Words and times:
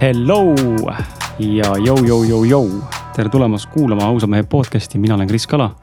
Hello 0.00 0.54
ja 1.44 1.74
jõu-jõu-jõu-jõu, 1.76 2.68
tere 3.12 3.28
tulemast 3.28 3.66
kuulama 3.68 4.06
Ausa 4.08 4.24
mehe 4.32 4.46
podcast'i, 4.48 4.96
mina 4.96 5.12
olen 5.12 5.28
Kris 5.28 5.44
Kala. 5.44 5.74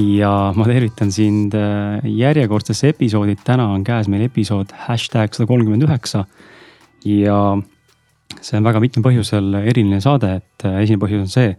ja 0.00 0.30
ma 0.56 0.64
tervitan 0.64 1.12
sind 1.12 1.52
äh, 1.52 2.00
järjekordsesse 2.08 2.94
episoodi, 2.94 3.34
täna 3.44 3.66
on 3.74 3.84
käes 3.84 4.08
meil 4.08 4.24
episood 4.30 4.72
hashtag 4.86 5.36
sada 5.36 5.44
kolmkümmend 5.50 5.84
üheksa. 5.84 6.24
ja 7.04 7.36
see 8.40 8.56
on 8.56 8.64
väga 8.64 8.80
mitmel 8.80 9.04
põhjusel 9.10 9.52
eriline 9.60 10.00
saade, 10.00 10.38
et 10.40 10.64
äh, 10.64 10.80
esimene 10.80 11.04
põhjus 11.04 11.28
on 11.28 11.32
see. 11.34 11.52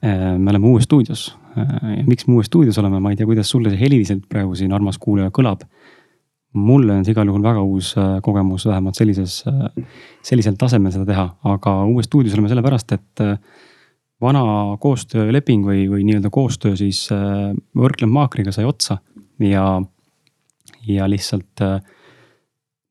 Äh, 0.00 0.38
me 0.38 0.54
oleme 0.54 0.72
uues 0.72 0.88
stuudios 0.88 1.34
ja 1.52 2.00
miks 2.06 2.30
me 2.30 2.38
uues 2.38 2.48
stuudios 2.48 2.80
oleme, 2.80 2.96
ma 2.96 3.12
ei 3.12 3.20
tea, 3.20 3.28
kuidas 3.28 3.52
sulle 3.52 3.68
see 3.68 3.84
heliliselt 3.84 4.24
praegu 4.24 4.56
siin 4.56 4.72
armas 4.72 4.96
kuulaja 4.96 5.28
kõlab 5.28 5.68
mulle 6.52 6.96
on 6.98 7.04
see 7.06 7.14
igal 7.14 7.28
juhul 7.30 7.44
väga 7.44 7.62
uus 7.62 7.92
äh, 7.98 8.16
kogemus, 8.24 8.66
vähemalt 8.66 8.98
sellises, 8.98 9.40
äh, 9.46 9.68
sellisel 10.26 10.56
tasemel 10.58 10.92
seda 10.94 11.06
teha, 11.06 11.26
aga 11.52 11.74
uues 11.86 12.08
stuudios 12.10 12.34
oleme 12.34 12.50
sellepärast, 12.50 12.96
et 12.96 13.22
äh, 13.24 13.36
vana 14.20 14.42
koostööleping 14.82 15.62
või, 15.64 15.84
või 15.88 16.04
nii-öelda 16.08 16.28
koostöö 16.34 16.74
siis 16.76 17.06
Workland 17.78 18.12
Maakriga 18.12 18.52
sai 18.52 18.66
otsa 18.68 18.98
ja, 19.40 19.64
ja 20.84 21.06
lihtsalt 21.08 21.62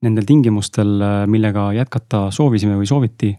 nendel 0.02 0.26
tingimustel, 0.26 0.96
millega 1.30 1.68
jätkata 1.78 2.24
soovisime 2.34 2.80
või 2.80 2.90
sooviti, 2.90 3.30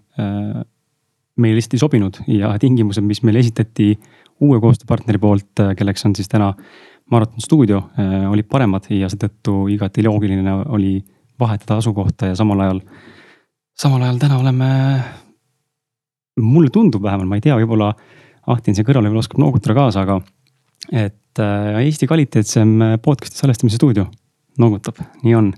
meile 1.35 1.59
lihtsalt 1.59 1.75
ei 1.75 1.83
sobinud 1.83 2.21
ja 2.31 2.53
tingimused, 2.63 3.03
mis 3.03 3.25
meile 3.27 3.43
esitati 3.43 3.89
uue 4.39 4.63
koostööpartneri 4.63 5.19
poolt, 5.19 5.65
kelleks 5.75 6.07
on 6.07 6.15
siis 6.15 6.31
täna 6.31 6.53
Maraton 7.11 7.43
stuudio 7.43 7.83
äh, 7.99 8.27
olid 8.31 8.47
paremad 8.51 8.87
ja 8.95 9.09
seetõttu 9.11 9.65
igati 9.75 10.05
loogiline 10.07 10.53
oli 10.71 10.99
vahetada 11.41 11.81
asukohta 11.81 12.31
ja 12.31 12.37
samal 12.39 12.61
ajal, 12.63 12.81
samal 13.79 14.05
ajal 14.07 14.21
täna 14.23 14.39
oleme. 14.39 14.69
mulle 16.41 16.71
tundub 16.71 17.03
vähemalt, 17.03 17.29
ma 17.29 17.37
ei 17.37 17.45
tea, 17.45 17.57
võib-olla 17.59 17.93
Ahtin 18.51 18.75
siin 18.75 18.87
kõrval 18.87 19.05
võib-olla 19.05 19.25
oskab 19.25 19.41
noogutada 19.43 19.75
kaasa, 19.77 20.05
aga 20.07 20.21
et 20.93 21.43
äh, 21.43 21.81
Eesti 21.83 22.07
kvaliteetsem 22.07 22.79
podcast'i 23.03 23.43
salvestamise 23.43 23.77
stuudio 23.77 24.07
noogutab, 24.59 25.03
nii 25.25 25.35
on. 25.35 25.51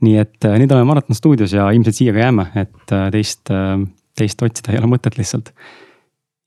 nii 0.00 0.16
et 0.22 0.48
äh, 0.48 0.56
nüüd 0.62 0.72
oleme 0.72 0.88
Maraton 0.94 1.16
stuudios 1.18 1.52
ja 1.54 1.68
ilmselt 1.76 2.00
siia 2.00 2.16
ka 2.16 2.24
jääme, 2.24 2.48
et 2.56 2.96
teist, 3.12 3.52
teist 4.16 4.42
otsida 4.42 4.72
ei 4.72 4.80
ole 4.80 4.90
mõtet 4.96 5.20
lihtsalt 5.20 5.52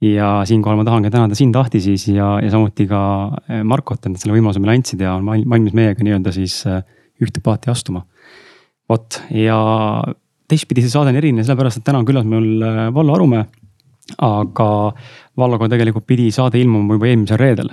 ja 0.04 0.30
siinkohal 0.48 0.80
ma 0.80 0.86
tahangi 0.88 1.12
tänada 1.14 1.36
sind, 1.38 1.56
Ahti 1.56 1.82
siis 1.84 2.08
ja, 2.12 2.36
ja 2.44 2.52
samuti 2.52 2.86
ka 2.90 3.00
eh, 3.48 3.64
Markot, 3.68 4.04
et 4.08 4.20
selle 4.20 4.36
võimaluse 4.36 4.62
meile 4.64 4.78
andsid 4.78 5.04
ja 5.04 5.16
on 5.18 5.28
valmis 5.28 5.76
meiega 5.78 6.04
nii-öelda 6.04 6.34
siis 6.36 6.60
eh, 6.68 6.82
ühte 7.24 7.44
paati 7.44 7.72
astuma. 7.72 8.04
vot 8.90 9.22
ja 9.32 9.58
teistpidi 10.52 10.84
see 10.84 10.92
saade 10.92 11.14
on 11.14 11.20
eriline 11.22 11.46
sellepärast, 11.46 11.80
et 11.80 11.88
täna 11.88 12.02
on 12.02 12.08
külas 12.10 12.28
mul 12.28 12.50
eh, 12.60 12.86
Vallo 12.96 13.16
Arumäe. 13.16 13.48
aga 14.20 14.70
Valloga 15.40 15.70
tegelikult 15.72 16.06
pidi 16.06 16.28
saade 16.36 16.60
ilmuma 16.60 16.98
juba 16.98 17.08
eelmisel 17.08 17.40
reedel, 17.40 17.70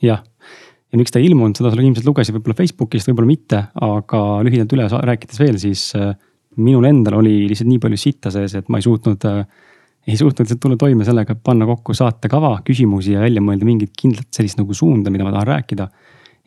jah. 0.00 0.22
ja 0.22 1.00
miks 1.00 1.10
ta 1.12 1.18
ei 1.18 1.26
ilmunud, 1.26 1.58
seda 1.58 1.72
sa 1.72 1.82
ilmselt 1.82 2.06
lugesid 2.06 2.36
võib-olla 2.36 2.56
Facebookist, 2.60 3.10
võib-olla 3.10 3.28
mitte, 3.28 3.64
aga 3.82 4.20
lühidalt 4.46 4.72
üle 4.76 4.86
rääkides 4.86 5.42
veel, 5.42 5.58
siis 5.58 5.90
minul 6.58 6.86
endal 6.88 7.18
oli 7.20 7.48
lihtsalt 7.50 7.68
nii 7.70 7.82
palju 7.82 7.98
sitta 8.00 8.32
sees, 8.34 8.54
et 8.58 8.70
ma 8.70 8.78
ei 8.78 8.86
suutnud 8.86 9.26
äh, 9.28 9.42
ei 10.08 10.16
suutnud 10.16 10.54
tulla 10.60 10.76
toime 10.80 11.04
sellega, 11.04 11.36
et 11.36 11.44
panna 11.44 11.66
kokku 11.68 11.94
saatekava, 11.96 12.54
küsimusi 12.64 13.12
ja 13.12 13.20
välja 13.20 13.42
mõelda 13.44 13.66
mingit 13.68 13.92
kindlat 13.98 14.30
sellist 14.32 14.60
nagu 14.60 14.74
suunda, 14.76 15.12
mida 15.12 15.26
ma 15.26 15.34
tahan 15.34 15.50
rääkida. 15.52 15.88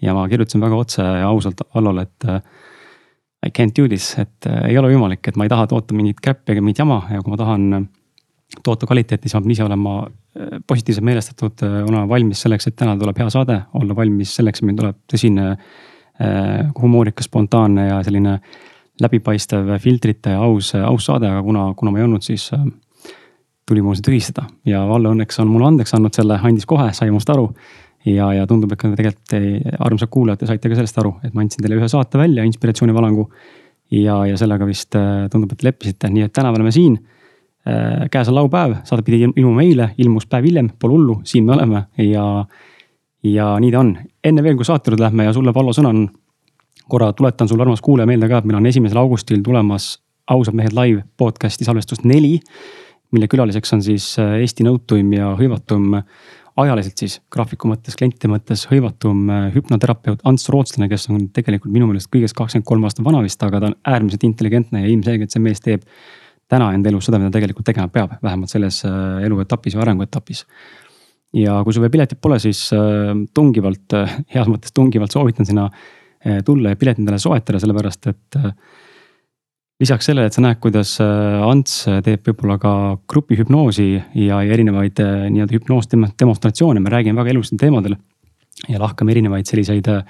ja 0.02 0.16
ma 0.18 0.26
kirjutasin 0.30 0.62
väga 0.62 0.76
otse 0.76 1.04
ja 1.04 1.28
ausalt 1.30 1.62
Allole, 1.78 2.02
et 2.02 2.26
I 3.46 3.50
can't 3.50 3.74
do 3.78 3.88
this, 3.88 4.16
et 4.18 4.48
uh, 4.50 4.64
ei 4.68 4.78
ole 4.78 4.90
võimalik, 4.90 5.28
et 5.28 5.38
ma 5.38 5.46
ei 5.46 5.50
taha 5.50 5.68
toota 5.68 5.94
mingit 5.98 6.20
käppi 6.22 6.54
ega 6.54 6.62
mingit 6.62 6.82
jama 6.82 7.04
ja 7.10 7.22
kui 7.22 7.34
ma 7.34 7.38
tahan 7.38 7.74
äh, 7.78 7.86
toota 8.64 8.90
kvaliteeti, 8.90 9.30
siis 9.30 9.38
ma 9.38 9.42
pean 9.42 9.54
ise 9.56 9.64
olema 9.66 9.96
positiivselt 10.68 11.06
meelestatud, 11.06 11.64
olema 11.88 12.06
valmis 12.08 12.42
selleks, 12.44 12.68
et 12.68 12.76
täna 12.80 12.96
tuleb 13.00 13.18
hea 13.20 13.30
saade, 13.32 13.58
olla 13.76 13.96
valmis 13.96 14.36
selleks, 14.38 14.62
et 14.62 14.68
meil 14.68 14.78
tuleb 14.80 15.00
tõsine 15.12 15.48
humoorikas, 16.78 17.28
spontaanne 17.28 17.88
ja 17.88 17.98
selline 18.06 18.38
läbipaistev, 19.02 19.74
filtrita 19.82 20.36
ja 20.36 20.44
aus, 20.46 20.74
aus 20.76 21.08
saade, 21.10 21.28
aga 21.32 21.42
kuna, 21.44 21.66
kuna 21.80 21.92
ma 21.92 22.00
ei 22.00 22.06
olnud, 22.06 22.24
siis 22.24 22.50
tuli 23.72 23.84
mul 23.84 23.96
see 23.96 24.06
tühistada 24.06 24.48
ja 24.68 24.84
Valle 24.88 25.12
õnneks 25.14 25.40
on 25.44 25.50
mulle 25.52 25.70
andeks 25.72 25.96
andnud 25.96 26.16
selle, 26.16 26.40
andis 26.44 26.68
kohe, 26.68 26.90
sai 26.96 27.12
minust 27.12 27.30
aru. 27.32 27.48
ja, 28.06 28.32
ja 28.34 28.48
tundub, 28.50 28.72
et 28.74 28.82
ka 28.82 28.90
tegelikult 28.98 29.80
armsad 29.80 30.10
kuulajad, 30.12 30.42
te 30.42 30.50
saite 30.50 30.70
ka 30.72 30.78
sellest 30.80 30.98
aru, 30.98 31.14
et 31.24 31.36
ma 31.36 31.44
andsin 31.46 31.64
teile 31.64 31.78
ühe 31.78 31.90
saate 31.92 32.20
välja, 32.20 32.44
inspiratsioonivalangu. 32.50 33.28
ja, 33.92 34.18
ja 34.28 34.38
sellega 34.40 34.68
vist 34.68 34.96
äh, 35.00 35.28
tundub, 35.32 35.54
et 35.56 35.64
leppisite, 35.64 36.10
nii 36.10 36.28
et 36.28 36.34
täna 36.34 36.52
me 36.52 36.62
oleme 36.62 36.72
siin. 36.72 36.98
Äh, 37.68 38.08
käes 38.12 38.32
on 38.32 38.40
laupäev, 38.40 38.80
saade 38.88 39.06
pidi 39.08 39.22
ilmuma 39.30 39.64
eile, 39.64 39.92
ilmus 40.02 40.26
päev 40.28 40.50
hiljem, 40.50 40.72
pole 40.80 40.98
hullu, 40.98 41.20
siin 41.24 41.46
me 41.46 41.56
oleme 41.58 41.86
ja, 42.02 42.26
ja 43.24 43.50
nii 43.62 43.72
ta 43.72 43.84
on. 43.84 43.96
enne 44.24 44.44
veel, 44.44 44.58
kui 44.58 44.66
saate 44.66 44.92
juurde 44.92 45.06
lähme 45.06 45.30
ja 45.30 45.34
sulle, 45.38 45.54
Vallo, 45.54 45.76
sõna 45.78 45.94
on. 45.94 46.08
korra 46.90 47.14
tuletan 47.14 47.48
sulle, 47.48 47.64
armas 47.64 47.82
kuulaja, 47.82 48.10
meelde 48.10 48.28
ka, 48.28 48.42
et 48.42 48.48
meil 48.50 48.58
on 48.58 48.66
esimesel 48.66 48.98
augustil 49.00 49.44
tulemas 49.44 49.94
ausad 50.32 50.56
mehed 50.58 50.74
live 50.76 51.04
podcast'i 51.18 51.68
salvestus 51.68 52.04
neli 52.04 52.40
mille 53.16 53.28
külaliseks 53.32 53.76
on 53.76 53.84
siis 53.86 54.14
äh, 54.20 54.38
Eesti 54.42 54.66
nõutuim 54.66 55.12
ja 55.16 55.34
hõivatum, 55.40 55.98
ajaliselt 56.62 57.02
siis 57.04 57.18
graafiku 57.32 57.70
mõttes, 57.72 57.96
klientide 58.00 58.30
mõttes 58.32 58.66
hõivatum 58.72 59.30
äh, 59.32 59.48
hüpnoterapeut 59.56 60.24
Ants 60.28 60.50
Rootslane, 60.52 60.90
kes 60.92 61.10
on 61.12 61.30
tegelikult 61.36 61.74
minu 61.74 61.90
meelest 61.90 62.12
kõigest 62.12 62.38
kakskümmend 62.38 62.68
kolm 62.68 62.88
aastat 62.88 63.06
vana 63.08 63.22
vist, 63.24 63.44
aga 63.44 63.62
ta 63.62 63.72
on 63.72 63.78
äärmiselt 63.94 64.26
intelligentne 64.28 64.84
ja 64.84 64.92
ilmselgelt 64.92 65.34
see 65.34 65.44
mees 65.44 65.64
teeb 65.64 65.86
täna 66.52 66.74
enda 66.76 66.92
elus 66.92 67.08
seda, 67.08 67.20
mida 67.20 67.32
tegelikult 67.32 67.68
tegema 67.68 67.88
peab, 67.92 68.18
vähemalt 68.24 68.52
selles 68.52 68.82
äh, 68.88 69.24
eluetapis 69.28 69.78
või 69.78 69.86
arenguetapis. 69.88 70.46
ja 71.40 71.62
kui 71.64 71.74
sul 71.74 71.86
veel 71.86 71.94
piletit 71.94 72.20
pole, 72.22 72.40
siis 72.44 72.66
tungivalt, 73.34 73.94
heas 74.34 74.50
mõttes 74.52 74.74
tungivalt 74.76 75.14
soovitan 75.16 75.48
sinna 75.48 75.70
tulla 76.46 76.74
ja 76.74 76.78
pilet 76.78 77.00
endale 77.00 77.22
soetada, 77.24 77.60
sellepärast 77.64 78.10
et 78.12 78.40
lisaks 79.82 80.06
sellele, 80.06 80.30
et 80.30 80.36
sa 80.36 80.44
näed, 80.44 80.60
kuidas 80.62 80.94
äh, 81.02 81.42
Ants 81.46 81.86
teeb 82.06 82.28
võib-olla 82.28 82.58
ka 82.62 82.74
grupihüpnoosi 83.10 83.88
ja, 83.96 84.42
ja 84.44 84.54
erinevaid 84.54 85.02
äh, 85.02 85.26
nii-öelda 85.34 85.58
hüpnoosdemonstratsioone, 85.58 86.84
me 86.84 86.94
räägime 86.94 87.22
väga 87.22 87.34
elulistel 87.34 87.62
teemadel. 87.62 87.98
ja 88.70 88.78
lahkame 88.78 89.14
erinevaid 89.16 89.48
selliseid 89.50 89.88
äh, 89.90 90.04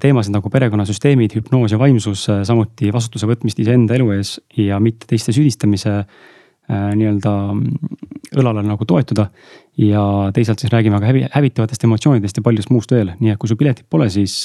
teemasid 0.00 0.34
nagu 0.34 0.50
perekonnasüsteemid, 0.52 1.36
hüpnoos 1.38 1.72
ja 1.72 1.78
vaimsus, 1.80 2.26
samuti 2.48 2.92
vastutuse 2.92 3.28
võtmist 3.28 3.60
iseenda 3.60 3.96
elu 3.96 4.10
ees 4.16 4.38
ja 4.56 4.80
mitte 4.80 5.08
teiste 5.08 5.34
süüdistamise 5.36 6.02
nii-öelda 6.66 7.32
mm, 7.52 7.98
õlale 8.40 8.64
nagu 8.66 8.84
toetuda. 8.88 9.28
ja 9.78 10.02
teisalt 10.34 10.58
siis 10.58 10.72
räägime 10.72 10.98
ka 11.00 11.12
hävitavatest 11.36 11.84
emotsioonidest 11.84 12.40
ja 12.40 12.42
paljust 12.42 12.72
muust 12.74 12.90
veel, 12.90 13.12
nii 13.20 13.36
et 13.36 13.38
kui 13.38 13.48
sul 13.48 13.60
piletit 13.60 13.86
pole, 13.88 14.08
siis 14.10 14.40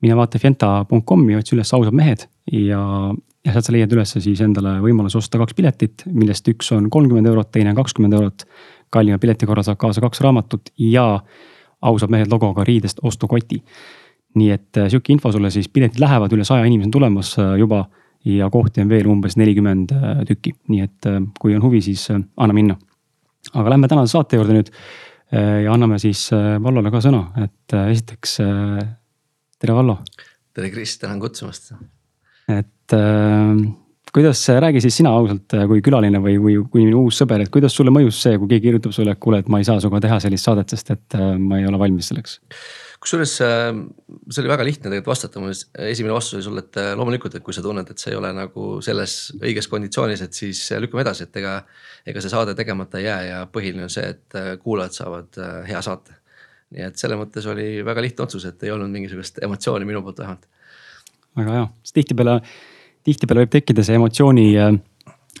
mine 0.00 0.16
vaata 0.16 0.38
fienta.com'i, 0.38 1.36
otsi 1.36 1.58
üles 1.58 1.74
ausad 1.74 1.94
mehed 1.94 2.24
ja, 2.52 3.14
ja 3.44 3.52
sealt 3.52 3.68
sa 3.68 3.74
leiad 3.74 3.92
ülesse 3.92 4.22
siis 4.22 4.40
endale 4.44 4.76
võimaluse 4.84 5.18
osta 5.18 5.40
kaks 5.40 5.56
piletit, 5.58 6.06
millest 6.12 6.48
üks 6.52 6.70
on 6.76 6.90
kolmkümmend 6.92 7.30
eurot, 7.30 7.50
teine 7.54 7.72
on 7.72 7.78
kakskümmend 7.78 8.16
eurot. 8.18 8.46
kallima 8.90 9.18
pileti 9.18 9.46
korral 9.46 9.64
saab 9.66 9.78
kaasa 9.82 10.00
kaks 10.00 10.20
raamatut 10.22 10.70
ja 10.78 11.20
ausad 11.82 12.10
mehed 12.10 12.30
logoga 12.30 12.64
riidest 12.64 13.00
ostukoti. 13.02 13.62
nii 14.36 14.50
et 14.52 14.76
äh, 14.76 14.90
sihuke 14.92 15.14
info 15.14 15.32
sulle 15.32 15.50
siis, 15.50 15.68
piletid 15.72 16.00
lähevad, 16.00 16.32
üle 16.36 16.44
saja 16.44 16.64
inimese 16.68 16.90
on 16.90 16.92
tulemas 16.92 17.30
äh, 17.40 17.54
juba 17.56 17.86
ja 18.24 18.50
kohti 18.50 18.82
on 18.82 18.88
veel 18.88 19.08
umbes 19.08 19.36
nelikümmend 19.40 19.94
äh, 19.96 20.20
tükki, 20.28 20.52
nii 20.68 20.82
et 20.84 21.08
kui 21.40 21.56
on 21.56 21.62
huvi, 21.64 21.80
siis 21.80 22.08
anna 22.12 22.52
minna. 22.52 22.76
aga 23.54 23.70
lähme 23.70 23.88
tänase 23.88 24.12
saate 24.12 24.36
juurde 24.36 24.58
nüüd 24.58 24.72
ja 25.32 25.72
anname 25.72 25.98
siis 25.98 26.28
Vallole 26.62 26.90
ka 26.90 27.00
sõna, 27.02 27.22
et 27.42 27.74
esiteks 27.90 28.36
tere, 28.38 29.74
Vallo. 29.74 29.98
tere, 30.54 30.70
Kris, 30.70 30.98
tänan 30.98 31.20
kutsumast. 31.20 31.72
Et 32.48 32.94
äh, 32.94 33.66
kuidas, 34.16 34.48
räägi 34.48 34.80
siis 34.80 34.96
sina 34.96 35.12
ausalt 35.12 35.52
äh, 35.54 35.66
kui 35.68 35.82
külaline 35.84 36.20
või, 36.24 36.38
või 36.40 36.56
kui 36.72 36.86
uus 36.96 37.18
sõber, 37.20 37.42
et 37.44 37.52
kuidas 37.52 37.74
sulle 37.76 37.92
mõjus 37.92 38.22
see, 38.24 38.38
kui 38.40 38.48
keegi 38.48 38.70
kirjutab 38.70 38.94
sulle, 38.96 39.12
et 39.12 39.20
kuule, 39.20 39.42
et 39.42 39.50
ma 39.52 39.60
ei 39.60 39.68
saa 39.68 39.82
sinuga 39.82 40.00
teha 40.04 40.16
sellist 40.24 40.48
saadet, 40.48 40.72
sest 40.72 40.92
et 40.94 41.16
äh, 41.18 41.34
ma 41.36 41.60
ei 41.60 41.68
ole 41.68 41.80
valmis 41.82 42.12
selleks 42.12 42.40
kusjuures 42.96 43.34
äh, 43.44 43.66
see 44.32 44.40
oli 44.40 44.50
väga 44.50 44.64
lihtne 44.64 44.88
tegelikult 44.88 45.10
vastata, 45.12 45.42
mul 45.42 45.52
esimene 45.52 46.16
vastus 46.16 46.38
oli 46.38 46.46
sulle, 46.46 46.64
et 46.64 46.78
loomulikult, 46.96 47.36
et 47.36 47.44
kui 47.44 47.54
sa 47.54 47.62
tunned, 47.62 47.92
et 47.92 48.00
sa 48.00 48.08
ei 48.08 48.16
ole 48.16 48.30
nagu 48.34 48.68
selles 48.82 49.18
õiges 49.36 49.68
konditsioonis, 49.70 50.24
et 50.24 50.38
siis 50.38 50.62
lükkame 50.80 51.04
edasi, 51.04 51.28
et 51.28 51.42
ega. 51.42 51.58
ega 52.06 52.22
see 52.22 52.30
saade 52.32 52.54
tegemata 52.54 53.00
ei 53.00 53.04
jää 53.04 53.22
ja 53.26 53.38
põhiline 53.52 53.84
on 53.84 53.92
see, 53.92 54.14
et 54.14 54.36
kuulajad 54.62 54.94
saavad 54.94 55.38
hea 55.66 55.80
saate 55.82 56.14
nii 56.74 56.84
et 56.88 56.98
selles 56.98 57.18
mõttes 57.18 57.46
oli 57.50 57.82
väga 57.86 58.02
lihtne 58.02 58.24
otsus, 58.24 58.44
et 58.48 58.62
ei 58.66 58.72
olnud 58.74 58.90
mingisugust 58.90 59.42
emotsiooni 59.44 59.86
minu 59.86 60.02
poolt 60.02 60.22
vähemalt. 60.22 60.48
Väga 61.36 61.56
hea, 61.56 61.64
sest 61.84 61.98
tihtipeale, 62.00 62.36
tihtipeale 63.06 63.44
võib 63.44 63.54
tekkida 63.54 63.84
see 63.86 63.96
emotsiooni 63.98 64.46
äh, 64.60 64.76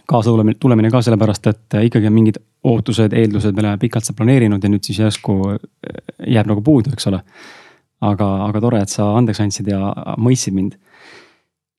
kaasatulemine, 0.06 0.58
tulemine 0.60 0.92
ka 0.92 1.02
sellepärast, 1.04 1.50
et 1.52 1.78
äh, 1.78 1.86
ikkagi 1.88 2.10
on 2.10 2.16
mingid 2.16 2.40
ootused, 2.66 3.14
eeldused, 3.16 3.54
me 3.56 3.64
oleme 3.64 3.82
pikalt 3.82 4.06
seda 4.06 4.18
planeerinud 4.18 4.62
ja 4.62 4.72
nüüd 4.72 4.86
siis 4.86 5.00
järsku 5.04 5.38
äh, 5.54 5.60
jääb 6.36 6.50
nagu 6.50 6.64
puudu, 6.64 6.92
eks 6.94 7.08
ole. 7.12 7.22
aga, 8.06 8.26
aga 8.44 8.60
tore, 8.60 8.82
et 8.84 8.92
sa 8.92 9.06
andeks 9.16 9.40
andsid 9.40 9.70
ja 9.72 9.78
mõistsid 10.20 10.52
mind. 10.54 10.74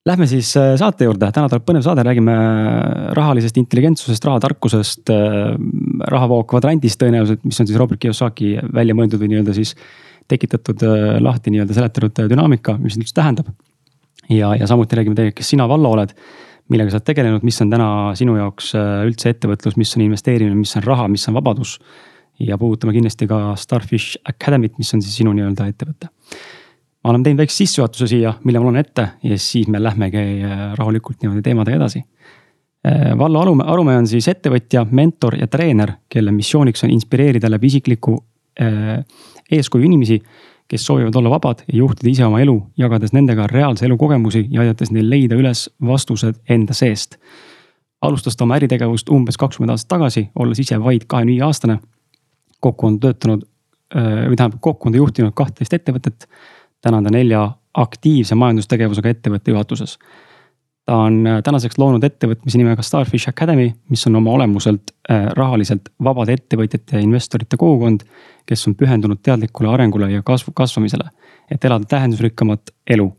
Lähme 0.08 0.26
siis 0.26 0.48
saate 0.50 1.06
juurde, 1.06 1.28
täna 1.34 1.50
tuleb 1.52 1.62
põnev 1.68 1.84
saade, 1.84 2.02
räägime 2.06 2.34
rahalisest 3.14 3.60
intelligentsusest, 3.60 4.24
rahatarkusest, 4.24 5.12
rahavoo 6.10 6.40
kvadrandist 6.48 6.98
tõenäoliselt, 7.02 7.44
mis 7.44 7.60
on 7.60 7.68
siis 7.68 7.78
Robert 7.78 8.00
Kiyosaki 8.02 8.54
välja 8.74 8.96
mõeldud 8.98 9.20
või 9.20 9.30
nii-öelda 9.34 9.54
siis 9.54 9.74
tekitatud 10.32 10.82
lahti 11.22 11.52
nii-öelda 11.52 11.76
seletatud 11.76 12.24
dünaamika, 12.32 12.78
mis 12.82 12.96
üldse 12.98 13.14
tähendab. 13.20 13.52
Ja, 14.30 14.54
ja 14.56 14.66
samuti 14.66 14.96
räägime 14.96 15.16
tegelikult, 15.16 15.42
kes 15.42 15.56
sina, 15.56 15.68
Vallo, 15.68 15.94
oled 15.96 16.14
millega 16.72 16.92
sa 16.92 16.98
oled 16.98 17.08
tegelenud, 17.08 17.46
mis 17.46 17.58
on 17.64 17.72
täna 17.72 17.88
sinu 18.18 18.36
jaoks 18.38 18.74
äh, 18.76 19.00
üldse 19.08 19.32
ettevõtlus, 19.32 19.78
mis 19.80 19.94
on 19.96 20.04
investeerimine, 20.04 20.56
mis 20.58 20.74
on 20.76 20.84
raha, 20.84 21.08
mis 21.12 21.24
on 21.30 21.38
vabadus. 21.38 21.78
ja 22.38 22.54
puudutame 22.58 22.92
kindlasti 22.94 23.26
ka 23.26 23.56
Starfish 23.58 24.20
Academy't, 24.30 24.76
mis 24.78 24.92
on 24.94 25.00
siis 25.02 25.16
sinu 25.18 25.32
nii-öelda 25.34 25.66
ettevõte. 25.72 26.10
ma 27.02 27.10
olen 27.10 27.24
teinud 27.24 27.40
väikse 27.40 27.64
sissejuhatuse 27.64 28.06
siia, 28.06 28.34
mille 28.44 28.60
ma 28.60 28.68
loen 28.68 28.76
ette 28.76 29.08
ja 29.22 29.38
siis 29.38 29.68
me 29.68 29.80
lähmegi 29.82 30.44
äh, 30.44 30.62
rahulikult 30.78 31.22
niimoodi 31.22 31.42
teemadega 31.42 31.80
edasi. 31.80 32.04
Äh, 32.86 33.18
Vallo 33.18 33.40
Alumäe, 33.40 33.66
Arumäe 33.66 33.96
on 33.98 34.06
siis 34.06 34.28
ettevõtja, 34.28 34.84
mentor 34.90 35.38
ja 35.40 35.48
treener, 35.48 35.96
kelle 36.08 36.32
missiooniks 36.32 36.84
on 36.84 36.92
inspireerida 36.94 37.50
läbi 37.50 37.72
isikliku 37.72 38.18
eeskuju 38.58 39.84
inimesi 39.86 40.16
kes 40.68 40.86
soovivad 40.86 41.14
olla 41.14 41.30
vabad 41.30 41.58
ja 41.72 41.78
juhtida 41.78 42.10
ise 42.10 42.24
oma 42.24 42.40
elu, 42.40 42.56
jagades 42.76 43.12
nendega 43.12 43.46
reaalse 43.46 43.86
elu 43.86 43.96
kogemusi 43.96 44.46
ja 44.50 44.60
aidates 44.60 44.90
neil 44.92 45.10
leida 45.10 45.36
üles 45.36 45.68
vastused 45.84 46.40
enda 46.48 46.74
seest. 46.74 47.16
alustas 48.00 48.36
ta 48.36 48.44
oma 48.44 48.56
äritegevust 48.56 49.08
umbes 49.10 49.36
kakskümmend 49.36 49.70
aastat 49.70 49.88
tagasi, 49.88 50.28
olles 50.38 50.58
ise 50.58 50.78
vaid 50.84 51.06
kahekümne 51.06 51.32
viie 51.32 51.42
aastane. 51.42 51.78
kokku 52.60 52.86
on 52.86 53.00
töötanud 53.00 53.42
või 53.94 54.36
tähendab, 54.36 54.60
kokku 54.60 54.88
on 54.88 54.92
ta 54.92 54.98
juhtinud 54.98 55.34
kahtteist 55.34 55.72
ettevõtet. 55.72 56.28
täna 56.80 56.96
on 56.96 57.04
ta 57.04 57.10
nelja 57.10 57.50
aktiivse 57.74 58.34
majandustegevusega 58.34 59.08
ettevõtte 59.08 59.50
juhatuses 59.50 59.98
ta 60.88 60.96
on 61.04 61.20
tänaseks 61.44 61.76
loonud 61.76 62.04
ettevõtmise 62.06 62.56
nimega 62.56 62.82
Starfish 62.82 63.28
Academy, 63.28 63.66
mis 63.92 64.06
on 64.08 64.16
oma 64.16 64.32
olemuselt 64.38 64.94
rahaliselt 65.36 65.90
vabade 66.04 66.32
ettevõtjate 66.38 66.96
ja 66.96 67.02
investorite 67.04 67.58
kogukond 67.60 68.06
kes 68.48 68.68
on 68.68 68.76
pühendunud 68.78 69.20
teadlikule 69.22 69.68
arengule 69.68 70.10
ja 70.12 70.22
kasvu, 70.24 70.52
kasvamisele, 70.56 71.10
et 71.50 71.64
elada 71.64 71.84
tähendusrikkamat 71.84 72.74
elu. 72.96 73.16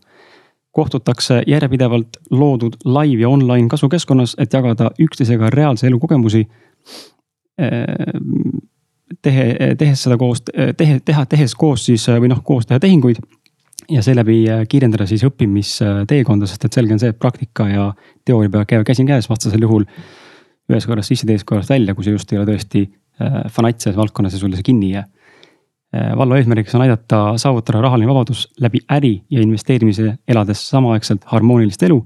kohtutakse 0.72 1.42
järjepidevalt 1.48 2.18
loodud 2.32 2.76
live 2.86 3.22
ja 3.22 3.30
online 3.30 3.68
kasvukeskkonnas, 3.68 4.36
et 4.38 4.54
jagada 4.54 4.92
üksteisega 5.02 5.50
reaalse 5.50 5.88
elu 5.88 6.00
kogemusi. 6.00 6.48
tehe, 9.22 9.76
tehes 9.78 10.04
seda 10.04 10.18
koos, 10.18 10.44
tehe, 10.78 11.00
teha, 11.06 11.26
tehes 11.26 11.56
koos 11.56 11.86
siis 11.86 12.08
või 12.08 12.30
noh, 12.30 12.44
koos 12.44 12.66
teha 12.66 12.80
tehinguid 12.80 13.18
ja 13.90 14.04
seeläbi 14.06 14.44
kiirendada 14.70 15.08
siis 15.10 15.24
õppimisteekonda, 15.28 16.48
sest 16.50 16.66
et 16.66 16.78
selge 16.78 16.94
on 16.94 17.02
see, 17.02 17.14
et 17.14 17.20
praktika 17.20 17.68
ja 17.70 17.92
teooria 18.26 18.52
peavad 18.54 18.70
käima 18.70 18.88
käsikäes, 18.88 19.30
vastasel 19.30 19.66
juhul 19.66 19.86
ühest 20.70 20.90
korrast 20.90 21.10
sisse, 21.10 21.26
teisest 21.26 21.48
korrast 21.50 21.72
välja, 21.74 21.96
kui 21.98 22.06
see 22.06 22.14
just 22.14 22.34
ei 22.34 22.42
ole 22.42 22.52
tõesti 22.52 22.84
fanatt 23.52 23.82
selles 23.84 23.98
valdkonnas 23.98 24.36
ja 24.36 24.40
sulle 24.40 24.60
see 24.60 24.68
kinni 24.70 24.92
ei 24.92 25.00
jää. 25.00 25.08
Äh, 25.96 26.18
valla 26.18 26.38
eesmärgiks 26.38 26.76
on 26.78 26.84
aidata 26.86 27.20
saavutada 27.42 27.82
rahaline 27.82 28.08
vabadus 28.08 28.44
läbi 28.62 28.84
äri 28.94 29.24
ja 29.34 29.42
investeerimise, 29.42 30.20
elades 30.28 30.62
samaaegselt 30.70 31.24
harmoonilist 31.26 31.84
elu. 31.84 31.98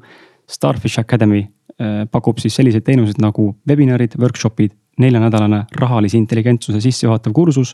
Starfish 0.50 1.00
Academy 1.00 1.42
äh, 1.42 2.06
pakub 2.12 2.40
siis 2.40 2.56
selliseid 2.56 2.86
teenuseid 2.88 3.20
nagu 3.20 3.50
webinarid, 3.68 4.16
workshop'id, 4.22 4.72
neljanädalane 5.04 5.66
rahalise 5.76 6.18
intelligentsuse 6.18 6.80
sissejuhatav 6.82 7.36
kursus. 7.36 7.74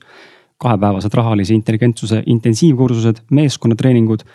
Kahepäevased 0.60 1.16
rahalise 1.16 1.56
intelligentsuse 1.56 2.24
intensiivkursused, 2.26 3.24
meeskonnatreeningud, 3.32 4.26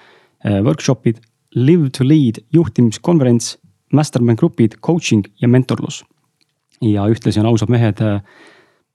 äh, 0.44 0.60
workshop'id, 0.64 1.20
live 1.54 1.90
to 1.98 2.08
lead 2.08 2.42
juhtimiskonverents, 2.52 3.58
mastermind 3.92 4.40
grupid, 4.40 4.80
coaching 4.80 5.24
ja 5.40 5.48
mentorlus. 5.48 6.04
ja 6.82 7.06
ühtlasi 7.08 7.40
on 7.40 7.46
ausad 7.46 7.70
mehed 7.70 8.00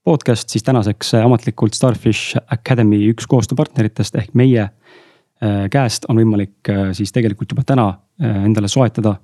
podcast 0.04 0.48
siis 0.48 0.62
tänaseks 0.62 1.14
äh, 1.14 1.24
ametlikult 1.24 1.74
Starfish 1.76 2.36
Academy 2.50 3.02
üks 3.12 3.28
koostööpartneritest 3.28 4.16
ehk 4.20 4.32
meie 4.38 4.62
äh, 4.62 5.66
käest 5.72 6.06
on 6.08 6.20
võimalik 6.20 6.70
äh, 6.72 6.90
siis 6.96 7.12
tegelikult 7.12 7.52
juba 7.52 7.66
täna 7.66 7.90
endale 8.20 8.68
soetada 8.68 9.16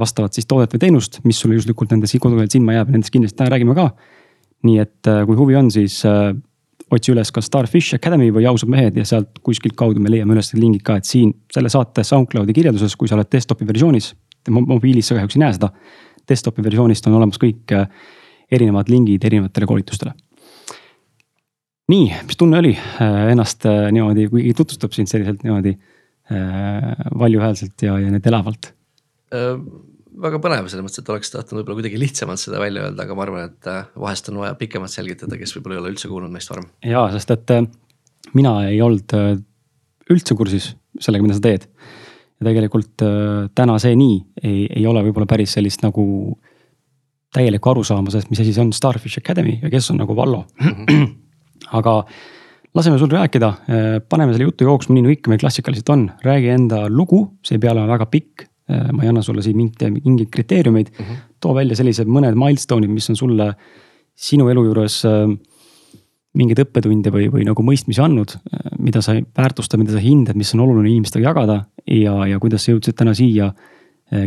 vastavat 0.00 0.32
siis 0.32 0.46
toodet 0.48 0.72
või 0.72 0.80
teenust, 0.80 1.18
mis 1.28 1.36
sulle 1.36 1.58
juhuslikult 1.58 1.90
nende 1.92 2.08
kodulehel 2.08 2.48
silma 2.48 2.72
jääb, 2.72 2.88
nendest 2.94 3.12
kindlasti 3.12 3.36
täna 3.36 3.50
räägime 3.52 3.74
ka. 3.76 3.90
nii 4.64 4.78
et 4.80 5.10
kui 5.28 5.36
huvi 5.36 5.58
on, 5.58 5.68
siis 5.70 5.98
otsi 6.90 7.12
üles 7.12 7.32
ka 7.34 7.42
Starfish 7.42 7.96
Academy 7.96 8.28
või 8.34 8.46
ausad 8.46 8.70
mehed 8.70 8.96
ja 8.96 9.04
sealt 9.04 9.40
kuskilt 9.42 9.74
kaudu 9.78 10.00
me 10.02 10.10
leiame 10.12 10.36
üles 10.36 10.52
lingid 10.54 10.84
ka, 10.86 10.98
et 11.00 11.08
siin 11.08 11.32
selle 11.52 11.70
saate 11.72 12.04
SoundCloudi 12.06 12.54
kirjelduses, 12.54 12.94
kui 12.96 13.10
sa 13.10 13.16
oled 13.18 13.30
desktopi 13.32 13.66
versioonis. 13.66 14.14
mobiilis 14.50 15.08
sa 15.08 15.16
kahjuks 15.16 15.36
ei 15.36 15.42
näe 15.42 15.56
seda. 15.56 15.72
Desktopi 16.28 16.62
versioonist 16.62 17.06
on 17.06 17.16
olemas 17.18 17.38
kõik 17.38 17.74
erinevad 18.52 18.90
lingid 18.90 19.24
erinevatele 19.24 19.66
koolitustele. 19.66 20.14
nii, 21.88 22.06
mis 22.26 22.38
tunne 22.38 22.58
oli 22.58 22.72
äh, 22.74 23.28
ennast 23.30 23.66
äh, 23.66 23.92
niimoodi, 23.94 24.24
kuigi 24.30 24.54
tutvustab 24.58 24.94
sind 24.94 25.06
selliselt 25.06 25.44
niimoodi 25.46 25.70
äh, 25.70 26.88
valjuhäälselt 27.18 27.82
ja, 27.82 27.98
ja 28.02 28.10
nüüd 28.10 28.26
elavalt 28.26 28.72
äh,? 29.34 29.54
Väga 30.22 30.40
põnev 30.42 30.70
selles 30.70 30.86
mõttes, 30.86 31.02
et 31.02 31.12
oleks 31.12 31.32
tahtnud 31.32 31.60
võib-olla 31.60 31.80
kuidagi 31.80 32.00
lihtsamalt 32.00 32.40
seda 32.40 32.60
välja 32.62 32.86
öelda, 32.86 33.04
aga 33.04 33.18
ma 33.18 33.26
arvan, 33.26 33.50
et 33.50 33.70
vahest 34.00 34.30
on 34.32 34.40
vaja 34.42 34.56
pikemalt 34.58 34.92
selgitada, 34.92 35.38
kes 35.40 35.54
võib-olla 35.56 35.76
ei 35.76 35.82
ole 35.82 35.92
üldse 35.94 36.10
kuulnud 36.10 36.32
meist 36.32 36.50
varem. 36.52 36.68
ja, 36.84 37.06
sest 37.14 37.34
et 37.36 37.54
mina 38.36 38.56
ei 38.70 38.80
olnud 38.82 39.14
üldse 40.10 40.36
kursis 40.38 40.72
sellega, 41.00 41.26
mida 41.26 41.36
sa 41.36 41.44
teed. 41.44 41.68
ja 42.40 42.48
tegelikult 42.50 43.06
täna 43.56 43.78
see 43.82 43.96
nii 43.96 44.16
ei, 44.42 44.66
ei 44.80 44.86
ole 44.86 45.04
võib-olla 45.08 45.28
päris 45.28 45.56
sellist 45.58 45.84
nagu 45.84 46.06
äh, 46.32 46.54
täielikku 47.36 47.70
arusaama 47.72 48.12
sellest, 48.12 48.32
mis 48.32 48.40
asi 48.42 48.54
see 48.54 48.64
on 48.64 48.72
Starfish 48.76 49.20
Academy 49.20 49.58
ja 49.62 49.70
kes 49.72 49.90
on 49.92 50.00
nagu 50.02 50.16
Vallo 50.16 50.44
mm. 50.60 50.72
-hmm. 50.88 51.06
aga 51.78 51.96
laseme 52.74 52.98
sul 52.98 53.08
rääkida, 53.08 53.52
paneme 54.08 54.32
selle 54.32 54.50
jutu 54.50 54.64
jooksma, 54.68 54.94
nii 54.94 55.06
nagu 55.06 55.14
ikka 55.16 55.32
meil 55.32 55.40
klassikaliselt 55.40 55.88
on, 55.88 56.10
räägi 56.24 56.52
enda 56.52 56.82
lugu, 56.92 57.22
see 57.42 57.56
ei 57.56 57.62
pea 57.62 57.72
olema 57.72 57.88
väga 57.94 58.06
pikk. 58.12 58.44
Ma 58.66 59.04
ei 59.04 59.08
anna 59.12 59.22
sulle 59.22 59.44
siin 59.46 59.56
mingeid, 59.56 60.00
mingeid 60.02 60.30
kriteeriumeid 60.34 60.88
mm, 60.90 61.04
-hmm. 61.04 61.18
too 61.40 61.54
välja 61.54 61.76
sellised 61.78 62.08
mõned 62.10 62.34
milstone'id, 62.34 62.90
mis 62.90 63.10
on 63.12 63.16
sulle 63.16 63.52
sinu 64.14 64.48
elu 64.50 64.64
juures 64.64 64.96
mingeid 66.36 66.64
õppetunde 66.64 67.12
või, 67.14 67.28
või 67.32 67.46
nagu 67.46 67.62
mõistmisi 67.62 68.02
andnud, 68.02 68.34
mida 68.82 69.00
sa 69.04 69.14
väärtustad, 69.14 69.78
mida 69.78 69.94
sa 69.94 70.02
hindad, 70.02 70.36
mis 70.36 70.50
on 70.54 70.64
oluline 70.66 70.90
inimestega 70.90 71.28
jagada 71.28 71.60
ja, 71.86 72.26
ja 72.26 72.40
kuidas 72.42 72.66
sa 72.66 72.74
jõudsid 72.74 72.98
täna 72.98 73.14
siia, 73.14 73.52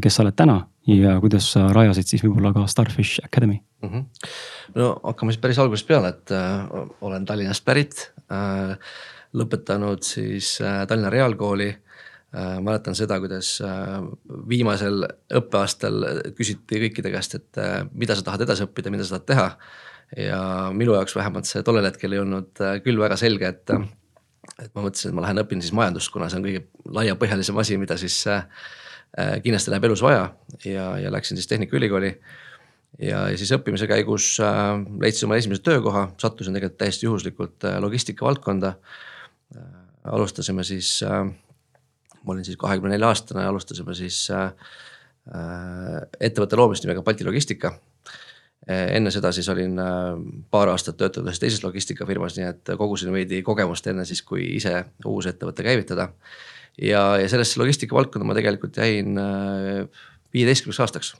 kes 0.02 0.16
sa 0.16 0.24
oled 0.24 0.38
täna 0.40 0.62
ja 0.90 1.20
kuidas 1.22 1.52
sa 1.54 1.68
rajasid 1.74 2.08
siis 2.08 2.24
võib-olla 2.26 2.52
ka 2.56 2.66
Starfish 2.72 3.22
Academy 3.26 3.60
mm? 3.82 3.90
-hmm. 3.90 4.04
no 4.76 4.90
hakkame 5.04 5.32
siis 5.32 5.42
päris 5.42 5.60
algusest 5.60 5.88
peale, 5.88 6.10
et 6.10 6.32
äh, 6.32 6.66
olen 7.02 7.26
Tallinnast 7.26 7.66
pärit 7.66 8.12
äh,. 8.32 8.78
lõpetanud 9.34 10.02
siis 10.02 10.62
äh, 10.62 10.88
Tallinna 10.88 11.10
Reaalkooli 11.10 11.70
äh,. 11.70 11.89
Mäletan 12.36 12.94
seda, 12.98 13.20
kuidas 13.22 13.56
äh, 13.66 14.00
viimasel 14.50 15.06
õppeaastal 15.34 16.04
küsiti 16.38 16.82
kõikide 16.84 17.14
käest, 17.14 17.38
et 17.40 17.62
äh, 17.62 17.80
mida 17.94 18.18
sa 18.18 18.26
tahad 18.28 18.44
edasi 18.46 18.68
õppida, 18.68 18.92
mida 18.94 19.08
sa 19.08 19.18
tahad 19.18 19.30
teha. 19.32 19.48
ja 20.18 20.42
minu 20.74 20.94
jaoks 20.94 21.14
vähemalt 21.16 21.46
see 21.46 21.62
tollel 21.64 21.86
hetkel 21.86 22.14
ei 22.14 22.22
olnud 22.22 22.62
äh, 22.66 22.80
küll 22.86 23.02
väga 23.02 23.18
selge, 23.18 23.48
et 23.50 23.74
äh, 23.74 23.88
et 24.60 24.70
ma 24.76 24.84
mõtlesin, 24.84 25.10
et 25.10 25.16
ma 25.16 25.24
lähen 25.26 25.42
õpin 25.42 25.62
siis 25.62 25.74
majandust, 25.74 26.12
kuna 26.12 26.30
see 26.30 26.40
on 26.40 26.46
kõige 26.46 26.64
laiapõhjalisem 26.98 27.58
asi, 27.62 27.78
mida 27.82 27.98
siis 27.98 28.22
äh, 28.28 28.46
Äh, 29.18 29.40
kindlasti 29.42 29.72
läheb 29.74 29.88
elus 29.88 30.04
vaja 30.06 30.28
ja, 30.62 30.92
ja 31.02 31.10
läksin 31.10 31.38
siis 31.38 31.48
Tehnikaülikooli. 31.50 32.12
ja, 33.02 33.24
ja 33.32 33.38
siis 33.38 33.50
õppimise 33.56 33.88
käigus 33.90 34.36
äh, 34.38 34.76
leidsin 35.02 35.26
oma 35.26 35.40
esimese 35.40 35.64
töökoha, 35.66 36.12
sattusin 36.22 36.54
tegelikult 36.54 36.78
täiesti 36.78 37.08
juhuslikult 37.08 37.66
äh, 37.66 37.80
logistika 37.82 38.28
valdkonda 38.28 38.76
äh,. 39.58 39.64
alustasime 40.04 40.64
siis 40.64 41.02
äh,, 41.04 41.26
ma 42.24 42.36
olin 42.36 42.46
siis 42.48 42.60
kahekümne 42.60 42.96
nelja 42.96 43.12
aastane, 43.14 43.46
alustasime 43.46 43.96
siis 43.98 44.26
äh, 44.36 44.52
äh 45.30 46.02
ettevõtte 46.20 46.60
loomist 46.60 46.86
nimega 46.86 47.04
Balti 47.06 47.28
Logistika 47.28 47.74
äh, 47.74 48.96
enne 48.98 49.12
seda 49.12 49.32
siis 49.36 49.50
olin 49.50 49.80
paar 50.52 50.72
aastat 50.74 50.98
töötanud 51.00 51.32
ühes 51.32 51.42
teises 51.42 51.64
logistikafirmas, 51.64 52.38
nii 52.38 52.48
et 52.50 52.76
kogusin 52.78 53.14
veidi 53.16 53.42
kogemust 53.46 53.88
enne 53.88 54.06
siis, 54.06 54.22
kui 54.26 54.46
ise 54.60 54.84
uus 55.06 55.30
ettevõte 55.32 55.66
käivitada 55.66 56.12
ja, 56.82 57.02
ja 57.22 57.28
sellesse 57.32 57.60
logistika 57.62 57.96
valdkonda 57.96 58.28
ma 58.28 58.38
tegelikult 58.38 58.78
jäin 58.80 59.18
äh, 59.20 60.06
viieteistkümneks 60.34 60.80
aastaks. 60.86 61.14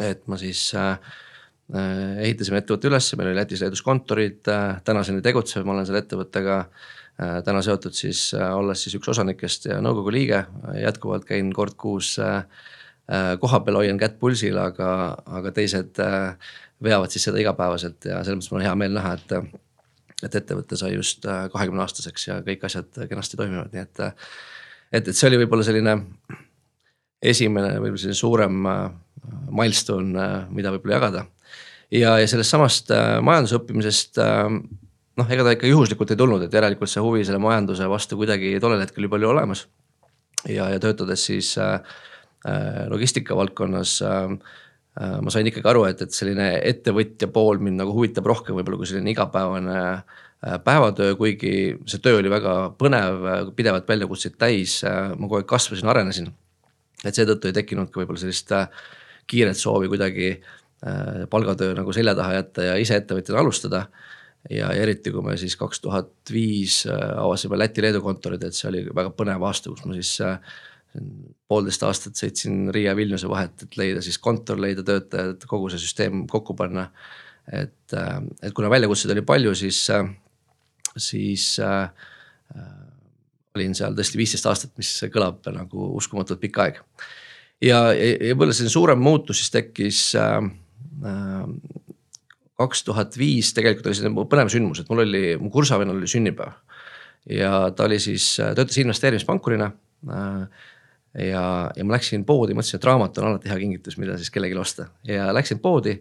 et 0.00 0.26
ma 0.28 0.38
siis 0.40 0.70
äh, 0.74 0.92
äh, 1.74 2.22
ehitasime 2.26 2.60
ettevõtte 2.62 2.90
üles, 2.90 3.10
meil 3.16 3.32
oli 3.32 3.40
Lätis-Leedus 3.40 3.82
kontorid 3.86 4.48
äh,, 4.48 4.80
tänaseni 4.84 5.22
tegutseb, 5.24 5.66
ma 5.66 5.74
olen 5.74 5.88
selle 5.88 6.02
ettevõttega 6.04 6.58
äh, 6.60 6.88
täna 7.44 7.62
seotud 7.62 7.94
siis 7.96 8.30
äh, 8.34 8.50
olles 8.56 8.84
siis 8.84 8.96
üks 8.96 9.08
osanikest 9.12 9.68
ja 9.68 9.80
nõukogu 9.84 10.12
liige, 10.14 10.44
jätkuvalt 10.80 11.26
käin 11.28 11.52
kord 11.56 11.76
kuus 11.80 12.14
äh, 12.22 12.44
äh 13.10 13.32
kohapeal, 13.40 13.80
hoian 13.82 13.98
kätt 14.00 14.18
pulsil, 14.20 14.58
aga, 14.60 15.16
aga 15.26 15.52
teised 15.52 16.00
äh, 16.00 16.52
veavad 16.82 17.12
siis 17.12 17.26
seda 17.28 17.40
igapäevaselt 17.42 18.08
ja 18.08 18.22
selles 18.24 18.40
mõttes 18.40 18.52
mul 18.52 18.62
on 18.62 18.68
hea 18.68 18.76
meel 18.84 18.96
näha, 18.96 19.16
et 19.18 19.36
et 20.20 20.34
ettevõte 20.36 20.76
sai 20.76 20.90
just 20.92 21.24
kahekümne 21.24 21.80
aastaseks 21.80 22.26
ja 22.26 22.34
kõik 22.44 22.64
asjad 22.68 22.88
kenasti 23.08 23.38
toimivad, 23.40 23.70
nii 23.72 23.80
et 23.86 24.00
et, 24.04 25.08
et 25.08 25.16
see 25.16 25.30
oli 25.30 25.38
võib-olla 25.40 25.64
selline 25.64 25.94
esimene 27.24 27.70
võib-olla 27.78 28.02
selline 28.02 28.18
suurem 28.18 28.58
milstone, 29.48 30.26
mida 30.52 30.72
võib-olla 30.74 30.98
jagada. 30.98 31.24
ja, 31.88 32.18
ja 32.20 32.28
sellest 32.28 32.52
samast 32.52 32.92
majanduse 33.24 33.56
õppimisest 33.56 34.20
noh, 35.20 35.28
ega 35.30 35.44
ta 35.46 35.54
ikka 35.56 35.68
juhuslikult 35.70 36.14
ei 36.14 36.20
tulnud, 36.20 36.46
et 36.46 36.56
järelikult 36.56 36.90
see 36.90 37.04
huvi 37.04 37.26
selle 37.28 37.42
majanduse 37.42 37.88
vastu 37.90 38.18
kuidagi 38.20 38.56
tollel 38.62 38.82
hetkel 38.82 39.06
juba 39.06 39.20
oli 39.20 39.28
olemas. 39.30 39.66
ja, 40.48 40.70
ja 40.72 40.80
töötades 40.80 41.28
siis 41.28 41.52
äh, 41.60 41.78
logistika 42.88 43.36
valdkonnas 43.36 44.00
äh, 44.02 44.38
Äh, 44.98 45.20
ma 45.22 45.30
sain 45.30 45.46
ikkagi 45.46 45.68
aru, 45.70 45.84
et, 45.86 46.00
et 46.02 46.14
selline 46.14 46.48
ettevõtja 46.66 47.28
pool 47.30 47.60
mind 47.62 47.78
nagu 47.78 47.92
huvitab 47.94 48.26
rohkem 48.26 48.56
võib-olla 48.58 48.80
kui 48.80 48.88
selline 48.90 49.12
igapäevane 49.12 49.76
äh, 49.78 50.56
päevatöö, 50.64 51.14
kuigi 51.18 51.52
see 51.88 52.02
töö 52.02 52.18
oli 52.18 52.32
väga 52.32 52.54
põnev, 52.78 53.52
pidevalt 53.54 53.86
väljakutseid 53.88 54.34
täis, 54.40 54.80
äh, 54.82 55.12
ma 55.14 55.28
kogu 55.28 55.38
aeg 55.38 55.48
kasvasin, 55.52 55.92
arenesin. 55.92 56.32
et 57.04 57.14
seetõttu 57.14 57.48
ei 57.48 57.56
tekkinud 57.56 57.92
ka 57.92 58.02
võib-olla 58.02 58.20
sellist 58.20 58.50
kiiret 59.30 59.56
soovi 59.56 59.88
kuidagi 59.88 60.34
palgatöö 61.30 61.74
nagu 61.76 61.92
selja 61.92 62.12
taha 62.16 62.34
jätta 62.38 62.64
ja 62.64 62.74
ise 62.80 62.96
ettevõtjana 62.96 63.40
alustada. 63.40 63.80
Ja 64.48 64.70
eriti, 64.72 65.12
kui 65.12 65.22
me 65.24 65.36
siis 65.36 65.56
kaks 65.60 65.82
tuhat 65.84 66.32
viis 66.32 66.82
avasime 66.88 67.58
Läti-Leedu 67.60 68.00
kontorid, 68.04 68.44
et 68.46 68.56
see 68.56 68.70
oli 68.70 68.86
väga 68.88 69.12
põnev 69.16 69.44
aasta, 69.44 69.72
kus 69.72 69.84
ma 69.84 69.98
siis 69.98 70.14
poolteist 71.50 71.84
aastat 71.86 72.18
sõitsin 72.18 72.70
Riia 72.74 72.94
Vilniuse 72.98 73.28
vahet, 73.30 73.64
et 73.64 73.76
leida 73.78 74.02
siis 74.04 74.18
kontor, 74.22 74.60
leida 74.62 74.84
töötajad, 74.86 75.44
kogu 75.50 75.70
see 75.70 75.82
süsteem 75.82 76.26
kokku 76.30 76.56
panna. 76.58 76.90
et, 77.50 77.92
äh, 77.96 78.20
et 78.42 78.52
kuna 78.54 78.68
väljakutseid 78.70 79.10
oli 79.10 79.22
palju, 79.26 79.54
siis, 79.58 79.78
äh, 79.90 80.06
siis 80.96 81.58
äh, 81.58 81.88
äh, 82.54 82.74
olin 83.56 83.74
seal 83.74 83.96
tõesti 83.96 84.20
viisteist 84.20 84.46
aastat, 84.46 84.70
mis 84.78 84.92
kõlab 85.10 85.48
nagu 85.56 85.88
uskumatult 85.96 86.38
pikk 86.40 86.58
aeg. 86.62 86.78
ja, 87.60 87.80
ja, 87.90 88.12
ja 88.12 88.34
võib-olla 88.34 88.54
selline 88.54 88.70
suurem 88.70 89.02
muutus 89.02 89.40
siis 89.40 89.50
tekkis 89.50 90.02
kaks 92.60 92.84
tuhat 92.86 93.16
viis 93.18 93.54
tegelikult 93.56 93.88
oli 93.88 93.98
selline 93.98 94.26
põnev 94.30 94.50
sündmus, 94.52 94.82
et 94.82 94.90
mul 94.92 95.04
oli, 95.06 95.24
mu 95.40 95.52
kursavennal 95.52 95.98
oli 96.00 96.10
sünnipäev. 96.10 96.58
ja 97.30 97.70
ta 97.76 97.86
oli 97.88 97.98
siis, 98.00 98.34
töötas 98.56 98.78
investeerimispankurina 98.80 99.70
äh, 100.08 100.66
ja, 101.18 101.44
ja 101.76 101.84
ma 101.86 101.96
läksin 101.96 102.24
poodi, 102.28 102.56
mõtlesin, 102.56 102.80
et 102.80 102.88
raamat 102.88 103.18
on 103.20 103.30
alati 103.32 103.50
hea 103.50 103.58
kingitus, 103.62 103.98
mida 104.00 104.16
siis 104.18 104.32
kellelegi 104.32 104.58
osta 104.60 104.90
ja 105.08 105.30
läksin 105.34 105.60
poodi. 105.62 105.98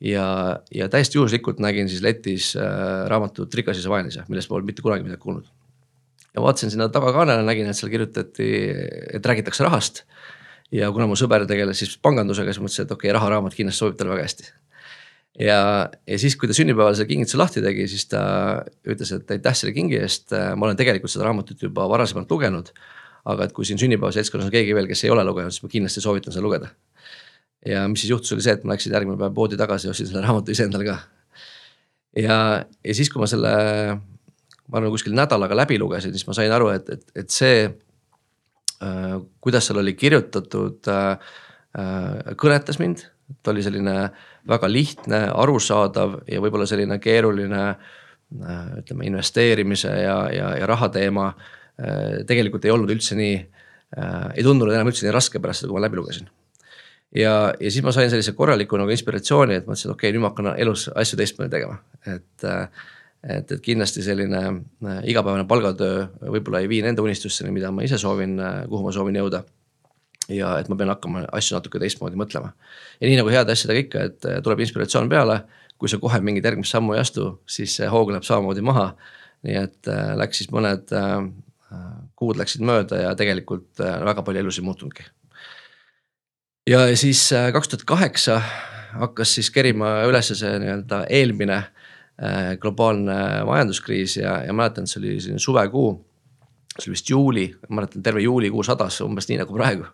ja, 0.00 0.26
ja 0.74 0.88
täiesti 0.88 1.18
juhuslikult 1.18 1.60
nägin 1.62 1.88
siis 1.88 2.02
letis 2.02 2.52
äh, 2.56 3.06
raamatut 3.10 3.54
Rikas 3.54 3.78
isa 3.78 3.90
vaenlase, 3.90 4.24
millest 4.28 4.50
ma 4.50 4.56
polnud 4.56 4.72
mitte 4.72 4.82
kunagi 4.82 5.06
midagi 5.06 5.22
kuulnud. 5.22 5.46
ja 6.34 6.42
vaatasin 6.42 6.70
sinna 6.74 6.88
tagakaanele, 6.88 7.44
nägin, 7.46 7.68
et 7.68 7.78
seal 7.78 7.92
kirjutati, 7.92 8.48
et 9.12 9.26
räägitakse 9.26 9.64
rahast. 9.64 10.04
ja 10.72 10.90
kuna 10.92 11.06
mu 11.06 11.18
sõber 11.18 11.46
tegeles 11.46 11.84
siis 11.84 11.96
pangandusega, 11.96 12.52
siis 12.52 12.64
mõtlesin, 12.64 12.88
et 12.88 12.98
okei 12.98 13.10
okay,, 13.10 13.18
raharaamat 13.20 13.54
kindlasti 13.54 13.84
sobib 13.84 14.00
talle 14.00 14.16
väga 14.16 14.28
hästi 14.28 14.52
ja, 15.38 15.60
ja 16.08 16.18
siis, 16.18 16.36
kui 16.36 16.50
ta 16.50 16.56
sünnipäeval 16.56 16.96
selle 16.96 17.10
kingituse 17.10 17.40
lahti 17.40 17.62
tegi, 17.64 17.86
siis 17.88 18.08
ta 18.10 18.22
ütles, 18.88 19.14
et 19.16 19.36
aitäh 19.36 19.56
selle 19.58 19.76
kingi 19.76 20.00
eest, 20.00 20.32
ma 20.32 20.68
olen 20.68 20.80
tegelikult 20.80 21.12
seda 21.12 21.28
raamatut 21.28 21.62
juba 21.64 21.88
varasemalt 21.90 22.30
lugenud 22.30 22.72
aga 23.28 23.46
et 23.46 23.54
kui 23.54 23.66
siin 23.66 23.80
sünnipäevaseltskonnas 23.80 24.48
on 24.48 24.54
keegi 24.54 24.74
veel, 24.74 24.88
kes 24.90 25.04
ei 25.06 25.12
ole 25.14 25.24
lugenud, 25.26 25.54
siis 25.54 25.62
ma 25.62 25.70
kindlasti 25.72 26.02
soovitan 26.02 26.34
seda 26.34 26.44
lugeda. 26.44 26.72
ja 27.66 27.84
mis 27.88 28.02
siis 28.02 28.10
juhtus, 28.10 28.32
oli 28.34 28.42
see, 28.42 28.56
et 28.58 28.64
ma 28.66 28.74
läksin 28.74 28.94
järgmine 28.94 29.18
päev 29.20 29.34
poodi 29.36 29.58
tagasi 29.58 29.86
ja 29.86 29.92
ostsin 29.92 30.08
selle 30.08 30.24
raamatu 30.24 30.50
ise 30.50 30.66
endale 30.66 30.88
ka. 30.88 30.96
ja, 32.18 32.38
ja 32.82 32.96
siis, 32.98 33.10
kui 33.12 33.22
ma 33.22 33.30
selle, 33.30 33.52
ma 34.66 34.80
arvan 34.80 34.94
kuskil 34.94 35.14
nädalaga 35.14 35.56
läbi 35.56 35.78
lugesin, 35.78 36.14
siis 36.16 36.26
ma 36.26 36.34
sain 36.38 36.52
aru, 36.52 36.72
et, 36.74 36.90
et, 36.96 37.06
et 37.22 37.30
see 37.30 37.62
äh,, 37.68 39.16
kuidas 39.40 39.70
seal 39.70 39.82
oli 39.84 39.94
kirjutatud 39.94 40.90
äh,, 40.90 41.32
äh, 41.78 42.34
kõnetas 42.42 42.82
mind. 42.82 43.06
ta 43.42 43.54
oli 43.54 43.62
selline 43.64 44.10
väga 44.48 44.70
lihtne, 44.70 45.24
arusaadav 45.38 46.20
ja 46.30 46.42
võib-olla 46.42 46.66
selline 46.66 46.98
keeruline 47.02 47.62
äh, 47.70 48.62
ütleme 48.82 49.06
investeerimise 49.10 49.92
ja, 50.02 50.16
ja, 50.34 50.52
ja 50.58 50.68
raha 50.70 50.88
teema 50.92 51.28
äh, 51.32 52.22
tegelikult 52.28 52.64
ei 52.66 52.74
olnud 52.74 52.90
üldse 52.94 53.18
nii, 53.18 53.36
äh, 53.98 54.24
ei 54.36 54.46
tundunud 54.46 54.74
enam 54.74 54.90
üldse 54.90 55.06
nii 55.06 55.14
raske 55.14 55.42
pärast 55.42 55.62
seda, 55.62 55.70
kui 55.70 55.78
ma 55.78 55.84
läbi 55.86 56.00
lugesin. 56.00 56.30
ja, 57.14 57.52
ja 57.60 57.70
siis 57.70 57.84
ma 57.84 57.94
sain 57.94 58.10
sellise 58.10 58.34
korraliku 58.38 58.80
nagu 58.80 58.90
inspiratsiooni, 58.94 59.60
et 59.60 59.68
mõtlesin, 59.68 59.90
et 59.90 59.94
okei 59.94 60.10
okay,, 60.10 60.16
nüüd 60.16 60.24
ma 60.26 60.32
hakkan 60.32 60.52
elus 60.56 60.88
asju 60.94 61.20
teistmoodi 61.20 61.54
tegema, 61.54 61.78
et 62.06 62.46
et, 63.22 63.52
et 63.54 63.60
kindlasti 63.62 64.02
selline 64.02 64.38
igapäevane 65.06 65.44
palgatöö 65.46 66.08
võib-olla 66.34 66.58
ei 66.58 66.66
vii 66.66 66.80
nende 66.82 67.04
unistusteni, 67.04 67.52
mida 67.54 67.70
ma 67.70 67.84
ise 67.86 67.94
soovin, 68.00 68.34
kuhu 68.66 68.82
ma 68.82 68.90
soovin 68.90 69.20
jõuda. 69.20 69.44
Ja 70.28 70.54
et 70.60 70.68
ma 70.70 70.76
pean 70.78 70.92
hakkama 70.92 71.24
asju 71.32 71.56
natuke 71.56 71.80
teistmoodi 71.82 72.18
mõtlema. 72.18 72.52
ja 73.00 73.08
nii 73.08 73.18
nagu 73.18 73.32
heade 73.32 73.52
asjadega 73.52 73.86
ikka, 73.86 74.04
et 74.10 74.30
tuleb 74.44 74.62
inspiratsioon 74.62 75.10
peale, 75.10 75.42
kui 75.82 75.90
sa 75.90 75.98
kohe 75.98 76.20
mingit 76.22 76.46
järgmist 76.46 76.70
sammu 76.70 76.94
ei 76.94 77.00
astu, 77.02 77.24
siis 77.50 77.72
see 77.74 77.88
hoog 77.90 78.12
läheb 78.14 78.26
samamoodi 78.26 78.62
maha. 78.62 78.92
nii 79.42 79.56
et 79.58 79.88
äh, 79.90 80.12
läks 80.14 80.38
siis 80.38 80.52
mõned 80.54 80.92
äh, 80.94 81.24
kuud 82.14 82.38
läksid 82.38 82.62
mööda 82.62 83.00
ja 83.00 83.16
tegelikult 83.18 83.80
äh, 83.82 83.96
väga 84.06 84.22
palju 84.22 84.44
elus 84.44 84.60
ei 84.60 84.66
muutunudki. 84.68 85.08
ja 86.70 86.84
siis 86.96 87.24
kaks 87.52 87.72
tuhat 87.72 87.82
kaheksa 87.84 88.38
hakkas 88.92 89.34
siis 89.34 89.50
kerima 89.50 90.04
üles 90.06 90.30
see 90.30 90.52
nii-öelda 90.62 91.06
eelmine 91.10 91.64
globaalne 92.62 93.42
majanduskriis 93.48 94.18
ja, 94.20 94.36
ja 94.46 94.52
mäletan, 94.54 94.86
see 94.86 95.00
oli 95.00 95.14
selline 95.18 95.42
suvekuu. 95.42 95.88
See 96.78 96.88
oli 96.88 96.96
vist 96.96 97.10
juuli, 97.10 97.46
ma 97.68 97.80
mäletan 97.80 98.04
terve 98.04 98.22
juulikuu 98.24 98.62
sadas 98.66 99.00
umbes 99.04 99.28
nii 99.28 99.42
nagu 99.42 99.56
praegu 99.56 99.88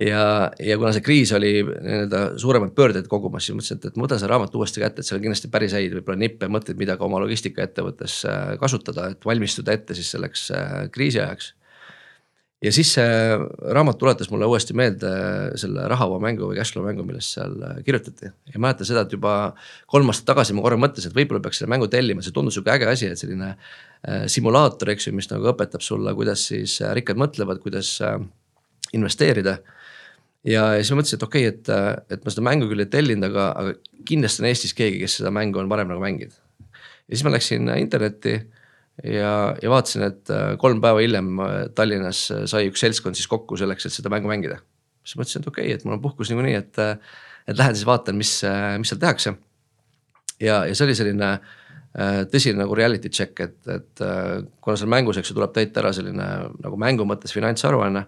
ja, 0.00 0.50
ja 0.58 0.76
kuna 0.78 0.92
see 0.94 1.04
kriis 1.04 1.32
oli 1.36 1.52
nii-öelda 1.62 2.22
suuremaid 2.40 2.74
pöördeid 2.76 3.08
kogumas, 3.10 3.46
siis 3.46 3.56
mõtlesin, 3.56 3.78
et, 3.78 3.90
et 3.90 3.98
ma 3.98 4.06
võtan 4.06 4.20
selle 4.20 4.32
raamatu 4.34 4.60
uuesti 4.60 4.82
kätte, 4.82 5.02
et 5.02 5.08
seal 5.08 5.20
on 5.20 5.26
kindlasti 5.28 5.50
päris 5.52 5.76
häid 5.76 5.94
võib-olla 5.98 6.20
nippe, 6.20 6.48
mõtteid, 6.50 6.78
mida 6.80 6.96
ka 6.98 7.06
oma 7.06 7.20
logistikaettevõttes 7.22 8.16
äh, 8.30 8.54
kasutada, 8.60 9.12
et 9.14 9.28
valmistuda 9.28 9.76
ette 9.76 9.96
siis 9.96 10.10
selleks 10.14 10.48
äh, 10.54 10.72
kriisi 10.94 11.22
ajaks. 11.22 11.52
Ja 12.64 12.72
siis 12.72 12.94
see 12.96 13.36
raamat 13.76 13.98
tuletas 14.00 14.30
mulle 14.32 14.48
uuesti 14.48 14.76
meelde 14.76 15.10
selle 15.60 15.84
rahavaba 15.90 16.22
mängu 16.24 16.48
või 16.48 16.58
cashflow 16.58 16.86
mängu, 16.86 17.04
millest 17.06 17.36
seal 17.36 17.58
äh, 17.68 17.80
kirjutati. 17.86 18.32
ja 18.54 18.62
mäletan 18.62 18.88
seda, 18.88 19.04
et 19.04 19.12
juba 19.12 19.34
kolm 19.90 20.12
aastat 20.12 20.30
tagasi 20.32 20.56
ma 20.56 20.64
korra 20.64 20.80
mõtlesin, 20.80 21.12
et 21.12 21.18
võib-olla 21.18 21.44
peaks 21.44 21.60
selle 21.60 21.72
mängu 21.74 21.90
tellima, 21.92 22.24
see 22.24 22.34
tundus 22.34 22.56
sihuke 22.56 22.72
äge 22.74 22.88
asi, 22.90 23.12
et 23.12 23.20
selline 23.20 23.54
simulaator, 24.28 24.90
eks 24.92 25.08
ju, 25.08 25.14
mis 25.16 25.30
nagu 25.30 25.46
õpetab 25.48 25.80
sulle, 25.80 26.12
kuidas 26.16 26.42
siis 26.50 26.76
rikkad 26.96 27.16
mõtlevad, 27.20 27.62
kuidas 27.62 27.94
investeerida 28.92 29.58
ja 30.44 30.66
siis 30.76 30.92
ma 30.92 31.00
mõtlesin, 31.00 31.18
et 31.18 31.26
okei 31.26 31.46
okay,, 31.48 31.54
et, 31.96 32.16
et 32.16 32.24
ma 32.24 32.32
seda 32.32 32.44
mängu 32.44 32.68
küll 32.70 32.84
ei 32.84 32.90
tellinud, 32.90 33.28
aga, 33.30 33.46
aga 33.60 34.02
kindlasti 34.08 34.44
on 34.44 34.50
Eestis 34.50 34.76
keegi, 34.76 35.00
kes 35.02 35.18
seda 35.20 35.32
mängu 35.34 35.62
on 35.62 35.70
varem 35.72 35.88
nagu 35.90 36.02
mänginud. 36.02 36.36
ja 37.08 37.16
siis 37.16 37.24
ma 37.24 37.32
läksin 37.34 37.70
internetti 37.78 38.36
ja, 39.02 39.32
ja 39.62 39.72
vaatasin, 39.72 40.06
et 40.06 40.30
äh, 40.32 40.54
kolm 40.60 40.80
päeva 40.84 41.02
hiljem 41.02 41.32
äh, 41.42 41.56
Tallinnas 41.74 42.26
äh, 42.34 42.44
sai 42.50 42.68
üks 42.70 42.84
seltskond 42.84 43.18
siis 43.18 43.28
kokku 43.30 43.58
selleks, 43.58 43.88
et 43.88 43.96
seda 43.96 44.12
mängu 44.12 44.30
mängida. 44.30 44.60
siis 45.04 45.18
mõtlesin, 45.20 45.42
et 45.42 45.50
okei 45.50 45.66
okay,, 45.66 45.78
et 45.78 45.84
mul 45.84 45.98
on 45.98 46.04
puhkus 46.04 46.30
niikuinii, 46.30 46.54
et, 46.60 46.78
et 47.48 47.58
lähen 47.58 47.74
siis 47.76 47.86
vaatan, 47.88 48.16
mis, 48.16 48.38
mis 48.80 48.92
seal 48.92 49.00
tehakse. 49.02 49.34
ja, 50.40 50.64
ja 50.68 50.74
see 50.74 50.86
oli 50.86 50.96
selline 50.98 51.36
tõsine 52.30 52.58
nagu 52.58 52.74
reality 52.74 53.10
check, 53.12 53.38
et, 53.38 53.58
et 53.70 54.00
kuna 54.64 54.74
seal 54.78 54.90
mängus, 54.90 55.20
eks 55.20 55.30
ju, 55.30 55.36
tuleb 55.36 55.52
täita 55.54 55.78
ära 55.82 55.92
selline 55.94 56.24
nagu 56.64 56.78
mängu 56.80 57.06
mõttes 57.06 57.34
finantsaruanne 57.36 58.06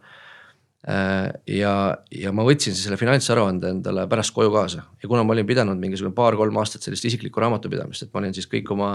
ja, 0.86 1.72
ja 2.14 2.30
ma 2.30 2.44
võtsin 2.46 2.74
siis 2.74 2.84
selle 2.86 2.98
finantsaruande 3.00 3.72
endale 3.74 4.04
pärast 4.06 4.30
koju 4.34 4.52
kaasa 4.54 4.84
ja 5.02 5.08
kuna 5.10 5.24
ma 5.26 5.34
olin 5.34 5.46
pidanud 5.48 5.80
mingisugune 5.82 6.14
paar-kolm 6.14 6.60
aastat 6.62 6.86
sellist 6.86 7.08
isiklikku 7.08 7.42
raamatupidamist, 7.42 8.06
et 8.06 8.12
ma 8.14 8.20
olin 8.22 8.36
siis 8.36 8.46
kõik 8.50 8.70
oma 8.70 8.92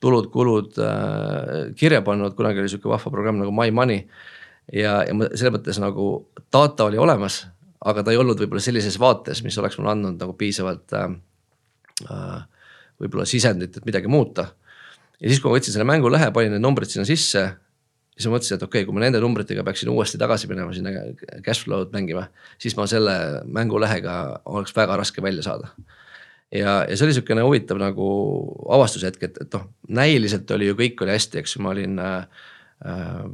tulud-kulud 0.00 0.78
äh, 0.80 1.50
kirja 1.76 2.00
pannud, 2.06 2.32
kunagi 2.38 2.62
oli 2.62 2.72
sihuke 2.72 2.88
vahva 2.88 3.12
programm 3.12 3.42
nagu 3.42 3.52
My 3.52 3.74
Money. 3.76 4.06
ja, 4.72 5.02
ja 5.04 5.16
ma 5.16 5.28
selles 5.34 5.52
mõttes 5.58 5.80
nagu 5.82 6.08
data 6.48 6.88
oli 6.88 7.00
olemas, 7.00 7.42
aga 7.84 8.06
ta 8.06 8.14
ei 8.14 8.20
olnud 8.22 8.40
võib-olla 8.40 8.64
sellises 8.64 8.96
vaates, 9.00 9.44
mis 9.44 9.58
oleks 9.60 9.76
mulle 9.76 9.92
andnud 9.92 10.16
nagu 10.24 10.32
piisavalt 10.40 10.96
äh, 10.96 11.12
äh, 12.08 12.38
võib-olla 13.04 13.28
sisendit, 13.28 13.76
et 13.76 13.84
midagi 13.84 14.08
muuta. 14.08 14.48
ja 15.20 15.28
siis, 15.28 15.44
kui 15.44 15.52
ma 15.52 15.58
võtsin 15.58 15.76
selle 15.76 15.88
mängulehe, 15.92 16.32
panin 16.32 16.56
need 16.56 16.64
numbrid 16.64 16.88
sinna 16.88 17.04
sisse 17.04 17.50
siis 18.14 18.28
ma 18.28 18.36
mõtlesin, 18.36 18.58
et 18.58 18.62
okei 18.62 18.82
okay,, 18.82 18.86
kui 18.88 18.96
ma 18.96 19.02
nende 19.02 19.20
numbritega 19.22 19.64
peaksin 19.66 19.90
uuesti 19.92 20.20
tagasi 20.20 20.48
minema 20.50 20.74
sinna 20.74 20.92
cash 21.44 21.66
flow'd 21.66 21.92
mängima, 21.94 22.28
siis 22.62 22.76
ma 22.78 22.86
selle 22.90 23.14
mängulehega 23.50 24.16
oleks 24.54 24.74
väga 24.76 24.98
raske 25.00 25.22
välja 25.24 25.42
saada. 25.46 25.72
ja, 26.54 26.84
ja 26.88 26.96
see 26.96 27.08
oli 27.08 27.16
sihukene 27.16 27.42
huvitav 27.42 27.80
nagu 27.82 28.08
avastushetk, 28.76 29.22
et, 29.26 29.40
et 29.42 29.56
noh, 29.56 29.66
näiliselt 30.00 30.50
oli 30.54 30.70
ju 30.70 30.76
kõik 30.78 31.02
oli 31.02 31.16
hästi, 31.16 31.40
eks 31.42 31.56
ju, 31.56 31.62
ma 31.64 31.72
olin 31.74 31.98
äh, 31.98 32.44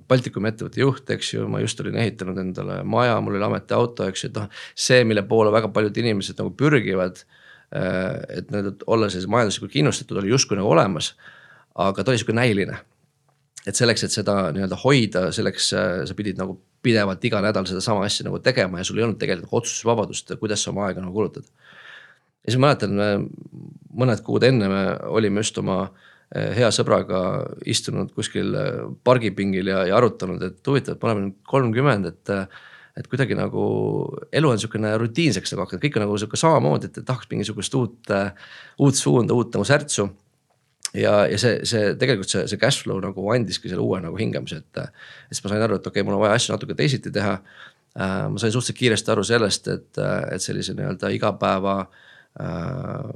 Baltikumi 0.08 0.52
ettevõtte 0.52 0.80
juht, 0.80 1.10
eks 1.10 1.34
ju, 1.34 1.48
ma 1.50 1.60
just 1.60 1.80
olin 1.82 1.98
ehitanud 2.00 2.38
endale 2.40 2.80
maja, 2.86 3.18
mul 3.24 3.36
oli 3.36 3.44
ametiauto, 3.44 4.06
eks 4.08 4.24
ju, 4.24 4.30
et 4.32 4.40
noh, 4.40 4.62
see, 4.78 5.02
mille 5.04 5.24
poole 5.28 5.52
väga 5.52 5.68
paljud 5.74 6.00
inimesed 6.04 6.40
nagu 6.40 6.54
pürgivad 6.56 7.20
äh,. 7.20 8.16
et 8.38 8.48
nii-öelda 8.48 8.88
olla 8.88 9.10
siis 9.12 9.28
majanduslikult 9.28 9.76
kindlustatud 9.76 10.22
oli 10.22 10.32
justkui 10.32 10.56
nagu 10.56 10.72
olemas, 10.72 11.12
aga 11.76 12.02
ta 12.02 12.14
oli 12.14 12.22
sihuke 12.22 12.36
näiline 12.36 12.80
et 13.68 13.76
selleks, 13.76 14.04
et 14.06 14.14
seda 14.14 14.36
nii-öelda 14.54 14.78
hoida, 14.84 15.26
selleks 15.34 15.72
äh, 15.76 15.88
sa 16.08 16.16
pidid 16.16 16.38
nagu 16.40 16.56
pidevalt 16.84 17.24
iga 17.28 17.42
nädal 17.44 17.66
sedasama 17.68 18.06
asja 18.06 18.24
nagu 18.26 18.40
tegema 18.44 18.80
ja 18.80 18.86
sul 18.88 19.00
ei 19.00 19.04
olnud 19.04 19.18
tegelikult 19.20 19.60
otsustusvabadust, 19.60 20.32
kuidas 20.40 20.64
sa 20.64 20.72
oma 20.72 20.86
aega 20.88 21.02
nagu 21.04 21.12
kulutad. 21.12 21.44
ja 21.44 22.52
siis 22.52 22.60
ma 22.60 22.70
mäletan, 22.70 23.26
mõned 24.00 24.22
kuud 24.24 24.46
enne 24.48 24.70
me 24.70 24.80
olime 25.12 25.44
just 25.44 25.58
oma 25.60 25.82
äh, 25.84 26.54
hea 26.56 26.70
sõbraga 26.72 27.20
istunud 27.68 28.14
kuskil 28.16 28.56
äh, 28.56 28.80
pargipingil 29.04 29.72
ja, 29.74 29.84
ja 29.90 30.00
arutanud, 30.00 30.42
et 30.46 30.64
huvitav, 30.66 30.96
et 30.96 31.02
me 31.02 31.10
oleme 31.10 31.26
nüüd 31.28 31.38
kolmkümmend, 31.54 32.12
et 32.14 32.36
et 32.98 33.06
kuidagi 33.06 33.36
nagu 33.38 33.62
elu 34.34 34.48
on 34.50 34.58
sihukene 34.60 34.90
rutiinseks 34.98 35.54
nagu 35.54 35.62
hakanud, 35.62 35.80
kõik 35.84 35.94
on 35.96 36.02
nagu 36.04 36.16
sihuke 36.18 36.36
samamoodi, 36.36 36.88
et 36.90 36.98
tahaks 37.06 37.28
mingisugust 37.30 37.76
uut, 37.78 38.10
uut 38.82 38.98
suunda, 38.98 39.32
uut 39.32 39.54
nagu 39.54 39.64
särtsu 39.64 40.08
ja, 40.94 41.14
ja 41.30 41.38
see, 41.38 41.60
see 41.68 41.94
tegelikult 42.00 42.32
see, 42.32 42.46
see 42.50 42.60
cash 42.60 42.84
flow 42.84 43.00
nagu 43.02 43.26
andiski 43.34 43.70
selle 43.70 43.84
uue 43.84 44.00
nagu 44.02 44.18
hingamise, 44.18 44.62
et. 44.62 44.94
siis 45.30 45.44
ma 45.44 45.52
sain 45.52 45.66
aru, 45.66 45.78
et 45.78 45.86
okei 45.86 46.00
okay,, 46.00 46.06
mul 46.06 46.18
on 46.18 46.24
vaja 46.24 46.38
asju 46.38 46.54
natuke 46.54 46.76
teisiti 46.78 47.12
teha 47.14 47.36
äh,. 47.36 48.26
ma 48.32 48.40
sain 48.40 48.52
suhteliselt 48.52 48.78
kiiresti 48.78 49.14
aru 49.14 49.26
sellest, 49.26 49.68
et, 49.68 50.02
et 50.34 50.42
sellise 50.42 50.74
nii-öelda 50.78 51.12
igapäeva 51.14 51.76
äh, 51.84 53.10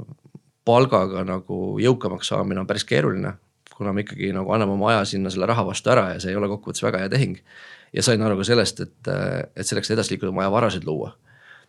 palgaga 0.64 1.24
nagu 1.26 1.78
jõukamaks 1.82 2.30
saamine 2.32 2.62
on 2.62 2.70
päris 2.70 2.86
keeruline. 2.88 3.34
kuna 3.74 3.92
me 3.92 4.04
ikkagi 4.04 4.28
nagu 4.30 4.52
anname 4.54 4.72
oma 4.76 4.92
aja 4.92 5.04
sinna 5.04 5.30
selle 5.34 5.48
raha 5.50 5.64
vastu 5.66 5.90
ära 5.90 6.12
ja 6.12 6.20
see 6.22 6.30
ei 6.30 6.36
ole 6.38 6.46
kokkuvõttes 6.48 6.82
väga 6.84 7.00
hea 7.02 7.08
tehing. 7.10 7.38
ja 7.92 8.02
sain 8.02 8.22
aru 8.22 8.36
ka 8.38 8.44
sellest, 8.44 8.80
et, 8.80 9.08
et 9.56 9.66
selleks 9.66 9.90
edasi 9.90 10.14
liikuda 10.14 10.30
on 10.30 10.38
vaja 10.38 10.50
varasid 10.50 10.86
luua. 10.86 11.16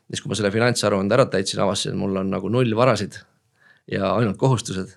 siis, 0.09 0.21
kui 0.21 0.29
ma 0.29 0.37
selle 0.37 0.51
finantsaruande 0.51 1.17
ära 1.17 1.25
täitsin, 1.25 1.59
avastasin, 1.59 1.95
et 1.95 1.99
mul 1.99 2.21
on 2.21 2.29
nagu 2.29 2.49
null 2.49 2.75
varasid 2.77 3.17
ja 3.91 4.13
ainult 4.13 4.37
kohustused 4.37 4.93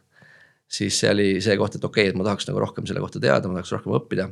siis 0.68 0.98
see 1.00 1.10
oli 1.10 1.28
see 1.44 1.56
koht, 1.60 1.78
et 1.78 1.84
okei 1.84 2.06
okay,, 2.06 2.12
et 2.12 2.18
ma 2.18 2.26
tahaks 2.26 2.48
nagu 2.48 2.60
rohkem 2.62 2.86
selle 2.88 3.00
kohta 3.02 3.20
teada, 3.22 3.48
ma 3.48 3.58
tahaks 3.58 3.72
rohkem 3.76 3.96
õppida. 3.98 4.28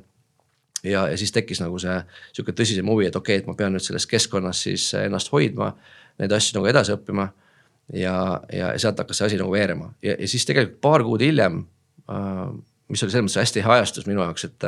ja, 0.84 1.06
ja 1.10 1.16
siis 1.16 1.32
tekkis 1.32 1.62
nagu 1.62 1.78
see 1.82 1.96
sihuke 2.36 2.54
tõsisem 2.56 2.88
huvi, 2.92 3.08
et 3.08 3.16
okei 3.16 3.38
okay,, 3.38 3.44
et 3.44 3.48
ma 3.50 3.56
pean 3.58 3.74
nüüd 3.74 3.84
selles 3.84 4.06
keskkonnas 4.10 4.62
siis 4.68 4.90
ennast 5.00 5.32
hoidma, 5.32 5.72
neid 6.20 6.32
asju 6.32 6.58
nagu 6.58 6.70
edasi 6.70 6.94
õppima. 6.96 7.30
ja, 7.94 8.14
ja 8.52 8.72
sealt 8.82 8.98
hakkas 8.98 9.20
see 9.20 9.28
asi 9.30 9.36
nagu 9.40 9.52
veerema 9.52 9.92
ja, 10.02 10.16
ja 10.18 10.28
siis 10.28 10.44
tegelikult 10.46 10.80
paar 10.82 11.04
kuud 11.06 11.22
hiljem 11.22 11.60
äh,, 12.10 12.48
mis 12.90 13.02
oli 13.02 13.12
selles 13.12 13.28
mõttes 13.28 13.42
hästi 13.42 13.62
hea 13.62 13.76
ajastus 13.80 14.06
minu 14.06 14.22
jaoks, 14.22 14.44
et, 14.46 14.66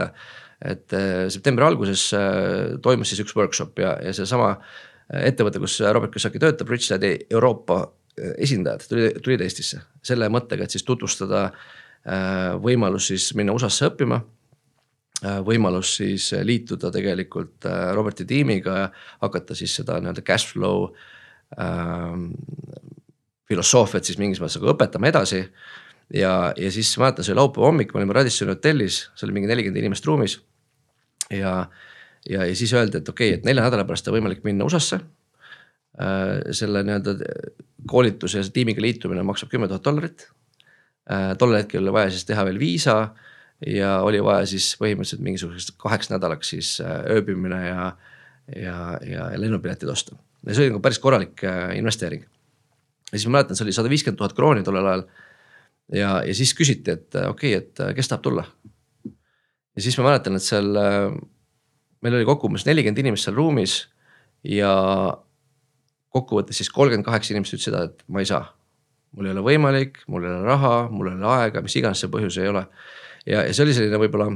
et 0.73 0.95
äh, 0.95 1.25
septembri 1.31 1.67
alguses 1.67 2.09
äh, 2.17 2.79
toimus 2.83 3.11
siis 3.13 3.25
üks 3.25 3.35
workshop 3.37 3.79
ja, 3.83 3.97
ja 4.03 4.15
seesama 4.15 4.57
ettevõte, 5.09 5.61
kus 5.63 5.79
Robert 5.81 6.13
Kiyosaki 6.13 6.41
töötab, 6.43 6.69
Rich 6.69 6.91
Daddy 6.93 7.15
Euroopa 7.31 7.87
esindajad 8.39 8.87
tulid, 8.89 9.21
tulid 9.25 9.45
Eestisse 9.45 9.83
selle 10.05 10.29
mõttega, 10.33 10.65
et 10.65 10.75
siis 10.75 10.87
tutvustada 10.87 11.49
äh, 11.49 12.57
võimalus 12.63 13.11
siis 13.13 13.31
minna 13.39 13.55
USA-sse 13.57 13.91
õppima. 13.91 14.21
Äh, 15.25 15.41
võimalus 15.47 15.97
siis 15.99 16.31
liituda 16.47 16.93
tegelikult 16.95 17.67
äh, 17.67 17.89
Roberti 17.97 18.27
tiimiga 18.29 18.89
hakata 19.23 19.57
siis 19.59 19.75
seda 19.81 19.99
nii-öelda 19.99 20.23
cash 20.27 20.53
flow 20.53 20.91
ähm, 21.59 22.31
filosoofiat 23.49 24.07
siis 24.07 24.21
mingis 24.21 24.41
mõttes 24.43 24.61
nagu 24.61 24.73
õpetama 24.75 25.11
edasi. 25.11 25.43
ja, 26.15 26.53
ja 26.57 26.71
siis 26.73 26.93
mäletan, 27.01 27.27
see 27.27 27.35
oli 27.35 27.43
laupäeva 27.43 27.67
hommik, 27.67 27.93
me 27.95 28.03
olime 28.03 28.17
Radissoni 28.17 28.55
hotellis, 28.55 29.09
seal 29.17 29.29
oli 29.29 29.41
mingi 29.41 29.51
nelikümmend 29.51 29.83
inimest 29.83 30.07
ruumis. 30.07 30.39
ja, 31.31 31.67
ja, 32.29 32.45
ja 32.45 32.55
siis 32.57 32.73
öeldi, 32.73 33.03
et 33.03 33.09
okei 33.09 33.33
okay,, 33.33 33.41
et 33.41 33.49
nelja 33.49 33.67
nädala 33.67 33.89
pärast 33.89 34.09
on 34.09 34.17
võimalik 34.21 34.45
minna 34.47 34.69
USA-sse 34.69 35.01
selle 36.55 36.83
nii-öelda 36.87 37.15
koolituse 37.91 38.39
ja 38.39 38.51
tiimiga 38.53 38.83
liitumine 38.83 39.23
maksab 39.27 39.51
kümme 39.51 39.69
tuhat 39.69 39.85
dollarit. 39.85 40.29
Äh, 41.11 41.33
tollel 41.39 41.63
hetkel 41.63 41.83
oli 41.83 41.93
vaja 41.93 42.13
siis 42.13 42.27
teha 42.29 42.45
veel 42.45 42.59
viisa 42.61 42.97
ja 43.67 43.99
oli 44.05 44.21
vaja 44.23 44.47
siis 44.47 44.75
põhimõtteliselt 44.79 45.25
mingisuguseks 45.25 45.73
kaheks 45.81 46.11
nädalaks 46.13 46.51
siis 46.55 46.75
äh, 46.85 46.99
ööbimine 47.15 47.61
ja, 47.65 47.87
ja, 48.55 48.77
ja 49.03 49.29
lennupiletid 49.41 49.89
osta. 49.89 50.17
ja 50.47 50.55
see 50.55 50.67
oli 50.67 50.75
nagu 50.75 50.83
päris 50.85 51.01
korralik 51.03 51.43
investeering. 51.75 52.27
ja 53.13 53.17
siis 53.17 53.27
ma 53.27 53.39
mäletan, 53.39 53.57
see 53.57 53.65
oli 53.65 53.75
sada 53.75 53.91
viiskümmend 53.91 54.21
tuhat 54.21 54.37
krooni 54.37 54.63
tollel 54.63 54.87
ajal. 54.87 55.07
ja, 55.93 56.11
ja 56.29 56.35
siis 56.35 56.53
küsiti, 56.55 56.93
et 56.93 57.15
okei 57.25 57.57
okay,, 57.57 57.65
et 57.65 57.97
kes 57.97 58.13
tahab 58.13 58.27
tulla. 58.29 58.45
ja 59.09 59.83
siis 59.83 59.99
ma 59.99 60.11
mäletan, 60.11 60.37
et 60.37 60.45
seal 60.45 60.71
meil 62.05 62.21
oli 62.21 62.29
kokku 62.29 62.53
umbes 62.53 62.69
nelikümmend 62.69 63.01
inimest 63.01 63.27
seal 63.31 63.39
ruumis 63.39 63.81
ja 64.45 64.77
kokkuvõttes 66.15 66.61
siis 66.61 66.71
kolmkümmend 66.73 67.07
kaheksa 67.07 67.35
inimest 67.35 67.55
ütlesid 67.57 67.71
seda, 67.71 67.85
et 67.89 68.05
ma 68.09 68.23
ei 68.23 68.29
saa. 68.29 68.55
mul 69.17 69.27
ei 69.27 69.33
ole 69.33 69.43
võimalik, 69.45 70.03
mul 70.07 70.25
ei 70.25 70.31
ole 70.31 70.45
raha, 70.45 70.75
mul 70.93 71.09
ei 71.09 71.17
ole 71.17 71.29
aega, 71.33 71.63
mis 71.65 71.77
iganes 71.81 72.03
see 72.03 72.13
põhjus 72.13 72.39
ei 72.43 72.49
ole. 72.49 72.67
ja, 73.27 73.45
ja 73.47 73.53
see 73.53 73.65
oli 73.65 73.77
selline 73.77 74.01
võib-olla 74.01 74.29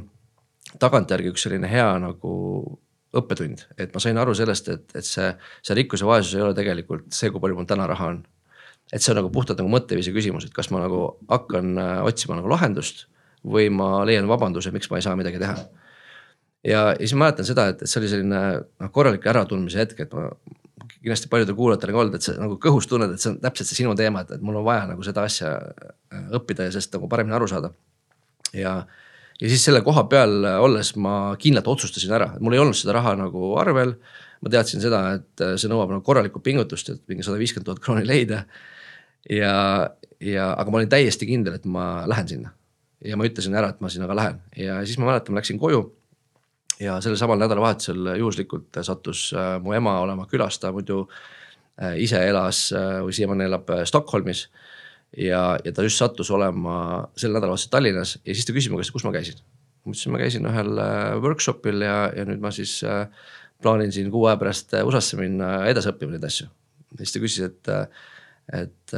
tagantjärgi 0.81 1.33
üks 1.33 1.45
selline 1.47 1.69
hea 1.69 1.89
nagu 2.01 2.33
õppetund, 3.13 3.67
et 3.77 3.93
ma 3.93 4.01
sain 4.01 4.17
aru 4.17 4.35
sellest, 4.35 4.69
et, 4.73 4.85
et 4.97 5.05
see, 5.05 5.29
see 5.61 5.77
rikkus 5.77 6.01
ja 6.01 6.09
vaesus 6.09 6.33
ei 6.37 6.45
ole 6.45 6.57
tegelikult 6.57 7.11
see, 7.13 7.29
kui 7.31 7.43
palju 7.43 7.59
mul 7.59 7.69
täna 7.69 7.87
raha 7.91 8.09
on. 8.15 8.23
et 8.93 9.01
see 9.01 9.13
on 9.13 9.21
nagu 9.21 9.31
puhtalt 9.33 9.61
nagu 9.61 9.73
mõtteviisi 9.73 10.15
küsimus, 10.15 10.47
et 10.49 10.57
kas 10.57 10.71
ma 10.73 10.81
nagu 10.85 11.05
hakkan 11.29 11.77
äh, 11.79 11.99
otsima 12.09 12.39
nagu 12.39 12.49
lahendust 12.53 13.07
või 13.45 13.69
ma 13.75 14.05
leian 14.09 14.29
vabanduse, 14.31 14.73
miks 14.73 14.91
ma 14.91 15.01
ei 15.01 15.05
saa 15.05 15.17
midagi 15.19 15.41
teha 15.43 15.57
ja, 16.65 16.81
ja 16.93 16.99
siis 16.99 17.15
mäletan 17.19 17.47
seda, 17.47 17.69
et, 17.73 17.83
et 17.83 17.91
see 17.91 18.01
oli 18.01 18.11
selline 18.11 18.43
noh, 18.63 18.91
korralik 18.95 19.27
äratundmise 19.27 19.83
hetk, 19.83 20.05
et 20.05 20.13
ma 20.17 20.29
kindlasti 21.01 21.31
paljudel 21.33 21.57
kuulajatel 21.59 21.93
on 21.93 22.01
olnud, 22.03 22.17
et 22.19 22.27
sa 22.27 22.35
nagu 22.39 22.59
kõhus 22.63 22.89
tunned, 22.91 23.15
et 23.15 23.23
see 23.23 23.33
on 23.33 23.39
täpselt 23.43 23.71
see 23.71 23.81
sinu 23.83 23.95
teema, 23.99 24.25
et, 24.25 24.35
et 24.37 24.43
mul 24.45 24.59
on 24.61 24.67
vaja 24.67 24.85
nagu 24.91 25.05
seda 25.07 25.25
asja 25.29 25.55
äh, 25.59 26.27
õppida 26.39 26.69
ja 26.69 26.75
sellest 26.75 26.95
nagu 26.97 27.09
paremini 27.11 27.37
aru 27.39 27.49
saada. 27.51 27.73
ja, 28.57 28.75
ja 29.41 29.53
siis 29.53 29.65
selle 29.65 29.83
koha 29.87 30.05
peal 30.11 30.45
olles 30.63 30.95
ma 30.97 31.15
kindlalt 31.41 31.71
otsustasin 31.75 32.15
ära, 32.19 32.33
et 32.37 32.45
mul 32.45 32.57
ei 32.57 32.63
olnud 32.63 32.79
seda 32.79 32.97
raha 32.99 33.17
nagu 33.19 33.55
arvel. 33.63 33.97
ma 34.43 34.51
teadsin 34.51 34.83
seda, 34.83 35.03
et 35.19 35.45
äh, 35.45 35.57
see 35.57 35.71
nõuab 35.71 35.95
nagu 35.95 36.05
korralikku 36.07 36.43
pingutust, 36.43 36.91
et 36.91 37.03
mingi 37.11 37.27
sada 37.27 37.39
viiskümmend 37.41 37.71
tuhat 37.71 37.83
krooni 37.83 38.07
leida. 38.07 38.45
ja, 39.31 39.55
ja, 40.21 40.53
aga 40.53 40.71
ma 40.71 40.83
olin 40.83 40.93
täiesti 40.93 41.27
kindel, 41.27 41.59
et 41.59 41.65
ma 41.65 42.05
lähen 42.11 42.29
sinna 42.29 42.55
ja 43.03 43.19
ma 43.19 43.27
ütlesin 43.27 43.55
ära, 43.59 43.73
et 43.73 43.83
ma 43.83 43.91
sinna 43.91 44.07
ka 44.11 44.17
lähen 44.17 44.39
ja 44.57 44.79
siis 44.87 44.99
ma 44.99 45.11
mäletan, 45.11 45.35
ma 45.35 45.41
läksin 45.41 45.59
koju 45.63 45.83
ja 46.83 46.99
sellel 47.03 47.19
samal 47.21 47.41
nädalavahetusel 47.41 48.13
juhuslikult 48.19 48.81
sattus 48.83 49.31
äh, 49.37 49.57
mu 49.63 49.75
ema 49.77 49.99
olema 50.03 50.27
külas, 50.31 50.59
ta 50.61 50.73
muidu 50.75 51.05
äh, 51.81 51.97
ise 52.03 52.21
elas 52.29 52.69
äh, 52.77 53.01
või 53.05 53.15
siiamaani 53.17 53.49
elab 53.49 53.73
Stockholmis. 53.89 54.49
ja, 55.17 55.59
ja 55.65 55.73
ta 55.73 55.85
just 55.85 56.01
sattus 56.01 56.31
olema 56.31 57.09
sel 57.17 57.35
nädalavahetusel 57.35 57.73
Tallinnas 57.73 58.17
ja 58.25 58.35
siis 58.35 58.49
ta 58.49 58.57
küsis 58.57 58.73
mu 58.73 58.81
käest, 58.81 58.95
kus 58.95 59.05
ma 59.05 59.13
käisin. 59.15 59.43
ma 59.85 59.93
ütlesin, 59.93 60.15
ma 60.15 60.23
käisin 60.23 60.49
ühel 60.49 60.73
workshop'il 61.23 61.85
ja, 61.85 61.97
ja 62.17 62.27
nüüd 62.29 62.43
ma 62.43 62.53
siis 62.55 62.81
plaanin 63.63 63.93
siin 63.93 64.11
kuu 64.11 64.27
aja 64.27 64.39
pärast 64.41 64.75
USA-sse 64.79 65.19
minna 65.21 65.55
edasi 65.71 65.93
õppima 65.93 66.17
neid 66.17 66.27
asju. 66.27 66.49
ja 66.97 67.05
siis 67.05 67.15
ta 67.15 67.25
küsis, 67.25 67.51
et, 67.51 67.73
et 68.63 68.97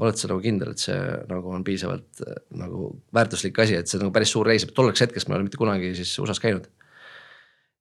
oled 0.00 0.18
sa 0.18 0.30
nagu 0.30 0.42
kindel, 0.42 0.72
et 0.74 0.82
see 0.82 0.98
nagu 1.30 1.52
on 1.54 1.64
piisavalt 1.66 2.22
äh, 2.24 2.42
nagu 2.58 2.90
väärtuslik 3.16 3.58
asi, 3.62 3.76
et 3.78 3.90
see 3.90 3.98
on 3.98 4.06
nagu 4.06 4.14
päris 4.14 4.32
suur 4.32 4.48
reis, 4.48 4.64
tolleks 4.76 5.04
hetkeks 5.04 5.28
ma 5.28 5.36
ei 5.36 5.40
ole 5.40 5.48
mitte 5.48 5.60
kunagi 5.60 5.92
siis 5.98 6.12
USA-s 6.22 6.42
käinud. 6.42 6.68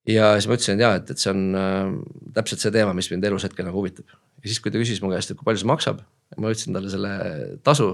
ja 0.09 0.33
siis 0.35 0.49
ma 0.49 0.57
ütlesin, 0.57 0.79
et 0.79 0.85
jaa, 0.85 0.99
et, 0.99 1.13
et 1.13 1.21
see 1.21 1.31
on 1.31 1.45
äh, 1.59 1.95
täpselt 2.35 2.65
see 2.65 2.75
teema, 2.75 2.95
mis 2.97 3.09
mind 3.13 3.27
elus 3.29 3.47
hetkel 3.47 3.67
nagu 3.67 3.79
huvitab. 3.79 4.11
ja 4.11 4.51
siis, 4.51 4.59
kui 4.63 4.73
ta 4.73 4.81
küsis 4.81 5.01
mu 5.03 5.13
käest, 5.13 5.31
et 5.31 5.39
kui 5.39 5.47
palju 5.47 5.63
see 5.63 5.71
maksab, 5.71 6.03
ma 6.35 6.53
ütlesin 6.53 6.75
talle 6.75 6.91
selle 6.93 7.15
tasu. 7.63 7.89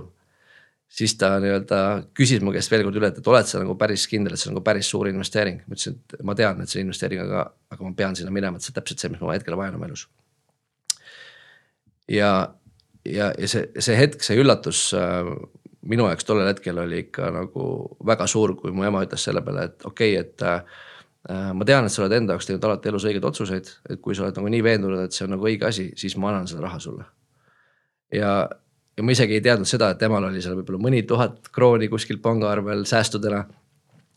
siis 0.95 1.15
ta 1.21 1.35
nii-öelda 1.43 1.79
küsis 2.17 2.41
mu 2.45 2.53
käest 2.55 2.71
veel 2.71 2.85
kord 2.87 2.97
üle, 2.97 3.13
et, 3.13 3.27
oled 3.27 3.49
sa 3.49 3.61
nagu 3.61 3.77
päris 3.77 4.09
kindel, 4.09 4.33
et 4.33 4.41
see 4.41 4.49
on 4.49 4.57
nagu 4.57 4.65
päris 4.65 4.89
suur 4.89 5.09
investeering. 5.11 5.61
ma 5.67 5.77
ütlesin, 5.77 6.01
et 6.01 6.21
ma 6.25 6.37
tean, 6.37 6.61
et 6.65 6.73
see 6.73 6.81
investeering, 6.81 7.25
aga, 7.25 7.47
aga 7.73 7.89
ma 7.89 7.97
pean 7.97 8.17
sinna 8.17 8.33
minema, 8.33 8.57
et 8.57 8.65
see 8.65 8.73
on 8.73 8.81
täpselt 8.81 9.01
see, 9.01 9.13
mis 9.13 9.21
ma 9.21 9.37
hetkel 9.37 9.57
vajan 9.57 9.77
oma 9.77 9.89
elus. 9.91 10.07
ja 12.09 12.29
ja, 13.05 13.31
ja 13.37 13.47
see, 13.47 13.69
see 13.79 13.97
hetk, 13.99 14.23
see 14.25 14.37
üllatus 14.41 14.87
äh, 14.97 15.29
minu 15.89 16.07
jaoks 16.09 16.25
tollel 16.25 16.49
hetkel 16.49 16.79
oli 16.81 17.05
ikka 17.05 17.29
nagu 17.33 17.69
väga 18.05 18.27
suur, 18.29 18.55
kui 18.59 18.73
mu 18.75 18.85
ema 18.87 19.03
ütles 19.05 19.25
selle 19.27 19.43
peale, 19.45 19.69
et 19.69 19.85
okei 19.85 20.17
okay,, 20.17 20.25
et 20.25 20.45
äh, 20.49 21.51
ma 21.53 21.67
tean, 21.67 21.85
et 21.85 21.93
sa 21.93 22.03
oled 22.03 22.15
enda 22.17 22.35
jaoks 22.35 22.49
teinud 22.49 22.65
alati 22.67 22.91
elus 22.91 23.07
õigeid 23.07 23.27
otsuseid, 23.29 23.71
et 23.89 24.01
kui 24.01 24.17
sa 24.17 24.25
oled 24.25 24.39
nagu 24.39 24.51
nii 24.51 24.63
veendunud, 24.65 25.05
et 25.05 25.15
see 25.15 25.27
on 25.27 25.35
nagu 25.35 25.49
õige 25.49 25.69
asi, 25.69 25.91
siis 25.99 26.17
ma 26.21 26.31
annan 26.31 26.49
seda 26.49 26.65
raha 26.65 26.81
sulle. 26.81 27.05
ja, 28.13 28.31
ja 28.97 29.03
ma 29.03 29.13
isegi 29.13 29.37
ei 29.37 29.45
teadnud 29.45 29.69
seda, 29.69 29.91
et 29.93 30.01
temal 30.01 30.25
oli 30.29 30.41
seal 30.41 30.57
võib-olla 30.57 30.81
mõni 30.87 31.03
tuhat 31.07 31.51
krooni 31.53 31.89
kuskil 31.91 32.21
pangaarvel 32.23 32.85
säästudena. 32.89 33.45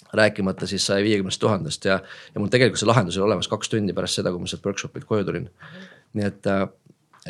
rääkimata 0.09 0.67
siis 0.67 0.87
saja 0.87 1.05
viiekümnest 1.05 1.41
tuhandest 1.41 1.85
ja, 1.85 1.99
ja 2.35 2.41
mul 2.41 2.49
tegelikult 2.49 2.81
see 2.81 2.87
lahendus 2.89 3.17
oli 3.19 3.27
olemas 3.27 3.49
kaks 3.49 3.69
tundi 3.69 3.93
pärast 3.93 4.17
seda, 4.17 4.31
kui 4.33 4.41
ma 4.41 4.47
sealt 4.49 4.65
workshop'ilt 4.65 5.05
koju 5.05 5.25
tulin. 5.25 5.51
nii 6.17 6.25
et 6.25 6.47
äh, 6.47 6.63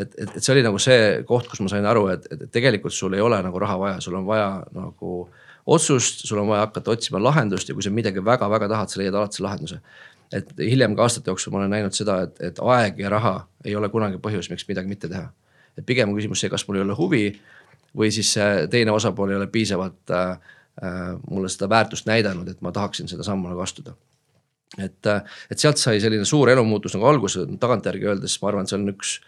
et, 0.00 0.14
et, 0.18 0.36
et 0.36 0.44
see 0.44 0.54
oli 0.54 0.62
nagu 0.66 0.78
see 0.82 1.22
koht, 1.28 1.48
kus 1.50 1.60
ma 1.64 1.72
sain 1.72 1.86
aru, 1.88 2.06
et, 2.14 2.26
et 2.34 2.46
tegelikult 2.54 2.94
sul 2.94 3.16
ei 3.16 3.24
ole 3.24 3.40
nagu 3.44 3.60
raha 3.62 3.78
vaja, 3.80 4.00
sul 4.04 4.16
on 4.18 4.26
vaja 4.26 4.48
nagu 4.76 5.18
otsust, 5.68 6.24
sul 6.26 6.40
on 6.42 6.48
vaja 6.48 6.66
hakata 6.66 6.94
otsima 6.94 7.20
lahendust 7.22 7.68
ja 7.68 7.76
kui 7.76 7.84
sa 7.84 7.92
midagi 7.92 8.24
väga-väga 8.24 8.70
tahad, 8.72 8.92
sa 8.92 9.00
leiad 9.02 9.18
alati 9.18 9.38
selle 9.38 9.48
lahenduse. 9.50 9.80
et 10.32 10.50
hiljem 10.60 10.92
ka 10.96 11.06
aastate 11.06 11.30
jooksul 11.30 11.52
ma 11.52 11.62
olen 11.62 11.70
näinud 11.72 11.94
seda, 11.96 12.18
et, 12.26 12.40
et 12.50 12.58
aeg 12.60 12.98
ja 13.00 13.08
raha 13.12 13.34
ei 13.64 13.76
ole 13.76 13.88
kunagi 13.88 14.20
põhjus, 14.20 14.50
miks 14.52 14.66
midagi 14.68 14.88
mitte 14.88 15.08
teha. 15.08 15.30
et 15.76 15.86
pigem 15.86 16.08
on 16.08 16.16
küsimus 16.16 16.40
see, 16.40 16.50
kas 16.52 16.66
mul 16.68 16.80
ei 16.80 16.84
ole 16.84 16.96
huvi 16.96 17.24
või 17.96 18.10
siis 18.12 18.34
teine 18.70 18.92
osapool 18.92 19.32
ei 19.32 19.40
ole 19.40 19.46
piisavalt 19.52 20.12
äh, 20.12 20.38
mulle 21.30 21.48
seda 21.48 21.68
väärtust 21.68 22.06
näidanud, 22.06 22.48
et 22.48 22.60
ma 22.60 22.72
tahaksin 22.72 23.08
seda 23.08 23.24
sammu 23.26 23.48
nagu 23.48 23.60
astuda. 23.60 23.94
et, 24.78 25.06
et 25.50 25.58
sealt 25.58 25.80
sai 25.80 26.00
selline 26.00 26.24
suur 26.24 26.50
elumuutus 26.50 26.94
nagu 26.94 27.08
alguse, 27.08 27.46
tagantjärgi 27.60 28.06
öeldes 28.06 28.36
ma 28.42 28.48
arvan, 28.48 28.64
et 28.64 28.72
see 28.72 28.78
on 28.78 28.92
üks 28.92 29.18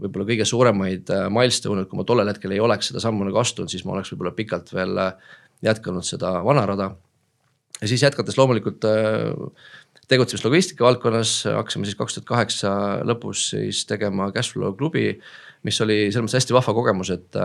võib-olla 0.00 0.26
kõige 0.32 0.46
suuremaid 0.48 1.12
milstoned, 1.32 1.88
kui 1.90 2.00
ma 2.00 2.06
tollel 2.08 2.30
hetkel 2.32 2.54
ei 2.56 2.62
oleks 2.62 2.90
seda 2.90 3.02
sammu 3.04 3.28
nagu 3.28 3.40
astunud, 3.40 3.70
siis 3.72 3.84
ma 3.86 3.94
oleks 3.96 4.12
võib-olla 4.14 4.34
pikalt 4.36 4.72
veel 4.74 4.96
jätkanud 5.66 6.06
seda 6.06 6.38
vana 6.44 6.64
rada. 6.68 6.90
ja 7.80 7.88
siis 7.88 8.02
jätkates 8.02 8.38
loomulikult 8.38 8.84
tegutsemist 10.10 10.44
logistika 10.44 10.84
valdkonnas, 10.84 11.34
hakkasime 11.46 11.86
siis 11.86 11.98
kaks 11.98 12.16
tuhat 12.16 12.28
kaheksa 12.28 12.70
lõpus 13.06 13.50
siis 13.52 13.84
tegema 13.86 14.30
Cashflow 14.34 14.74
klubi, 14.78 15.12
mis 15.66 15.80
oli 15.84 16.08
selles 16.08 16.24
mõttes 16.24 16.40
hästi 16.40 16.56
vahva 16.56 16.74
kogemus, 16.76 17.12
et 17.14 17.38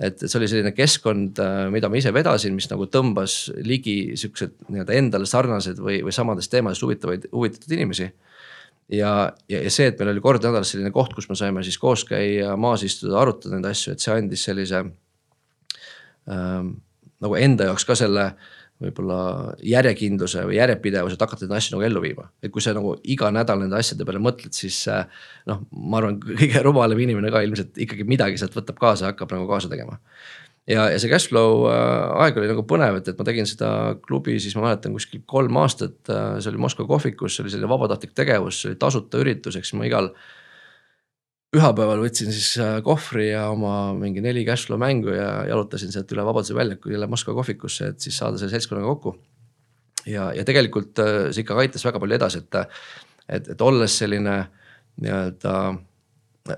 et 0.00 0.22
see 0.24 0.38
oli 0.38 0.48
selline 0.48 0.70
keskkond, 0.72 1.36
mida 1.74 1.90
ma 1.92 1.98
ise 2.00 2.08
vedasin, 2.14 2.54
mis 2.56 2.70
nagu 2.70 2.86
tõmbas 2.88 3.34
ligi 3.66 4.16
siuksed 4.16 4.54
nii-öelda 4.72 4.96
endale 4.96 5.28
sarnased 5.28 5.80
või, 5.82 5.98
või 6.06 6.14
samadest 6.16 6.48
teemadest 6.54 6.86
huvitavaid, 6.86 7.26
huvitatud 7.34 7.74
inimesi. 7.76 8.08
Ja, 8.90 9.32
ja, 9.48 9.62
ja 9.62 9.72
see, 9.72 9.90
et 9.90 9.98
meil 10.00 10.12
oli 10.14 10.22
kord 10.24 10.44
nädalas 10.44 10.72
selline 10.74 10.92
koht, 10.94 11.14
kus 11.16 11.28
me 11.30 11.38
saime 11.38 11.64
siis 11.66 11.78
koos 11.80 12.04
käia, 12.08 12.54
maas 12.60 12.84
istuda, 12.86 13.18
arutada 13.20 13.56
neid 13.56 13.70
asju, 13.70 13.94
et 13.94 14.04
see 14.04 14.14
andis 14.14 14.46
sellise 14.48 14.84
ähm, 16.30 16.72
nagu 17.20 17.36
enda 17.38 17.70
jaoks 17.70 17.86
ka 17.86 17.98
selle 17.98 18.32
võib-olla 18.80 19.18
järjekindluse 19.66 20.46
või 20.48 20.56
järjepidevuse, 20.56 21.18
et 21.18 21.22
hakata 21.24 21.44
neid 21.44 21.58
asju 21.58 21.74
nagu 21.74 21.84
ellu 21.84 22.00
viima. 22.00 22.30
et 22.42 22.52
kui 22.52 22.64
sa 22.64 22.72
nagu 22.76 22.94
iga 23.04 23.28
nädal 23.34 23.60
nende 23.60 23.76
asjade 23.76 24.06
peale 24.08 24.22
mõtled, 24.24 24.54
siis 24.56 24.78
äh, 24.88 25.04
noh, 25.50 25.66
ma 25.70 26.00
arvan, 26.00 26.16
kõige 26.24 26.62
rumalam 26.64 27.02
inimene 27.04 27.32
ka 27.32 27.42
ilmselt 27.44 27.76
ikkagi 27.84 28.06
midagi 28.08 28.40
sealt 28.40 28.56
võtab 28.56 28.80
kaasa, 28.80 29.12
hakkab 29.12 29.36
nagu 29.36 29.48
kaasa 29.50 29.68
tegema. 29.68 29.98
Ja, 30.70 30.86
ja 30.92 30.98
see 31.00 31.10
cashflow 31.10 31.64
äh, 31.70 32.24
aeg 32.24 32.38
oli 32.40 32.50
nagu 32.50 32.64
põnev, 32.68 33.00
et, 33.00 33.08
et 33.10 33.18
ma 33.18 33.26
tegin 33.26 33.48
seda 33.48 33.70
klubi, 34.04 34.36
siis 34.42 34.54
ma 34.56 34.68
mäletan 34.68 34.94
kuskil 34.96 35.24
kolm 35.30 35.58
aastat, 35.60 35.98
äh, 36.12 36.36
see 36.42 36.52
oli 36.52 36.62
Moskva 36.62 36.86
kohvikus, 36.88 37.36
see 37.36 37.44
oli 37.44 37.54
selline 37.54 37.70
vabatahtlik 37.70 38.14
tegevus, 38.16 38.62
see 38.62 38.72
oli 38.72 38.78
tasuta 38.80 39.22
üritus, 39.22 39.58
eks 39.58 39.74
ma 39.78 39.88
igal 39.88 40.12
pühapäeval 41.50 42.04
võtsin 42.04 42.30
siis 42.34 42.52
äh, 42.62 42.78
kohvri 42.86 43.30
ja 43.32 43.48
oma 43.54 43.90
mingi 43.98 44.22
neli 44.24 44.44
cashflow 44.46 44.78
mängu 44.80 45.14
ja 45.16 45.32
jalutasin 45.50 45.92
sealt 45.94 46.12
üle 46.14 46.26
Vabaduse 46.26 46.54
väljaku 46.56 46.94
jälle 46.94 47.10
Moskva 47.10 47.34
kohvikusse, 47.40 47.90
et 47.94 48.06
siis 48.06 48.20
saada 48.20 48.38
selle 48.38 48.54
seltskonnaga 48.54 48.94
kokku. 48.94 49.16
ja, 50.06 50.30
ja 50.36 50.46
tegelikult 50.46 51.02
see 51.34 51.44
ikkagi 51.44 51.66
aitas 51.66 51.84
väga 51.84 52.00
palju 52.00 52.16
edasi, 52.16 52.44
et, 52.44 52.62
et, 53.28 53.54
et 53.54 53.66
olles 53.66 53.98
selline 54.02 54.38
nii-öelda 55.00 55.54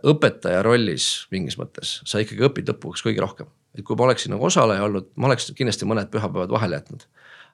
õpetaja 0.08 0.62
rollis 0.64 1.26
mingis 1.32 1.58
mõttes, 1.60 1.98
sa 2.08 2.20
ikkagi 2.22 2.44
õpid 2.46 2.70
lõpuks 2.70 3.02
kõige 3.04 3.22
rohkem. 3.24 3.50
Et 3.78 3.84
kui 3.84 3.96
ma 3.96 4.06
oleksin 4.08 4.34
nagu 4.34 4.44
osaleja 4.46 4.84
olnud, 4.84 5.10
ma 5.16 5.30
oleks 5.30 5.52
kindlasti 5.56 5.88
mõned 5.88 6.10
pühapäevad 6.12 6.50
vahele 6.52 6.80
jätnud. 6.80 7.06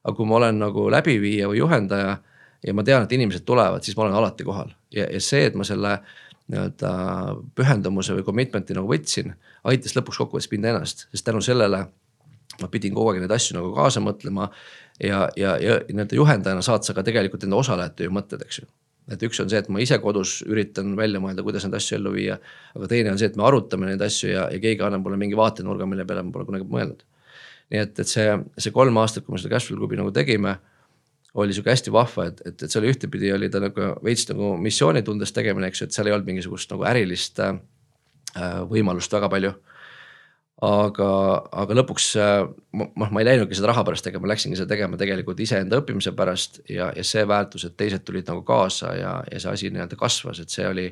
aga 0.05 0.15
kui 0.17 0.27
ma 0.27 0.37
olen 0.39 0.59
nagu 0.59 0.91
läbiviija 0.91 1.49
või 1.51 1.59
juhendaja 1.59 2.19
ja 2.67 2.75
ma 2.75 2.83
tean, 2.83 3.05
et 3.05 3.13
inimesed 3.13 3.45
tulevad, 3.47 3.83
siis 3.83 3.97
ma 3.97 4.07
olen 4.07 4.15
alati 4.15 4.45
kohal 4.45 4.71
ja, 4.95 5.07
ja 5.11 5.21
see, 5.21 5.45
et 5.47 5.55
ma 5.55 5.65
selle 5.65 5.99
nii-öelda 6.49 6.91
pühendumuse 7.59 8.15
või 8.17 8.25
commitment'i 8.25 8.77
nagu 8.77 8.89
võtsin, 8.89 9.35
aitas 9.69 9.97
lõpuks 9.99 10.23
kokkuvõttes 10.23 10.51
mind 10.53 10.71
ennast, 10.71 11.07
sest 11.13 11.27
tänu 11.27 11.43
sellele 11.45 11.83
ma 12.59 12.69
pidin 12.73 12.95
kogu 12.97 13.13
aeg 13.13 13.23
neid 13.23 13.35
asju 13.35 13.59
nagu 13.59 13.73
kaasa 13.77 14.01
mõtlema. 14.03 14.49
ja, 15.03 15.29
ja, 15.37 15.57
ja 15.63 15.79
nii-öelda 15.89 16.17
juhendajana 16.17 16.63
saad 16.65 16.87
sa 16.87 16.95
ka 16.95 17.05
tegelikult 17.07 17.45
enda 17.45 17.61
osalejate 17.61 18.09
ju 18.09 18.15
mõtted, 18.15 18.43
eks 18.47 18.63
ju. 18.63 18.71
Et 19.09 19.23
üks 19.25 19.41
on 19.43 19.51
see, 19.51 19.61
et 19.61 19.69
ma 19.73 19.81
ise 19.83 19.99
kodus 20.03 20.39
üritan 20.47 20.95
välja 20.99 21.21
mõelda, 21.23 21.45
kuidas 21.47 21.65
neid 21.67 21.77
asju 21.79 21.99
ellu 21.99 22.15
viia. 22.15 22.39
aga 22.75 22.89
teine 22.91 23.13
on 23.13 23.21
see, 23.21 23.31
et 23.31 23.37
me 23.37 23.47
arutame 23.49 23.91
neid 23.91 24.03
asju 24.05 24.33
ja, 24.33 24.49
ja 24.53 24.63
keegi 24.63 24.85
annab 24.85 25.07
mulle 25.07 25.21
mingi 25.21 25.39
vaatenurga, 25.39 25.87
mille 25.89 26.05
peale 26.09 26.27
ma 26.27 26.35
pole 26.35 26.49
kunagi 26.49 26.69
mõelnud. 26.69 27.05
nii 27.73 27.85
et, 27.85 27.95
et 27.99 28.09
see, 28.09 28.27
see 28.57 28.75
kolm 28.75 28.97
aastat, 29.01 29.25
kui 29.25 29.37
me 29.37 29.41
seda 29.41 29.57
Cashflow 29.57 29.81
klubi 29.81 30.01
nagu 30.01 30.13
tegime 30.15 30.59
oli 31.39 31.55
sihuke 31.55 31.71
hästi 31.71 31.93
vahva, 31.93 32.29
et, 32.31 32.41
et, 32.47 32.63
et 32.63 32.71
see 32.71 32.81
oli 32.81 32.93
ühtepidi 32.93 33.33
oli 33.35 33.51
ta 33.53 33.61
nagu 33.63 33.93
veits 34.05 34.27
nagu 34.31 34.55
missioonitundes 34.61 35.35
tegemine, 35.37 35.69
eks 35.69 35.83
ju, 35.83 35.89
et 35.89 35.97
seal 35.97 36.09
ei 36.09 36.17
olnud 36.17 36.29
mingisugust 36.29 36.73
nagu 36.73 36.87
ärilist 36.89 37.41
äh, 37.45 37.59
võimalust 38.71 39.13
väga 39.13 39.31
palju. 39.33 39.53
Aga, 40.65 41.09
aga 41.63 41.77
lõpuks 41.79 42.09
äh, 42.19 42.41
noh, 42.81 42.91
ma 43.15 43.23
ei 43.23 43.29
läinudki 43.29 43.55
seda 43.55 43.71
raha 43.71 43.85
pärast 43.87 44.07
tegema, 44.07 44.27
läksingi 44.33 44.59
seda 44.59 44.73
tegema 44.73 44.99
tegelikult 44.99 45.39
iseenda 45.43 45.79
õppimise 45.79 46.13
pärast 46.19 46.61
ja, 46.71 46.91
ja 46.97 47.05
see 47.07 47.23
väärtus, 47.29 47.69
et 47.69 47.77
teised 47.79 48.03
tulid 48.07 48.27
nagu 48.31 48.43
kaasa 48.47 48.93
ja, 48.99 49.13
ja 49.31 49.43
see 49.43 49.53
asi 49.53 49.71
nii-öelda 49.75 49.99
kasvas, 50.01 50.43
et 50.43 50.55
see 50.55 50.67
oli, 50.67 50.89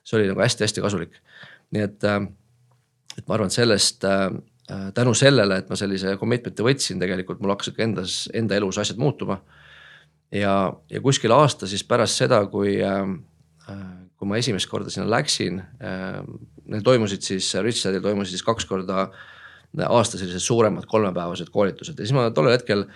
see 0.00 0.18
oli 0.20 0.30
nagu 0.30 0.40
hästi-hästi 0.40 0.84
kasulik. 0.84 1.20
nii 1.76 1.84
et, 1.84 2.08
äh, 2.08 2.22
et 3.18 3.28
ma 3.28 3.36
arvan, 3.36 3.52
et 3.52 3.58
sellest 3.58 4.08
äh, 4.08 4.30
tänu 4.96 5.12
sellele, 5.14 5.60
et 5.60 5.68
ma 5.70 5.76
sellise 5.78 6.16
commitment'i 6.20 6.64
võtsin, 6.64 7.00
tegelikult 7.02 7.42
mul 7.42 7.52
hakkasid 7.52 7.76
ka 7.76 7.84
endas, 7.84 8.18
enda 8.34 8.56
elus 8.56 8.80
asjad 8.80 8.98
muutuma 8.98 9.42
ja, 10.32 10.72
ja 10.90 11.04
kuskil 11.04 11.36
aasta 11.36 11.68
siis 11.68 11.84
pärast 11.84 12.24
seda, 12.24 12.40
kui 12.50 12.78
kui 14.16 14.28
ma 14.30 14.38
esimest 14.38 14.70
korda 14.70 14.88
sinna 14.88 15.10
läksin 15.10 15.58
neil 16.72 16.84
toimusid 16.86 17.24
siis, 17.24 17.48
Richardil 17.62 18.04
toimusid 18.04 18.36
siis 18.36 18.46
kaks 18.46 18.66
korda 18.68 19.08
aastas 19.86 20.22
sellised 20.22 20.42
suuremad 20.44 20.86
kolmepäevased 20.88 21.50
koolitused 21.52 21.98
ja 21.98 22.06
siis 22.06 22.14
ma 22.16 22.28
tollel 22.34 22.56
hetkel 22.56 22.86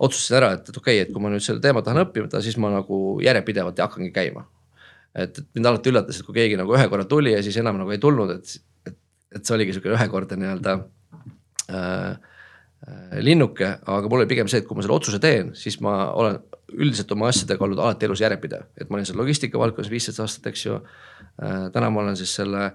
otsustasin 0.00 0.38
ära, 0.38 0.54
et, 0.56 0.68
et 0.68 0.76
okei 0.76 0.96
okay,, 0.96 1.06
et 1.06 1.12
kui 1.12 1.22
ma 1.22 1.32
nüüd 1.32 1.44
selle 1.44 1.62
teema 1.64 1.82
tahan 1.84 2.04
õppida, 2.04 2.40
siis 2.44 2.56
ma 2.60 2.72
nagu 2.72 3.18
järjepidevalt 3.24 3.82
hakkangi 3.84 4.12
käima. 4.14 4.46
et, 5.14 5.38
et 5.38 5.46
mind 5.56 5.66
alati 5.66 5.90
üllatas, 5.90 6.20
et 6.20 6.26
kui 6.26 6.36
keegi 6.36 6.58
nagu 6.60 6.74
ühe 6.76 6.86
korra 6.88 7.04
tuli 7.08 7.34
ja 7.34 7.42
siis 7.42 7.58
enam 7.60 7.80
nagu 7.80 7.90
ei 7.90 7.98
tulnud, 8.00 8.30
et, 8.36 8.54
et, 8.86 8.96
et 9.36 9.44
see 9.44 9.56
oligi 9.56 9.74
sihuke 9.76 9.90
ühekordne 9.96 10.38
nii-öelda 10.40 10.76
äh, 10.78 12.12
äh, 12.14 13.18
linnuke, 13.26 13.74
aga 13.82 14.12
mul 14.12 14.22
oli 14.22 14.30
pigem 14.30 14.48
see, 14.48 14.62
et 14.62 14.68
kui 14.68 14.78
ma 14.78 14.86
selle 14.86 14.96
otsuse 14.96 15.20
teen, 15.22 15.50
siis 15.58 15.80
ma 15.84 15.96
olen 16.14 16.38
üldiselt 16.70 17.10
oma 17.12 17.28
asjadega 17.32 17.66
olnud 17.66 17.82
alati 17.82 18.06
elus 18.06 18.22
järjepidev, 18.22 18.70
et 18.78 18.88
ma 18.88 18.98
olin 18.98 19.08
seal 19.08 19.18
logistika 19.18 19.58
valdkonnas 19.58 19.90
viisteist 19.90 20.22
aastat, 20.22 20.46
eks 20.52 20.64
ju. 20.68 20.78
Äh, 21.42 21.66
täna 21.74 21.90
ma 21.90 22.04
olen 22.04 22.18
siis 22.20 22.32
selle 22.38 22.70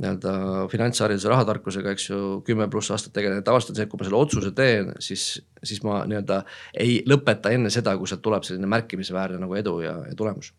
nii-öelda 0.00 0.32
finantshariduse 0.72 1.28
rahatarkusega, 1.28 1.92
eks 1.94 2.06
ju, 2.08 2.20
kümme 2.46 2.68
pluss 2.72 2.92
aastat 2.94 3.12
tegelenud, 3.16 3.44
tavaliselt 3.44 3.74
on 3.74 3.78
see, 3.78 3.86
et 3.86 3.92
kui 3.92 4.00
ma 4.00 4.06
selle 4.06 4.20
otsuse 4.20 4.52
teen, 4.56 4.94
siis, 5.02 5.26
siis 5.66 5.82
ma 5.84 6.00
nii-öelda 6.08 6.40
ei 6.80 7.00
lõpeta 7.08 7.52
enne 7.52 7.72
seda, 7.72 7.96
kui 8.00 8.08
sealt 8.08 8.24
tuleb 8.24 8.46
selline 8.46 8.70
märkimisväärne 8.70 9.40
nagu 9.42 9.58
edu 9.60 9.76
ja, 9.84 9.98
ja 10.08 10.16
tulemus. 10.16 10.52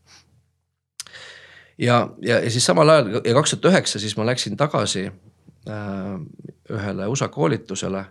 ja, 1.77 1.97
ja, 2.21 2.37
ja 2.37 2.53
siis 2.53 2.65
samal 2.69 2.93
ajal 2.93 3.13
ja 3.17 3.35
kaks 3.39 3.55
tuhat 3.55 3.69
üheksa, 3.73 4.01
siis 4.03 4.17
ma 4.19 4.29
läksin 4.29 4.57
tagasi 4.59 5.07
äh, 5.09 6.15
ühele 6.69 7.09
USA 7.09 7.31
koolitusele. 7.33 8.05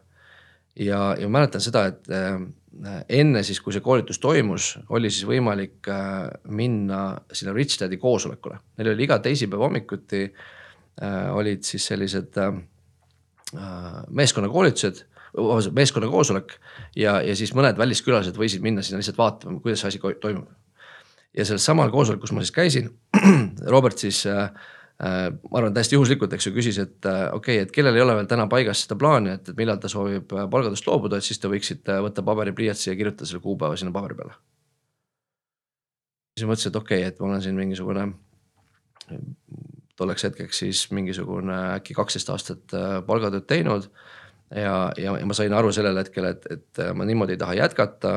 ja, 0.80 1.02
ja 1.18 1.28
mäletan 1.28 1.62
seda, 1.62 1.86
et 1.92 2.10
äh, 2.10 2.40
enne 3.08 3.42
siis, 3.46 3.60
kui 3.60 3.72
see 3.72 3.84
koolitus 3.84 4.18
toimus, 4.18 4.78
oli 4.88 5.10
siis 5.14 5.28
võimalik 5.30 5.86
äh, 5.86 6.30
minna 6.48 7.20
sinna 7.32 7.54
Rich 7.54 7.78
Daddy 7.78 8.02
koosolekule. 8.02 8.58
Neil 8.78 8.96
oli 8.96 9.06
iga 9.06 9.18
teisipäev 9.22 9.62
hommikuti 9.62 10.24
äh, 10.24 10.48
olid 11.32 11.62
siis 11.64 11.86
sellised 11.88 12.36
meeskonnakoolitused, 14.10 15.04
meeskonna 15.72 16.10
koosolek 16.10 16.52
ja, 16.98 17.20
ja 17.24 17.36
siis 17.38 17.54
mõned 17.56 17.78
väliskülalised 17.78 18.36
võisid 18.36 18.60
minna 18.64 18.82
sinna 18.84 19.00
lihtsalt 19.00 19.18
vaatama, 19.18 19.62
kuidas 19.64 19.80
see 19.80 19.94
asi 19.94 20.00
toimub. 20.20 20.50
ja 21.36 21.46
sellel 21.46 21.62
samal 21.62 21.90
koosolekul, 21.94 22.26
kus 22.26 22.34
ma 22.36 22.44
siis 22.44 22.54
käisin, 22.54 22.92
Robert 23.74 23.98
siis 23.98 24.26
äh, 24.28 24.50
Äh, 25.00 25.30
ma 25.48 25.56
arvan, 25.62 25.72
täiesti 25.72 25.96
juhuslikult, 25.96 26.34
eks 26.36 26.44
ju, 26.44 26.50
küsis, 26.52 26.76
et 26.82 27.06
äh, 27.08 27.22
okei 27.32 27.56
okay,, 27.56 27.64
et 27.64 27.70
kellel 27.72 27.96
ei 27.96 28.02
ole 28.04 28.18
veel 28.18 28.26
täna 28.28 28.44
paigas 28.52 28.82
seda 28.84 28.98
plaani, 29.00 29.32
et, 29.38 29.46
millal 29.56 29.78
ta 29.80 29.88
soovib 29.88 30.34
äh, 30.36 30.44
palgadest 30.52 30.84
loobuda, 30.84 31.16
et 31.16 31.24
siis 31.24 31.40
te 31.40 31.48
võiksite 31.48 31.96
võtta 32.04 32.24
paberipliiatsi 32.26 32.90
ja 32.90 32.96
kirjutada 32.98 33.30
selle 33.30 33.40
kuupäeva 33.40 33.78
sinna 33.80 33.94
paberi 33.94 34.18
peale. 34.18 34.36
siis 36.36 36.44
ma 36.44 36.52
mõtlesin, 36.52 36.74
et 36.74 36.76
okei 36.82 37.00
okay,, 37.00 37.14
et 37.14 37.22
ma 37.22 37.30
olen 37.30 37.46
siin 37.46 37.56
mingisugune 37.56 38.04
tolleks 40.00 40.24
hetkeks 40.26 40.64
siis 40.64 40.86
mingisugune 40.96 41.58
äkki 41.76 41.94
kaksteist 41.96 42.32
aastat 42.32 42.74
palgatööd 43.06 43.46
teinud. 43.50 43.90
ja, 44.50 44.90
ja, 44.96 45.14
ma 45.24 45.36
sain 45.36 45.54
aru 45.54 45.70
sellel 45.72 46.00
hetkel, 46.00 46.32
et, 46.32 46.48
et 46.50 46.82
ma 46.96 47.06
niimoodi 47.06 47.36
ei 47.36 47.42
taha 47.44 47.54
jätkata. 47.60 48.14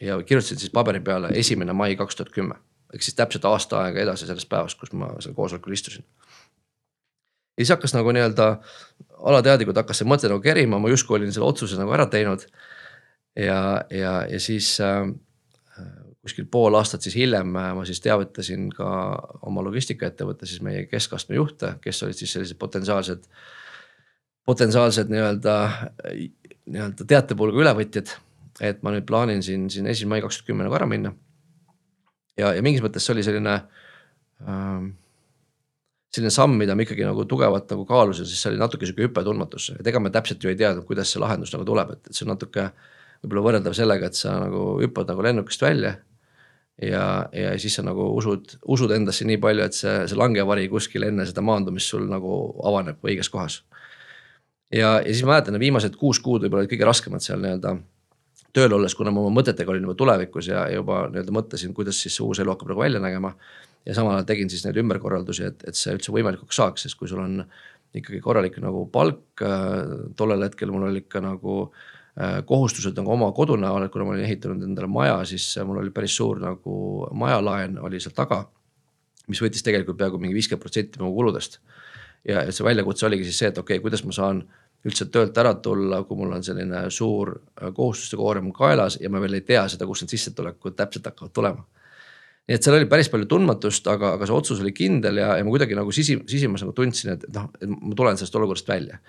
ja 0.00 0.22
kirjutasin 0.22 0.58
siis 0.62 0.72
paberi 0.72 1.00
peale 1.04 1.34
esimene 1.36 1.74
mai 1.76 1.96
kaks 1.96 2.16
tuhat 2.16 2.32
kümme 2.32 2.56
ehk 2.94 3.04
siis 3.04 3.16
täpselt 3.16 3.44
aasta 3.48 3.82
aega 3.84 4.02
edasi 4.04 4.28
sellest 4.28 4.48
päevast, 4.48 4.78
kus 4.80 4.92
ma 4.96 5.10
seal 5.20 5.36
koosolekul 5.36 5.76
istusin. 5.76 6.04
ja 7.58 7.64
siis 7.64 7.74
hakkas 7.74 7.94
nagu 7.94 8.12
nii-öelda 8.14 8.48
alateadlikult 9.18 9.76
hakkas 9.82 10.00
see 10.00 10.08
mõte 10.08 10.30
nagu 10.30 10.40
kerima, 10.44 10.78
ma 10.78 10.92
justkui 10.92 11.18
olin 11.18 11.32
selle 11.34 11.48
otsuse 11.48 11.78
nagu 11.80 11.92
ära 11.92 12.06
teinud. 12.06 12.46
ja, 13.36 13.84
ja, 13.90 14.14
ja 14.30 14.40
siis 14.40 14.76
äh, 14.80 15.04
kuskil 16.28 16.48
pool 16.50 16.76
aastat 16.78 17.06
siis 17.06 17.16
hiljem 17.18 17.56
äh, 17.56 17.70
ma 17.78 17.86
siis 17.88 18.02
teavitasin 18.04 18.68
ka 18.76 18.88
oma 19.48 19.64
logistikaettevõtte 19.66 20.48
siis 20.48 20.62
meie 20.64 20.86
keskastme 20.90 21.38
juhte, 21.40 21.74
kes 21.84 22.02
olid 22.06 22.20
siis 22.20 22.36
sellised 22.36 22.60
potentsiaalsed, 22.60 23.24
potentsiaalsed 24.48 25.10
nii-öelda, 25.12 25.54
nii-öelda 26.68 27.08
teatepulga 27.08 27.64
ülevõtjad. 27.64 28.12
et 28.60 28.82
ma 28.82 28.90
nüüd 28.94 29.06
plaanin 29.06 29.42
siin, 29.42 29.68
siin 29.70 29.86
esimene 29.86 30.16
mai 30.16 30.22
kaks 30.24 30.40
tuhat 30.40 30.52
kümme 30.52 30.64
nagu 30.66 30.74
ära 30.74 30.86
minna 30.90 31.14
ja, 32.38 32.54
ja 32.54 32.64
mingis 32.64 32.82
mõttes 32.84 33.06
see 33.06 33.16
oli 33.16 33.26
selline 33.26 33.54
ähm,. 34.46 34.90
selline 36.14 36.32
samm, 36.32 36.56
mida 36.56 36.76
me 36.78 36.86
ikkagi 36.86 37.04
nagu 37.04 37.26
tugevalt 37.28 37.68
nagu 37.72 37.84
kaalusime, 37.88 38.28
siis 38.28 38.40
see 38.42 38.52
oli 38.52 38.60
natuke 38.60 38.88
sihuke 38.88 39.04
hüpe 39.04 39.24
tundmatusse, 39.26 39.76
et 39.80 39.90
ega 39.90 40.00
me 40.00 40.12
täpselt 40.14 40.44
ju 40.44 40.50
ei 40.50 40.56
teadnud, 40.56 40.86
kuidas 40.88 41.12
see 41.12 41.20
lahendus 41.20 41.52
nagu 41.52 41.66
tuleb, 41.68 41.92
et, 41.96 42.06
et 42.08 42.16
see 42.16 42.24
on 42.26 42.32
natuke. 42.34 42.70
võib-olla 43.18 43.42
võrreldav 43.44 43.74
sellega, 43.74 44.06
et 44.06 44.14
sa 44.14 44.36
nagu 44.38 44.78
hüppad 44.78 45.08
nagu 45.10 45.22
lennukist 45.26 45.62
välja. 45.62 45.96
Ja, 46.82 47.28
ja 47.32 47.58
siis 47.58 47.76
sa 47.78 47.84
nagu 47.86 48.06
usud, 48.16 48.54
usud 48.70 48.92
endasse 48.94 49.26
nii 49.28 49.38
palju, 49.42 49.66
et 49.66 49.76
see, 49.76 49.94
see 50.10 50.18
langevari 50.18 50.68
kuskil 50.70 51.06
enne 51.08 51.26
seda 51.28 51.42
maandumist 51.44 51.94
sul 51.94 52.06
nagu 52.10 52.38
avaneb 52.68 53.04
õiges 53.04 53.30
kohas. 53.32 53.62
ja, 54.72 54.98
ja 55.02 55.12
siis 55.12 55.24
ma 55.26 55.34
mäletan, 55.34 55.58
viimased 55.60 55.96
kuus 55.98 56.20
kuud 56.24 56.44
võib-olla 56.44 56.64
olid 56.64 56.74
kõige 56.74 56.88
raskemad 56.88 57.24
seal 57.24 57.42
nii-öelda 57.42 57.78
tööl 58.54 58.74
olles, 58.78 58.94
kuna 58.96 59.12
ma 59.14 59.24
oma 59.24 59.40
mõtetega 59.40 59.70
olin 59.74 59.88
juba 59.88 59.96
tulevikus 59.98 60.50
ja 60.50 60.68
juba 60.72 61.06
nii-öelda 61.10 61.34
mõtlesin, 61.34 61.74
kuidas 61.76 61.98
siis 62.02 62.16
see 62.16 62.26
uus 62.26 62.40
elu 62.42 62.54
hakkab 62.54 62.72
nagu 62.72 62.84
välja 62.84 63.02
nägema. 63.02 63.34
ja 63.86 63.94
samal 63.94 64.16
ajal 64.16 64.28
tegin 64.28 64.50
siis 64.50 64.64
neid 64.66 64.76
ümberkorraldusi, 64.76 65.44
et, 65.48 65.62
et 65.68 65.76
see 65.78 65.94
üldse 65.96 66.12
võimalikuks 66.12 66.56
saaks, 66.56 66.82
sest 66.84 66.98
kui 66.98 67.08
sul 67.08 67.22
on 67.22 67.42
ikkagi 67.96 68.20
korralik 68.20 68.58
nagu 68.62 68.86
palk 68.92 69.42
äh,. 69.42 70.10
tollel 70.16 70.44
hetkel 70.44 70.70
mul 70.70 70.90
oli 70.90 71.02
ikka 71.06 71.22
nagu 71.24 71.60
äh, 71.64 71.97
kohustused 72.46 72.96
nagu 72.98 73.12
oma 73.14 73.28
kodu 73.32 73.54
näol, 73.60 73.84
et 73.84 73.92
kuna 73.94 74.04
ma 74.08 74.14
olin 74.16 74.24
ehitanud 74.26 74.62
endale 74.66 74.88
maja, 74.90 75.20
siis 75.28 75.44
mul 75.66 75.82
oli 75.84 75.92
päris 75.94 76.16
suur 76.18 76.40
nagu 76.42 77.06
majalaen 77.14 77.78
oli 77.78 78.00
seal 78.02 78.16
taga. 78.16 78.46
mis 79.28 79.42
võttis 79.44 79.62
tegelikult 79.62 79.98
peaaegu 79.98 80.18
mingi 80.18 80.34
viiskümmend 80.34 80.62
protsenti 80.62 81.02
mu 81.02 81.12
kuludest. 81.14 81.60
ja, 82.24 82.42
ja 82.42 82.52
see 82.52 82.64
väljakutse 82.64 83.06
oligi 83.06 83.28
siis 83.28 83.38
see, 83.38 83.48
et 83.52 83.58
okei 83.58 83.76
okay,, 83.76 83.82
kuidas 83.82 84.04
ma 84.04 84.12
saan 84.12 84.42
üldse 84.86 85.08
töölt 85.12 85.38
ära 85.38 85.54
tulla, 85.62 86.02
kui 86.06 86.18
mul 86.18 86.32
on 86.36 86.44
selline 86.44 86.84
suur 86.94 87.32
äh, 87.34 87.72
kohustuste 87.74 88.18
koorem 88.18 88.52
kaelas 88.54 88.98
ja 89.00 89.10
ma 89.10 89.20
veel 89.22 89.40
ei 89.40 89.44
tea 89.46 89.66
seda, 89.70 89.86
kust 89.86 90.04
need 90.04 90.14
sissetulekud 90.14 90.76
täpselt 90.78 91.10
hakkavad 91.10 91.34
tulema. 91.34 91.64
nii 92.48 92.56
et 92.56 92.64
seal 92.64 92.78
oli 92.78 92.88
päris 92.88 93.10
palju 93.12 93.26
tundmatust, 93.28 93.86
aga, 93.92 94.14
aga 94.16 94.26
see 94.26 94.36
otsus 94.36 94.60
oli 94.64 94.72
kindel 94.72 95.20
ja, 95.20 95.34
ja 95.36 95.44
ma 95.44 95.52
kuidagi 95.52 95.76
nagu 95.76 95.92
sisi, 95.92 96.16
sisimas 96.30 96.64
nagu 96.64 96.72
tundsin, 96.76 97.16
et 97.16 97.26
noh, 97.34 97.50
et 97.60 97.68
ma 97.68 97.94
tulen 97.98 98.16
sellest 98.16 98.38
olukorrast 98.40 98.68
välja. 98.68 99.00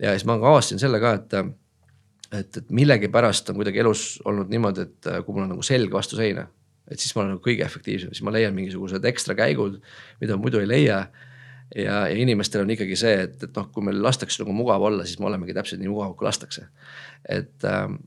ja 0.00 0.16
siis 0.16 0.26
ma 0.26 0.38
avastasin 0.40 0.82
selle 0.82 1.00
ka, 1.02 1.14
et, 1.20 1.36
et, 2.32 2.56
et 2.56 2.70
millegipärast 2.70 3.50
on 3.50 3.58
kuidagi 3.58 3.82
elus 3.82 4.04
olnud 4.24 4.50
niimoodi, 4.52 4.86
et 4.86 5.10
kui 5.26 5.34
mul 5.34 5.46
on 5.46 5.54
nagu 5.56 5.64
selg 5.66 5.92
vastu 5.94 6.18
seina, 6.18 6.46
et 6.90 6.98
siis 6.98 7.14
ma 7.14 7.24
olen 7.24 7.34
nagu 7.36 7.42
kõige 7.44 7.64
efektiivsem, 7.66 8.12
siis 8.14 8.24
ma 8.26 8.34
leian 8.34 8.54
mingisugused 8.56 9.04
ekstra 9.10 9.36
käigud, 9.38 9.78
mida 10.22 10.38
muidu 10.40 10.62
ei 10.62 10.68
leia 10.68 11.00
ja, 11.74 11.82
ja 11.82 11.98
inimestel 12.08 12.64
on 12.64 12.72
ikkagi 12.74 12.96
see, 12.98 13.14
et, 13.26 13.36
et 13.46 13.56
noh, 13.56 13.68
kui 13.74 13.84
meil 13.86 14.00
lastakse 14.02 14.42
nagu 14.42 14.54
mugav 14.56 14.82
olla, 14.90 15.06
siis 15.06 15.20
me 15.22 15.28
olemegi 15.30 15.54
täpselt 15.56 15.82
nii 15.82 15.90
mugavad, 15.92 16.16
kui 16.18 16.26
lastakse. 16.26 16.66
et, 17.28 17.56
ähm, 17.68 18.00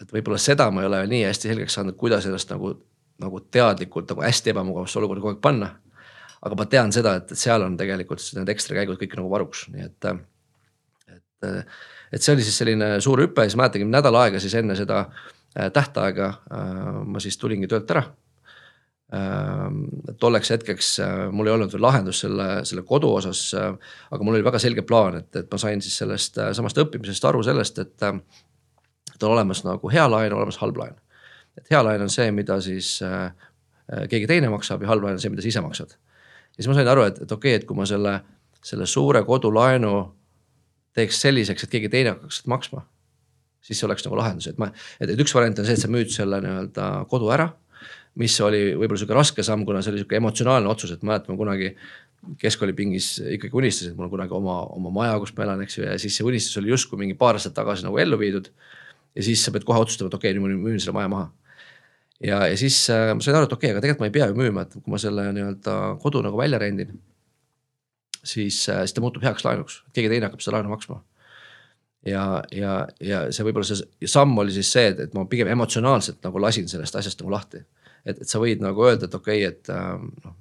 et 0.00 0.12
võib-olla 0.12 0.40
seda 0.40 0.70
ma 0.70 0.82
ei 0.82 0.90
ole 0.90 1.04
nii 1.12 1.22
hästi 1.28 1.52
selgeks 1.52 1.78
saanud, 1.78 1.96
kuidas 2.00 2.26
ennast 2.26 2.50
nagu, 2.52 2.74
nagu 3.22 3.40
teadlikult 3.54 4.10
nagu 4.10 4.24
hästi 4.24 4.54
ebamugavasse 4.54 4.98
olukorda 5.00 5.24
kogu 5.24 5.34
aeg 5.36 5.42
panna. 5.44 5.74
aga 6.42 6.58
ma 6.58 6.66
tean 6.66 6.92
seda, 6.92 7.14
et, 7.20 7.32
et 7.32 7.38
seal 7.38 7.62
on 7.62 7.76
tegelikult 7.78 8.24
need 8.34 8.48
ekstra 8.50 8.74
käigud 8.80 8.98
kõik 8.98 9.12
nagu 9.14 9.28
varuks, 9.30 9.68
nii 9.70 9.84
et, 9.86 10.08
et, 11.12 11.76
et 12.12 12.22
see 12.22 12.34
oli 12.34 12.44
siis 12.44 12.58
selline 12.62 12.94
suur 13.00 13.22
hüpe, 13.24 13.46
siis 13.46 13.56
mäletangi 13.56 13.88
nädal 13.88 14.18
aega 14.20 14.40
siis 14.40 14.54
enne 14.60 14.76
seda 14.78 15.06
äh, 15.06 15.70
tähtaega 15.72 16.28
äh, 16.28 16.74
ma 17.06 17.22
siis 17.22 17.38
tulingi 17.40 17.70
töölt 17.70 17.90
ära 17.90 18.06
Ehm, 19.12 19.82
tolleks 20.20 20.50
hetkeks 20.54 20.86
äh, 21.04 21.10
mul 21.36 21.50
ei 21.50 21.52
olnud 21.52 21.72
veel 21.74 21.82
lahendust 21.84 22.24
selle, 22.24 22.46
selle 22.64 22.84
kodu 22.88 23.10
osas. 23.18 23.42
Äh, 23.58 23.74
aga 24.08 24.24
mul 24.24 24.38
oli 24.38 24.46
väga 24.46 24.60
selge 24.62 24.84
plaan, 24.88 25.18
et, 25.20 25.28
et 25.36 25.50
ma 25.52 25.58
sain 25.60 25.82
siis 25.84 25.98
sellest 26.00 26.38
äh, 26.40 26.48
samast 26.56 26.80
õppimisest 26.80 27.26
aru 27.28 27.42
sellest, 27.44 27.82
et. 27.82 27.92
et 29.12 29.22
on 29.22 29.34
olemas 29.36 29.60
nagu 29.62 29.90
hea 29.92 30.02
laen, 30.08 30.32
olemas 30.34 30.56
halb 30.58 30.80
laen. 30.80 30.96
et 31.58 31.68
hea 31.70 31.82
laen 31.84 32.02
on 32.02 32.08
see, 32.10 32.30
mida 32.32 32.56
siis 32.64 32.96
keegi 34.10 34.26
teine 34.26 34.48
maksab 34.50 34.82
ja 34.82 34.88
halb 34.88 35.04
laen 35.04 35.18
on 35.18 35.20
see, 35.22 35.30
mida 35.30 35.44
sa 35.44 35.50
ise 35.50 35.60
maksad. 35.62 35.92
ja 35.92 36.56
siis 36.56 36.70
ma 36.70 36.74
sain 36.74 36.88
aru, 36.88 37.04
et, 37.06 37.20
et 37.22 37.32
okei 37.36 37.52
okay,, 37.52 37.60
et 37.60 37.66
kui 37.68 37.76
ma 37.76 37.86
selle, 37.86 38.16
selle 38.64 38.88
suure 38.90 39.22
kodulaenu 39.28 39.92
teeks 40.96 41.20
selliseks, 41.24 41.64
et 41.64 41.72
keegi 41.72 41.90
teine 41.92 42.16
hakkaks 42.16 42.44
maksma. 42.50 42.86
siis 43.62 43.78
see 43.78 43.86
oleks 43.86 44.02
nagu 44.04 44.16
lahendus, 44.18 44.48
et 44.50 44.58
ma, 44.58 44.72
et, 44.98 45.10
et 45.10 45.20
üks 45.22 45.34
variant 45.34 45.58
on 45.62 45.66
see, 45.66 45.76
et 45.78 45.82
sa 45.84 45.90
müüd 45.90 46.10
selle 46.10 46.40
nii-öelda 46.42 46.86
kodu 47.10 47.30
ära 47.30 47.52
mis 48.20 48.34
oli 48.44 48.72
võib-olla 48.76 49.00
sihuke 49.00 49.16
raske 49.16 49.44
samm, 49.46 49.64
kuna 49.68 49.80
see 49.82 49.92
oli 49.92 50.02
sihuke 50.02 50.18
emotsionaalne 50.18 50.68
otsus, 50.68 50.92
et 50.92 51.04
mäletan 51.06 51.38
kunagi 51.38 51.72
keskkoolipingis 52.38 53.08
ikkagi 53.38 53.56
unistasin, 53.58 53.92
et 53.92 53.98
mul 53.98 54.06
on 54.06 54.12
kunagi 54.12 54.36
oma, 54.36 54.58
oma 54.76 54.92
maja, 54.94 55.14
kus 55.22 55.32
ma 55.36 55.46
elan, 55.46 55.62
eks 55.64 55.78
ju, 55.78 55.86
ja 55.88 55.94
siis 56.00 56.18
see 56.18 56.26
unistus 56.26 56.60
oli 56.60 56.70
justkui 56.70 57.00
mingi 57.00 57.16
paar 57.18 57.38
aastat 57.38 57.56
tagasi 57.56 57.86
nagu 57.86 57.98
ellu 57.98 58.18
viidud. 58.20 58.50
ja 59.16 59.22
siis 59.22 59.42
sa 59.44 59.52
pead 59.52 59.64
kohe 59.68 59.80
otsustama, 59.82 60.08
et 60.08 60.14
okei 60.16 60.30
okay,, 60.30 60.40
nüüd 60.40 60.60
ma 60.60 60.68
müün 60.68 60.80
selle 60.80 60.94
maja 60.96 61.08
maha. 61.12 61.30
ja, 62.20 62.44
ja 62.46 62.56
siis 62.56 62.78
äh, 62.92 63.10
ma 63.16 63.24
sain 63.24 63.36
aru, 63.36 63.48
et 63.48 63.56
okei 63.56 63.70
okay,, 63.70 63.74
aga 63.74 63.84
tegelikult 63.84 64.04
ma 64.04 64.10
ei 64.10 64.14
pea 64.18 64.28
ju 64.30 64.38
müüma, 64.38 64.66
et 64.66 64.76
kui 64.78 64.92
ma 64.92 65.00
selle 65.02 65.26
nii-öelda 65.32 65.78
kodu 66.04 66.22
nagu 66.22 66.38
välja 66.38 66.60
rendin. 66.62 66.94
Siis 68.24 68.68
äh,, 68.68 68.84
siis 68.84 68.96
ta 68.96 69.04
muutub 69.04 69.24
heaks 69.26 69.44
laenuks, 69.46 69.82
keegi 69.92 70.12
teine 70.12 70.28
hakkab 70.28 70.44
seda 70.44 70.58
laenu 70.58 70.72
maksma 70.72 71.02
ja, 72.06 72.42
ja, 72.54 72.74
ja 73.02 73.22
see 73.34 73.46
võib-olla 73.46 73.68
see 73.68 74.10
samm 74.10 74.38
oli 74.42 74.54
siis 74.54 74.72
see, 74.74 74.90
et, 74.94 75.00
et 75.06 75.14
ma 75.14 75.26
pigem 75.30 75.50
emotsionaalselt 75.52 76.22
nagu 76.26 76.42
lasin 76.42 76.68
sellest 76.70 76.98
asjast 76.98 77.22
nagu 77.22 77.34
lahti 77.34 77.62
et, 78.04 78.18
et 78.18 78.28
sa 78.28 78.40
võid 78.42 78.62
nagu 78.62 78.86
öelda, 78.86 79.08
et 79.08 79.18
okei 79.18 79.44
okay,, 79.46 79.52
et 79.52 79.72
äh, 79.72 80.24
noh. 80.24 80.38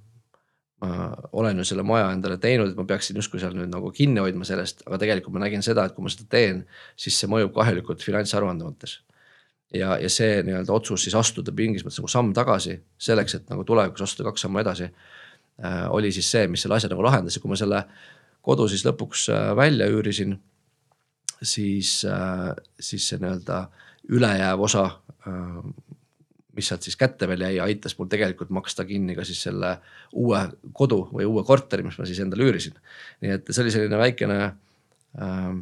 ma 0.81 1.11
olen 1.37 1.61
ju 1.61 1.67
selle 1.69 1.85
maja 1.85 2.09
endale 2.09 2.39
teinud, 2.41 2.71
et 2.71 2.79
ma 2.79 2.87
peaksin 2.89 3.19
justkui 3.19 3.41
seal 3.41 3.53
nüüd 3.53 3.69
nagu 3.69 3.91
kinni 3.93 4.21
hoidma 4.23 4.47
sellest, 4.47 4.81
aga 4.87 4.97
tegelikult 5.03 5.35
ma 5.35 5.43
nägin 5.43 5.61
seda, 5.65 5.85
et 5.85 5.93
kui 5.93 6.05
ma 6.05 6.09
seda 6.09 6.25
teen, 6.31 6.63
siis 6.97 7.19
see 7.21 7.29
mõjub 7.29 7.53
kahjulikult 7.53 8.01
finantsaruande 8.01 8.65
mõttes 8.65 8.97
ja, 9.73 9.95
ja 10.01 10.09
see 10.09 10.41
nii-öelda 10.47 10.73
otsus 10.73 11.05
siis 11.05 11.15
astuda 11.17 11.53
mingis 11.55 11.85
mõttes 11.85 12.01
nagu 12.01 12.11
samm 12.11 12.33
tagasi 12.35 12.79
selleks, 13.01 13.37
et 13.37 13.51
nagu 13.53 13.65
tulevikus 13.67 14.07
astuda 14.07 14.31
kaks 14.31 14.47
sammu 14.47 14.61
edasi. 14.63 14.89
Oli 15.89 16.11
siis 16.11 16.31
see, 16.31 16.47
mis 16.47 16.63
selle 16.63 16.77
asja 16.77 16.89
nagu 16.89 17.03
lahendas 17.05 17.35
ja 17.37 17.41
kui 17.43 17.51
ma 17.51 17.59
selle 17.59 17.83
kodu 18.41 18.67
siis 18.71 18.85
lõpuks 18.87 19.27
äh, 19.33 19.51
välja 19.57 19.87
üürisin. 19.91 20.39
siis 21.41 22.05
äh,, 22.05 22.51
siis 22.79 23.07
see 23.09 23.17
nii-öelda 23.21 23.63
ülejääv 24.09 24.61
osa 24.61 24.85
äh, 25.27 25.61
mis 26.55 26.67
sealt 26.67 26.83
siis 26.83 26.97
kätte 26.99 27.27
veel 27.29 27.41
jäi, 27.45 27.59
aitas 27.63 27.95
mul 27.97 28.09
tegelikult 28.11 28.49
maksta 28.53 28.85
kinni 28.85 29.15
ka 29.15 29.23
siis 29.27 29.39
selle 29.45 29.77
uue 30.11 30.41
kodu 30.73 31.05
või 31.13 31.25
uue 31.29 31.43
korteri, 31.47 31.85
mis 31.85 31.97
ma 31.97 32.05
siis 32.05 32.19
endale 32.19 32.43
üürisin. 32.43 32.75
nii 33.23 33.37
et 33.37 33.51
see 33.51 33.63
oli 33.63 33.73
selline 33.73 33.99
väikene 34.01 34.39
äh, 34.45 35.53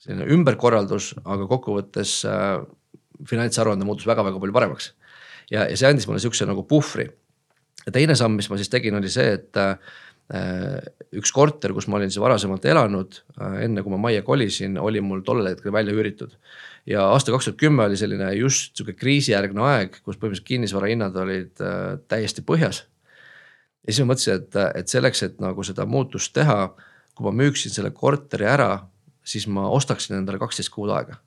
selline 0.00 0.28
ümberkorraldus, 0.34 1.12
aga 1.24 1.48
kokkuvõttes 1.50 2.20
äh, 2.28 2.62
finantsaruande 3.28 3.84
muutus 3.84 4.08
väga-väga 4.08 4.40
palju 4.40 4.56
paremaks. 4.56 4.92
ja, 5.50 5.66
ja 5.68 5.76
see 5.76 5.90
andis 5.90 6.08
mulle 6.08 6.22
sihukese 6.22 6.48
nagu 6.48 6.64
puhvri. 6.64 7.10
Ja 7.90 7.98
teine 7.98 8.16
samm, 8.18 8.38
mis 8.38 8.48
ma 8.50 8.58
siis 8.60 8.70
tegin, 8.70 8.96
oli 8.96 9.10
see, 9.10 9.34
et 9.34 9.58
äh, 9.60 9.74
üks 11.18 11.32
korter, 11.34 11.74
kus 11.74 11.88
ma 11.90 11.98
olin 11.98 12.12
siis 12.12 12.22
varasemalt 12.22 12.66
elanud 12.70 13.18
äh,, 13.40 13.64
enne 13.66 13.82
kui 13.82 13.94
ma 13.96 13.98
majja 14.08 14.22
kolisin, 14.26 14.78
oli 14.78 15.02
mul 15.02 15.24
tollel 15.26 15.50
hetkel 15.50 15.74
välja 15.74 15.96
üüritud 15.96 16.36
ja 16.88 17.08
aasta 17.10 17.34
kaks 17.34 17.48
tuhat 17.48 17.58
kümme 17.60 17.84
oli 17.84 17.98
selline 17.98 18.30
just 18.38 18.76
sihuke 18.78 18.94
kriisijärgne 18.98 19.64
aeg, 19.66 19.98
kus 20.04 20.16
põhimõtteliselt 20.16 20.48
kinnisvara 20.48 20.92
hinnad 20.92 21.16
olid 21.18 21.64
äh, 21.64 21.98
täiesti 22.08 22.44
põhjas. 22.46 22.84
ja 23.86 23.92
siis 23.92 24.04
ma 24.04 24.12
mõtlesin, 24.12 24.38
et, 24.38 24.60
et 24.80 24.94
selleks, 24.94 25.24
et 25.26 25.42
nagu 25.42 25.64
seda 25.66 25.86
muutust 25.86 26.32
teha, 26.36 26.70
kui 27.16 27.26
ma 27.26 27.34
müüksin 27.42 27.74
selle 27.74 27.90
korteri 27.96 28.46
ära, 28.48 28.86
siis 29.24 29.46
ma 29.50 29.66
ostaksin 29.68 30.16
endale 30.20 30.38
kaksteist 30.38 30.72
kuud 30.72 30.92
aega. 30.94 31.18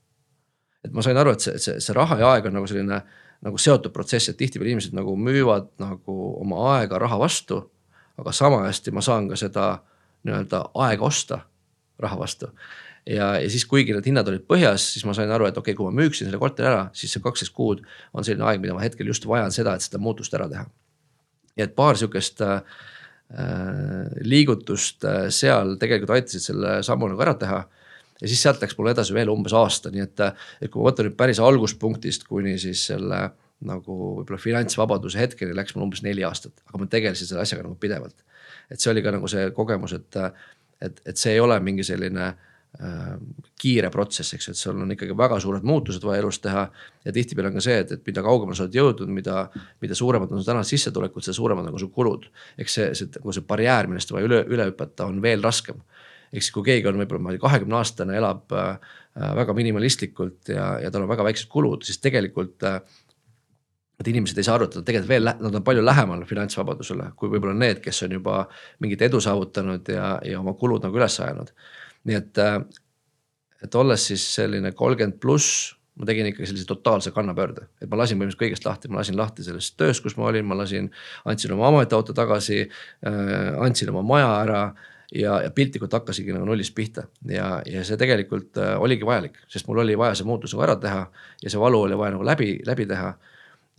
et 0.83 0.91
ma 0.95 1.03
sain 1.05 1.17
aru, 1.17 1.35
et 1.35 1.43
see, 1.43 1.59
see, 1.59 1.79
see 1.83 1.95
raha 1.95 2.19
ja 2.19 2.33
aeg 2.33 2.49
on 2.49 2.57
nagu 2.59 2.67
selline 2.69 3.03
nagu 3.43 3.59
seotud 3.59 3.93
protsess, 3.93 4.29
et 4.29 4.37
tihtipeale 4.39 4.73
inimesed 4.73 4.95
nagu 4.95 5.15
müüvad 5.19 5.69
nagu 5.83 6.17
oma 6.41 6.77
aega 6.77 6.99
raha 6.99 7.19
vastu. 7.19 7.69
aga 8.17 8.31
sama 8.31 8.61
hästi 8.67 8.91
ma 8.93 9.01
saan 9.01 9.27
ka 9.29 9.35
seda 9.35 9.83
nii-öelda 10.23 10.59
aega 10.85 11.05
osta 11.05 11.39
raha 11.99 12.19
vastu 12.19 12.51
ja, 13.09 13.33
ja 13.39 13.49
siis, 13.49 13.65
kuigi 13.69 13.93
need 13.95 14.07
hinnad 14.07 14.29
olid 14.31 14.45
põhjas, 14.49 14.85
siis 14.95 15.05
ma 15.07 15.15
sain 15.17 15.31
aru, 15.31 15.47
et 15.47 15.57
okei 15.57 15.73
okay,, 15.73 15.77
kui 15.77 15.89
ma 15.89 16.03
müüksin 16.03 16.27
selle 16.27 16.39
korteri 16.41 16.69
ära, 16.69 16.87
siis 16.97 17.13
see 17.13 17.23
kaksteist 17.23 17.53
kuud 17.55 17.83
on 18.13 18.25
selline 18.25 18.45
aeg, 18.47 18.61
mida 18.63 18.75
ma 18.75 18.83
hetkel 18.83 19.09
just 19.09 19.27
vajan 19.29 19.53
seda, 19.55 19.75
et 19.75 19.85
seda 19.85 20.01
muutust 20.03 20.33
ära 20.37 20.49
teha. 20.51 20.65
nii 21.57 21.65
et 21.67 21.75
paar 21.77 21.99
sihukest 21.99 22.41
äh, 22.41 22.61
liigutust 24.25 25.05
äh, 25.05 25.27
seal 25.33 25.75
tegelikult 25.81 26.15
aitasid 26.15 26.47
selle 26.47 26.79
sammu 26.85 27.11
nagu 27.11 27.25
ära 27.25 27.35
teha. 27.39 27.63
Ja 28.23 28.31
siis 28.31 28.41
sealt 28.45 28.63
läks 28.63 28.77
mul 28.79 28.91
edasi 28.93 29.15
veel 29.15 29.31
umbes 29.33 29.53
aasta, 29.57 29.91
nii 29.93 30.05
et, 30.05 30.25
et 30.63 30.71
kui 30.71 30.79
ma 30.79 30.89
võtan 30.89 31.09
nüüd 31.09 31.17
päris 31.19 31.41
alguspunktist 31.43 32.23
kuni 32.29 32.55
siis 32.61 32.87
selle 32.91 33.25
nagu 33.67 33.97
võib-olla 34.19 34.39
finantsvabaduse 34.41 35.19
hetkeni 35.19 35.55
läks 35.55 35.75
mul 35.75 35.87
umbes 35.87 36.03
neli 36.05 36.23
aastat, 36.27 36.55
aga 36.67 36.81
ma 36.81 36.89
tegelesin 36.91 37.29
selle 37.29 37.43
asjaga 37.43 37.67
nagu 37.67 37.77
pidevalt. 37.79 38.15
et 38.71 38.79
see 38.79 38.91
oli 38.91 39.03
ka 39.03 39.13
nagu 39.13 39.27
see 39.29 39.51
kogemus, 39.55 39.93
et, 39.99 40.17
et, 40.81 41.05
et 41.05 41.19
see 41.19 41.35
ei 41.35 41.43
ole 41.43 41.59
mingi 41.63 41.85
selline 41.85 42.25
äh, 42.31 43.13
kiire 43.59 43.89
protsess, 43.93 44.33
eks 44.35 44.47
ju, 44.47 44.55
et 44.55 44.59
sul 44.59 44.81
on 44.81 44.91
ikkagi 44.95 45.15
väga 45.17 45.39
suured 45.43 45.65
muutused 45.67 46.03
vaja 46.03 46.23
elus 46.23 46.39
teha. 46.43 46.65
ja 47.05 47.13
tihtipeale 47.15 47.51
on 47.51 47.59
ka 47.59 47.63
see, 47.63 47.77
et, 47.83 47.91
et 47.91 48.05
mida 48.07 48.23
kaugemale 48.25 48.57
sa 48.57 48.65
oled 48.65 48.77
jõudnud, 48.79 49.11
mida, 49.13 49.47
mida 49.83 49.95
suuremad 49.95 50.31
on 50.31 50.41
su 50.41 50.47
tänased 50.47 50.75
sissetulekud, 50.75 51.23
seda 51.23 51.37
suuremad 51.37 51.69
on 51.69 51.77
ka 51.77 51.83
su 51.83 51.91
kulud. 51.93 52.29
eks 52.57 52.79
see, 52.79 52.89
see, 52.97 53.11
nagu 53.19 53.35
see 53.35 53.45
barjäär, 53.47 53.91
millest 53.91 54.11
vaja 54.15 54.29
üle, 54.29 54.43
üle 54.49 54.69
hüpata, 54.71 55.07
on 55.07 55.21
veel 55.23 55.43
raskem. 55.45 55.79
Ehk 56.33 56.41
siis, 56.41 56.51
kui 56.55 56.65
keegi 56.65 56.89
on 56.89 56.97
võib-olla, 56.97 57.21
ma 57.21 57.31
ei 57.31 57.37
tea, 57.37 57.45
kahekümne 57.45 57.77
aastane, 57.77 58.17
elab 58.17 58.53
äh, 58.57 58.97
väga 59.37 59.53
minimalistlikult 59.53 60.49
ja, 60.49 60.73
ja 60.81 60.91
tal 60.91 61.05
on 61.05 61.11
väga 61.11 61.27
väiksed 61.27 61.51
kulud, 61.53 61.85
siis 61.85 62.01
tegelikult 62.01 62.65
äh, 62.65 62.81
et 63.99 64.09
inimesed 64.09 64.39
ei 64.39 64.47
saa 64.47 64.57
aru, 64.57 64.67
et 64.67 64.77
nad 64.79 64.87
tegelikult 64.87 65.11
veel, 65.11 65.29
nad 65.45 65.59
on 65.59 65.65
palju 65.65 65.83
lähemal 65.83 66.25
finantsvabadusele, 66.29 67.11
kui 67.19 67.31
võib-olla 67.31 67.53
need, 67.57 67.79
kes 67.83 68.03
on 68.07 68.17
juba 68.17 68.41
mingit 68.83 69.05
edu 69.05 69.21
saavutanud 69.23 69.93
ja, 69.93 70.15
ja 70.25 70.41
oma 70.41 70.55
kulud 70.59 70.83
nagu 70.85 70.99
üles 70.99 71.19
ajanud. 71.23 71.53
nii 72.09 72.17
et, 72.19 72.41
äh, 72.41 72.57
et 73.63 73.75
olles 73.79 74.09
siis 74.09 74.25
selline 74.35 74.73
kolmkümmend 74.75 75.21
pluss, 75.23 75.75
ma 75.95 76.07
tegin 76.09 76.31
ikka 76.31 76.47
sellise 76.49 76.65
totaalse 76.67 77.13
kannapöörde, 77.13 77.67
et 77.79 77.89
ma 77.89 77.99
lasin 78.01 78.17
põhimõtteliselt 78.17 78.41
kõigest 78.41 78.65
lahti, 78.65 78.89
ma 78.89 79.03
lasin 79.03 79.17
lahti 79.19 79.45
sellest 79.45 79.77
tööst, 79.77 80.01
kus 80.03 80.17
ma 80.17 80.25
olin, 80.31 80.47
ma 80.49 80.57
lasin, 80.57 80.89
andsin 81.29 81.53
oma 81.53 81.69
ametiauto 81.69 82.15
tagasi 82.17 82.63
äh,, 82.65 83.53
andsin 83.61 83.93
oma 83.93 84.01
maja 84.15 84.33
ära 84.41 84.63
ja, 85.13 85.37
ja 85.43 85.51
piltlikult 85.51 85.93
hakkasingi 85.93 86.33
nagu 86.35 86.47
nullist 86.47 86.75
pihta 86.75 87.05
ja, 87.29 87.61
ja 87.69 87.83
see 87.85 87.99
tegelikult 87.99 88.57
äh, 88.61 88.75
oligi 88.81 89.05
vajalik, 89.07 89.37
sest 89.51 89.69
mul 89.69 89.83
oli 89.83 89.97
vaja 89.99 90.17
see 90.17 90.27
muutus 90.27 90.55
nagu 90.55 90.65
ära 90.67 90.75
teha 90.81 91.05
ja 91.43 91.53
see 91.53 91.61
valu 91.61 91.83
oli 91.87 91.97
vaja 91.99 92.15
nagu 92.15 92.27
läbi, 92.27 92.49
läbi 92.65 92.87
teha 92.89 93.13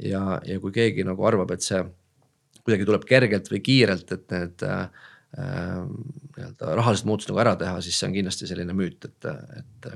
ja, 0.05 0.25
ja 0.47 0.61
kui 0.63 0.75
keegi 0.75 1.07
nagu 1.07 1.27
arvab, 1.27 1.55
et 1.55 1.67
see 1.67 1.83
kuidagi 2.65 2.87
tuleb 2.89 3.05
kergelt 3.09 3.51
või 3.53 3.61
kiirelt, 3.65 4.13
et 4.17 4.27
need 4.33 4.67
äh, 4.67 4.85
äh, 5.39 5.81
nii-öelda 6.37 6.77
rahalised 6.81 7.09
muutused 7.09 7.33
nagu 7.33 7.43
ära 7.45 7.57
teha, 7.61 7.81
siis 7.85 7.99
see 7.99 8.09
on 8.09 8.19
kindlasti 8.19 8.51
selline 8.51 8.77
müüt, 8.77 9.11
et, 9.11 9.33
et 9.59 9.91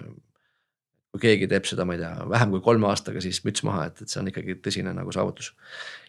kui 1.14 1.22
keegi 1.22 1.48
teeb 1.50 1.66
seda, 1.68 1.86
ma 1.88 1.96
ei 1.96 2.02
tea, 2.02 2.12
vähem 2.28 2.52
kui 2.52 2.62
kolme 2.64 2.88
aastaga, 2.90 3.22
siis 3.24 3.40
müts 3.46 3.64
maha, 3.66 3.88
et, 3.88 4.02
et 4.04 4.12
see 4.12 4.20
on 4.20 4.28
ikkagi 4.30 4.58
tõsine 4.64 4.92
nagu 4.96 5.12
saavutus. 5.14 5.54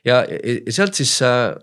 ja, 0.07 0.21
ja 0.27 0.75
sealt 0.75 0.99
siis 0.99 1.15
äh, 1.25 1.53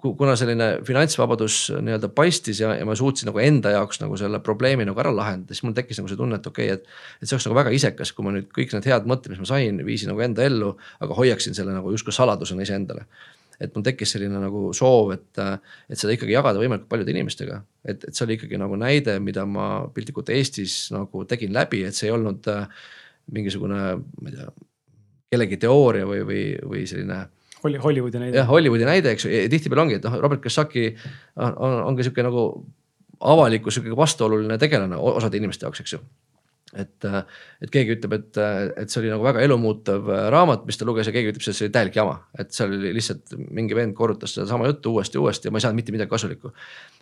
kuna 0.00 0.34
selline 0.38 0.68
finantsvabadus 0.86 1.56
nii-öelda 1.84 2.08
paistis 2.14 2.62
ja, 2.62 2.72
ja 2.78 2.86
ma 2.88 2.94
suutsin 2.98 3.28
nagu 3.30 3.40
enda 3.42 3.74
jaoks 3.74 4.00
nagu 4.02 4.16
selle 4.20 4.40
probleemi 4.44 4.86
nagu 4.88 5.00
ära 5.02 5.12
lahendada, 5.14 5.54
siis 5.54 5.66
mul 5.66 5.74
tekkis 5.76 6.00
nagu 6.00 6.10
see 6.10 6.20
tunne, 6.20 6.38
et 6.38 6.48
okei 6.48 6.70
okay,, 6.70 6.80
et. 6.80 7.20
et 7.20 7.28
see 7.28 7.36
oleks 7.36 7.48
nagu 7.48 7.58
väga 7.58 7.74
isekas, 7.76 8.14
kui 8.16 8.26
ma 8.26 8.34
nüüd 8.36 8.48
kõik 8.54 8.74
need 8.76 8.88
head 8.88 9.08
mõtted, 9.10 9.34
mis 9.34 9.42
ma 9.42 9.50
sain, 9.52 9.82
viisin 9.86 10.12
nagu 10.12 10.24
enda 10.24 10.46
ellu, 10.46 10.72
aga 11.02 11.18
hoiaksin 11.18 11.56
selle 11.58 11.74
nagu 11.76 11.92
justkui 11.94 12.14
saladusena 12.14 12.66
iseendale. 12.66 13.06
et 13.62 13.74
mul 13.76 13.84
tekkis 13.86 14.16
selline 14.16 14.40
nagu 14.42 14.72
soov, 14.74 15.12
et, 15.14 15.38
et 15.86 15.98
seda 15.98 16.16
ikkagi 16.16 16.34
jagada 16.34 16.58
võimalikult 16.58 16.90
paljude 16.90 17.12
inimestega. 17.14 17.60
et, 17.84 18.08
et 18.08 18.14
see 18.14 18.26
oli 18.26 18.38
ikkagi 18.38 18.58
nagu 18.58 18.78
näide, 18.80 19.18
mida 19.20 19.46
ma 19.46 19.86
piltlikult 19.94 20.32
Eestis 20.34 20.88
nagu 20.94 21.24
tegin 21.30 21.52
läbi, 21.54 21.84
et 21.86 21.94
see 21.94 22.08
ei 22.08 22.16
olnud 22.16 22.48
äh, 22.50 22.66
mingisugune, 23.30 23.82
ma 23.98 24.32
ei 24.32 24.36
tea, 24.36 24.50
kellegi 25.32 25.60
teooria 25.62 26.08
või, 26.08 26.24
või, 26.28 26.42
või 26.68 26.82
selline 26.88 27.22
Hollywoodi 27.62 28.18
näide. 28.18 28.36
jah, 28.40 28.48
Hollywoodi 28.48 28.88
näide, 28.88 29.14
eks 29.16 29.26
ju, 29.26 29.42
tihtipeale 29.52 29.86
ongi, 29.86 30.00
et 30.00 30.08
noh, 30.08 30.18
Robert 30.22 30.42
Kiyosaki 30.42 30.88
on, 31.36 31.54
on, 31.56 31.78
on 31.90 31.98
ka 31.98 32.06
sihuke 32.06 32.26
nagu 32.26 32.44
avalikus 33.22 33.78
sihuke 33.78 33.96
vastuoluline 33.96 34.58
tegelane 34.58 34.98
osade 34.98 35.38
inimeste 35.38 35.66
jaoks, 35.66 35.84
eks 35.84 35.96
ju 35.96 36.02
et, 36.78 37.06
et 37.62 37.72
keegi 37.72 37.96
ütleb, 37.96 38.14
et, 38.16 38.38
et 38.80 38.92
see 38.92 39.02
oli 39.02 39.10
nagu 39.12 39.24
väga 39.26 39.42
elumuutev 39.44 40.08
raamat, 40.32 40.64
mis 40.68 40.78
ta 40.80 40.86
luges 40.88 41.08
ja 41.08 41.14
keegi 41.14 41.32
ütleb, 41.34 41.44
see 41.44 41.66
oli 41.66 41.74
täielik 41.74 41.98
jama. 41.98 42.16
et 42.38 42.52
seal 42.56 42.72
oli 42.72 42.94
lihtsalt 42.96 43.34
mingi 43.52 43.76
vend 43.76 43.94
korrutas 43.98 44.34
sedasama 44.36 44.70
juttu 44.70 44.94
uuesti 44.96 45.18
ja 45.18 45.24
uuesti 45.24 45.48
ja 45.48 45.52
ma 45.52 45.60
ei 45.60 45.66
saanud 45.66 45.80
mitte 45.80 45.94
midagi 45.94 46.10
kasulikku. 46.10 46.52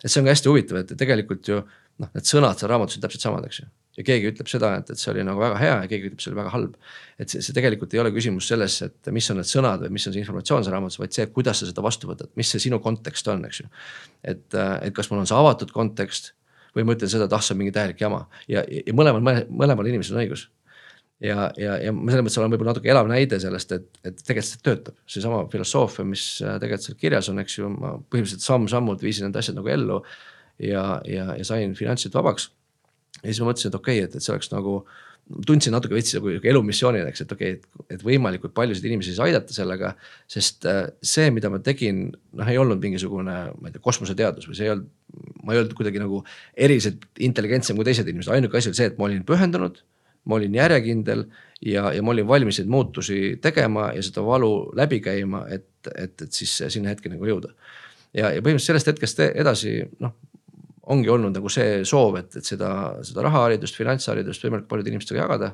et 0.03 0.09
see 0.09 0.19
on 0.21 0.27
ka 0.27 0.35
hästi 0.35 0.51
huvitav, 0.51 0.81
et 0.83 0.95
tegelikult 0.99 1.47
ju 1.47 1.61
noh, 1.61 2.09
need 2.09 2.27
sõnad 2.27 2.59
seal 2.59 2.71
raamatus 2.73 2.99
on 2.99 3.05
täpselt 3.05 3.27
samad, 3.27 3.47
eks 3.47 3.63
ju 3.63 3.69
ja 3.97 4.05
keegi 4.07 4.29
ütleb 4.31 4.49
seda, 4.51 4.71
et, 4.79 4.91
et 4.93 4.99
see 4.99 5.11
oli 5.11 5.23
nagu 5.27 5.41
väga 5.41 5.57
hea 5.59 5.73
ja 5.83 5.87
keegi 5.91 6.09
ütleb, 6.09 6.21
see 6.23 6.31
oli 6.31 6.39
väga 6.39 6.53
halb. 6.53 6.75
et 7.19 7.33
see, 7.33 7.41
see 7.43 7.55
tegelikult 7.55 7.93
ei 7.95 8.01
ole 8.03 8.13
küsimus 8.15 8.47
selles, 8.51 8.77
et 8.87 9.11
mis 9.13 9.27
on 9.33 9.41
need 9.41 9.49
sõnad 9.49 9.83
või 9.83 9.97
mis 9.97 10.07
on 10.07 10.15
see 10.15 10.23
informatsioon 10.23 10.65
seal 10.65 10.75
raamatus, 10.77 10.99
vaid 11.01 11.17
see, 11.17 11.27
kuidas 11.35 11.61
sa 11.61 11.67
seda 11.69 11.83
vastu 11.83 12.09
võtad, 12.09 12.31
mis 12.39 12.51
see 12.51 12.63
sinu 12.63 12.79
kontekst 12.83 13.27
on, 13.33 13.43
eks 13.49 13.63
ju. 13.63 13.67
et, 14.23 14.47
et 14.55 14.95
kas 14.95 15.11
mul 15.11 15.23
on 15.23 15.29
see 15.29 15.37
avatud 15.37 15.73
kontekst 15.75 16.33
või 16.75 16.87
ma 16.87 16.95
ütlen 16.95 17.11
seda, 17.11 17.27
et 17.27 17.35
ah, 17.35 17.43
see 17.43 17.55
on 17.55 17.61
mingi 17.63 17.75
täielik 17.75 17.99
jama 17.99 18.23
ja, 18.51 18.63
ja 18.63 18.95
mõlemal, 18.95 19.43
mõlemal 19.51 19.91
inimesel 19.91 20.15
on 20.15 20.23
õigus 20.23 20.47
ja, 21.19 21.49
ja, 21.59 21.75
ja 21.83 21.91
ma 21.91 22.13
selles 22.13 22.25
mõttes 22.25 22.39
olen 22.39 22.53
võib-olla 22.53 22.73
natuke 22.73 22.91
elav 22.93 23.11
näide 23.11 23.41
sellest, 23.43 23.75
et, 23.75 23.89
et 24.07 24.23
tegelikult 24.23 24.53
see 24.53 24.63
töötab, 24.65 24.95
seesama 25.09 25.43
filosoofia, 25.51 26.07
mis 26.07 26.23
tegelikult 26.39 26.87
seal 26.87 26.99
kirjas 27.03 27.29
on, 27.33 27.43
eks 27.43 27.59
ju, 27.59 27.69
ma 27.75 27.97
põhimõtteliselt 27.99 28.47
samm-sammult 28.47 29.03
viisin 29.03 29.27
need 29.27 29.37
asjad 29.41 29.59
nagu 29.59 29.69
ellu. 29.75 29.99
ja, 30.61 30.85
ja, 31.09 31.27
ja 31.37 31.45
sain 31.47 31.75
finantsilt 31.77 32.15
vabaks 32.15 32.49
ja 33.21 33.29
siis 33.29 33.41
ma 33.41 33.51
mõtlesin, 33.51 33.71
et 33.71 33.79
okei 33.79 34.01
okay,, 34.01 34.09
et, 34.09 34.17
et 34.17 34.25
see 34.25 34.33
oleks 34.33 34.51
nagu, 34.53 34.81
tundsin 35.47 35.75
natuke 35.75 35.95
veits 35.95 36.15
nagu 36.17 36.33
elumissioonina, 36.53 37.11
eks, 37.11 37.23
et 37.25 37.35
okei 37.35 37.53
okay,, 37.57 37.85
et, 37.87 38.01
võimalikult 38.05 38.55
paljusid 38.57 38.87
inimesi 38.89 39.13
siis 39.13 39.21
aidata 39.23 39.55
sellega. 39.55 39.93
sest 40.31 40.67
äh, 40.69 40.83
see, 41.01 41.29
mida 41.35 41.51
ma 41.53 41.61
tegin, 41.63 42.09
noh, 42.37 42.51
ei 42.51 42.59
olnud 42.61 42.81
mingisugune, 42.83 43.37
ma 43.53 43.69
ei 43.69 43.75
tea, 43.75 43.83
kosmoseteadus 43.83 44.49
või 44.49 44.57
see 44.57 44.67
ei 44.67 44.75
olnud, 44.75 44.91
ma 45.43 45.55
ei 45.55 45.63
olnud 45.63 45.77
kuidagi 45.77 46.01
nagu 46.01 46.23
eriliselt 46.55 47.07
intelligentsem 47.19 47.79
kui 47.79 47.87
teised 47.87 48.07
inimesed, 48.07 48.33
ainuke 48.33 48.59
asi 48.59 48.71
oli 48.71 48.81
see, 48.81 48.91
et 48.91 48.99
ma 48.99 49.09
olin 49.09 49.25
pühendunud 49.27 49.81
ma 50.25 50.37
olin 50.37 50.55
järjekindel 50.55 51.25
ja, 51.65 51.91
ja 51.93 52.01
ma 52.03 52.13
olin 52.13 52.27
valmis 52.27 52.59
neid 52.61 52.69
muutusi 52.71 53.37
tegema 53.41 53.89
ja 53.95 54.03
seda 54.05 54.23
valu 54.25 54.71
läbi 54.77 55.01
käima, 55.03 55.45
et, 55.49 55.67
et, 55.95 56.13
et 56.21 56.29
siis 56.29 56.53
sinna 56.67 56.93
hetkeni 56.93 57.17
nagu 57.17 57.29
jõuda. 57.29 57.53
ja, 58.13 58.29
ja 58.29 58.41
põhimõtteliselt 58.41 58.67
sellest 58.67 58.91
hetkest 58.91 59.23
edasi 59.29 59.79
noh, 60.03 60.13
ongi 60.89 61.09
olnud 61.09 61.35
nagu 61.35 61.49
see 61.51 61.81
soov, 61.87 62.17
et, 62.21 62.39
et 62.39 62.47
seda, 62.47 62.71
seda 63.05 63.25
rahaharidust, 63.27 63.77
finantsharidust 63.77 64.43
võimalikult 64.45 64.69
paljude 64.71 64.93
inimestega 64.93 65.23
jagada. 65.23 65.53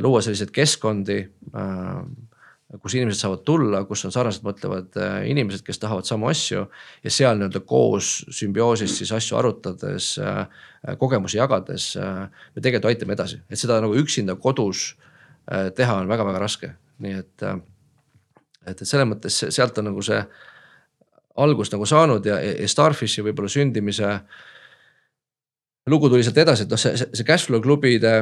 luua 0.00 0.22
selliseid 0.24 0.48
keskkondi, 0.48 1.18
äh, 1.52 2.78
kus 2.80 2.94
inimesed 2.96 3.20
saavad 3.20 3.42
tulla, 3.44 3.82
kus 3.84 4.06
on 4.08 4.12
sarnaselt 4.12 4.46
mõtlevad 4.46 4.96
äh, 4.96 5.18
inimesed, 5.28 5.60
kes 5.66 5.78
tahavad 5.78 6.08
samu 6.08 6.30
asju. 6.30 6.64
ja 7.04 7.10
seal 7.10 7.36
nii-öelda 7.36 7.60
koos 7.60 8.24
sümbioosis 8.32 8.96
siis 8.98 9.12
asju 9.12 9.36
arutades, 9.36 10.14
äh, 10.18 10.46
kogemusi 10.98 11.36
jagades 11.36 11.96
me 11.98 12.62
tegelikult 12.62 12.92
aitame 12.94 13.12
edasi, 13.12 13.42
et 13.50 13.60
seda 13.60 13.80
nagu 13.82 13.96
üksinda 13.98 14.36
kodus 14.40 14.94
teha 15.74 15.94
on 15.96 16.08
väga-väga 16.08 16.38
raske, 16.38 16.70
nii 17.00 17.14
et. 17.18 17.42
et, 17.42 18.80
et 18.80 18.82
selles 18.84 19.08
mõttes 19.08 19.36
sealt 19.48 19.78
on 19.80 19.88
nagu 19.88 20.02
see 20.04 20.20
algust 21.38 21.74
nagu 21.74 21.86
saanud 21.88 22.26
ja, 22.26 22.38
ja 22.42 22.68
Starfishi 22.68 23.24
võib-olla 23.26 23.50
sündimise 23.52 24.16
lugu 25.88 26.08
tuli 26.08 26.24
sealt 26.24 26.38
edasi, 26.42 26.66
et 26.66 26.72
noh, 26.72 26.80
see, 26.80 26.94
see 27.00 27.26
cashflow 27.26 27.62
klubide 27.64 28.12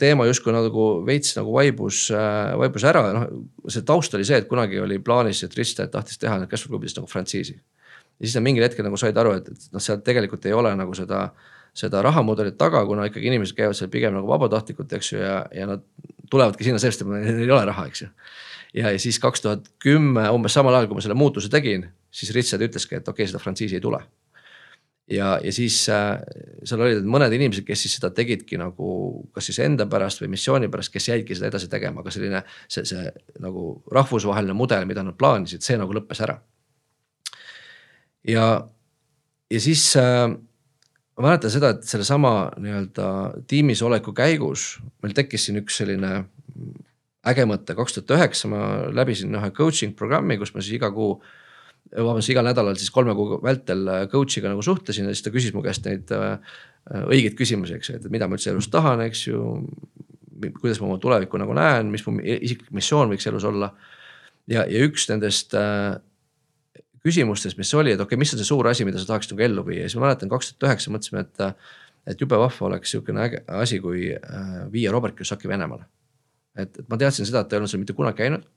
teema 0.00 0.26
justkui 0.26 0.54
nagu 0.54 0.86
veits 1.06 1.36
nagu 1.38 1.54
vaibus, 1.54 2.04
vaibus 2.58 2.86
ära, 2.88 3.04
noh. 3.14 3.26
see 3.70 3.84
taust 3.86 4.14
oli 4.18 4.26
see, 4.26 4.40
et 4.42 4.48
kunagi 4.50 4.80
oli 4.82 4.98
plaanis, 5.04 5.44
et 5.46 5.56
Ristead 5.58 5.92
tahtis 5.92 6.20
teha 6.22 6.40
cashflow 6.50 6.76
klubidest 6.76 6.98
nagu 6.98 7.10
frantsiisi. 7.10 7.54
ja 7.54 8.26
siis 8.26 8.36
nad 8.38 8.46
mingil 8.46 8.66
hetkel 8.66 8.86
nagu 8.86 8.98
said 9.00 9.18
aru, 9.18 9.36
et, 9.38 9.50
et 9.52 9.74
noh, 9.74 9.82
seal 9.82 10.02
tegelikult 10.04 10.46
ei 10.46 10.56
ole 10.56 10.74
nagu 10.78 10.94
seda, 10.98 11.28
seda 11.78 12.02
rahamudelit 12.04 12.58
taga, 12.58 12.84
kuna 12.86 13.06
ikkagi 13.10 13.30
inimesed 13.30 13.56
käivad 13.56 13.78
seal 13.78 13.90
pigem 13.92 14.14
nagu 14.18 14.28
vabatahtlikult, 14.30 14.92
eks 14.98 15.14
ju, 15.14 15.22
ja, 15.22 15.42
ja 15.54 15.68
nad 15.70 15.86
tulevadki 16.30 16.66
sinna 16.66 16.82
sellest, 16.82 17.04
et 17.04 17.12
neil 17.12 17.44
ei 17.46 17.50
ole 17.50 17.64
raha, 17.70 17.86
eks 17.90 18.06
ju. 18.06 18.12
ja, 18.82 18.90
ja 18.90 18.98
siis 18.98 19.20
kaks 19.22 19.46
tuhat 19.46 19.74
kümme, 19.82 20.28
umbes 20.34 20.58
samal 20.58 20.74
ajal, 20.74 20.90
kui 20.90 20.98
ma 20.98 21.04
selle 21.04 21.18
muutuse 21.18 21.52
tegin 21.52 21.90
siis 22.12 22.32
Richard 22.36 22.64
ütleski, 22.66 22.98
et 22.98 23.08
okei 23.08 23.24
okay,, 23.24 23.30
seda 23.30 23.40
frantsiisi 23.42 23.78
ei 23.78 23.84
tule. 23.84 24.02
ja, 25.10 25.34
ja 25.44 25.52
siis 25.52 25.80
äh, 25.92 26.20
seal 26.68 26.84
olid 26.84 27.08
mõned 27.08 27.32
inimesed, 27.34 27.66
kes 27.66 27.84
siis 27.84 27.96
seda 27.98 28.12
tegidki 28.14 28.60
nagu 28.60 28.92
kas 29.34 29.48
siis 29.50 29.58
enda 29.64 29.88
pärast 29.90 30.22
või 30.22 30.30
missiooni 30.36 30.70
pärast, 30.72 30.92
kes 30.94 31.08
jäidki 31.08 31.36
seda 31.36 31.50
edasi 31.50 31.68
tegema, 31.72 32.04
aga 32.04 32.14
selline 32.14 32.44
see, 32.68 32.84
see 32.88 33.10
nagu 33.42 33.82
rahvusvaheline 33.92 34.56
mudel, 34.56 34.86
mida 34.88 35.04
nad 35.04 35.18
plaanisid, 35.18 35.64
see 35.64 35.80
nagu 35.80 35.96
lõppes 35.96 36.22
ära. 36.22 36.38
ja, 38.28 38.46
ja 39.50 39.60
siis 39.60 39.88
äh, 40.00 40.28
ma 41.18 41.28
mäletan 41.28 41.52
seda, 41.52 41.74
et 41.74 41.88
sellesama 41.88 42.52
nii-öelda 42.62 43.08
tiimis 43.50 43.82
oleku 43.84 44.14
käigus 44.16 44.76
meil 45.02 45.16
tekkis 45.16 45.48
siin 45.48 45.60
üks 45.60 45.82
selline 45.82 46.14
äge 47.28 47.44
mõte, 47.46 47.76
kaks 47.78 47.98
tuhat 47.98 48.16
üheksa 48.16 48.50
ma 48.50 48.62
läbisin 48.94 49.34
ühe 49.38 49.50
coaching 49.54 49.94
programmi, 49.98 50.38
kus 50.40 50.54
ma 50.54 50.62
siis 50.62 50.78
iga 50.78 50.90
kuu 50.94 51.16
vabandust, 51.92 52.30
igal 52.32 52.46
nädalal 52.46 52.76
siis 52.80 52.92
kolme 52.92 53.14
kuu 53.16 53.38
vältel 53.44 53.88
äh, 53.90 54.04
coach'iga 54.12 54.52
nagu 54.52 54.62
suhtlesin 54.64 55.08
ja 55.08 55.14
siis 55.14 55.24
ta 55.26 55.32
küsis 55.34 55.54
mu 55.56 55.62
käest 55.64 55.84
neid 55.88 56.12
äh, 56.14 56.38
äh, 56.92 57.02
õigeid 57.04 57.36
küsimusi, 57.38 57.76
eks 57.76 57.90
ju, 57.90 57.98
et 57.98 58.06
mida 58.12 58.28
ma 58.28 58.38
üldse 58.38 58.52
elus 58.52 58.70
tahan, 58.72 59.04
eks 59.08 59.26
ju. 59.28 59.42
kuidas 60.60 60.80
ma 60.82 60.88
oma 60.88 60.98
tulevikku 60.98 61.38
nagu 61.38 61.54
näen, 61.54 61.90
mis 61.92 62.02
mu 62.06 62.16
isiklik 62.18 62.72
missioon 62.74 63.12
võiks 63.12 63.28
elus 63.30 63.44
olla. 63.48 63.72
ja, 64.50 64.64
ja 64.64 64.86
üks 64.88 65.06
nendest 65.10 65.54
äh, 65.58 65.98
küsimustest, 67.02 67.58
mis 67.58 67.74
oli, 67.74 67.92
et 67.92 68.00
okei 68.00 68.14
okay,, 68.14 68.22
mis 68.24 68.32
on 68.34 68.40
see 68.40 68.48
suur 68.48 68.66
asi, 68.70 68.86
mida 68.88 68.98
sa 68.98 69.12
tahaksid 69.12 69.34
nagu 69.34 69.46
ellu 69.48 69.66
viia, 69.66 69.86
siis 69.86 69.98
ma 69.98 70.06
mäletan 70.06 70.30
kaks 70.32 70.54
tuhat 70.54 70.70
üheksa 70.70 70.94
mõtlesime, 70.94 71.26
et. 71.26 71.70
et 72.02 72.18
jube 72.18 72.34
vahva 72.34 72.66
oleks 72.66 72.90
sihukene 72.90 73.20
äge 73.22 73.44
asi, 73.62 73.76
kui 73.78 74.08
äh, 74.10 74.54
viia 74.72 74.90
Robert 74.90 75.14
Kiyosaki 75.14 75.46
Venemaale. 75.46 75.84
et, 76.56 76.80
et 76.80 76.88
ma 76.90 76.98
teadsin 76.98 77.28
seda, 77.28 77.44
et 77.44 77.48
ta 77.50 77.54
ei 77.54 77.60
olnud 77.60 77.70
seal 77.70 77.82
mitte 77.84 77.94
kunagi 77.94 78.24
käinud 78.24 78.48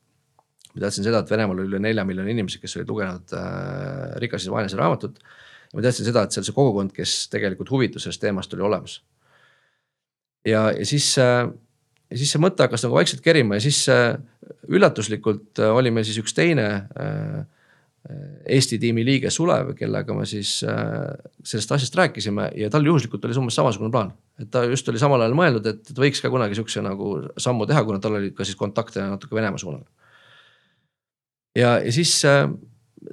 ma 0.76 0.84
teadsin 0.84 1.08
seda, 1.08 1.24
et 1.24 1.32
Venemaal 1.32 1.62
oli 1.64 1.72
üle 1.72 1.82
nelja 1.82 2.04
miljoni 2.08 2.36
inimesi, 2.36 2.60
kes 2.60 2.76
olid 2.78 2.92
lugenud 2.92 3.36
äh, 3.40 4.16
Rikas 4.22 4.46
ja 4.46 4.54
vaenlase 4.54 4.80
raamatut. 4.80 5.20
ja 5.72 5.78
ma 5.80 5.86
teadsin 5.86 6.08
seda, 6.08 6.26
et 6.26 6.36
seal 6.36 6.46
see 6.48 6.56
kogukond, 6.56 6.92
kes 6.96 7.26
tegelikult 7.32 7.72
huvitus 7.72 8.06
sellest 8.06 8.24
teemast, 8.24 8.54
oli 8.54 8.68
olemas. 8.68 9.00
ja, 10.46 10.68
ja 10.76 10.86
siis 10.86 11.14
äh,, 11.18 11.48
ja 12.12 12.20
siis 12.20 12.36
see 12.36 12.44
mõte 12.44 12.66
hakkas 12.66 12.86
nagu 12.86 12.98
vaikselt 12.98 13.24
kerima 13.26 13.58
ja 13.58 13.66
siis 13.66 13.82
äh, 13.92 14.18
üllatuslikult 14.68 15.64
äh, 15.64 15.74
oli 15.74 15.94
meil 15.96 16.06
siis 16.08 16.20
üks 16.22 16.36
teine 16.38 16.70
äh, 17.00 17.44
Eesti 18.46 18.78
tiimi 18.78 19.02
liige 19.02 19.32
Sulev, 19.34 19.72
kellega 19.74 20.14
me 20.14 20.28
siis 20.30 20.60
äh, 20.62 21.16
sellest 21.42 21.72
asjast 21.74 21.96
rääkisime 21.98 22.52
ja 22.54 22.70
tal 22.70 22.86
juhuslikult 22.86 23.24
oli 23.26 23.38
umbes 23.42 23.58
samasugune 23.58 23.90
plaan. 23.90 24.12
et 24.38 24.52
ta 24.54 24.62
just 24.70 24.90
oli 24.92 25.02
samal 25.02 25.24
ajal 25.26 25.34
mõelnud, 25.40 25.66
et 25.72 25.90
võiks 25.98 26.22
ka 26.22 26.30
kunagi 26.30 26.60
sihukese 26.60 26.84
nagu 26.86 27.16
sammu 27.42 27.66
teha, 27.66 27.82
kuna 27.88 27.98
tal 28.04 28.20
oli 28.20 28.30
ka 28.36 28.46
siis 28.46 28.60
kontakte 28.60 29.02
natuke 29.02 29.34
Venemaa 29.34 29.58
suunal 29.58 29.82
ja, 31.56 31.78
ja 31.80 31.92
siis 31.94 32.14
äh, 32.28 32.46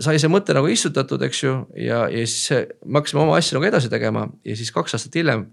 sai 0.02 0.18
see 0.20 0.30
mõte 0.32 0.54
nagu 0.56 0.70
istutatud, 0.70 1.22
eks 1.26 1.42
ju, 1.44 1.56
ja, 1.78 2.04
ja 2.10 2.22
siis 2.26 2.68
me 2.84 3.00
hakkasime 3.00 3.24
oma 3.24 3.38
asja 3.38 3.58
nagu 3.58 3.68
edasi 3.68 3.90
tegema 3.92 4.26
ja 4.46 4.56
siis 4.58 4.72
kaks 4.74 4.96
aastat 4.98 5.18
hiljem 5.20 5.46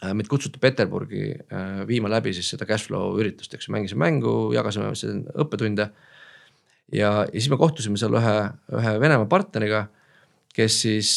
äh, 0.00 0.12
meid 0.12 0.30
kutsuti 0.30 0.62
Peterburgi 0.62 1.26
äh, 1.34 1.82
viima 1.88 2.10
läbi 2.12 2.34
siis 2.36 2.52
seda 2.54 2.68
cashflow 2.68 3.18
üritust, 3.20 3.54
eks 3.56 3.68
ju, 3.68 3.74
mängisime 3.74 4.06
mängu, 4.06 4.36
jagasime 4.56 4.92
õppetunde. 5.44 5.90
ja, 6.92 7.10
ja 7.24 7.34
siis 7.34 7.50
me 7.52 7.60
kohtusime 7.60 8.00
seal 8.00 8.16
ühe, 8.20 8.38
ühe 8.78 8.96
Venemaa 9.02 9.30
partneriga, 9.30 9.86
kes 10.54 10.80
siis 10.84 11.16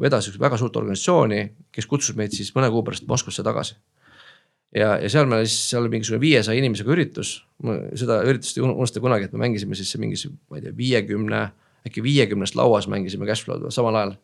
vedas 0.00 0.30
üks 0.30 0.38
väga 0.40 0.56
suurt 0.56 0.76
organisatsiooni, 0.80 1.42
kes 1.74 1.86
kutsus 1.86 2.16
meid 2.16 2.32
siis 2.32 2.48
mõne 2.56 2.70
kuu 2.72 2.80
pärast 2.86 3.04
Moskvasse 3.10 3.44
tagasi 3.44 3.76
ja, 4.74 4.96
ja 5.02 5.10
seal 5.12 5.28
me 5.30 5.40
siis, 5.46 5.56
seal 5.70 5.84
oli 5.84 5.92
mingisugune 5.96 6.20
viiesaja 6.22 6.58
inimesega 6.58 6.92
üritus. 6.92 7.32
seda 7.98 8.20
üritust 8.28 8.58
ei 8.58 8.64
unusta 8.66 9.02
kunagi, 9.04 9.28
et 9.28 9.34
me 9.34 9.46
mängisime 9.46 9.78
siis 9.78 9.94
mingis, 10.00 10.26
ma 10.50 10.60
ei 10.60 10.66
tea, 10.66 10.76
viiekümne, 10.76 11.42
äkki 11.88 12.04
viiekümnest 12.04 12.58
lauas 12.58 12.88
mängisime 12.90 13.26
Cashflow'd 13.28 13.70
samal 13.74 13.96
ajal. 13.96 14.16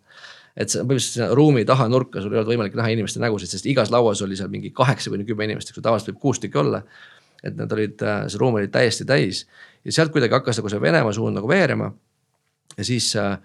et 0.55 0.71
see 0.71 0.85
põhimõtteliselt 0.87 1.35
ruumi 1.35 1.65
taha 1.67 1.89
nurka, 1.91 2.21
sul 2.23 2.35
ei 2.35 2.39
olnud 2.39 2.53
võimalik 2.53 2.77
näha 2.79 2.93
inimeste 2.95 3.19
nägusid, 3.23 3.51
sest 3.51 3.67
igas 3.67 3.91
lauas 3.91 4.23
oli 4.23 4.37
seal 4.39 4.53
mingi 4.53 4.71
kaheksa 4.71 5.11
kuni 5.11 5.27
kümme 5.27 5.49
inimest, 5.49 5.73
eks 5.73 5.81
ju, 5.81 5.83
tavaliselt 5.83 6.13
võib 6.13 6.21
kuus 6.23 6.39
tükki 6.43 6.61
olla. 6.63 6.85
et 7.45 7.57
nad 7.57 7.73
olid, 7.73 8.01
see 8.31 8.39
ruum 8.41 8.55
oli 8.57 8.71
täiesti 8.73 9.05
täis 9.05 9.43
ja 9.85 9.93
sealt 9.93 10.13
kuidagi 10.15 10.33
hakkas 10.33 10.61
nagu 10.61 10.71
see 10.73 10.81
Venemaa 10.81 11.13
suund 11.13 11.37
nagu 11.37 11.49
veerema. 11.49 11.91
ja 12.77 12.85
siis 12.85 13.11
äh, 13.17 13.39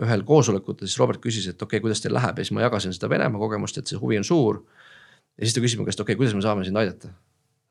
ühel 0.00 0.24
koosolekutel 0.24 0.88
siis 0.88 0.98
Robert 0.98 1.20
küsis, 1.20 1.46
et 1.48 1.62
okei 1.62 1.76
okay,, 1.76 1.84
kuidas 1.84 2.00
teil 2.00 2.14
läheb 2.14 2.38
ja 2.38 2.44
siis 2.44 2.56
ma 2.56 2.64
jagasin 2.64 2.96
seda 2.96 3.10
Venemaa 3.12 3.40
kogemust, 3.40 3.78
et 3.78 3.86
see 3.86 4.00
huvi 4.00 4.18
on 4.18 4.24
suur 4.24 4.64
ja 5.36 5.46
siis 5.46 5.56
ta 5.56 5.62
küsis 5.64 5.78
mu 5.78 5.86
käest, 5.86 6.00
okei 6.00 6.14
okay,, 6.14 6.20
kuidas 6.22 6.36
me 6.36 6.42
saame 6.44 6.66
sind 6.66 6.80
aidata. 6.80 7.12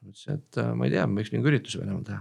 ma 0.06 0.14
ütlesin, 0.14 0.40
et 0.40 0.62
äh, 0.62 0.72
ma 0.78 0.88
ei 0.88 0.96
tea, 0.96 1.06
me 1.10 1.22
võiks 1.22 1.34
mingi 1.34 1.52
ürituse 1.52 1.82
Venemaal 1.82 2.04
teha. 2.08 2.20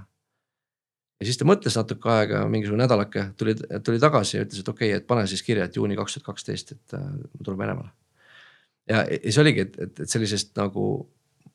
ja 1.21 1.29
siis 1.29 1.41
ta 1.41 1.49
mõtles 1.49 1.77
natuke 1.79 2.13
aega, 2.15 2.45
mingisugune 2.51 2.85
nädalake, 2.85 3.27
tuli, 3.41 3.57
tuli 3.87 4.01
tagasi 4.03 4.39
ja 4.39 4.47
ütles, 4.47 4.63
et 4.63 4.73
okei 4.73 4.93
okay,, 4.93 5.03
et 5.03 5.11
pane 5.11 5.27
siis 5.31 5.45
kirja, 5.47 5.69
et 5.69 5.77
juuni 5.77 5.99
kaks 5.99 6.19
tuhat 6.19 6.31
kaksteist, 6.33 6.75
et 6.77 6.97
äh, 6.97 7.11
ma 7.11 7.45
tulen 7.45 7.61
Venemaale. 7.61 7.93
ja, 8.91 9.05
ja 9.05 9.21
see 9.29 9.45
oligi, 9.45 9.69
et, 9.69 9.79
et, 9.89 10.05
et 10.07 10.17
sellisest 10.17 10.55
nagu 10.61 10.89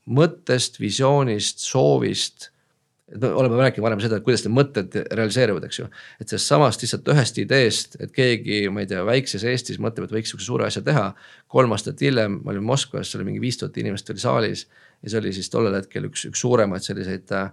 mõttest, 0.10 0.80
visioonist, 0.82 1.62
soovist 1.62 2.50
et 3.12 3.22
me 3.22 3.30
oleme 3.34 3.58
rääkinud 3.58 3.86
varem 3.86 4.02
seda, 4.04 4.20
et 4.20 4.26
kuidas 4.26 4.44
need 4.46 4.54
mõtted 4.54 4.96
realiseeruvad, 5.18 5.66
eks 5.66 5.80
ju. 5.82 5.88
et 6.22 6.30
sellest 6.30 6.52
samast 6.52 6.84
lihtsalt 6.84 7.10
ühest 7.14 7.40
ideest, 7.42 7.98
et 8.04 8.14
keegi, 8.14 8.62
ma 8.74 8.84
ei 8.84 8.90
tea, 8.92 9.02
väikses 9.08 9.46
Eestis 9.50 9.80
mõtleb, 9.82 10.08
et 10.08 10.16
võiks 10.18 10.34
sihukese 10.34 10.50
suure 10.50 10.68
asja 10.68 10.84
teha. 10.86 11.08
kolm 11.48 11.74
aastat 11.74 12.02
hiljem 12.06 12.40
ma 12.44 12.54
olin 12.54 12.66
Moskvas, 12.66 13.10
seal 13.10 13.24
oli 13.24 13.32
mingi 13.32 13.44
viis 13.48 13.58
tuhat 13.58 13.78
inimest 13.82 14.10
oli 14.14 14.22
saalis. 14.22 14.68
ja 15.02 15.10
see 15.10 15.22
oli 15.22 15.34
siis 15.34 15.50
tollel 15.50 15.76
hetkel 15.80 16.10
üks, 16.10 16.28
üks 16.30 16.46
suuremaid 16.46 16.86
selliseid 16.86 17.34
äh,, 17.34 17.52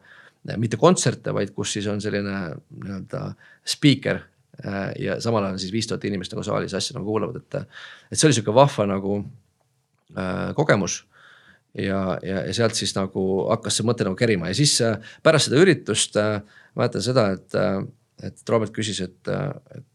mitte 0.57 0.77
kontserte, 0.77 1.35
vaid 1.35 1.55
kus 1.55 1.73
siis 1.77 1.87
on 1.91 2.01
selline 2.05 2.37
nii-öelda 2.85 3.25
spiiker 3.65 4.21
äh,. 4.65 4.93
ja 4.99 5.21
samal 5.21 5.49
ajal 5.49 5.61
siis 5.63 5.73
viis 5.73 5.89
tuhat 5.89 6.05
inimest 6.05 6.37
nagu 6.37 6.45
saalis 6.45 6.75
asja 6.75 6.99
nagu 6.99 7.09
kuulavad, 7.09 7.41
et, 7.41 7.61
et 8.13 8.19
see 8.19 8.29
oli 8.29 8.37
sihuke 8.37 8.55
vahva 8.55 8.89
nagu 8.93 9.21
äh, 10.17 10.53
kogemus 10.55 11.05
ja, 11.79 12.19
ja, 12.23 12.45
ja 12.47 12.55
sealt 12.57 12.79
siis 12.79 12.95
nagu 12.97 13.25
hakkas 13.51 13.79
see 13.79 13.87
mõte 13.87 14.07
nagu 14.07 14.17
kerima 14.19 14.51
ja 14.51 14.57
siis 14.57 14.79
äh, 14.85 14.97
pärast 15.25 15.51
seda 15.51 15.61
üritust 15.63 16.17
äh, 16.21 16.39
mäletan 16.79 17.05
seda, 17.05 17.29
et, 17.37 17.53
äh, 17.59 17.83
et 18.27 18.53
Robert 18.53 18.73
küsis, 18.75 19.03
et, 19.05 19.19
et 19.29 19.87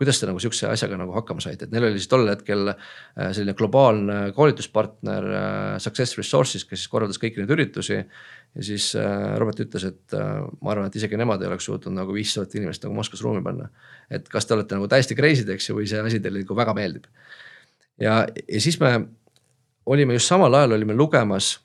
kuidas 0.00 0.16
te 0.16 0.28
nagu 0.28 0.40
sihukese 0.40 0.68
asjaga 0.70 0.96
nagu 0.96 1.12
hakkama 1.12 1.42
saite, 1.44 1.66
et 1.66 1.72
neil 1.74 1.90
oli 1.90 2.00
siis 2.00 2.08
tol 2.08 2.24
hetkel 2.24 2.70
selline 3.20 3.52
globaalne 3.52 4.14
koolituspartner 4.32 5.26
Success 5.84 6.16
Resources, 6.16 6.64
kes 6.64 6.80
siis 6.80 6.88
korraldas 6.88 7.20
kõiki 7.20 7.42
neid 7.42 7.52
üritusi. 7.52 7.98
ja 8.00 8.64
siis 8.64 8.94
Robert 9.36 9.60
ütles, 9.60 9.84
et 9.84 10.16
ma 10.16 10.72
arvan, 10.72 10.88
et 10.88 10.96
isegi 10.96 11.20
nemad 11.20 11.44
ei 11.44 11.50
oleks 11.50 11.68
suutnud 11.68 11.92
nagu 11.98 12.16
viis 12.16 12.32
tuhat 12.32 12.56
inimest 12.56 12.88
nagu 12.88 12.96
Moskvas 12.96 13.20
ruumi 13.26 13.44
panna. 13.44 13.68
et 14.08 14.24
kas 14.32 14.48
te 14.48 14.56
olete 14.56 14.80
nagu 14.80 14.88
täiesti 14.88 15.18
crazy'd, 15.20 15.52
eks 15.52 15.68
ju, 15.68 15.76
või 15.76 15.92
see 15.92 16.00
asi 16.00 16.24
teile 16.24 16.46
nagu 16.46 16.56
väga 16.56 16.74
meeldib. 16.80 17.04
ja, 18.00 18.24
ja 18.24 18.64
siis 18.64 18.80
me 18.80 18.94
olime 19.86 20.16
just 20.16 20.30
samal 20.30 20.54
ajal 20.54 20.76
olime 20.76 20.94
lugemas 20.94 21.58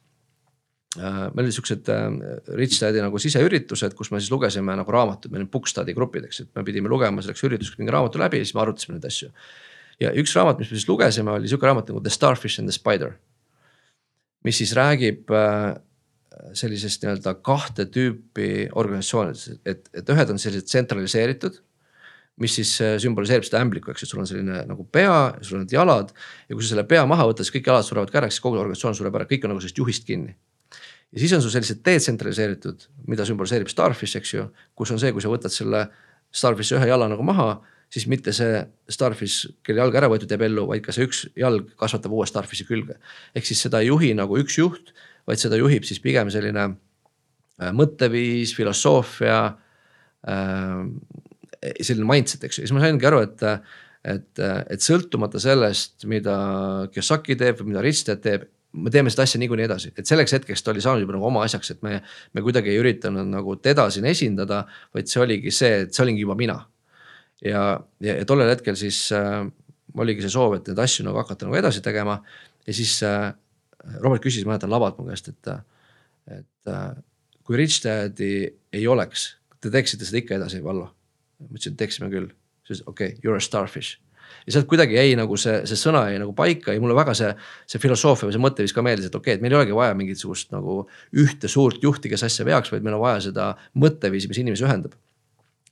äh,. 0.98 1.30
meil 1.34 1.46
olid 1.46 1.56
siuksed 1.58 1.90
äh, 1.92 2.08
Rich 2.60 2.80
Daddy 2.82 3.04
nagu 3.04 3.20
siseüritused, 3.22 3.96
kus 3.98 4.12
me 4.12 4.22
siis 4.22 4.32
lugesime 4.32 4.76
nagu 4.80 4.96
raamatuid, 4.96 5.34
meil 5.34 5.46
olid 5.46 5.54
Bookstudy 5.54 5.96
grupid, 5.98 6.30
eks, 6.30 6.46
et 6.46 6.52
me 6.56 6.64
pidime 6.68 6.92
lugema 6.92 7.24
selleks 7.24 7.44
ürituseks 7.48 7.80
mingi 7.82 7.96
raamatu 7.96 8.22
läbi 8.22 8.42
ja 8.42 8.48
siis 8.48 8.56
me 8.56 8.64
arutasime 8.66 8.98
neid 8.98 9.10
asju. 9.10 9.32
ja 10.04 10.14
üks 10.22 10.36
raamat, 10.36 10.60
mis 10.62 10.72
me 10.72 10.80
siis 10.80 10.90
lugesime, 10.90 11.36
oli 11.36 11.52
sihuke 11.52 11.68
raamat 11.68 11.92
nagu 11.92 12.04
The 12.04 12.14
Starfish 12.14 12.62
and 12.62 12.72
the 12.72 12.76
Spider. 12.76 13.18
mis 14.44 14.58
siis 14.62 14.76
räägib 14.78 15.32
äh, 15.34 15.76
sellisest 16.54 17.04
nii-öelda 17.04 17.38
kahte 17.44 17.88
tüüpi 17.90 18.70
organisatsioonidest, 18.76 19.62
et, 19.66 19.88
et 19.94 20.10
ühed 20.12 20.32
on 20.32 20.40
sellised 20.40 20.68
tsentraliseeritud 20.70 21.62
mis 22.42 22.56
siis 22.58 22.72
äh, 22.84 22.96
sümboliseerib 23.02 23.46
seda 23.48 23.62
ämblikku, 23.64 23.94
eks 23.94 24.04
ju, 24.04 24.10
sul 24.12 24.24
on 24.24 24.28
selline 24.30 24.64
nagu 24.68 24.88
pea, 24.92 25.36
sul 25.46 25.60
on 25.60 25.66
need 25.66 25.76
jalad. 25.76 26.12
ja 26.50 26.56
kui 26.56 26.64
sa 26.64 26.74
selle 26.74 26.84
pea 26.90 27.06
maha 27.08 27.30
võtad, 27.30 27.48
siis 27.48 27.56
kõik 27.56 27.70
jalad 27.72 27.88
surevad 27.88 28.12
ka 28.12 28.20
ära, 28.22 28.32
siis 28.32 28.44
kogu 28.44 28.60
organisatsioon 28.60 28.98
sureb 28.98 29.16
ära, 29.20 29.28
kõik 29.30 29.48
on 29.48 29.56
nagu 29.56 29.64
sellest 29.64 29.80
juhist 29.80 30.08
kinni. 30.08 30.36
ja 31.12 31.22
siis 31.22 31.36
on 31.38 31.46
sul 31.46 31.54
sellised 31.54 31.84
detsentraliseeritud, 31.86 32.90
mida 33.08 33.28
sümboliseerib 33.28 33.72
Starfish, 33.72 34.20
eks 34.20 34.36
ju, 34.36 34.50
kus 34.76 34.92
on 34.92 35.00
see, 35.00 35.14
kui 35.16 35.24
sa 35.24 35.32
võtad 35.32 35.54
selle 35.54 35.88
Starfishi 36.36 36.76
ühe 36.76 36.92
jala 36.92 37.08
nagu 37.12 37.24
maha 37.24 37.54
siis 37.94 38.08
mitte 38.12 38.34
see 38.36 38.60
Starfish, 38.92 39.52
kelle 39.64 39.84
jalg 39.84 39.96
ära 39.96 40.10
võetud, 40.12 40.32
jääb 40.32 40.46
ellu, 40.48 40.66
vaid 40.72 40.84
ka 40.86 40.96
see 40.96 41.06
üks 41.08 41.26
jalg 41.40 41.70
kasvatab 41.80 42.16
uue 42.16 42.26
Starfishi 42.30 42.68
külge. 42.68 42.98
ehk 43.36 43.48
siis 43.48 43.62
seda 43.66 43.82
ei 43.84 43.92
juhi 43.92 44.14
nagu 44.18 44.38
üks 44.42 44.58
juht, 44.60 44.94
vaid 45.28 45.42
seda 45.42 45.60
juhib 45.60 45.86
siis 45.88 46.02
pigem 46.04 46.32
selline 46.34 46.66
äh, 46.66 47.72
mõtteviis, 47.72 48.56
filosoofia 48.58 49.40
äh, 50.28 50.82
selline 51.82 52.08
mindset, 52.10 52.44
eks 52.46 52.60
ju, 52.60 52.66
siis 52.66 52.76
ma 52.76 52.84
saingi 52.84 53.08
aru, 53.08 53.22
et, 53.26 53.46
et, 54.12 54.44
et 54.44 54.86
sõltumata 54.86 55.42
sellest, 55.42 56.06
mida 56.10 56.36
Kiyosaki 56.94 57.38
teeb 57.40 57.62
või 57.62 57.74
mida 57.74 57.86
Dad 57.86 58.22
teeb 58.24 58.50
me 58.76 58.92
teeme 58.92 59.12
seda 59.12 59.26
asja 59.26 59.40
niikuinii 59.42 59.66
edasi, 59.68 59.92
et 59.96 60.08
selleks 60.10 60.34
hetkeks 60.36 60.64
ta 60.64 60.74
oli 60.74 60.84
saanud 60.84 61.06
juba 61.06 61.16
nagu 61.16 61.28
oma 61.30 61.44
asjaks, 61.46 61.72
et 61.76 61.84
me, 61.86 62.00
me 62.36 62.44
kuidagi 62.44 62.74
ei 62.74 62.80
üritanud 62.82 63.30
nagu 63.32 63.56
teda 63.64 63.88
siin 63.94 64.08
esindada, 64.10 64.64
vaid 64.96 65.12
see 65.12 65.22
oligi 65.24 65.54
see, 65.56 65.86
et 65.86 65.96
see 65.96 66.04
olingi 66.04 66.26
juba 66.26 66.36
mina. 66.40 66.58
ja, 67.44 67.62
ja, 68.04 68.18
ja 68.20 68.26
tollel 68.28 68.52
hetkel 68.52 68.78
siis 68.80 69.00
äh, 69.16 69.46
oligi 69.96 70.26
see 70.26 70.34
soov, 70.34 70.58
et 70.58 70.68
neid 70.72 70.82
asju 70.86 71.06
nagu 71.08 71.20
hakata 71.22 71.48
nagu 71.48 71.60
edasi 71.60 71.84
tegema. 71.84 72.20
Ja 72.68 72.76
siis 72.76 72.98
äh, 73.06 73.32
Robert 74.02 74.24
küsis, 74.24 74.46
ma 74.46 74.56
mäletan 74.56 74.72
lavalt 74.74 75.00
mu 75.00 75.08
käest, 75.08 75.30
et, 75.32 75.52
et 76.40 76.72
äh, 76.72 76.92
kui 77.46 77.60
Rich 77.60 77.84
Dad'i 77.86 78.34
ei 78.74 78.88
oleks, 78.92 79.36
te 79.62 79.72
teeksite 79.72 80.08
seda 80.08 80.24
ikka 80.24 80.40
edasi, 80.40 80.64
Vallo 80.64 80.90
ma 81.44 81.54
ütlesin, 81.54 81.76
et 81.76 81.80
teeksime 81.84 82.10
küll. 82.14 82.34
siis 82.66 82.82
okei 82.86 83.14
okay,, 83.14 83.22
you 83.24 83.34
are 83.34 83.38
a 83.38 83.46
starfish. 83.46 84.00
ja 84.46 84.56
sealt 84.56 84.68
kuidagi 84.70 84.98
jäi 84.98 85.16
nagu 85.20 85.38
see, 85.38 85.62
see 85.70 85.80
sõna 85.80 86.06
jäi 86.10 86.20
nagu 86.22 86.34
paika 86.34 86.74
ja 86.74 86.82
mulle 86.82 86.98
väga 86.98 87.14
see, 87.18 87.32
see 87.70 87.82
filosoofia 87.82 88.30
või 88.30 88.38
see 88.38 88.46
mõtteviis 88.46 88.76
ka 88.76 88.86
meeldis, 88.86 89.10
et 89.10 89.16
okei 89.16 89.34
okay,, 89.34 89.40
et 89.40 89.46
meil 89.46 89.56
ei 89.56 89.62
olegi 89.62 89.78
vaja 89.78 89.98
mingisugust 89.98 90.54
nagu 90.56 90.84
ühte 91.14 91.52
suurt 91.52 91.84
juhti, 91.84 92.12
kes 92.12 92.28
asja 92.30 92.46
veaks, 92.48 92.74
vaid 92.74 92.86
meil 92.86 92.98
on 92.98 93.06
vaja 93.06 93.28
seda 93.30 93.52
mõtteviisi, 93.76 94.32
mis 94.32 94.42
inimesi 94.42 94.66
ühendab 94.66 94.96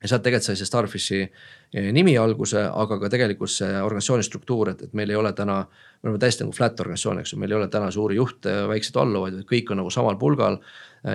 ja 0.04 0.12
sealt 0.12 0.24
tegelikult 0.26 0.50
sai 0.50 0.60
see 0.60 0.68
Starfishi 0.68 1.20
eh, 1.24 1.90
nimi 1.96 2.16
alguse, 2.20 2.62
aga 2.68 3.00
ka 3.02 3.10
tegelikult 3.12 3.52
see 3.52 3.72
organisatsiooni 3.80 4.26
struktuur, 4.28 4.74
et, 4.74 4.82
et 4.88 4.98
meil 4.98 5.14
ei 5.14 5.20
ole 5.20 5.32
täna. 5.38 5.62
me 6.04 6.10
oleme 6.10 6.20
täiesti 6.20 6.44
nagu 6.44 6.56
flat 6.56 6.80
organisatsioon, 6.84 7.22
eks 7.22 7.34
ju, 7.34 7.40
meil 7.40 7.54
ei 7.54 7.58
ole 7.62 7.70
täna 7.72 7.92
suuri 7.92 8.18
juhte, 8.20 8.56
väikseid 8.68 9.00
alluvaid, 9.00 9.38
kõik 9.48 9.72
on 9.72 9.80
nagu 9.80 9.94
samal 9.94 10.20
pulgal. 10.20 10.60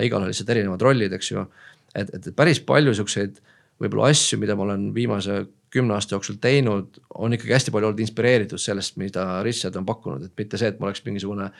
igal 0.01 0.23
on 0.23 0.31
lihtsalt 0.31 0.49
erinevad 0.49 0.81
rollid, 0.81 1.13
eks 1.13 1.31
ju. 1.31 1.45
et, 1.93 2.09
et 2.13 2.31
päris 2.35 2.61
palju 2.65 2.95
siukseid 2.97 3.37
võib-olla 3.79 4.09
asju, 4.11 4.39
mida 4.41 4.55
ma 4.57 4.65
olen 4.67 4.89
viimase 4.95 5.43
kümne 5.73 5.93
aasta 5.95 6.15
jooksul 6.15 6.39
teinud, 6.41 6.97
on 7.21 7.35
ikkagi 7.35 7.53
hästi 7.53 7.73
palju 7.73 7.91
olnud 7.91 8.01
inspireeritud 8.03 8.61
sellest, 8.61 8.97
mida 9.01 9.43
Richard 9.45 9.77
on 9.79 9.85
pakkunud, 9.87 10.25
et 10.25 10.33
mitte 10.39 10.57
see, 10.57 10.71
et 10.71 10.79
ma 10.79 10.89
oleks 10.89 11.03
mingisugune. 11.05 11.51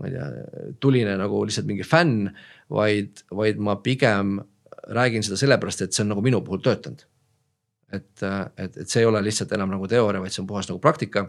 ma 0.00 0.08
ei 0.08 0.14
tea, 0.14 0.26
tuline 0.80 1.12
nagu 1.20 1.42
lihtsalt 1.44 1.66
mingi 1.68 1.84
fänn, 1.84 2.30
vaid, 2.72 3.20
vaid 3.36 3.58
ma 3.60 3.74
pigem 3.84 4.38
räägin 4.88 5.22
seda 5.22 5.36
sellepärast, 5.36 5.84
et 5.84 5.92
see 5.92 6.02
on 6.02 6.08
nagu 6.14 6.22
minu 6.24 6.40
puhul 6.42 6.62
töötanud. 6.64 7.04
et, 7.92 8.24
et, 8.56 8.76
et 8.76 8.88
see 8.88 9.02
ei 9.02 9.06
ole 9.06 9.20
lihtsalt 9.22 9.52
enam 9.52 9.70
nagu 9.70 9.86
teooria, 9.86 10.20
vaid 10.20 10.32
see 10.32 10.40
on 10.42 10.48
puhas 10.48 10.68
nagu 10.70 10.80
praktika. 10.80 11.28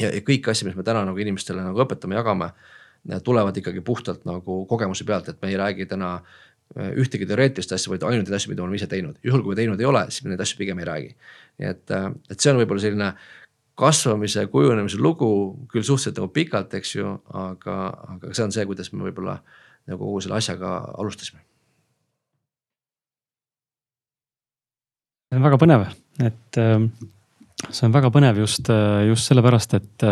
ja, 0.00 0.08
ja 0.08 0.20
kõik 0.26 0.48
asjad, 0.48 0.70
mis 0.70 0.76
me 0.76 0.82
täna 0.82 1.04
nagu 1.04 1.18
inimestele 1.18 1.62
nagu 1.62 1.84
õpetame, 1.84 2.16
jagame, 2.16 2.50
tulevad 3.24 3.56
ikkagi 3.56 3.80
puhtalt 3.80 4.24
nagu 4.28 4.64
kogemuse 4.66 5.04
pealt, 5.04 5.28
et 5.28 5.42
me 5.42 5.52
ei 5.52 5.56
räägi 5.60 5.86
täna 5.86 6.20
ühtegi 6.78 7.26
teoreetilist 7.26 7.72
asja, 7.74 7.90
vaid 7.90 8.04
ainult 8.06 8.28
neid 8.28 8.36
asju, 8.38 8.52
mida 8.52 8.62
oleme 8.62 8.78
ise 8.78 8.86
teinud. 8.90 9.18
juhul 9.26 9.42
kui 9.42 9.54
me 9.54 9.58
teinud 9.58 9.80
ei 9.80 9.88
ole, 9.90 10.04
siis 10.10 10.22
me 10.24 10.30
neid 10.30 10.42
asju 10.44 10.58
pigem 10.60 10.78
ei 10.78 10.86
räägi. 10.86 11.12
nii 11.58 11.68
et, 11.68 11.90
äh, 11.90 12.10
et 12.30 12.40
see 12.40 12.52
on 12.52 12.60
võib-olla 12.60 12.82
selline 12.84 13.12
kasvamise, 13.80 14.46
kujunemise 14.52 15.00
lugu 15.00 15.30
küll 15.72 15.82
suhteliselt 15.82 16.20
nagu 16.20 16.28
pikalt, 16.32 16.74
eks 16.78 16.94
ju, 16.94 17.14
aga, 17.34 17.76
aga 18.14 18.34
see 18.36 18.44
on 18.44 18.52
see, 18.54 18.66
kuidas 18.68 18.92
me 18.92 19.08
võib-olla 19.08 19.40
nagu 19.90 20.04
kogu 20.04 20.20
selle 20.22 20.38
asjaga 20.38 20.76
alustasime. 20.98 21.42
see 25.30 25.38
on 25.38 25.46
väga 25.46 25.58
põnev, 25.62 25.88
et 26.22 26.58
äh, 26.58 26.86
see 27.70 27.86
on 27.88 27.94
väga 27.94 28.12
põnev 28.14 28.38
just, 28.44 28.70
just 29.08 29.26
sellepärast, 29.30 29.74
et 29.74 30.06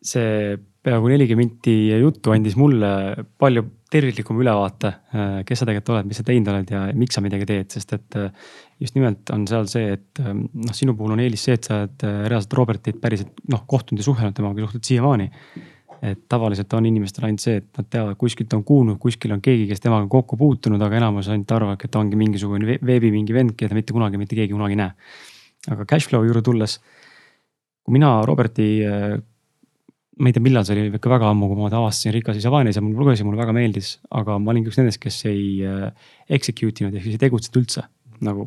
see 0.00 0.56
peaaegu 0.80 1.12
nelikümmend 1.12 1.52
minti 1.52 1.74
juttu 2.00 2.32
andis 2.32 2.56
mulle 2.56 3.26
palju 3.40 3.66
terviklikuma 3.90 4.44
ülevaate, 4.44 4.92
kes 5.46 5.58
sa 5.58 5.66
tegelikult 5.66 5.96
oled, 5.96 6.08
mis 6.10 6.20
sa 6.20 6.24
teinud 6.26 6.52
oled 6.52 6.70
ja 6.70 6.84
miks 6.94 7.16
sa 7.18 7.24
midagi 7.24 7.48
teed, 7.48 7.72
sest 7.74 7.96
et 7.96 8.18
just 8.80 8.94
nimelt 8.94 9.32
on 9.34 9.48
seal 9.50 9.66
see, 9.70 9.96
et 9.96 10.22
noh, 10.22 10.76
sinu 10.76 10.94
puhul 10.98 11.16
on 11.16 11.22
eelis 11.24 11.48
see, 11.48 11.58
et 11.58 11.66
sa 11.66 11.80
oled 11.82 12.06
reaalselt 12.30 12.54
Robertit 12.60 13.00
päriselt 13.02 13.42
noh 13.50 13.66
kohtunud 13.66 13.98
ja 13.98 14.06
suhelnud 14.06 14.36
temaga, 14.36 14.62
suhtled 14.62 14.86
siiamaani 14.86 15.30
et 16.02 16.22
tavaliselt 16.28 16.72
on 16.76 16.86
inimestel 16.88 17.26
ainult 17.28 17.42
see, 17.42 17.58
et 17.60 17.66
nad 17.76 17.88
teavad, 17.92 18.16
kuskilt 18.20 18.52
on 18.56 18.62
kuulnud, 18.64 18.96
kuskil 19.02 19.34
on 19.34 19.42
keegi, 19.44 19.66
kes 19.68 19.82
temaga 19.84 20.08
kokku 20.10 20.38
puutunud, 20.40 20.80
aga 20.80 20.96
enamus 21.00 21.28
ainult 21.32 21.52
arvavad, 21.52 21.84
et 21.84 21.98
ongi 22.00 22.16
mingisugune 22.16 22.78
veebi 22.86 23.10
mingi 23.12 23.36
vend, 23.36 23.52
keda 23.58 23.76
mitte 23.76 23.92
kunagi 23.96 24.20
mitte 24.20 24.38
keegi 24.38 24.56
kunagi 24.56 24.78
ei 24.78 24.80
näe. 24.80 24.94
aga 25.68 25.84
cashflow 25.84 26.24
juurde 26.24 26.40
tulles, 26.42 26.78
kui 27.84 27.92
mina 27.98 28.14
Roberti, 28.24 28.70
ma 30.20 30.28
ei 30.28 30.36
tea, 30.36 30.44
millal 30.44 30.66
see 30.68 30.76
oli, 30.76 30.90
ikka 30.98 31.10
väga 31.12 31.30
ammu, 31.32 31.48
kui 31.48 31.58
ma 31.58 31.70
ta 31.72 31.80
avastasin 31.80 32.12
Rikas 32.12 32.36
Isavanis 32.40 32.76
ja 32.76 32.84
mul 32.84 32.98
lugesin, 33.00 33.24
mulle 33.28 33.40
väga 33.40 33.54
meeldis, 33.56 33.94
aga 34.12 34.36
ma 34.42 34.52
olin 34.52 34.66
üks 34.68 34.76
nendest, 34.76 35.00
kes 35.00 35.22
ei 35.30 35.64
execute 36.28 36.84
inud 36.84 36.98
ehk 36.98 37.06
siis 37.06 37.16
ei 37.16 37.22
tegutsenud 37.24 37.62
üldse. 37.62 37.86
Nagu 38.20 38.44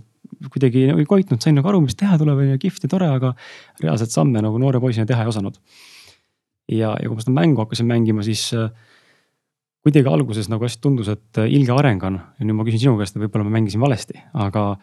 kuidagi 0.54 0.88
nagu 0.90 1.02
ei 1.02 1.08
koitnud, 1.08 1.42
sain 1.44 1.56
nagu 1.58 1.70
aru, 1.70 1.82
mis 1.86 1.98
teha 2.00 2.18
tuleb, 2.22 2.42
on 2.42 2.54
ju 2.54 2.62
kihvt 2.62 2.86
ja 2.86 2.92
tore, 2.92 3.10
aga 3.12 3.34
reaalselt 3.82 4.14
samme 4.14 4.42
nagu 4.44 4.60
noore 4.62 4.82
poisina 4.84 5.08
teha 5.10 5.26
ei 5.26 5.32
osanud. 5.32 5.60
Ja, 6.72 6.94
ja 6.96 7.10
kui 7.10 7.18
ma 7.18 7.24
seda 7.24 7.36
mängu 7.36 7.64
hakkasin 7.64 7.88
mängima, 7.90 8.24
siis 8.26 8.46
äh, 8.58 8.72
kuidagi 9.84 10.10
alguses 10.10 10.50
nagu 10.52 10.66
hästi 10.66 10.84
tundus, 10.84 11.12
et 11.12 11.42
äh, 11.42 11.52
ilge 11.52 11.76
areng 11.76 12.04
on. 12.08 12.20
Ja 12.40 12.48
nüüd 12.48 12.60
ma 12.60 12.68
küsin 12.68 12.86
sinu 12.86 12.96
käest, 13.00 13.20
võib-olla 13.20 13.48
ma 13.48 13.58
mängisin 13.58 13.84
valesti, 13.84 14.20
aga 14.46 14.74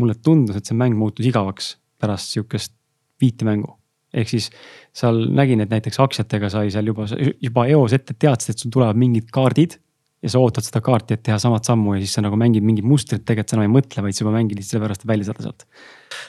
mulle 0.00 0.16
tundus, 0.20 0.60
et 0.60 0.68
see 0.68 0.78
mäng 0.78 0.98
muutus 0.98 1.28
igavaks 1.28 1.74
pärast 2.00 2.36
sihukest 2.36 2.76
viite 3.20 3.48
mängu. 3.48 3.79
Ehk 4.14 4.32
siis 4.32 4.50
seal 4.96 5.22
nägin, 5.30 5.62
et 5.62 5.70
näiteks 5.70 6.00
aktsiatega 6.02 6.50
sai 6.52 6.72
seal 6.74 6.90
juba, 6.90 7.06
juba 7.40 7.66
eos 7.70 7.94
ette 7.96 8.16
teadsid, 8.18 8.54
et 8.54 8.64
sul 8.64 8.74
tulevad 8.74 8.98
mingid 8.98 9.30
kaardid 9.34 9.78
ja 10.20 10.30
sa 10.32 10.40
ootad 10.42 10.64
seda 10.66 10.82
kaarti, 10.84 11.16
et 11.16 11.22
teha 11.24 11.38
samat 11.40 11.68
sammu 11.68 11.94
ja 11.96 12.02
siis 12.02 12.12
sa 12.18 12.22
nagu 12.24 12.36
mängid 12.40 12.64
mingit 12.66 12.84
mustrit, 12.86 13.22
tegelikult 13.24 13.52
sa 13.52 13.56
enam 13.56 13.68
ei 13.68 13.72
mõtle, 13.78 14.02
vaid 14.04 14.16
sa 14.16 14.24
juba 14.24 14.34
mängid 14.34 14.58
lihtsalt 14.58 14.76
sellepärast, 14.76 15.04
et 15.04 15.10
välja 15.10 15.28
saada 15.28 15.44
sealt. 15.46 15.64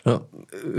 no 0.08 0.14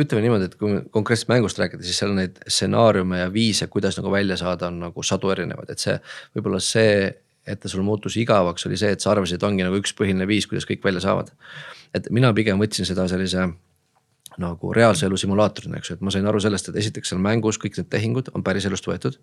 ütleme 0.00 0.22
niimoodi, 0.24 0.48
et 0.48 0.54
kui 0.60 0.78
konkreetselt 0.94 1.32
mängust 1.34 1.60
rääkida, 1.60 1.84
siis 1.84 1.98
seal 2.00 2.14
neid 2.16 2.40
stsenaariume 2.46 3.20
ja 3.20 3.32
viise, 3.32 3.68
kuidas 3.72 3.98
nagu 4.00 4.12
välja 4.14 4.38
saada, 4.40 4.70
on 4.72 4.80
nagu 4.86 5.04
sadu 5.04 5.32
erinevaid, 5.34 5.74
et 5.74 5.84
see 5.84 5.98
võib-olla 6.36 6.62
see, 6.64 7.10
et 7.44 7.60
ta 7.60 7.68
sul 7.68 7.84
muutus 7.84 8.16
igavaks, 8.22 8.64
oli 8.70 8.80
see, 8.80 8.94
et 8.96 9.04
sa 9.04 9.12
arvasid, 9.12 9.40
et 9.40 9.46
ongi 9.48 9.66
nagu 9.66 9.76
üks 9.82 9.92
põhiline 9.98 10.28
viis, 10.30 10.48
kuidas 10.48 10.68
kõik 10.68 10.84
välja 10.86 11.04
saavad. 11.04 11.34
et 11.92 12.08
mina 12.08 12.32
pigem 12.32 12.56
võtsin 12.56 12.88
seda 12.88 13.04
sellise 13.10 13.50
nagu 14.40 14.72
reaalse 14.72 15.06
elu 15.06 15.18
simulaatorina, 15.20 15.78
eks 15.78 15.90
ju, 15.90 15.96
et 15.98 16.04
ma 16.04 16.12
sain 16.14 16.26
aru 16.28 16.40
sellest, 16.40 16.70
et 16.70 16.78
esiteks 16.80 17.12
seal 17.12 17.20
mängus 17.22 17.58
kõik 17.60 17.76
need 17.78 17.90
tehingud 17.92 18.30
on 18.36 18.44
päris 18.46 18.66
elust 18.68 18.86
võetud. 18.88 19.18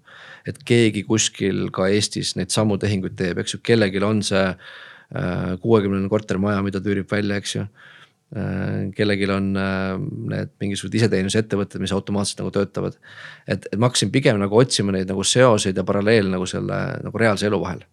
et 0.47 0.60
keegi 0.66 1.03
kuskil 1.07 1.70
ka 1.74 1.88
Eestis 1.89 2.36
neid 2.36 2.53
samu 2.53 2.78
tehinguid 2.78 3.16
teeb, 3.18 3.41
eks 3.41 3.55
ju, 3.55 3.62
kellelgi 3.64 4.03
on 4.05 4.22
see 4.26 4.45
äh, 4.45 5.55
kuuekümnene 5.62 6.05
äh, 6.05 6.12
kortermaja, 6.14 6.62
mida 6.66 6.82
tüürib 6.84 7.10
välja, 7.12 7.39
eks 7.41 7.55
ju 7.55 7.66
äh,. 7.66 8.91
kellelgi 8.95 9.30
on 9.34 9.51
äh, 9.57 9.97
need 10.36 10.53
mingisugused 10.62 10.99
iseteenusettevõtted, 11.01 11.82
mis 11.82 11.93
automaatselt 11.95 12.43
nagu 12.43 12.53
töötavad. 12.53 12.99
et, 13.47 13.66
et 13.72 13.78
ma 13.80 13.89
hakkasin 13.89 14.12
pigem 14.14 14.39
nagu 14.41 14.57
otsima 14.57 14.93
neid 14.93 15.10
nagu 15.10 15.24
seoseid 15.24 15.78
ja 15.78 15.84
paralleele 15.84 16.30
nagu 16.30 16.45
selle 16.45 16.80
nagu 17.03 17.18
reaalse 17.18 17.49
elu 17.49 17.62
vahel. 17.62 17.86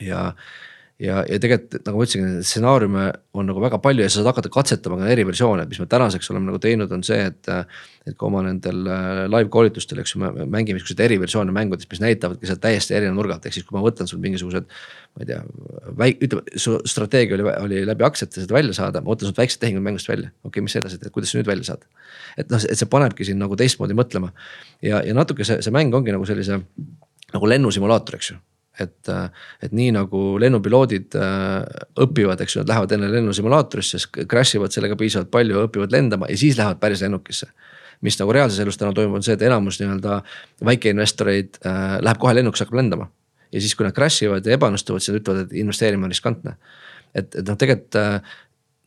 ja 0.00 0.30
ja, 1.00 1.22
ja 1.28 1.38
tegelikult 1.40 1.86
nagu 1.86 2.00
ma 2.00 2.06
ütlesin, 2.06 2.40
stsenaariume 2.44 3.04
on 3.36 3.48
nagu 3.48 3.62
väga 3.62 3.78
palju 3.82 4.04
ja 4.04 4.10
sa 4.10 4.20
saad 4.20 4.30
hakata 4.30 4.50
katsetama 4.52 4.98
ka 5.00 5.08
eri 5.12 5.24
versioone, 5.28 5.64
mis 5.70 5.80
me 5.80 5.86
tänaseks 5.90 6.30
oleme 6.32 6.50
nagu 6.50 6.60
teinud, 6.62 6.92
on 6.92 7.04
see, 7.06 7.22
et. 7.30 7.50
et 8.08 8.16
ka 8.18 8.26
oma 8.26 8.40
nendel 8.42 8.86
äh, 8.88 9.18
live 9.28 9.50
koolitustel, 9.52 10.00
eks 10.02 10.14
ju, 10.14 10.20
me 10.22 10.46
mängime 10.50 10.80
siukseid 10.80 11.02
eriversioone 11.04 11.52
mängudest, 11.54 11.86
mis 11.92 12.00
näitavadki 12.02 12.48
seda 12.48 12.62
täiesti 12.64 12.96
erineva 12.96 13.14
nurga 13.14 13.36
alt, 13.36 13.44
ehk 13.46 13.54
siis 13.54 13.66
kui 13.68 13.76
ma 13.76 13.82
võtan 13.84 14.08
sul 14.08 14.22
mingisugused. 14.24 14.66
ma 15.14 15.22
ei 15.22 15.28
tea, 15.28 15.38
väik-, 16.00 16.24
ütleme, 16.24 16.56
su 16.64 16.78
strateegia 16.88 17.36
oli, 17.36 17.46
oli 17.50 17.84
läbi 17.86 18.06
aktsiate 18.08 18.40
seda 18.40 18.56
välja 18.56 18.74
saada, 18.74 19.04
ma 19.04 19.12
võtan 19.12 19.28
sult 19.28 19.38
väiksed 19.38 19.60
tehingud 19.62 19.84
mängust 19.84 20.08
välja, 20.08 20.32
okei 20.40 20.48
okay,, 20.48 20.66
mis 20.66 20.78
edasi 20.80 20.98
teed, 20.98 21.12
kuidas 21.14 21.34
sa 21.34 21.38
nüüd 21.38 21.52
välja 21.52 21.68
saad. 21.68 21.84
et 22.40 22.50
noh, 22.50 22.64
et 22.64 22.80
see 22.80 22.90
panebki 22.90 23.28
sind 23.28 23.44
nagu 23.44 23.58
teistmoodi 23.60 23.94
mõtlema 23.98 24.32
ja, 24.80 25.04
ja 25.04 25.14
natuke 25.14 25.44
see, 25.46 25.60
see 25.62 25.74
mäng 25.74 25.94
ongi 25.94 26.16
nagu 26.16 26.26
sellise 26.26 26.62
nagu 27.34 27.52
lennusimulaator, 27.52 28.16
eks 28.16 28.32
ju 28.32 28.40
et, 28.80 29.10
et 29.62 29.74
nii 29.76 29.90
nagu 29.96 30.22
lennupiloodid 30.42 31.16
äh, 31.18 31.82
õpivad, 32.04 32.40
eks 32.44 32.56
ju, 32.56 32.62
nad 32.64 32.72
lähevad 32.72 32.94
enne 32.96 33.10
lennusimulaatorisse, 33.12 34.00
crash 34.30 34.58
ivad 34.58 34.74
sellega 34.74 34.98
piisavalt 35.00 35.30
palju, 35.32 35.66
õpivad 35.68 35.94
lendama 35.94 36.30
ja 36.30 36.38
siis 36.40 36.58
lähevad 36.58 36.80
päris 36.82 37.04
lennukisse 37.04 37.50
mis 38.00 38.16
nagu 38.16 38.32
reaalses 38.32 38.60
elus 38.62 38.78
täna 38.80 38.94
toimub, 38.96 39.18
on 39.18 39.24
see, 39.24 39.36
et 39.36 39.42
enamus 39.44 39.76
nii-öelda 39.80 40.20
väikeinvestoreid 40.64 41.60
äh, 41.60 41.96
läheb 42.00 42.20
kohe 42.20 42.32
lennuks, 42.36 42.62
hakkab 42.64 42.78
lendama. 42.80 43.10
ja 43.52 43.60
siis, 43.60 43.74
kui 43.76 43.84
nad 43.84 43.94
crash 43.96 44.24
ivad 44.24 44.46
ja 44.46 44.56
ebaõnnestuvad, 44.56 45.02
siis 45.02 45.12
nad 45.12 45.20
ütlevad, 45.20 45.42
et 45.44 45.58
investeerimine 45.60 46.08
on 46.08 46.14
riskantne. 46.14 46.56
et, 47.14 47.34
et 47.34 47.44
noh, 47.44 47.58
tegelikult 47.60 48.00
äh, 48.00 48.36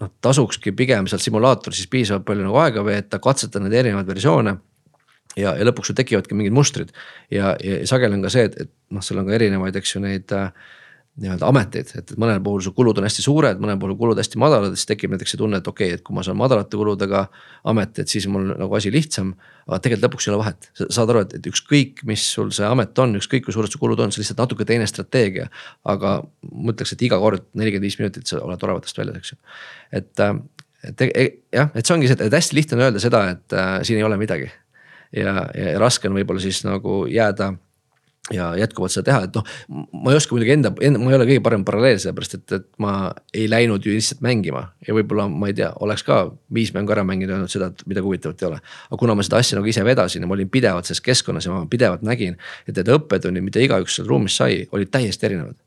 noh, 0.01 0.11
tasukski 0.23 0.73
pigem 0.77 1.07
seal 1.11 1.21
simulaatoris 1.21 1.83
siis 1.83 1.91
piisavalt 1.91 2.25
palju 2.25 2.47
nagu 2.47 2.59
aega 2.63 2.85
veeta, 2.85 3.19
katsetada 3.21 3.67
neid 3.67 3.77
erinevaid 3.83 4.09
versioone 4.09 4.57
ja, 5.39 5.55
ja 5.57 5.67
lõpuks 5.67 5.91
sul 5.91 5.97
tekivadki 5.97 6.37
mingid 6.37 6.55
mustrid 6.55 6.93
ja, 7.31 7.55
ja 7.57 7.81
sageli 7.89 8.19
on 8.19 8.25
ka 8.25 8.33
see, 8.33 8.47
et, 8.49 8.57
et 8.65 8.71
noh, 8.93 9.03
seal 9.05 9.21
on 9.21 9.29
ka 9.29 9.37
erinevaid, 9.37 9.77
eks 9.79 9.95
ju, 9.95 10.03
neid 10.03 10.33
äh, 10.35 10.49
nii-öelda 11.21 11.45
ameteid, 11.45 11.91
et 11.99 12.11
mõnel 12.17 12.39
puhul 12.41 12.61
su 12.65 12.71
kulud 12.73 12.97
on 12.97 13.05
hästi 13.05 13.21
suured, 13.21 13.59
mõnel 13.61 13.77
puhul 13.81 13.93
kulud 13.99 14.17
hästi 14.17 14.39
madalad, 14.41 14.73
siis 14.73 14.89
tekib 14.89 15.11
näiteks 15.13 15.35
see 15.35 15.39
tunne, 15.41 15.59
et 15.61 15.67
okei 15.69 15.91
okay,, 15.91 15.99
et 15.99 16.03
kui 16.05 16.15
ma 16.17 16.23
saan 16.25 16.39
madalate 16.39 16.79
kuludega 16.79 17.27
amet, 17.69 18.01
et 18.01 18.09
siis 18.09 18.25
mul 18.33 18.55
nagu 18.57 18.77
asi 18.77 18.89
lihtsam. 18.93 19.35
aga 19.67 19.77
tegelikult 19.85 20.07
lõpuks 20.07 20.27
ei 20.27 20.33
ole 20.33 20.39
vahet, 20.41 20.69
sa 20.73 20.87
saad 20.97 21.13
aru, 21.13 21.21
et, 21.27 21.35
et 21.37 21.51
ükskõik, 21.51 22.01
mis 22.09 22.23
sul 22.33 22.49
see 22.55 22.65
amet 22.65 22.97
on, 22.99 23.13
ükskõik 23.21 23.45
kui 23.45 23.53
suured 23.53 23.71
su 23.71 23.81
kulud 23.81 24.01
on, 24.01 24.09
see 24.09 24.19
on 24.19 24.25
lihtsalt 24.25 24.41
natuke 24.41 24.65
teine 24.65 24.89
strateegia. 24.89 25.51
aga 25.85 26.15
ma 26.49 26.73
ütleks, 26.73 26.95
et 26.97 27.05
iga 27.05 27.21
kord 27.21 27.45
nelikümmend 27.53 27.85
viis 27.85 27.99
minutit 28.01 28.33
sa 28.33 28.41
oled 28.41 28.65
oravatest 28.65 28.97
väljas, 28.97 29.21
eks 29.21 29.35
ju. 29.35 29.39
et, 30.01 30.11
äh, 30.17 30.33
et 30.89 31.07
jah, 31.53 31.69
et 31.69 31.85
see 31.85 31.93
ongi 31.93 32.09
see, 32.09 32.25
et 32.25 32.41
hästi 32.41 32.57
lihtne 32.57 32.79
on 32.79 32.85
öelda 32.89 33.05
seda, 33.05 33.27
et 33.37 33.53
äh, 33.53 33.79
siin 33.85 34.01
ei 34.01 34.09
ole 34.09 34.17
midagi 34.17 34.49
ja, 35.13 35.45
ja 35.57 35.77
raske 35.81 36.09
on 36.09 36.17
võib-olla 36.17 36.43
siis 36.43 36.63
nagu 36.67 37.03
jääda 37.11 37.53
ja 38.31 38.53
jätkuvalt 38.55 38.93
seda 38.93 39.09
teha, 39.09 39.25
et 39.27 39.35
noh, 39.35 39.43
ma 39.99 40.13
ei 40.13 40.17
oska 40.17 40.31
muidugi 40.31 40.53
enda, 40.55 40.71
enda, 40.87 40.99
ma 41.01 41.11
ei 41.11 41.17
ole 41.17 41.25
kõige 41.27 41.41
parem 41.43 41.65
paralleel, 41.67 41.97
sellepärast 41.99 42.37
et, 42.37 42.45
et 42.55 42.67
ma 42.79 42.93
ei 43.35 43.49
läinud 43.51 43.83
ju 43.83 43.91
lihtsalt 43.91 44.23
mängima. 44.23 44.63
ja 44.87 44.95
võib-olla 44.95 45.25
ma 45.27 45.49
ei 45.51 45.57
tea, 45.57 45.73
oleks 45.83 46.05
ka 46.07 46.21
viis 46.55 46.71
mängu 46.75 46.95
ära 46.95 47.03
mänginud 47.03 47.33
ja 47.33 47.35
öelnud 47.35 47.51
seda, 47.51 47.67
et 47.73 47.83
midagi 47.89 48.07
huvitavat 48.07 48.41
ei 48.41 48.47
ole. 48.47 48.61
aga 48.87 49.01
kuna 49.01 49.17
ma 49.19 49.27
seda 49.27 49.43
asja 49.43 49.59
nagu 49.59 49.67
ise 49.67 49.83
vedasin 49.83 50.23
ja 50.23 50.31
ma 50.31 50.37
olin 50.37 50.49
pidevalt 50.49 50.87
selles 50.87 51.03
keskkonnas 51.03 51.49
ja 51.49 51.51
ma 51.51 51.67
pidevalt 51.69 52.07
nägin, 52.07 52.39
et 52.67 52.79
need 52.79 52.95
õppetunnid, 52.95 53.43
mida 53.43 53.59
igaüks 53.59 53.99
seal 53.99 54.07
ruumis 54.07 54.39
sai, 54.39 54.63
olid 54.71 54.91
täiesti 54.93 55.27
erinevad 55.27 55.59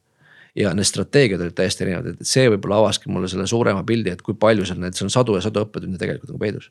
ja 0.57 0.73
need 0.73 0.89
strateegiad 0.89 1.43
olid 1.45 1.57
täiesti 1.57 1.85
erinevad, 1.85 2.15
et 2.15 2.29
see 2.29 2.49
võib-olla 2.49 2.81
avaski 2.81 3.13
mulle 3.13 3.29
selle 3.29 3.45
suurema 3.51 3.85
pildi, 3.85 4.15
et 4.17 4.23
kui 4.25 4.37
palju 4.41 4.65
seal 4.65 4.81
neid, 4.81 4.97
seal 4.97 5.11
on 5.11 5.13
sadu 5.13 5.37
ja 5.37 5.45
sadu 5.45 5.67
õppetunde 5.67 6.01
tegelikult 6.01 6.33
nagu 6.33 6.41
peidus. 6.41 6.71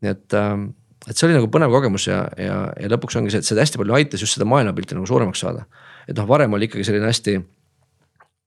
nii 0.00 0.10
et 0.16 0.34
ähm, 0.38 0.70
et 1.08 1.16
see 1.16 1.26
oli 1.26 1.36
nagu 1.36 1.48
põnev 1.50 1.72
kogemus 1.74 2.06
ja, 2.06 2.22
ja, 2.38 2.58
ja 2.78 2.90
lõpuks 2.92 3.18
ongi 3.18 3.32
see, 3.34 3.42
et 3.42 3.48
see 3.48 3.58
hästi 3.58 3.80
palju 3.80 3.96
aitas 3.98 4.22
just 4.22 4.38
seda 4.38 4.46
maailmapilti 4.48 4.98
nagu 4.98 5.08
suuremaks 5.10 5.42
saada. 5.44 5.66
et 6.06 6.16
noh, 6.18 6.28
varem 6.28 6.52
oli 6.54 6.68
ikkagi 6.70 6.86
selline 6.86 7.08
hästi 7.10 7.38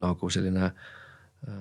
nagu 0.05 0.29
selline 0.31 0.69
äh, 0.69 1.59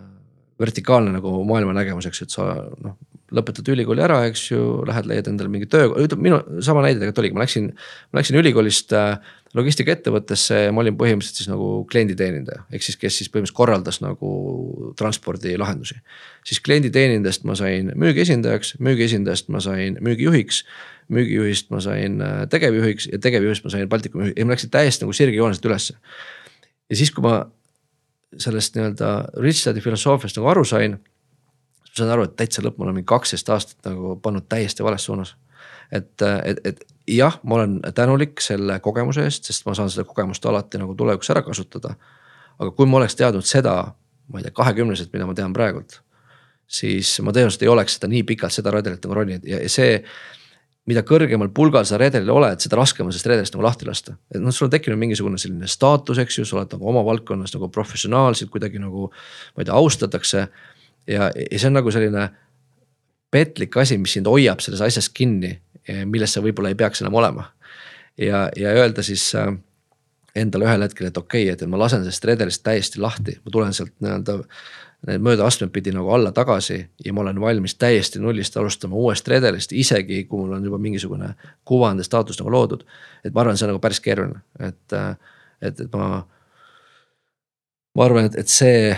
vertikaalne 0.61 1.15
nagu 1.15 1.35
maailmanägemus, 1.49 2.07
eks 2.09 2.23
ju, 2.23 2.29
et 2.29 2.35
sa 2.35 2.49
noh, 2.87 2.99
lõpetad 3.35 3.69
ülikooli 3.75 4.05
ära, 4.05 4.21
eks 4.29 4.45
ju, 4.53 4.61
lähed 4.87 5.09
leiad 5.11 5.31
endale 5.31 5.51
mingi 5.51 5.67
töö, 5.71 5.89
ütleme 6.05 6.29
minu 6.29 6.63
sama 6.65 6.85
näide 6.85 7.01
tegelikult 7.01 7.23
oligi, 7.25 7.37
ma 7.39 7.45
läksin, 7.45 7.71
ma 8.13 8.21
läksin 8.21 8.39
ülikoolist 8.39 8.95
äh, 8.95 9.17
logistikaettevõttesse 9.55 10.59
ja 10.67 10.73
ma 10.75 10.83
olin 10.83 10.97
põhimõtteliselt 10.99 11.39
siis 11.39 11.51
nagu 11.51 11.69
klienditeenindaja, 11.91 12.65
ehk 12.75 12.83
siis, 12.83 12.99
kes 12.99 13.19
siis 13.21 13.31
põhimõtteliselt 13.31 13.59
korraldas 13.59 14.01
nagu 14.03 14.31
transpordilahendusi. 14.99 16.01
siis 16.45 16.61
klienditeenindajast 16.61 17.47
ma 17.47 17.55
sain 17.59 17.93
müügiesindajaks, 17.95 18.75
müügiesindajast 18.83 19.49
ma 19.55 19.61
sain 19.61 19.99
müügijuhiks. 20.01 20.65
müügijuhist 21.09 21.71
ma 21.71 21.81
sain 21.81 22.21
äh, 22.23 22.47
tegevjuhiks 22.51 23.09
ja 23.13 23.19
tegevjuhist 23.19 23.65
ma 23.65 23.71
sain 23.71 23.89
Baltikumi 23.89 24.25
juhiks 24.25 24.41
ja 24.41 24.47
ma 24.47 24.53
läksin 24.53 24.71
täiesti 24.71 25.05
nagu 25.05 25.13
sirgjooneselt 25.13 25.65
ülesse. 25.65 25.95
ja 26.91 26.97
siis, 26.97 27.11
kui 27.11 27.23
ma 27.23 27.45
sellest 28.39 28.75
nii-öelda 28.75 29.11
Rich 29.39 29.67
Daddy 29.67 29.81
filosoofiast 29.81 30.37
nagu 30.37 30.49
aru 30.51 30.65
sain. 30.65 30.99
ma 30.99 31.95
sain 31.95 32.11
aru, 32.11 32.25
et 32.25 32.37
täitsa 32.37 32.63
lõpp, 32.63 32.79
ma 32.79 32.89
olen 32.89 32.99
mingi 32.99 33.07
kaksteist 33.07 33.49
aastat 33.49 33.87
nagu 33.87 34.17
pannud 34.23 34.49
täiesti 34.49 34.83
vales 34.83 35.05
suunas. 35.05 35.37
et, 35.93 36.23
et, 36.45 36.59
et 36.65 36.85
jah, 37.09 37.39
ma 37.43 37.55
olen 37.55 37.81
tänulik 37.95 38.41
selle 38.41 38.79
kogemuse 38.81 39.25
eest, 39.25 39.51
sest 39.51 39.67
ma 39.67 39.75
saan 39.77 39.91
seda 39.93 40.07
kogemust 40.09 40.47
alati 40.47 40.81
nagu 40.81 40.95
tulevikus 40.95 41.31
ära 41.35 41.43
kasutada. 41.43 41.95
aga 42.59 42.71
kui 42.71 42.87
ma 42.87 43.01
oleks 43.01 43.17
teadnud 43.19 43.45
seda, 43.45 43.95
ma 44.31 44.39
ei 44.39 44.45
tea, 44.47 44.55
kahekümneselt, 44.55 45.13
mida 45.13 45.27
ma 45.27 45.35
tean 45.35 45.53
praegult. 45.53 46.01
siis 46.67 47.21
ma 47.21 47.33
tõenäoliselt 47.33 47.63
ei 47.63 47.69
oleks 47.69 47.99
seda 47.99 48.09
nii 48.09 48.23
pikalt 48.25 48.53
seda 48.53 48.71
redelit 48.71 49.05
nagu 49.05 49.15
roninud 49.15 49.45
ja, 49.45 49.59
ja 49.61 49.69
see 49.69 49.99
mida 50.89 51.03
kõrgemal 51.05 51.51
pulgal 51.53 51.85
sa 51.89 51.99
redelil 52.01 52.31
oled, 52.33 52.61
seda 52.61 52.77
raskem 52.77 53.09
on 53.09 53.13
sellest 53.13 53.29
redelist 53.29 53.55
nagu 53.57 53.65
lahti 53.65 53.87
lasta. 53.89 54.17
et 54.33 54.41
noh, 54.41 54.53
sul 54.53 54.67
on 54.67 54.73
tekkinud 54.73 54.99
mingisugune 55.01 55.39
selline 55.41 55.69
staatus, 55.69 56.19
eks 56.21 56.39
ju, 56.39 56.45
sa 56.49 56.59
oled 56.59 56.73
nagu 56.77 56.89
oma 56.89 57.05
valdkonnas 57.05 57.55
nagu 57.57 57.69
professionaalselt 57.73 58.51
kuidagi 58.53 58.81
nagu. 58.81 59.11
ma 59.57 59.63
ei 59.63 59.69
tea, 59.69 59.75
austatakse 59.75 60.47
ja, 61.07 61.31
ja 61.31 61.59
see 61.59 61.69
on 61.69 61.79
nagu 61.81 61.93
selline 61.93 62.29
petlik 63.35 63.77
asi, 63.77 63.99
mis 63.99 64.15
sind 64.17 64.29
hoiab 64.31 64.61
selles 64.63 64.83
asjas 64.85 65.09
kinni, 65.11 65.57
milles 65.89 66.33
sa 66.33 66.43
võib-olla 66.45 66.73
ei 66.73 66.79
peaks 66.79 67.03
enam 67.03 67.15
olema. 67.21 67.51
ja, 68.19 68.49
ja 68.57 68.71
öelda 68.79 69.03
siis 69.03 69.35
äh, 69.35 69.53
endale 70.35 70.65
ühel 70.65 70.83
hetkel, 70.83 71.09
et 71.11 71.19
okei 71.19 71.45
okay,, 71.51 71.55
et 71.55 71.71
ma 71.71 71.79
lasen 71.79 72.03
sellest 72.03 72.25
redelist 72.25 72.63
täiesti 72.67 73.01
lahti, 73.03 73.39
ma 73.45 73.53
tulen 73.55 73.77
sealt 73.77 73.95
nii-öelda 74.01 74.39
need 75.07 75.21
möödaastmed 75.21 75.69
pidi 75.69 75.93
nagu 75.93 76.11
alla 76.11 76.33
tagasi 76.33 76.79
ja 77.05 77.13
ma 77.13 77.21
olen 77.21 77.41
valmis 77.41 77.75
täiesti 77.75 78.19
nullist 78.19 78.57
alustama 78.57 78.97
uuest 78.97 79.29
redelist, 79.29 79.73
isegi 79.73 80.25
kui 80.25 80.41
mul 80.41 80.55
on 80.57 80.65
juba 80.65 80.79
mingisugune 80.79 81.35
kuvand 81.65 82.01
ja 82.01 82.05
staatus 82.05 82.41
nagu 82.41 82.51
loodud. 82.51 82.87
et 83.25 83.35
ma 83.35 83.41
arvan, 83.41 83.57
see 83.57 83.67
on 83.67 83.75
nagu 83.75 83.83
päris 83.85 84.01
keeruline, 84.01 84.41
et, 84.61 84.97
et, 85.61 85.81
et 85.81 85.93
ma. 85.93 86.25
ma 87.95 88.05
arvan, 88.05 88.31
et, 88.31 88.39
et 88.41 88.49
see, 88.49 88.97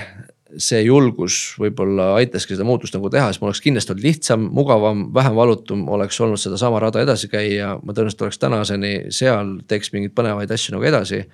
see 0.63 0.81
julgus 0.85 1.57
võib-olla 1.61 2.13
aitaski 2.21 2.55
seda 2.55 2.67
muutust 2.67 2.95
nagu 2.95 3.11
teha, 3.13 3.29
siis 3.33 3.43
mul 3.43 3.51
oleks 3.51 3.63
kindlasti 3.65 3.93
olnud 3.93 4.07
lihtsam, 4.07 4.47
mugavam, 4.55 5.07
vähem 5.15 5.37
valutum 5.37 5.85
oleks 5.93 6.21
olnud 6.23 6.41
sedasama 6.41 6.81
rada 6.83 7.03
edasi 7.03 7.31
käia, 7.33 7.75
ma 7.83 7.95
tõenäoliselt 7.95 8.27
oleks 8.27 8.39
tänaseni 8.43 8.93
seal, 9.15 9.57
teeks 9.69 9.93
mingeid 9.95 10.15
põnevaid 10.17 10.53
asju 10.55 10.77
nagu 10.77 10.87
edasi. 10.87 11.25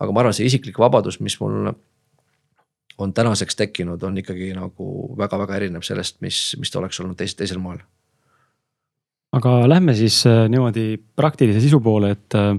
aga 0.00 0.12
ma 0.12 0.22
arvan, 0.22 0.34
see 0.36 0.46
isiklik 0.48 0.78
vabadus, 0.80 1.18
mis 1.20 1.36
mul 1.40 1.72
on 3.00 3.14
tänaseks 3.16 3.56
tekkinud, 3.56 4.02
on 4.02 4.18
ikkagi 4.20 4.52
nagu 4.56 4.86
väga-väga 5.18 5.56
erinev 5.56 5.84
sellest, 5.84 6.20
mis, 6.24 6.54
mis 6.60 6.70
ta 6.70 6.80
oleks 6.80 7.00
olnud 7.00 7.18
teis, 7.18 7.34
teisel 7.34 7.58
moel. 7.58 7.82
aga 9.32 9.68
lähme 9.68 9.94
siis 9.94 10.22
äh, 10.26 10.46
niimoodi 10.48 10.98
praktilise 11.16 11.60
sisu 11.60 11.80
poole, 11.80 12.10
et 12.16 12.38
äh, 12.38 12.54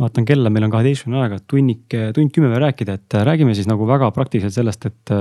vaatan 0.00 0.26
kella, 0.28 0.50
meil 0.52 0.66
on 0.66 0.72
kaheteistkümne 0.74 1.22
aega, 1.22 1.38
tunnik, 1.48 1.86
tund 2.14 2.32
kümme 2.34 2.50
veel 2.52 2.66
rääkida, 2.66 2.98
et 2.98 3.16
äh, 3.16 3.24
räägime 3.28 3.54
siis 3.56 3.68
nagu 3.70 3.88
väga 3.88 4.10
praktiliselt 4.16 4.54
sellest, 4.56 4.90
et. 4.90 5.16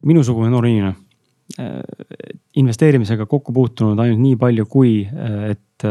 minusugune 0.00 0.48
noor 0.48 0.64
inimene, 0.64 0.94
investeerimisega 2.56 3.26
kokku 3.28 3.52
puutunud 3.52 3.98
ainult 4.00 4.20
nii 4.22 4.36
palju, 4.40 4.64
kui 4.64 5.02
et 5.04 5.84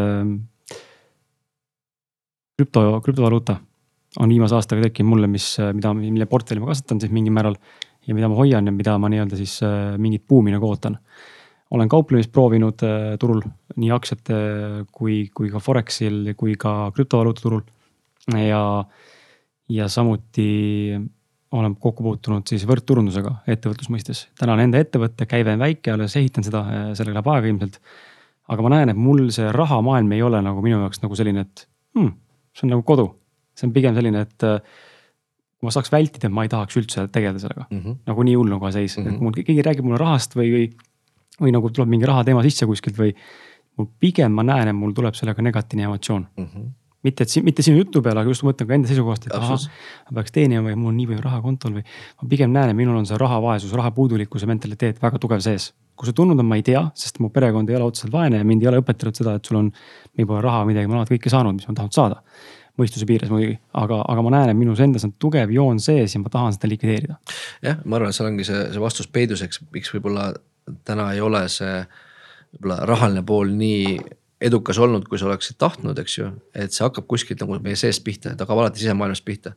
krüpto, 2.60 3.02
krüptovaluuta 3.06 3.60
on 4.20 4.32
viimase 4.32 4.58
aastaga 4.58 4.88
tekkinud 4.88 5.14
mulle, 5.14 5.30
mis, 5.32 5.52
mida, 5.76 5.94
mille 5.94 6.28
portfelli 6.30 6.64
ma 6.64 6.72
kasvatan 6.72 7.02
siis 7.04 7.14
mingil 7.14 7.36
määral. 7.36 7.58
ja 8.08 8.16
mida 8.16 8.30
ma 8.32 8.36
hoian 8.40 8.66
ja 8.66 8.72
mida 8.74 8.96
ma 8.98 9.10
nii-öelda 9.12 9.38
siis 9.38 9.60
äh, 9.62 9.98
mingit 10.02 10.24
buumi 10.28 10.50
nagu 10.50 10.66
ootan. 10.66 10.98
Olen 11.72 11.90
kauplemist 11.90 12.32
proovinud 12.34 12.84
äh, 12.86 13.14
turul 13.22 13.44
nii 13.76 13.92
aktsiate 13.94 14.40
kui, 14.92 15.28
kui 15.36 15.52
ka 15.54 15.62
Forexil 15.62 16.34
kui 16.38 16.56
ka 16.60 16.92
krüptovaluuta 16.96 17.46
turul. 17.46 17.64
ja, 18.34 18.64
ja 19.70 19.88
samuti 19.88 20.50
olen 21.52 21.76
kokku 21.82 22.06
puutunud 22.06 22.46
siis 22.50 22.66
võrdturundusega 22.70 23.40
ettevõtluse 23.48 23.94
mõistes. 23.94 24.28
täna 24.38 24.54
on 24.54 24.66
enda 24.66 24.82
ettevõte, 24.82 25.26
käive 25.30 25.54
on 25.54 25.66
väike, 25.66 25.94
alles 25.94 26.16
ehitan 26.16 26.46
seda, 26.46 26.66
äh, 26.66 26.90
sellega 26.98 27.20
läheb 27.20 27.34
aega 27.36 27.54
ilmselt. 27.54 27.80
aga 28.50 28.66
ma 28.66 28.76
näen, 28.76 28.90
et 28.90 28.98
mul 28.98 29.30
see 29.34 29.52
rahamaailm 29.54 30.12
ei 30.18 30.22
ole 30.26 30.42
nagu 30.42 30.62
minu 30.66 30.82
jaoks 30.82 31.02
nagu 31.06 31.16
selline, 31.16 31.46
et 31.46 31.68
hmm, 31.98 32.14
see 32.54 32.68
on 32.68 32.78
nagu 32.78 32.86
kodu 32.86 33.12
see 33.60 33.68
on 33.68 33.76
pigem 33.76 33.98
selline, 33.98 34.24
et 34.26 34.48
äh, 34.48 34.60
kui 35.60 35.68
ma 35.68 35.74
saaks 35.76 35.92
vältida, 35.92 36.32
ma 36.32 36.46
ei 36.46 36.52
tahaks 36.52 36.78
üldse 36.80 37.08
tegeleda 37.12 37.42
sellega 37.44 37.66
mm. 37.68 37.80
-hmm. 37.80 37.98
nagu 38.08 38.26
nii 38.28 38.38
hull 38.40 38.54
nagu 38.54 38.72
seis 38.72 38.98
mm, 38.98 39.04
-hmm. 39.04 39.16
et 39.16 39.26
mul 39.26 39.36
keegi 39.36 39.66
räägib 39.66 39.88
mulle 39.88 40.00
rahast 40.00 40.38
või, 40.40 40.52
või, 40.56 40.68
või 41.40 41.54
nagu 41.56 41.72
tuleb 41.74 41.92
mingi 41.92 42.10
rahateema 42.10 42.44
sisse 42.46 42.68
kuskilt 42.70 43.00
või. 43.00 43.16
pigem 44.00 44.34
ma 44.36 44.44
näen, 44.44 44.68
et 44.68 44.76
mul 44.76 44.92
tuleb 44.92 45.16
sellega 45.16 45.42
negatiivne 45.42 45.86
emotsioon 45.88 46.28
mm. 46.36 46.46
-hmm 46.46 46.70
mitte, 47.04 47.24
et 47.24 47.44
mitte 47.44 47.64
sinu 47.64 47.80
jutu 47.80 48.02
peale, 48.04 48.20
aga 48.24 48.32
just 48.34 48.44
mõtlen 48.44 48.68
ka 48.68 48.76
enda 48.76 48.90
seisukohast, 48.90 49.28
et 49.30 49.36
ahah, 49.36 49.62
ma 50.10 50.18
peaks 50.20 50.36
teenima 50.36 50.66
või 50.66 50.76
mul 50.76 50.92
on 50.92 50.98
nii 51.00 51.08
palju 51.12 51.24
raha 51.24 51.42
kontol 51.46 51.78
või. 51.78 51.84
ma 52.22 52.30
pigem 52.34 52.52
näen, 52.52 52.74
et 52.74 52.76
minul 52.76 52.98
on 53.00 53.08
see 53.08 53.20
rahavaesus, 53.20 53.72
raha 53.80 53.92
puudulikkuse 53.96 54.50
mentaliteet 54.50 55.02
väga 55.02 55.22
tugev 55.24 55.44
sees. 55.46 55.72
kus 55.96 56.12
see 56.12 56.16
tulnud 56.16 56.40
on, 56.40 56.48
ma 56.48 56.60
ei 56.60 56.64
tea, 56.64 56.84
sest 56.96 57.20
mu 57.24 57.30
perekond 57.30 57.70
ei 57.70 57.76
ole 57.76 57.90
otseselt 57.92 58.12
vaene 58.12 58.40
ja 58.40 58.48
mind 58.48 58.64
ei 58.64 58.72
ole 58.72 58.82
õpetatud 58.84 59.16
seda, 59.16 59.36
et 59.40 59.46
sul 59.46 59.62
on. 59.62 59.72
meil 60.18 60.28
pole 60.28 60.42
raha 60.44 60.66
midagi, 60.68 60.88
ma 60.88 61.00
olen 61.00 61.12
kõike 61.14 61.32
saanud, 61.32 61.56
mis 61.56 61.68
ma 61.68 61.78
tahan 61.80 61.96
saada 61.96 62.24
mõistuse 62.80 63.04
piires 63.08 63.28
muidugi, 63.32 63.58
aga, 63.76 63.98
aga 64.08 64.22
ma 64.24 64.32
näen, 64.38 64.52
et 64.54 64.58
minus 64.58 64.80
endas 64.84 65.04
on 65.04 65.12
tugev 65.20 65.52
joon 65.52 65.82
sees 65.84 66.14
ja 66.16 66.22
ma 66.22 66.32
tahan 66.32 66.56
seda 66.56 66.70
likvideerida. 66.72 67.18
jah, 67.66 67.82
ma 67.84 67.98
arvan, 68.00 68.14
et 68.14 68.16
seal 68.16 68.30
ongi 68.30 68.46
see, 68.48 68.62
see 68.72 68.84
vastus 68.84 69.10
peiduseks, 69.12 69.66
miks 69.76 69.92
võib-olla 69.96 70.30
täna 70.86 71.12
ei 71.14 71.22
ole 71.22 71.46
see 71.52 71.84
võib-olla 72.54 72.80
rahaline 72.90 73.24
pool 73.26 73.52
nii 73.54 74.00
edukas 74.42 74.78
olnud, 74.80 75.04
kui 75.10 75.20
sa 75.20 75.28
oleksid 75.28 75.58
tahtnud, 75.60 75.98
eks 76.00 76.18
ju. 76.18 76.30
et 76.56 76.72
see 76.72 76.86
hakkab 76.86 77.08
kuskilt 77.12 77.42
nagu 77.44 77.58
meie 77.64 77.76
seest 77.80 78.04
pihta, 78.06 78.32
ta 78.38 78.46
hakkab 78.46 78.62
alati 78.64 78.80
sisemaailmast 78.80 79.26
pihta. 79.28 79.52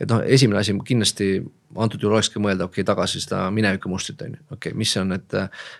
et 0.00 0.10
noh, 0.10 0.24
esimene 0.26 0.58
asi 0.58 0.74
kindlasti 0.84 1.28
antud 1.78 2.02
juhul 2.02 2.16
olekski 2.16 2.42
mõelda, 2.42 2.66
okei 2.66 2.82
okay,, 2.82 2.88
tagasi 2.90 3.22
seda 3.22 3.44
minevikumustrit 3.54 4.26
on 4.26 4.34
ju, 4.34 4.42
okei 4.50 4.72
okay,, 4.72 4.78
mis 4.78 4.96
on 4.98 5.14
need. 5.14 5.38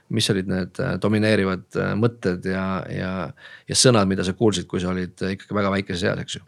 mis 0.08 0.30
olid 0.30 0.50
need 0.50 0.82
domineerivad 1.02 1.80
mõtted 1.98 2.46
ja, 2.50 2.64
ja, 2.90 3.12
ja 3.68 3.78
sõnad, 3.78 4.08
mida 4.10 4.26
sa 4.26 4.36
kuulsid, 4.38 4.70
kui 4.70 4.82
sa 4.82 4.92
olid 4.94 5.26
ikkagi 5.34 5.58
väga 5.58 5.74
väikeses 5.74 6.06
eas, 6.10 6.22
eks 6.22 6.38
ju 6.38 6.46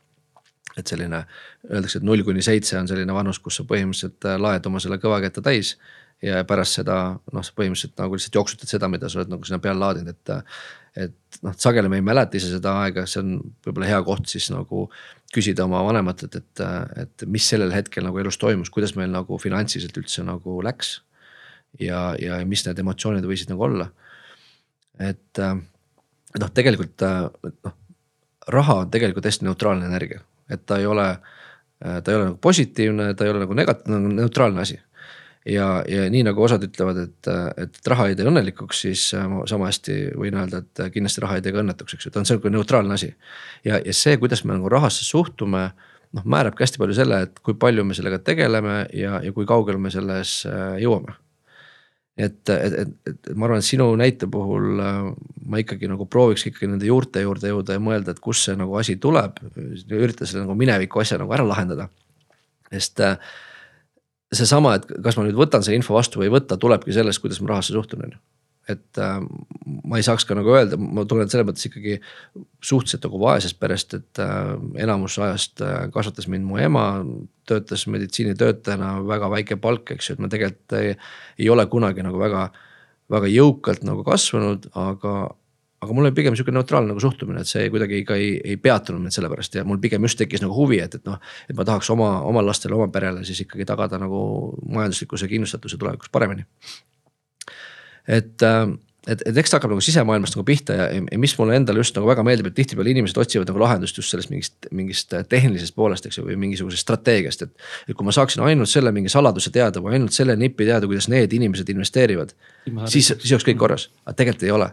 et 0.77 0.91
selline, 0.93 1.23
öeldakse, 1.71 1.99
et 1.99 2.05
null 2.05 2.21
kuni 2.25 2.43
seitse 2.45 2.77
on 2.77 2.89
selline 2.89 3.15
vanus, 3.17 3.39
kus 3.41 3.57
sa 3.57 3.65
põhimõtteliselt 3.69 4.27
laed 4.43 4.67
oma 4.69 4.83
selle 4.83 4.99
kõvaketta 5.01 5.41
täis. 5.41 5.77
Ja 6.25 6.41
pärast 6.49 6.79
seda 6.79 6.97
noh, 7.33 7.45
sa 7.45 7.55
põhimõtteliselt 7.57 8.01
nagu 8.01 8.17
lihtsalt 8.17 8.39
jooksutad 8.39 8.71
seda, 8.71 8.89
mida 8.93 9.11
sa 9.13 9.21
oled 9.21 9.33
nagu 9.35 9.47
sinna 9.47 9.61
peale 9.63 9.81
laadinud, 9.83 10.17
et. 10.17 10.55
et 10.97 11.39
noh, 11.45 11.53
sageli 11.61 11.91
me 11.93 11.99
ei 12.01 12.05
mäleta 12.05 12.39
ise 12.39 12.49
seda 12.55 12.73
aega, 12.81 13.05
see 13.05 13.21
on 13.21 13.35
võib-olla 13.67 13.91
hea 13.91 13.99
koht 14.07 14.31
siis 14.33 14.47
nagu 14.49 14.87
küsida 15.35 15.67
oma 15.67 15.83
vanematelt, 15.85 16.39
et, 16.41 16.63
et 17.03 17.27
mis 17.29 17.45
sellel 17.45 17.75
hetkel 17.75 18.07
nagu 18.07 18.17
elus 18.23 18.41
toimus, 18.41 18.71
kuidas 18.73 18.95
meil 18.97 19.13
nagu 19.13 19.37
finantsiliselt 19.39 19.99
üldse 20.01 20.25
nagu 20.25 20.61
läks. 20.65 21.03
ja, 21.81 22.15
ja 22.17 22.41
mis 22.49 22.65
need 22.65 22.81
emotsioonid 22.81 23.29
võisid 23.29 23.53
nagu 23.53 23.67
olla. 23.69 23.91
et 24.99 25.43
noh, 25.45 26.55
tegelikult 26.55 27.05
noh 27.05 27.77
raha 28.47 28.81
on 28.85 28.91
tegelikult 28.95 29.27
hästi 29.27 29.45
neutraalne 29.45 29.85
energia 29.91 30.23
et 30.51 30.67
ta 30.67 30.79
ei 30.81 30.87
ole, 30.87 31.07
ta 31.81 32.11
ei 32.11 32.19
ole 32.19 32.31
nagu 32.31 32.39
positiivne, 32.43 33.13
ta 33.15 33.27
ei 33.27 33.33
ole 33.33 33.45
nagu 33.45 33.57
negatiivne, 33.59 34.15
neutraalne 34.21 34.63
asi. 34.63 34.79
Ja, 35.47 35.67
ja 35.89 36.07
nii 36.13 36.25
nagu 36.27 36.43
osad 36.43 36.65
ütlevad, 36.67 37.03
et, 37.07 37.31
et 37.63 37.91
raha 37.93 38.09
ei 38.11 38.17
tee 38.19 38.27
õnnelikuks, 38.29 38.85
siis 38.87 39.09
äh, 39.17 39.27
ma 39.31 39.45
sama 39.51 39.71
hästi 39.71 39.99
võin 40.19 40.39
öelda, 40.39 40.63
et 40.65 40.87
kindlasti 40.95 41.25
raha 41.25 41.39
ei 41.39 41.45
tee 41.45 41.55
ka 41.55 41.63
õnnetuks, 41.63 41.97
eks 41.97 42.09
ju, 42.09 42.15
ta 42.15 42.23
on 42.23 42.29
sihuke 42.29 42.53
neutraalne 42.53 42.97
asi. 42.97 43.13
ja, 43.67 43.79
ja 43.79 43.95
see, 43.97 44.17
kuidas 44.23 44.45
me 44.45 44.57
nagu 44.57 44.73
rahasse 44.73 45.07
suhtume 45.07 45.69
noh, 46.17 46.25
määrabki 46.25 46.67
hästi 46.67 46.83
palju 46.83 46.97
selle, 46.99 47.23
et 47.29 47.39
kui 47.45 47.59
palju 47.59 47.85
me 47.87 47.97
sellega 47.99 48.19
tegeleme 48.25 48.83
ja, 48.97 49.21
ja 49.23 49.37
kui 49.37 49.47
kaugele 49.49 49.81
me 49.83 49.93
selles 49.95 50.41
äh, 50.51 50.77
jõuame 50.83 51.17
et, 52.17 52.49
et, 52.49 52.77
et, 52.81 52.93
et 53.11 53.33
ma 53.37 53.47
arvan, 53.47 53.61
et 53.61 53.69
sinu 53.69 53.91
näite 54.01 54.29
puhul 54.33 54.81
äh, 54.81 55.01
ma 55.47 55.61
ikkagi 55.61 55.89
nagu 55.91 56.07
prooviks 56.09 56.47
ikkagi 56.49 56.71
nende 56.71 56.89
juurte 56.89 57.23
juurde 57.23 57.53
jõuda 57.53 57.77
ja 57.77 57.83
mõelda, 57.83 58.15
et 58.15 58.23
kust 58.25 58.49
see 58.49 58.57
nagu 58.57 58.77
asi 58.81 58.97
tuleb. 59.01 59.39
ürita 59.93 60.27
selle 60.27 60.47
nagu 60.47 60.57
mineviku 60.57 61.03
asja 61.03 61.21
nagu 61.21 61.35
ära 61.37 61.45
lahendada. 61.47 61.91
sest 62.73 63.01
äh, 63.05 63.19
seesama, 64.35 64.77
et 64.79 64.89
kas 65.05 65.19
ma 65.19 65.27
nüüd 65.27 65.39
võtan 65.39 65.63
selle 65.63 65.79
info 65.79 65.95
vastu 65.95 66.21
või 66.21 66.31
ei 66.31 66.37
võta, 66.39 66.59
tulebki 66.59 66.95
sellest, 66.95 67.23
kuidas 67.23 67.43
ma 67.43 67.55
rahasse 67.55 67.77
suhtun, 67.77 68.07
on 68.07 68.17
ju 68.17 68.23
et 68.71 68.99
äh, 68.99 69.21
ma 69.87 69.99
ei 69.99 70.05
saaks 70.05 70.27
ka 70.27 70.35
nagu 70.35 70.51
öelda, 70.55 70.79
ma 70.79 71.05
tulen 71.09 71.31
selles 71.31 71.47
mõttes 71.47 71.69
ikkagi 71.69 71.97
suhteliselt 72.65 73.07
nagu 73.07 73.21
vaesest 73.23 73.59
perest, 73.63 73.95
et 73.95 74.23
äh, 74.23 74.53
enamus 74.83 75.19
ajast 75.23 75.63
äh, 75.65 75.87
kasvatas 75.95 76.29
mind 76.33 76.49
mu 76.49 76.61
ema. 76.63 76.87
töötas 77.47 77.85
meditsiinitöötajana, 77.87 79.05
väga 79.07 79.29
väike 79.31 79.57
palk, 79.63 79.93
eks 79.95 80.09
ju, 80.09 80.15
et 80.17 80.23
ma 80.23 80.27
tegelikult 80.27 80.73
ei, 80.81 80.97
ei 81.39 81.47
ole 81.53 81.63
kunagi 81.71 82.03
nagu 82.03 82.19
väga, 82.19 82.49
väga 83.15 83.29
jõukalt 83.31 83.85
nagu 83.87 84.03
kasvanud, 84.03 84.67
aga 84.75 85.13
aga 85.83 85.93
mul 85.93 86.09
oli 86.09 86.17
pigem 86.17 86.37
sihuke 86.37 86.55
neutraalne 86.55 86.93
nagu 86.93 87.03
suhtumine, 87.03 87.43
et 87.45 87.51
see 87.51 87.69
kuidagi 87.73 88.03
ka 88.09 88.17
ei, 88.17 88.37
ei 88.45 88.57
peatunud 88.57 89.03
mind 89.03 89.15
selle 89.15 89.29
pärast 89.33 89.59
ja 89.59 89.65
mul 89.69 89.81
pigem 89.83 90.07
just 90.09 90.19
tekkis 90.21 90.45
nagu 90.45 90.57
huvi, 90.57 90.81
et, 90.83 90.97
et 90.99 91.09
noh. 91.09 91.21
et 91.51 91.57
ma 91.57 91.67
tahaks 91.69 91.91
oma, 91.93 92.11
oma 92.27 92.45
lastele, 92.47 92.79
oma 92.79 92.89
perele 92.93 93.25
siis 93.29 93.45
ikkagi 93.45 93.69
tagada 93.69 94.01
nagu 94.01 94.21
majanduslikkuse 94.65 95.29
kindlustatuse 95.31 95.79
tulevikus 95.81 96.13
paremini 96.13 96.47
et 98.09 98.45
et, 99.07 99.23
et 99.23 99.37
eks 99.39 99.53
ta 99.53 99.59
hakkab 99.61 99.71
nagu 99.71 99.85
sisemaailmast 99.85 100.35
nagu 100.35 100.45
pihta 100.47 100.77
ja, 100.77 100.87
ja 100.99 101.19
mis 101.21 101.35
mulle 101.39 101.57
endale 101.59 101.83
just 101.83 101.95
nagu 101.99 102.09
väga 102.09 102.25
meeldib, 102.27 102.49
et 102.51 102.57
tihtipeale 102.59 102.91
inimesed 102.91 103.19
otsivad 103.23 103.51
nagu 103.51 103.63
lahendust 103.63 104.01
just 104.01 104.11
sellest 104.13 104.33
mingist, 104.33 104.57
mingist 104.75 105.15
tehnilisest 105.31 105.77
poolest, 105.77 106.09
eks 106.09 106.19
ju, 106.19 106.25
või 106.27 106.39
mingisugusest 106.43 106.83
strateegiast, 106.87 107.47
et. 107.47 107.69
et 107.87 107.95
kui 107.95 108.07
ma 108.07 108.15
saaksin 108.15 108.43
ainult 108.47 108.71
selle 108.71 108.91
mingi 108.97 109.13
saladuse 109.13 109.53
teada 109.55 109.83
või 109.85 109.99
ainult 109.99 110.17
selle 110.17 110.35
nipi 110.39 110.67
teada, 110.67 110.91
kuidas 110.91 111.07
need 111.13 111.39
inimesed 111.39 111.71
investeerivad. 111.77 112.35
siis, 112.91 113.13
siis 113.13 113.37
oleks 113.37 113.47
kõik 113.47 113.63
korras, 113.63 113.89
aga 114.05 114.19
tegelikult 114.19 114.49
ei 114.49 114.55
ole. 114.59 114.71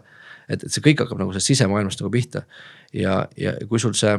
Et, 0.48 0.62
et 0.62 0.70
see 0.70 0.84
kõik 0.84 1.04
hakkab 1.04 1.20
nagu 1.20 1.32
sellest 1.32 1.52
sisemaailmast 1.54 2.02
nagu 2.02 2.12
pihta 2.14 2.44
ja, 2.92 3.24
ja 3.40 3.56
kui 3.68 3.82
sul 3.82 3.96
see 3.98 4.16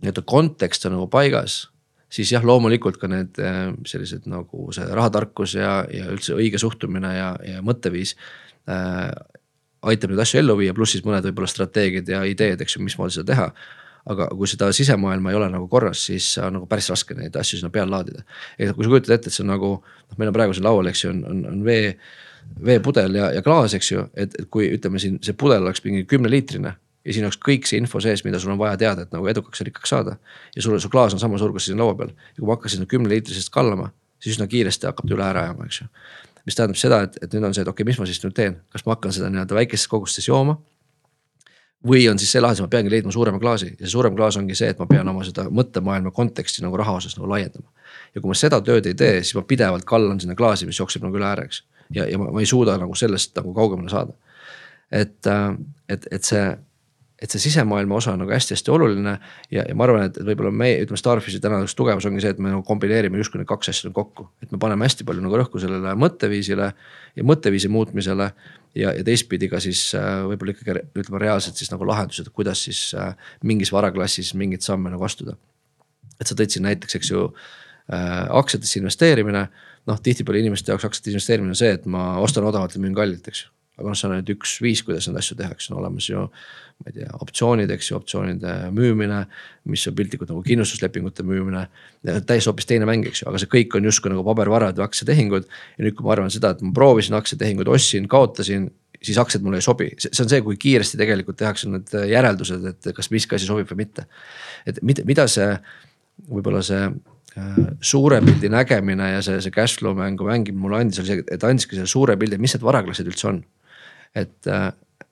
nii-öelda 0.00 0.24
kontekst 0.28 0.86
on 0.88 0.96
nagu 0.96 1.08
paigas 1.12 1.64
siis 2.10 2.32
jah, 2.34 2.44
loomulikult 2.46 2.98
ka 3.00 3.08
need 3.10 3.38
äh, 3.42 3.72
sellised 3.88 4.26
nagu 4.30 4.70
see 4.74 4.86
rahatarkus 4.86 5.54
ja, 5.58 5.80
ja 5.94 6.08
üldse 6.12 6.36
õige 6.38 6.60
suhtumine 6.60 7.12
ja, 7.16 7.34
ja 7.46 7.66
mõtteviis 7.66 8.16
äh,. 8.68 9.10
aitab 9.80 10.12
neid 10.12 10.20
asju 10.20 10.42
ellu 10.42 10.58
viia, 10.58 10.74
pluss 10.76 10.92
siis 10.92 11.04
mõned 11.06 11.24
võib-olla 11.24 11.48
strateegiad 11.48 12.10
ja 12.12 12.24
ideed, 12.28 12.60
eks 12.60 12.76
ju, 12.76 12.82
mismoodi 12.84 13.14
seda 13.14 13.30
teha. 13.32 13.46
aga 14.10 14.26
kui 14.32 14.48
seda 14.48 14.70
sisemaailma 14.72 15.30
ei 15.30 15.36
ole 15.36 15.48
nagu 15.52 15.68
korras, 15.68 16.02
siis 16.08 16.26
on 16.40 16.54
nagu 16.56 16.66
päris 16.66 16.88
raske 16.90 17.14
neid 17.14 17.36
asju 17.36 17.58
sinna 17.60 17.70
peale 17.70 17.90
laadida. 17.92 18.24
et 18.58 18.74
kui 18.74 18.84
sa 18.84 18.90
kujutad 18.90 19.14
ette, 19.14 19.28
et 19.28 19.36
see 19.36 19.44
on 19.44 19.52
nagu 19.54 19.70
noh, 19.78 20.18
meil 20.18 20.32
on 20.32 20.36
praegu 20.36 20.56
siin 20.56 20.66
laual, 20.66 20.90
eks 20.90 21.04
ju, 21.04 21.14
on, 21.14 21.24
on, 21.30 21.42
on 21.52 21.64
vee 21.64 21.94
veepudel 22.64 23.14
ja, 23.14 23.32
ja 23.32 23.42
klaas, 23.42 23.74
eks 23.74 23.92
ju, 23.92 24.04
et, 24.14 24.34
et 24.38 24.48
kui 24.50 24.68
ütleme 24.74 25.00
siin 25.02 25.18
see 25.24 25.36
pudel 25.38 25.62
oleks 25.64 25.84
mingi 25.84 26.04
kümneliitrine 26.08 26.74
ja 27.04 27.14
siin 27.14 27.26
oleks 27.26 27.38
kõik 27.40 27.68
see 27.68 27.80
info 27.80 28.00
sees, 28.02 28.22
mida 28.26 28.40
sul 28.40 28.52
on 28.54 28.60
vaja 28.60 28.76
teada, 28.80 29.06
et 29.06 29.14
nagu 29.14 29.28
edukaks 29.30 29.62
ja 29.62 29.66
rikkaks 29.68 29.92
saada. 29.92 30.16
ja 30.56 30.62
sul, 30.62 30.78
su 30.78 30.90
klaas 30.92 31.14
on 31.16 31.22
sama 31.22 31.38
suur, 31.38 31.52
kui 31.52 31.60
siin 31.60 31.78
laua 31.80 31.94
peal 31.96 32.12
ja 32.12 32.38
kui 32.38 32.48
ma 32.48 32.56
hakkasin 32.56 32.86
kümne 32.86 33.08
liitrisest 33.08 33.52
kallama, 33.52 33.90
siis 34.20 34.36
üsna 34.36 34.46
kiiresti 34.50 34.88
hakkab 34.90 35.08
ta 35.08 35.16
üle 35.16 35.24
ära 35.24 35.46
ajama, 35.48 35.68
eks 35.68 35.80
ju. 35.80 35.88
mis 36.46 36.56
tähendab 36.56 36.80
seda, 36.80 37.00
et, 37.06 37.16
et 37.22 37.32
nüüd 37.34 37.48
on 37.48 37.56
see, 37.56 37.64
et 37.64 37.68
okei 37.68 37.82
okay,, 37.82 37.88
mis 37.90 38.00
ma 38.00 38.08
siis 38.08 38.20
nüüd 38.24 38.36
teen, 38.36 38.60
kas 38.72 38.84
ma 38.86 38.96
hakkan 38.96 39.16
seda 39.16 39.32
nii-öelda 39.32 39.56
väikestes 39.56 39.88
kogustes 39.88 40.28
jooma. 40.28 40.58
või 41.86 42.04
on 42.10 42.18
siis 42.20 42.32
see 42.34 42.40
lahendus, 42.42 42.60
ma 42.60 42.68
peangi 42.68 42.92
leidma 42.92 43.12
suurema 43.12 43.40
klaasi 43.40 43.70
ja 43.72 43.86
see 43.86 43.94
suurem 43.94 44.16
klaas 44.16 44.36
ongi 44.36 44.54
see, 44.54 44.68
et 44.68 44.78
ma 44.78 44.86
pean 44.86 45.08
oma 45.08 45.24
seda 45.24 45.46
mõttemaailma 45.48 46.12
konteksti 46.12 46.60
nagu 46.60 46.76
raha 46.76 46.98
osas 47.00 47.16
nagu 47.16 47.28
laiendama. 47.30 47.70
ja 48.14 48.20
kui 48.20 48.28
ma 48.28 48.36
seda 48.36 48.60
tööd 48.60 48.86
ei 48.86 48.94
tee, 48.94 49.22
siis 49.22 49.34
ma 49.34 49.46
pidevalt 49.48 49.88
kallan 49.88 50.20
sinna 50.20 50.36
klaasi, 50.36 50.68
mis 50.68 50.80
jookseb 50.80 51.06
nagu 51.06 51.16
üle 51.16 51.24
ääre, 51.24 51.48
eks. 51.48 51.62
Ja, 51.94 52.06
ja 52.08 52.18
ma, 52.18 52.30
ma 52.32 52.42
ei 52.42 52.48
suuda 52.48 52.78
nagu 52.80 52.94
sellest 52.94 53.36
nagu 53.38 53.54
kaugemale 53.54 53.92
saada. 53.92 54.16
et, 54.90 55.26
et, 55.88 56.06
et 56.10 56.24
see 56.24 56.44
et 57.20 57.28
see 57.28 57.42
sisemaailma 57.42 57.98
osa 57.98 58.14
on 58.14 58.22
nagu 58.22 58.32
hästi-hästi 58.32 58.72
oluline 58.72 59.12
ja, 59.52 59.64
ja 59.68 59.74
ma 59.76 59.84
arvan, 59.84 60.06
et 60.08 60.16
võib-olla 60.24 60.52
meie 60.56 60.78
ütleme, 60.80 61.00
Starfish'i 61.00 61.40
täna 61.44 61.58
üks 61.64 61.76
tugevus 61.76 62.06
ongi 62.08 62.22
see, 62.24 62.32
et 62.32 62.40
me 62.40 62.52
nagu 62.54 62.64
kombineerime 62.66 63.20
justkui 63.20 63.42
need 63.42 63.48
kaks 63.50 63.72
asja 63.74 63.92
kokku. 63.94 64.30
et 64.42 64.52
me 64.52 64.60
paneme 64.62 64.88
hästi 64.88 65.04
palju 65.08 65.24
nagu 65.24 65.36
rõhku 65.36 65.60
sellele 65.60 65.92
mõtteviisile 66.00 66.70
ja 67.16 67.26
mõtteviisi 67.28 67.68
muutmisele. 67.68 68.30
ja, 68.74 68.94
ja 68.96 69.04
teistpidi 69.04 69.50
ka 69.52 69.60
siis 69.60 69.90
äh, 69.98 70.24
võib-olla 70.30 70.56
ikkagi 70.56 70.76
ütleme 70.96 71.20
reaalselt 71.20 71.60
siis 71.60 71.72
nagu 71.72 71.86
lahendused, 71.86 72.32
kuidas 72.32 72.64
siis 72.64 72.94
äh, 72.96 73.12
mingis 73.44 73.72
varaklassis 73.72 74.32
mingeid 74.34 74.64
samme 74.64 74.90
nagu 74.90 75.04
astuda. 75.04 75.36
et 76.20 76.26
sa 76.26 76.34
tõid 76.34 76.56
siin 76.56 76.64
näiteks, 76.70 76.96
eks 76.96 77.12
ju 77.12 77.28
aktsiatesse 77.90 78.78
investeerimine. 78.78 79.48
noh, 79.88 79.96
tihtipeale 80.04 80.38
inimeste 80.38 80.70
jaoks 80.70 80.84
aktsiate 80.84 81.10
investeerimine 81.10 81.54
on 81.54 81.58
see, 81.58 81.72
et 81.74 81.86
ma 81.88 82.18
ostan 82.22 82.44
odavalt 82.44 82.74
ja 82.76 82.80
müün 82.82 82.94
kallilt, 82.94 83.26
eks 83.28 83.46
ju 83.46 83.48
aga 83.80 83.88
noh, 83.88 83.96
see 83.96 84.08
on 84.08 84.16
ainult 84.16 84.32
üks 84.34 84.58
viis, 84.60 84.82
kuidas 84.84 85.08
neid 85.08 85.18
asju 85.20 85.36
tehakse, 85.38 85.70
on 85.72 85.80
olemas 85.80 86.08
ju 86.10 86.26
ma 86.80 86.88
ei 86.88 86.96
tea, 86.96 87.08
optsioonid, 87.24 87.70
eks 87.74 87.90
ju, 87.90 87.96
optsioonide 87.98 88.52
müümine, 88.76 89.22
mis 89.68 89.84
on 89.88 89.96
piltlikult 89.96 90.30
nagu 90.32 90.42
kindlustuslepingute 90.44 91.24
müümine. 91.28 91.66
täiesti 92.04 92.48
hoopis 92.48 92.68
teine 92.68 92.88
mäng, 92.88 93.04
eks 93.08 93.22
ju, 93.22 93.28
aga 93.28 93.40
see 93.40 93.50
kõik 93.52 93.76
on 93.76 93.88
justkui 93.88 94.12
nagu 94.12 94.24
pabervarad 94.24 94.80
või 94.80 94.86
aktsiatehingud. 94.86 95.48
ja 95.76 95.84
nüüd, 95.84 95.96
kui 95.96 96.06
ma 96.06 96.14
arvan 96.16 96.32
seda, 96.32 96.54
et 96.54 96.64
ma 96.64 96.72
proovisin 96.76 97.18
aktsiatehinguid, 97.20 97.68
ostsin, 97.68 98.08
kaotasin, 98.08 98.70
siis 99.00 99.20
aktsiad 99.20 99.44
mulle 99.44 99.60
ei 99.60 99.66
sobi, 99.66 99.90
see 100.00 100.24
on 100.24 100.32
see, 100.32 100.40
kui 100.44 100.56
kiiresti 100.60 101.00
tegelikult 101.00 101.40
tehakse 101.40 101.68
need 101.68 101.92
järeldused, 102.14 102.64
et 102.72 102.90
kas 102.96 103.12
miski 103.12 103.36
asi 103.36 103.48
sobib 103.48 103.68
või 103.72 103.84
mitte. 103.84 104.08
et 104.68 104.80
mida, 104.84 105.04
mida 105.08 105.28
see, 105.28 105.52
võib-olla 106.28 106.64
see 106.64 106.80
äh, 106.88 106.98
suure 107.80 108.20
pildi 108.24 108.50
nägemine 108.52 109.12
ja 109.14 109.22
see, 109.22 109.40
see 109.44 109.54
cash 109.54 109.78
flow 109.78 109.96
mängu 109.96 110.26
mängimine 110.26 110.62
mulle 110.62 110.80
andis, 110.82 111.00
oli 111.02 111.12
see, 111.12 111.24
et 111.30 111.44
andiski 111.46 111.78
selle 111.78 111.90
suure 111.90 112.16
pildi, 112.20 112.38
mis 112.42 112.56
need 112.56 112.64
varaklassid 112.66 113.10
üldse 113.10 113.28
on. 113.30 113.42
et 114.18 114.48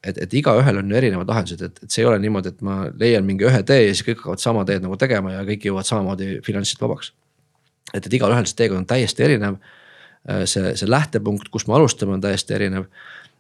et, 0.04 0.18
et 0.18 0.34
igaühel 0.40 0.78
on 0.78 0.90
ju 0.90 0.96
erinevad 0.98 1.30
lahendused, 1.30 1.62
et, 1.64 1.80
et 1.82 1.90
see 1.90 2.04
ei 2.04 2.08
ole 2.08 2.20
niimoodi, 2.22 2.52
et 2.54 2.62
ma 2.66 2.78
leian 3.00 3.26
mingi 3.26 3.46
ühe 3.48 3.62
tee 3.66 3.80
ja 3.86 3.94
siis 3.94 4.06
kõik 4.06 4.20
hakkavad 4.20 4.42
sama 4.42 4.64
teed 4.68 4.84
nagu 4.84 4.98
tegema 5.00 5.34
ja 5.34 5.44
kõik 5.46 5.66
jõuavad 5.68 5.88
samamoodi 5.88 6.38
finantsiliselt 6.46 6.84
vabaks. 6.84 7.12
et, 7.94 8.04
et 8.06 8.14
igalühel 8.14 8.46
see 8.46 8.58
teekond 8.62 8.84
on 8.84 8.88
täiesti 8.88 9.26
erinev. 9.26 9.58
See, 10.44 10.74
see 10.76 10.88
lähtepunkt, 10.90 11.48
kust 11.48 11.68
me 11.70 11.74
alustame, 11.78 12.12
on 12.18 12.20
täiesti 12.20 12.52
erinev. 12.52 12.88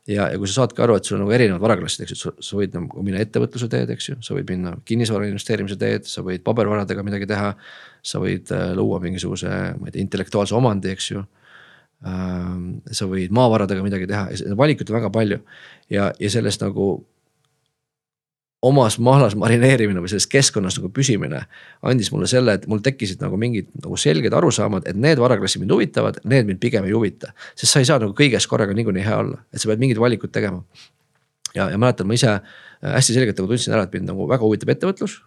Ja, 0.08 0.28
ja 0.32 0.40
kui 0.40 0.48
sa 0.48 0.62
saadki 0.62 0.82
aru, 0.84 0.96
et 0.98 1.08
sul 1.08 1.18
on 1.18 1.24
nagu 1.26 1.34
erinevad 1.36 1.62
varaklassid, 1.62 2.04
eks 2.04 2.14
ju, 2.24 2.34
sa 2.44 2.58
võid 2.58 2.76
nagu 2.76 3.04
minna 3.04 3.20
ettevõtluse 3.24 3.68
teed, 3.72 3.90
eks 3.94 4.10
ju, 4.10 4.18
sa 4.24 4.36
võid 4.36 4.48
minna 4.50 4.74
kinnisvara 4.88 5.28
investeerimise 5.28 5.78
teed, 5.80 6.08
sa 6.08 6.24
võid 6.26 6.44
pabervaradega 6.46 7.04
midagi 7.06 7.28
teha. 7.30 7.54
sa 8.08 8.20
võid 8.22 8.50
äh, 8.54 8.70
luua 8.78 9.00
mingisuguse, 9.02 9.48
ma 9.76 9.88
ei 9.88 9.92
tea, 9.92 10.04
intellektuaalse 10.06 10.54
omandi, 10.56 10.92
eks 10.94 11.10
ju 11.10 11.24
Ähm, 12.06 12.76
sa 12.94 13.08
võid 13.10 13.32
maavaradega 13.34 13.82
midagi 13.82 14.06
teha 14.06 14.28
valikuid 14.54 14.86
on 14.92 14.96
väga 15.00 15.08
palju 15.10 15.38
ja, 15.90 16.04
ja 16.14 16.28
sellest 16.30 16.62
nagu 16.62 16.84
omas 18.62 18.98
mahlas 18.98 19.36
marineerimine 19.38 20.00
või 20.02 20.10
selles 20.10 20.26
keskkonnas 20.30 20.80
nagu 20.80 20.90
püsimine 20.94 21.44
andis 21.86 22.10
mulle 22.10 22.26
selle, 22.30 22.56
et 22.58 22.66
mul 22.70 22.82
tekkisid 22.82 23.22
nagu 23.22 23.38
mingid 23.38 23.68
nagu 23.78 23.98
selged 24.00 24.34
arusaamad, 24.34 24.88
et 24.90 24.98
need 24.98 25.20
varaklassid 25.22 25.62
mind 25.62 25.76
huvitavad, 25.76 26.18
need 26.26 26.48
mind 26.48 26.60
pigem 26.62 26.88
ei 26.88 26.96
huvita. 26.96 27.32
sest 27.54 27.72
sa 27.72 27.82
ei 27.82 27.86
saa 27.86 28.02
nagu 28.02 28.16
kõiges 28.18 28.48
korraga 28.50 28.74
niikuinii 28.74 29.06
hea 29.06 29.18
olla, 29.22 29.38
et 29.54 29.62
sa 29.62 29.70
pead 29.70 29.84
mingeid 29.84 30.02
valikuid 30.02 30.34
tegema. 30.34 30.64
ja, 31.54 31.70
ja 31.70 31.78
mäletan, 31.78 32.06
ma 32.06 32.18
ise 32.18 32.40
hästi 32.82 33.14
selgelt 33.14 33.38
nagu 33.38 33.50
tundsin 33.52 33.74
ära, 33.74 33.86
et 33.86 33.94
mind 33.94 34.10
nagu 34.10 34.26
väga 34.28 34.42
huvitab 34.42 34.74
ettevõtlus 34.74 35.20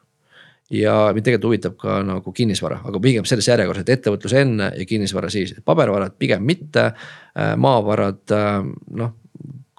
ja 0.72 0.94
mind 1.16 1.26
tegelikult 1.28 1.50
huvitab 1.50 1.80
ka 1.80 2.02
nagu 2.08 2.34
kinnisvara, 2.36 2.82
aga 2.88 3.00
pigem 3.04 3.26
selles 3.28 3.48
järjekorras, 3.48 3.84
et 3.84 3.96
ettevõtlus 3.96 4.36
enne 4.40 4.72
ja 4.76 4.86
kinnisvara 4.88 5.32
siis, 5.32 5.54
pabervarad 5.68 6.16
pigem 6.20 6.46
mitte. 6.48 6.92
Äh, 7.32 7.56
maavarad 7.60 8.36
äh, 8.36 8.62
noh, 9.00 9.16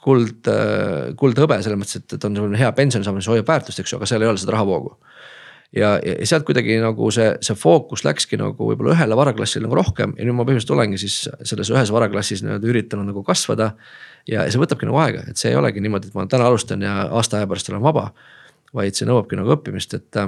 kuld, 0.03 0.49
äh, 0.51 1.13
kuldhõbe 1.19 1.59
selles 1.63 1.79
mõttes, 1.79 2.01
et, 2.03 2.17
et 2.17 2.27
on 2.27 2.37
selline 2.37 2.61
hea 2.61 2.71
pensionisammas, 2.77 3.31
hoiab 3.31 3.49
väärtust, 3.49 3.83
eks 3.83 3.95
ju, 3.95 4.01
aga 4.01 4.09
seal 4.11 4.25
ei 4.25 4.31
ole 4.33 4.43
seda 4.43 4.57
rahavoogu. 4.57 4.97
ja, 5.73 5.95
ja 6.05 6.27
sealt 6.29 6.45
kuidagi 6.45 6.77
nagu 6.83 7.11
see, 7.15 7.31
see 7.41 7.57
fookus 7.57 8.05
läkski 8.05 8.37
nagu 8.41 8.67
võib-olla 8.71 8.97
ühele 8.97 9.17
varaklassile 9.17 9.65
nagu 9.65 9.79
rohkem 9.79 10.13
ja 10.19 10.27
nüüd 10.27 10.37
ma 10.37 10.45
põhimõtteliselt 10.45 10.75
olengi 10.77 11.01
siis 11.01 11.17
selles 11.49 11.71
ühes 11.73 11.93
varaklassis 11.95 12.43
nii-öelda 12.45 12.69
üritanud 12.69 13.09
nagu 13.09 13.23
kasvada. 13.25 13.73
ja 14.29 14.45
see 14.51 14.61
võtabki 14.61 14.87
nagu 14.91 15.01
aega, 15.01 15.25
et 15.31 15.41
see 15.41 15.55
ei 15.55 15.57
olegi 15.57 15.81
niimoodi, 15.81 16.11
et 16.11 16.19
ma 16.19 16.27
täna 16.29 16.51
alustan 16.51 16.83
ja 16.85 17.07
aasta 17.09 17.39
aja 17.39 17.49
pärast 17.49 17.73
olen 17.73 17.83
vaba. 17.83 18.11
vaid 18.75 18.97
see 18.97 19.09
nõuabki 19.09 19.39
nagu 19.39 19.55
õppimist, 19.57 19.95
et 19.95 20.25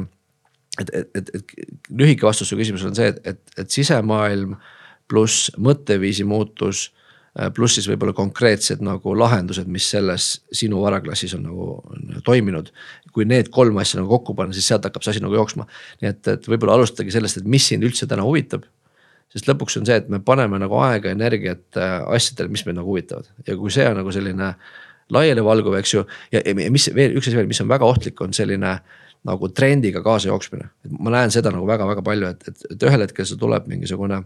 et, 0.80 0.90
et, 0.90 1.10
et, 1.14 1.30
et 1.34 1.90
lühike 1.90 2.26
vastus 2.26 2.50
su 2.50 2.58
küsimusele 2.58 2.90
on 2.90 2.98
see, 2.98 3.10
et, 3.12 3.20
et, 3.26 3.42
et 3.62 3.70
sisemaailm 3.70 4.56
pluss 5.10 5.50
mõtteviisi 5.60 6.24
muutus. 6.26 6.88
Äh, 7.34 7.50
pluss 7.54 7.74
siis 7.78 7.88
võib-olla 7.90 8.14
konkreetsed 8.14 8.82
nagu 8.86 9.16
lahendused, 9.18 9.66
mis 9.66 9.88
selles 9.90 10.28
sinu 10.54 10.84
varaklassis 10.84 11.34
on 11.34 11.48
nagu 11.48 11.66
toiminud. 12.26 12.70
kui 13.14 13.24
need 13.30 13.50
kolm 13.54 13.76
asja 13.78 14.00
nagu 14.00 14.10
kokku 14.10 14.34
panna, 14.34 14.54
siis 14.54 14.66
sealt 14.66 14.86
hakkab 14.86 15.02
see 15.02 15.14
asi 15.14 15.22
nagu 15.22 15.34
jooksma. 15.34 15.66
nii 16.02 16.10
et, 16.10 16.28
et 16.28 16.48
võib-olla 16.48 16.78
alustadagi 16.78 17.14
sellest, 17.14 17.42
et 17.42 17.50
mis 17.50 17.66
sind 17.66 17.86
üldse 17.86 18.06
täna 18.10 18.22
huvitab 18.26 18.66
sest 19.34 19.48
lõpuks 19.50 19.80
on 19.80 19.86
see, 19.88 19.96
et 19.98 20.08
me 20.12 20.20
paneme 20.22 20.60
nagu 20.62 20.78
aega, 20.78 21.10
energiat 21.10 21.78
äh, 21.80 21.96
asjadele, 22.16 22.52
mis 22.54 22.62
meid 22.66 22.78
nagu 22.78 22.92
huvitavad 22.92 23.26
ja 23.46 23.56
kui 23.58 23.72
see 23.74 23.86
on 23.90 23.98
nagu 23.98 24.12
selline 24.14 24.52
laialivalguv, 25.14 25.74
eks 25.80 25.94
ju. 25.94 26.04
ja, 26.32 26.42
mis 26.54 26.86
veel 26.94 27.16
üks 27.18 27.28
asi 27.28 27.38
veel, 27.38 27.50
mis 27.50 27.60
on 27.64 27.70
väga 27.70 27.88
ohtlik, 27.88 28.20
on 28.24 28.36
selline 28.36 28.76
nagu 29.24 29.48
trendiga 29.56 30.04
kaasa 30.04 30.30
jooksmine. 30.30 30.68
ma 31.00 31.16
näen 31.16 31.34
seda 31.34 31.50
nagu 31.54 31.66
väga-väga 31.66 32.04
palju, 32.06 32.30
et, 32.30 32.48
et, 32.48 32.66
et 32.76 32.86
ühel 32.86 33.06
hetkel 33.06 33.26
see 33.28 33.40
tuleb 33.40 33.66
mingisugune 33.70 34.22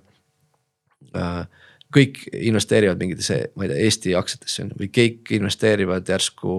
äh,. 1.17 1.47
Kõik 1.95 2.21
investeerivad 2.37 3.01
mingitesse, 3.01 3.39
ma 3.57 3.65
ei 3.65 3.73
tea, 3.73 3.85
Eesti 3.87 4.15
aktsiatesse 4.19 4.65
on 4.65 4.73
ju, 4.73 4.79
või 4.83 4.91
kõik 4.93 5.33
investeerivad 5.39 6.11
järsku 6.13 6.57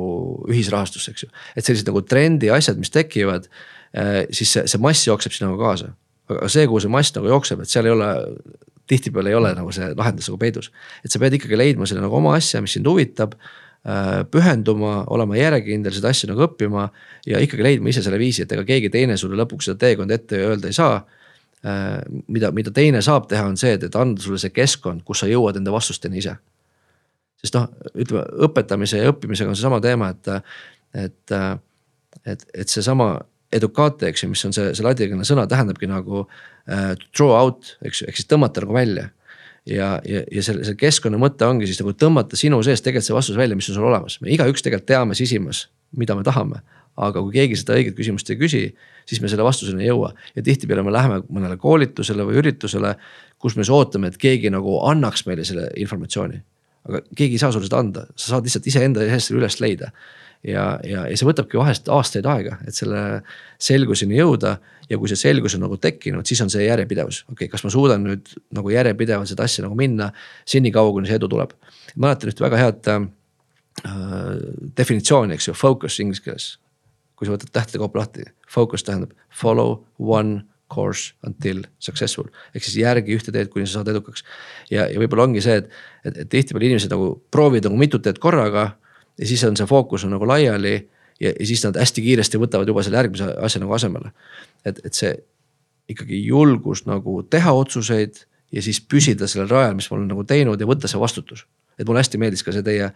ühisrahastusse, 0.50 1.14
eks 1.14 1.26
ju. 1.28 1.30
et 1.56 1.66
sellised 1.66 1.92
nagu 1.92 2.02
trendi 2.02 2.50
asjad, 2.54 2.80
mis 2.82 2.94
tekivad 2.94 3.46
äh,, 3.50 4.24
siis 4.34 4.56
see, 4.56 4.66
see 4.70 4.82
mass 4.82 5.06
jookseb 5.06 5.36
sinna 5.36 5.52
nagu 5.52 5.62
kaasa. 5.62 5.94
aga 6.34 6.50
see, 6.50 6.66
kuhu 6.70 6.82
see 6.82 6.94
mass 6.94 7.14
nagu 7.16 7.30
jookseb, 7.30 7.62
et 7.62 7.70
seal 7.70 7.90
ei 7.90 7.94
ole 7.94 8.10
tihtipeale 8.90 9.30
ei 9.30 9.38
ole 9.38 9.54
nagu 9.54 9.72
see 9.76 9.92
lahendus 9.94 10.32
nagu 10.32 10.42
peidus. 10.42 10.72
et 11.06 11.14
sa 11.14 11.22
pead 11.22 11.38
ikkagi 11.38 11.58
leidma 11.58 11.86
selle 11.90 12.02
nagu 12.02 12.18
oma 12.18 12.34
asja, 12.40 12.62
mis 12.66 12.74
sind 12.78 12.90
huvitab 12.90 13.38
Äh, 13.88 14.26
pühenduma, 14.28 15.06
olema 15.08 15.38
järjekindel, 15.40 15.94
seda 15.96 16.10
asja 16.12 16.28
nagu 16.28 16.44
õppima 16.44 16.90
ja 17.24 17.40
ikkagi 17.40 17.64
leidma 17.64 17.88
ise 17.94 18.02
selle 18.04 18.18
viisi, 18.20 18.44
et 18.44 18.52
ega 18.52 18.66
keegi 18.68 18.90
teine 18.92 19.16
sulle 19.18 19.40
lõpuks 19.40 19.70
seda 19.70 19.80
teekonda 19.86 20.18
ette 20.20 20.36
öelda 20.36 20.68
ei 20.68 20.76
saa. 20.76 20.98
Äh, 21.66 21.97
mida, 22.32 22.53
mida 22.55 22.72
teine 22.72 23.01
saab 23.03 23.26
teha, 23.28 23.43
on 23.51 23.57
see, 23.60 23.74
et, 23.76 23.84
et 23.84 23.95
anda 23.99 24.22
sulle 24.24 24.39
see 24.39 24.53
keskkond, 24.55 25.03
kus 25.07 25.24
sa 25.24 25.28
jõuad 25.28 25.57
enda 25.60 25.74
vastusteni 25.76 26.22
ise. 26.22 26.38
sest 27.39 27.55
noh, 27.55 27.66
ütleme 27.99 28.24
õpetamise 28.47 29.01
ja 29.01 29.12
õppimisega 29.12 29.51
on 29.51 29.57
seesama 29.60 29.82
teema, 29.84 30.10
et, 30.12 30.30
et, 30.95 31.36
et, 32.24 32.45
et 32.64 32.72
seesama 32.72 33.10
educate, 33.51 34.07
eks 34.07 34.24
ju, 34.24 34.30
mis 34.32 34.45
on 34.47 34.55
see, 34.55 34.72
see 34.76 34.86
ladinakeelne 34.86 35.28
sõna 35.28 35.45
tähendabki 35.51 35.88
nagu 35.89 36.22
uh, 36.24 36.91
draw 37.16 37.36
out, 37.36 37.74
eks 37.84 38.03
ju, 38.03 38.10
ehk 38.12 38.20
siis 38.20 38.30
tõmmata 38.30 38.64
nagu 38.64 38.76
välja 38.76 39.10
ja, 39.68 39.93
ja, 40.07 40.24
ja 40.32 40.43
selle, 40.45 40.64
selle 40.64 40.80
keskkonna 40.80 41.20
mõte 41.20 41.47
ongi 41.47 41.68
siis 41.68 41.80
nagu 41.82 41.95
tõmmata 41.97 42.39
sinu 42.39 42.60
sees 42.66 42.84
tegelikult 42.86 43.10
see 43.10 43.18
vastus 43.18 43.39
välja, 43.39 43.57
mis 43.60 43.68
on 43.72 43.80
sul 43.80 43.88
olemas, 43.89 44.20
me 44.24 44.32
igaüks 44.36 44.64
tegelikult 44.64 44.88
teame 44.91 45.18
sisimas, 45.18 45.66
mida 45.97 46.16
me 46.16 46.24
tahame. 46.28 46.64
Aga 46.98 47.24
kui 47.24 47.36
keegi 47.36 47.60
seda 47.60 47.78
õiget 47.80 47.98
küsimust 47.98 48.30
ei 48.30 48.40
küsi, 48.40 48.64
siis 49.08 49.22
me 49.24 49.32
selle 49.32 49.46
vastuseni 49.48 49.86
ei 49.86 49.92
jõua 49.92 50.14
ja 50.36 50.44
tihtipeale 50.46 50.84
me 50.86 50.94
läheme 50.94 51.22
mõnele 51.30 51.58
koolitusele 51.58 52.26
või 52.28 52.40
üritusele, 52.42 52.96
kus 53.40 53.56
me 53.56 53.64
siis 53.64 53.74
ootame, 53.76 54.12
et 54.12 54.18
keegi 54.20 54.52
nagu 54.54 54.80
annaks 54.90 55.26
meile 55.30 55.46
selle 55.48 55.70
informatsiooni. 55.80 56.42
aga 56.90 57.04
keegi 57.16 57.38
ei 57.38 57.42
saa 57.42 57.52
sulle 57.52 57.68
seda 57.68 57.80
anda, 57.80 58.06
sa 58.16 58.34
saad 58.34 58.48
lihtsalt 58.48 58.68
iseenda 58.68 59.06
sees 59.06 59.30
selle 59.30 59.44
üles 59.44 59.60
leida 59.60 59.92
ja, 60.44 60.80
ja, 60.86 61.06
ja 61.10 61.18
see 61.18 61.28
võtabki 61.28 61.60
vahest 61.60 61.90
aastaid 61.92 62.28
aega, 62.30 62.58
et 62.68 62.76
selle 62.76 63.22
selguseni 63.62 64.18
jõuda 64.20 64.56
ja 64.90 64.98
kui 64.98 65.12
see 65.12 65.20
selgus 65.20 65.56
on 65.58 65.66
nagu 65.66 65.78
tekkinud, 65.82 66.26
siis 66.28 66.42
on 66.44 66.52
see 66.52 66.66
järjepidevus, 66.66 67.24
okei 67.28 67.36
okay,, 67.36 67.52
kas 67.52 67.66
ma 67.66 67.74
suudan 67.74 68.06
nüüd 68.08 68.32
nagu 68.56 68.72
järjepidevalt 68.74 69.30
seda 69.32 69.46
asja 69.48 69.66
nagu 69.66 69.78
minna 69.80 70.10
senikaua, 70.50 70.94
kuni 70.96 71.10
see 71.10 71.20
edu 71.20 71.30
tuleb. 71.32 71.54
mäletan 71.96 72.32
ühte 72.32 72.46
väga 72.46 72.62
head 72.62 72.92
äh, 72.94 73.06
definitsiooni, 74.78 75.36
eks 75.36 75.52
ju, 75.52 75.58
focus 75.58 76.00
inglise 76.00 76.24
keeles. 76.26 76.50
Kui 77.20 77.28
sa 77.28 77.36
võtad 77.36 77.51
tähtede 77.51 77.82
kaupa 77.82 77.99
lahti, 77.99 78.24
focus 78.47 78.86
tähendab 78.88 79.11
follow 79.41 79.82
one 79.99 80.45
course 80.72 81.13
until 81.28 81.65
successful. 81.80 82.30
ehk 82.55 82.63
siis 82.63 82.78
järgi 82.80 83.17
ühte 83.17 83.34
teed, 83.36 83.49
kuni 83.51 83.67
sa 83.67 83.80
saad 83.80 83.91
edukaks. 83.91 84.24
ja, 84.72 84.88
ja 84.88 85.01
võib-olla 85.01 85.28
ongi 85.28 85.43
see, 85.43 85.57
et, 85.59 85.74
et, 86.05 86.22
et 86.24 86.30
tihtipeale 86.30 86.70
inimesed 86.70 86.93
nagu 86.93 87.11
proovivad 87.32 87.67
nagu 87.67 87.82
mitut 87.82 88.05
teed 88.05 88.22
korraga. 88.24 88.70
ja 89.20 89.28
siis 89.28 89.43
on 89.43 89.57
see 89.59 89.67
fookus 89.67 90.05
on 90.07 90.15
nagu 90.15 90.28
laiali 90.30 90.76
ja, 91.20 91.34
ja 91.34 91.45
siis 91.45 91.65
nad 91.65 91.78
hästi 91.80 92.05
kiiresti 92.05 92.39
võtavad 92.39 92.70
juba 92.72 92.86
selle 92.86 93.01
järgmise 93.01 93.34
asja 93.43 93.61
nagu 93.65 93.76
asemele. 93.76 94.13
et, 94.65 94.80
et 94.86 94.93
see 94.93 95.13
ikkagi 95.89 96.24
julgus 96.26 96.86
nagu 96.86 97.22
teha 97.26 97.53
otsuseid 97.57 98.24
ja 98.53 98.61
siis 98.61 98.80
püsida 98.82 99.28
sellel 99.28 99.49
rajal, 99.49 99.76
mis 99.78 99.89
ma 99.89 99.97
olen 99.97 100.11
nagu 100.13 100.24
teinud 100.28 100.61
ja 100.61 100.67
võtta 100.70 100.89
see 100.89 101.01
vastutus. 101.01 101.47
et 101.80 101.88
mulle 101.88 102.03
hästi 102.03 102.22
meeldis 102.22 102.45
ka 102.45 102.53
see 102.55 102.65
teie, 102.65 102.91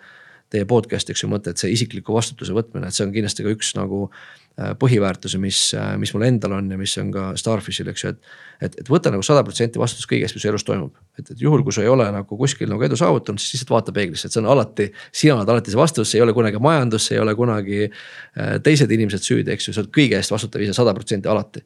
teie 0.54 0.70
podcast, 0.70 1.10
eks 1.10 1.26
ju, 1.26 1.32
mõte, 1.32 1.51
et 1.54 1.62
see 1.62 1.74
isikliku 1.74 2.16
vastutuse 2.16 2.56
võtmine, 2.56 2.88
et 2.88 2.95
see 2.95 3.08
on 3.08 3.14
kindlasti 3.16 3.45
ka 3.45 3.54
üks 3.54 3.74
nagu 3.80 4.06
Äh, 4.54 4.76
põhiväärtusi, 4.78 5.39
mis, 5.41 5.60
äh, 5.74 5.95
mis 5.97 6.12
mul 6.14 6.28
endal 6.28 6.51
on 6.54 6.68
ja 6.70 6.76
mis 6.78 6.91
on 7.01 7.08
ka 7.10 7.32
Starfishil, 7.41 7.88
eks 7.89 8.04
ju, 8.04 8.10
et. 8.14 8.36
et, 8.68 8.76
et 8.84 8.91
võta 8.91 9.10
nagu 9.10 9.26
sada 9.26 9.41
protsenti 9.41 9.82
vastutust 9.82 10.06
kõige 10.12 10.28
eest, 10.28 10.38
mis 10.38 10.45
elus 10.45 10.62
toimub. 10.68 10.93
et, 11.18 11.32
et 11.34 11.41
juhul, 11.41 11.64
kui 11.66 11.74
sa 11.74 11.82
ei 11.82 11.89
ole 11.89 12.06
nagu 12.14 12.38
kuskil 12.38 12.70
nagu 12.70 12.86
edu 12.86 12.93
saavutanud, 12.99 13.41
siis 13.41 13.56
lihtsalt 13.56 13.74
vaata 13.74 13.95
peeglisse, 13.95 14.30
et 14.30 14.36
see 14.36 14.43
on 14.43 14.51
alati. 14.54 14.91
sina 15.10 15.39
oled 15.39 15.49
alati 15.49 15.74
see 15.74 15.80
vastus, 15.80 16.12
see 16.12 16.22
ei 16.22 16.26
ole 16.28 16.38
kunagi 16.38 16.62
majandus, 16.62 17.08
see 17.10 17.18
ei 17.18 17.24
ole 17.24 17.34
kunagi 17.39 17.80
äh, 17.88 18.54
teised 18.62 18.93
inimesed 18.93 19.26
süüdi, 19.26 19.56
eks 19.56 19.72
ju, 19.72 19.74
sa 19.74 19.82
oled 19.82 19.89
kõige 19.97 20.22
eest 20.22 20.36
vastutav 20.36 20.62
ise 20.62 20.78
sada 20.78 20.93
protsenti 20.93 21.34
alati. 21.34 21.66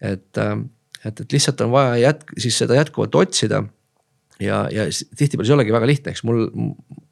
et, 0.00 0.40
et, 0.40 1.20
et 1.20 1.36
lihtsalt 1.36 1.60
on 1.68 1.76
vaja 1.76 2.00
jätk-, 2.00 2.32
siis 2.40 2.64
seda 2.64 2.80
jätkuvalt 2.80 3.20
otsida 3.26 3.60
ja, 4.42 4.66
ja 4.72 4.86
tihtipeale 4.88 5.46
see 5.46 5.54
ei 5.54 5.58
olegi 5.60 5.74
väga 5.74 5.88
lihtne, 5.88 6.14
eks 6.14 6.24
mul, 6.28 6.46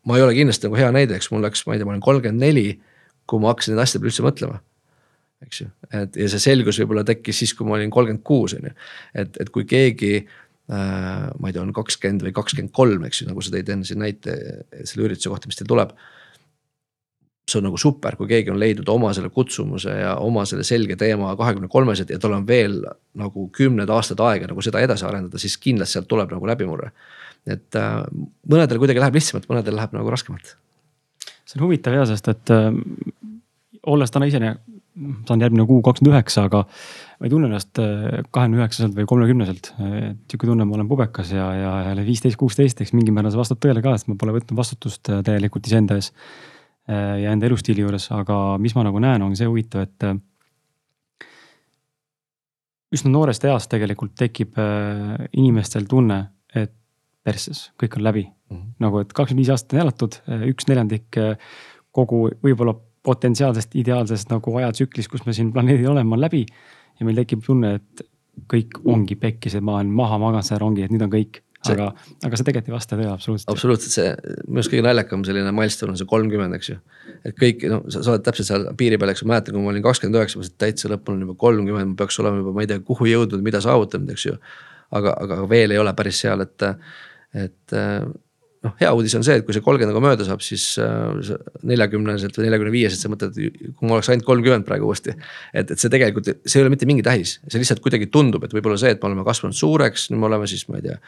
ma 0.04 0.18
ei 0.18 0.26
ole 0.26 0.36
kindlasti 0.36 0.68
nagu 0.68 0.78
hea 0.80 0.90
näide, 0.94 1.18
eks 1.18 1.30
mul 1.32 1.44
läks, 1.44 1.64
ma 1.68 1.74
ei 1.74 1.80
tea, 1.80 1.88
ma 1.88 1.94
olin 1.94 2.04
kolmkümmend 2.04 2.44
neli, 2.44 2.68
kui 3.30 3.40
ma 3.40 3.52
hakkasin 3.52 3.74
nende 3.74 3.86
asjade 3.86 4.02
peale 4.02 4.12
üldse 4.12 4.26
mõtlema 4.26 4.62
eks 5.44 5.60
ju, 5.62 5.68
et 6.00 6.16
ja 6.18 6.30
see 6.32 6.42
selgus 6.42 6.78
võib-olla 6.80 7.04
tekkis 7.06 7.42
siis, 7.42 7.52
kui 7.56 7.68
ma 7.68 7.76
olin 7.78 7.92
kolmkümmend 7.92 8.24
kuus 8.26 8.56
on 8.56 8.68
ju. 8.68 8.74
et, 9.22 9.38
et 9.42 9.50
kui 9.54 9.66
keegi 9.68 10.12
äh, 10.22 11.28
ma 11.38 11.50
ei 11.50 11.54
tea, 11.54 11.62
on 11.62 11.72
kakskümmend 11.76 12.24
või 12.26 12.34
kakskümmend 12.36 12.74
kolm, 12.76 13.06
eks 13.08 13.22
ju, 13.22 13.28
nagu 13.30 13.44
sa 13.44 13.54
tõid 13.54 13.72
enne 13.74 13.88
siin 13.88 14.02
näite 14.02 14.36
selle 14.82 15.08
ürituse 15.08 15.32
kohta, 15.32 15.50
mis 15.50 15.60
teil 15.60 15.70
tuleb. 15.70 15.94
See 17.44 17.58
on 17.60 17.66
nagu 17.68 17.78
super, 17.80 18.16
kui 18.16 18.28
keegi 18.30 18.52
on 18.52 18.58
leidnud 18.60 18.88
oma 18.88 19.10
selle 19.16 19.28
kutsumuse 19.32 19.92
ja 19.98 20.14
oma 20.24 20.46
selle 20.48 20.64
selge 20.64 20.96
teema 21.00 21.34
kahekümne 21.36 21.68
kolmeselt 21.72 22.12
ja 22.12 22.18
tal 22.20 22.38
on 22.38 22.46
veel 22.48 22.78
nagu 23.20 23.48
kümned 23.52 23.90
aastad 23.92 24.22
aega 24.24 24.48
nagu 24.48 24.64
seda 24.64 24.80
edasi 24.84 25.04
arendada, 25.08 25.40
siis 25.40 25.58
kindlasti 25.60 25.98
sealt 25.98 26.08
tuleb 26.08 26.32
nagu 26.32 26.48
läbimurre. 26.48 26.92
et 27.44 27.76
äh, 27.76 27.98
mõnedel 28.48 28.80
kuidagi 28.80 29.02
läheb 29.02 29.18
lihtsamalt, 29.18 29.48
mõnedel 29.50 29.76
läheb 29.76 29.92
nagu 29.92 30.10
raskemalt. 30.10 30.56
see 31.44 31.60
on 31.60 31.66
huvitav 31.66 31.98
ja, 31.98 32.06
sest 32.08 32.32
et 32.32 32.54
äh, 32.54 32.70
olles 33.84 34.10
täna 34.10 34.30
ise 34.30 34.40
saan 35.28 35.42
järgmine 35.42 35.66
kuu 35.66 35.82
kakskümmend 35.82 36.14
üheksa, 36.14 36.46
aga 36.48 36.62
ma 36.64 37.26
ei 37.26 37.32
tunne 37.32 37.48
ennast 37.50 37.80
äh, 37.82 38.22
kahekümne 38.30 38.62
üheksaselt 38.62 38.96
või 38.96 39.08
kolmekümneselt. 39.10 39.72
sihuke 40.30 40.48
tunne, 40.48 40.64
ma 40.64 40.78
olen 40.78 40.88
pubekas 40.88 41.32
ja, 41.34 41.50
ja 41.58 41.72
jälle 41.90 42.06
viisteist, 42.06 42.38
kuusteist, 42.40 42.80
eks 42.80 42.94
mingil 42.94 43.14
määral 43.16 43.34
see 43.34 43.42
vastab 43.42 43.60
tõele 43.64 43.82
ka, 43.84 43.96
sest 43.98 44.10
ma 44.12 44.18
pole 44.20 44.36
võtnud 44.38 44.56
vastutust 44.58 45.10
äh, 45.10 45.22
täielikult 45.26 45.66
iseenda 45.66 45.98
ees. 45.98 46.12
Äh, 46.90 47.22
ja 47.24 47.32
enda 47.32 47.48
elustiili 47.48 47.84
juures, 47.84 48.10
aga 48.12 48.58
mis 48.60 48.74
ma 48.76 48.84
nagu 48.84 49.00
näen, 49.00 49.22
on 49.24 49.36
see 49.36 49.48
huvitav, 49.48 49.86
et. 49.88 50.08
üsna 52.94 53.10
noorest 53.10 53.44
east 53.48 53.70
tegelikult 53.72 54.12
tekib 54.14 54.58
inimestel 55.32 55.88
tunne, 55.90 56.18
et 56.54 56.70
persses, 57.24 57.70
kõik 57.80 57.96
on 57.98 58.04
läbi 58.04 58.22
mm. 58.22 58.56
-hmm. 58.56 58.74
nagu, 58.84 59.00
et 59.00 59.12
kakskümmend 59.12 59.42
viis 59.42 59.50
aastat 59.50 59.72
on 59.74 59.80
elatud, 59.82 60.18
üks 60.52 60.68
neljandik 60.68 61.18
kogu 61.90 62.28
võib-olla 62.44 62.76
potentsiaalsest 63.04 63.74
ideaalsest 63.80 64.30
nagu 64.32 64.56
ajatsüklis, 64.60 65.08
kus 65.12 65.26
me 65.26 65.34
siin 65.36 65.52
planeedil 65.52 65.90
oleme, 65.92 66.16
on 66.16 66.20
läbi. 66.20 66.44
ja 67.00 67.06
meil 67.06 67.16
tekib 67.18 67.42
tunne, 67.42 67.74
et 67.74 68.04
kõik 68.50 68.78
ongi 68.84 69.16
pekkis, 69.18 69.56
et 69.58 69.64
ma 69.64 69.78
olen 69.78 69.90
maha 69.94 70.18
maganud 70.22 70.46
selle 70.46 70.62
rongi, 70.62 70.84
et 70.84 70.92
nüüd 70.94 71.02
on 71.06 71.12
kõik. 71.12 71.40
Aga, 71.72 71.86
aga 72.26 72.38
see 72.38 72.46
tegelikult 72.48 72.70
ei 72.70 72.74
vasta 72.74 72.98
tõele 72.98 73.12
absoluutselt. 73.14 73.52
absoluutselt, 73.54 73.94
see 73.94 74.10
minu 74.48 74.60
arust 74.60 74.72
kõige 74.72 74.84
naljakam 74.86 75.24
selline 75.26 75.54
milstone 75.56 75.94
on 75.94 76.00
see 76.00 76.10
kolmkümmend, 76.10 76.58
eks 76.58 76.70
ju. 76.72 76.76
et 77.30 77.38
kõik, 77.40 77.64
no 77.72 77.80
sa, 77.88 78.02
sa 78.02 78.14
oled 78.14 78.26
täpselt 78.26 78.50
seal 78.50 78.66
piiri 78.80 78.98
peal, 79.00 79.14
eks 79.14 79.24
ma 79.24 79.34
mäletan, 79.34 79.56
kui 79.56 79.64
ma 79.64 79.72
olin 79.72 79.86
kakskümmend 79.86 80.20
üheksa, 80.20 80.38
ma 80.38 80.44
mõtlesin, 80.44 80.58
täitsa 80.64 80.92
mul 80.94 81.14
on 81.14 81.24
juba 81.26 81.38
kolmkümmend, 81.44 81.92
ma 81.94 81.98
peaks 82.02 82.20
olema 82.22 82.42
juba, 82.42 82.54
ma 82.56 82.66
ei 82.66 82.70
tea, 82.70 82.82
kuhu 82.90 83.08
jõudnud, 83.10 83.44
mida 83.46 83.62
saavutanud, 83.64 84.12
eks 84.14 84.28
ju. 84.28 84.36
aga, 84.94 85.16
aga 85.26 85.40
veel 85.50 85.74
ei 85.74 85.80
ole 85.80 85.94
päris 85.96 86.20
seal, 86.24 86.44
et, 86.44 86.68
et 87.46 87.78
noh, 88.64 88.74
hea 88.80 88.90
uudis 88.96 89.14
on 89.18 89.24
see, 89.26 89.36
et 89.40 89.46
kui 89.46 89.54
see 89.56 89.64
kolmkümmend 89.64 89.92
nagu 89.92 90.02
mööda 90.04 90.26
saab, 90.26 90.42
siis 90.44 90.66
äh, 90.82 91.30
neljakümneselt 91.68 92.36
või 92.38 92.48
neljakümne 92.48 92.72
viieselt 92.74 93.02
sa 93.02 93.10
mõtled, 93.12 93.36
kui 93.36 93.88
ma 93.88 93.98
oleks 93.98 94.10
ainult 94.12 94.26
kolmkümmend 94.28 94.66
praegu 94.68 94.88
uuesti. 94.88 95.14
et, 95.52 95.70
et 95.70 95.80
see 95.80 95.92
tegelikult, 95.92 96.30
see 96.42 96.60
ei 96.60 96.64
ole 96.66 96.74
mitte 96.74 96.88
mingi 96.88 97.04
tähis, 97.06 97.38
see 97.46 97.62
lihtsalt 97.62 97.82
kuidagi 97.84 98.08
tundub, 98.12 98.44
et 98.46 98.54
võib-olla 98.56 98.80
see, 98.80 98.94
et 98.96 99.02
me 99.02 99.10
oleme 99.10 99.26
kasvanud 99.26 99.56
suureks, 99.58 100.08
nüüd 100.12 100.22
me 100.22 100.30
oleme 100.30 100.50
siis, 100.50 100.66
ma 100.70 100.80
ei 100.80 100.88
tea. 100.88 101.00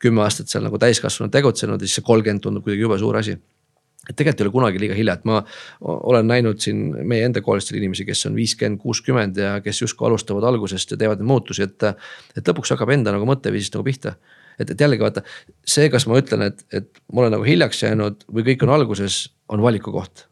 kümme 0.00 0.24
aastat 0.24 0.52
seal 0.52 0.64
nagu 0.64 0.78
täiskasvanud 0.80 1.32
tegutsenud 1.34 1.80
ja 1.80 1.88
siis 1.88 2.00
see 2.00 2.06
kolmkümmend 2.06 2.46
tundub 2.46 2.64
kuidagi 2.66 2.86
jube 2.86 3.00
suur 3.00 3.18
asi 3.20 3.36
et 4.08 4.16
tegelikult 4.16 4.40
ei 4.40 4.46
ole 4.46 4.52
kunagi 4.54 4.80
liiga 4.80 4.96
hilja, 4.96 5.14
et 5.18 5.26
ma 5.28 5.42
olen 5.84 6.26
näinud 6.26 6.62
siin 6.62 6.80
meie 7.06 7.26
enda 7.28 7.42
koolist 7.44 7.70
inimesi, 7.74 8.06
kes 8.08 8.24
on 8.30 8.38
viiskümmend, 8.38 8.80
kuuskümmend 8.80 9.38
ja 9.38 9.58
kes 9.62 9.82
justkui 9.84 10.08
alustavad 10.08 10.46
algusest 10.48 10.94
ja 10.94 10.98
teevad 11.00 11.20
neid 11.20 11.28
muutusi, 11.28 11.66
et. 11.68 11.90
et 12.38 12.48
lõpuks 12.48 12.72
hakkab 12.72 12.94
enda 12.96 13.12
nagu 13.12 13.28
mõtteviisist 13.28 13.76
nagu 13.76 13.84
pihta 13.86 14.16
et, 14.60 14.70
et 14.74 14.80
jällegi 14.84 15.04
vaata 15.04 15.24
see, 15.66 15.88
kas 15.92 16.06
ma 16.10 16.18
ütlen, 16.20 16.44
et, 16.50 16.64
et 16.74 17.02
ma 17.12 17.24
olen 17.24 17.34
nagu 17.36 17.46
hiljaks 17.46 17.84
jäänud 17.84 18.26
või 18.30 18.46
kõik 18.50 18.66
on 18.66 18.74
alguses, 18.76 19.22
on 19.52 19.62
valiku 19.64 19.92
koht. 19.94 20.26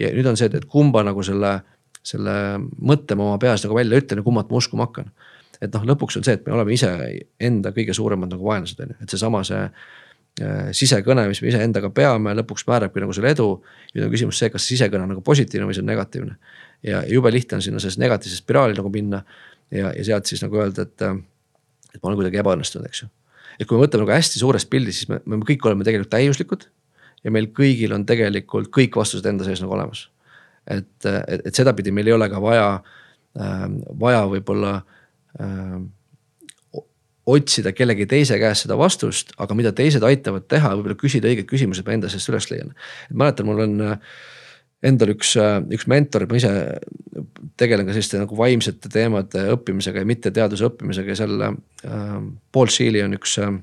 ja 0.00 0.10
nüüd 0.12 0.28
on 0.28 0.36
see, 0.36 0.48
et, 0.50 0.56
et 0.58 0.68
kumba 0.70 1.02
nagu 1.06 1.22
selle, 1.24 1.58
selle 2.06 2.34
mõtte 2.60 3.16
ma 3.16 3.30
oma 3.30 3.38
peas 3.42 3.64
nagu 3.64 3.76
välja 3.76 4.00
ütlen 4.00 4.20
ja 4.20 4.26
kummat 4.26 4.50
ma 4.50 4.60
uskuma 4.60 4.88
hakkan. 4.88 5.12
et 5.60 5.72
noh, 5.72 5.86
lõpuks 5.92 6.18
on 6.20 6.26
see, 6.26 6.36
et 6.36 6.46
me 6.46 6.56
oleme 6.56 6.74
ise 6.74 6.90
enda 7.40 7.72
kõige 7.76 7.94
suuremad 7.96 8.32
nagu 8.32 8.44
vaenlased 8.44 8.80
on 8.84 8.92
ju, 8.92 8.98
et 9.02 9.14
seesama 9.14 9.42
see, 9.46 9.62
see 10.38 10.48
äh, 10.48 10.70
sisekõne, 10.76 11.26
mis 11.30 11.42
me 11.42 11.52
iseendaga 11.52 11.90
peame, 11.96 12.34
lõpuks 12.40 12.66
määrabki 12.68 13.04
nagu 13.04 13.16
selle 13.16 13.34
edu. 13.36 13.50
nüüd 13.94 14.08
on 14.08 14.14
küsimus 14.14 14.40
see, 14.40 14.52
kas 14.52 14.64
see 14.64 14.76
sisekõne 14.76 15.08
on 15.08 15.14
nagu 15.16 15.24
positiivne 15.24 15.68
või 15.68 15.76
see 15.76 15.84
on 15.84 15.92
negatiivne. 15.92 16.38
ja 16.84 17.04
jube 17.08 17.32
lihtne 17.32 17.60
on 17.60 17.68
sinna 17.68 17.80
sellest 17.80 18.00
negatiivsest 18.00 18.44
spiraali 18.44 18.76
nagu 18.76 18.92
minna 18.92 19.24
ja, 19.70 19.92
ja 19.92 20.04
sealt 20.04 20.28
siis 20.28 20.44
nagu 20.44 20.60
öelda, 20.60 20.84
et, 20.84 21.02
et 21.02 22.02
ma 22.02 22.10
olen 22.10 22.20
kuidagi 22.20 22.44
ebaõnnestunud, 22.44 22.88
eks 22.90 23.06
ju 23.06 23.14
et 23.60 23.66
kui 23.66 23.76
me 23.76 23.84
mõtleme 23.84 24.04
nagu 24.04 24.14
hästi 24.14 24.42
suurest 24.42 24.70
pildist, 24.72 25.04
siis 25.04 25.10
me, 25.12 25.20
me 25.24 25.40
kõik 25.46 25.64
oleme 25.68 25.86
tegelikult 25.86 26.12
täiuslikud. 26.14 26.68
ja 27.24 27.32
meil 27.34 27.48
kõigil 27.56 27.94
on 27.96 28.04
tegelikult 28.06 28.70
kõik 28.74 28.96
vastused 28.96 29.26
enda 29.26 29.44
sees 29.44 29.62
nagu 29.64 29.74
olemas. 29.74 30.08
et, 30.66 31.06
et, 31.06 31.46
et 31.46 31.54
sedapidi 31.54 31.92
meil 31.92 32.06
ei 32.06 32.16
ole 32.16 32.28
ka 32.30 32.40
vaja 32.42 32.68
äh,, 32.76 33.68
vaja 34.00 34.24
võib-olla 34.30 34.80
äh, 35.40 35.78
otsida 37.26 37.72
kellegi 37.74 38.06
teise 38.06 38.38
käest 38.38 38.66
seda 38.66 38.78
vastust, 38.78 39.32
aga 39.42 39.54
mida 39.58 39.72
teised 39.74 40.04
aitavad 40.06 40.46
teha, 40.50 40.70
võib-olla 40.76 40.98
küsida 40.98 41.28
õiged 41.30 41.48
küsimused, 41.50 41.86
ma 41.86 41.96
enda 41.96 42.10
seest 42.12 42.30
üles 42.30 42.46
leian. 42.52 42.72
et 43.10 43.16
mäletan, 43.18 43.48
mul 43.48 43.64
on 43.64 43.80
äh, 43.82 43.98
endal 44.86 45.14
üks, 45.16 45.34
äh, 45.40 45.58
üks 45.74 45.88
mentor, 45.90 46.28
ma 46.30 46.38
ise 46.38 46.52
tegelen 47.60 47.86
ka 47.88 47.94
selliste 47.94 48.20
nagu 48.20 48.36
vaimsete 48.38 48.90
teemade 48.92 49.46
õppimisega 49.54 50.02
ja 50.02 50.08
mitte 50.08 50.32
teaduse 50.34 50.68
õppimisega 50.68 51.14
ja 51.14 51.18
seal 51.22 51.48
äh,. 51.48 51.56
Paul 52.52 52.70
Sheely 52.72 53.02
on 53.04 53.16
üks 53.16 53.36
äh,, 53.42 53.58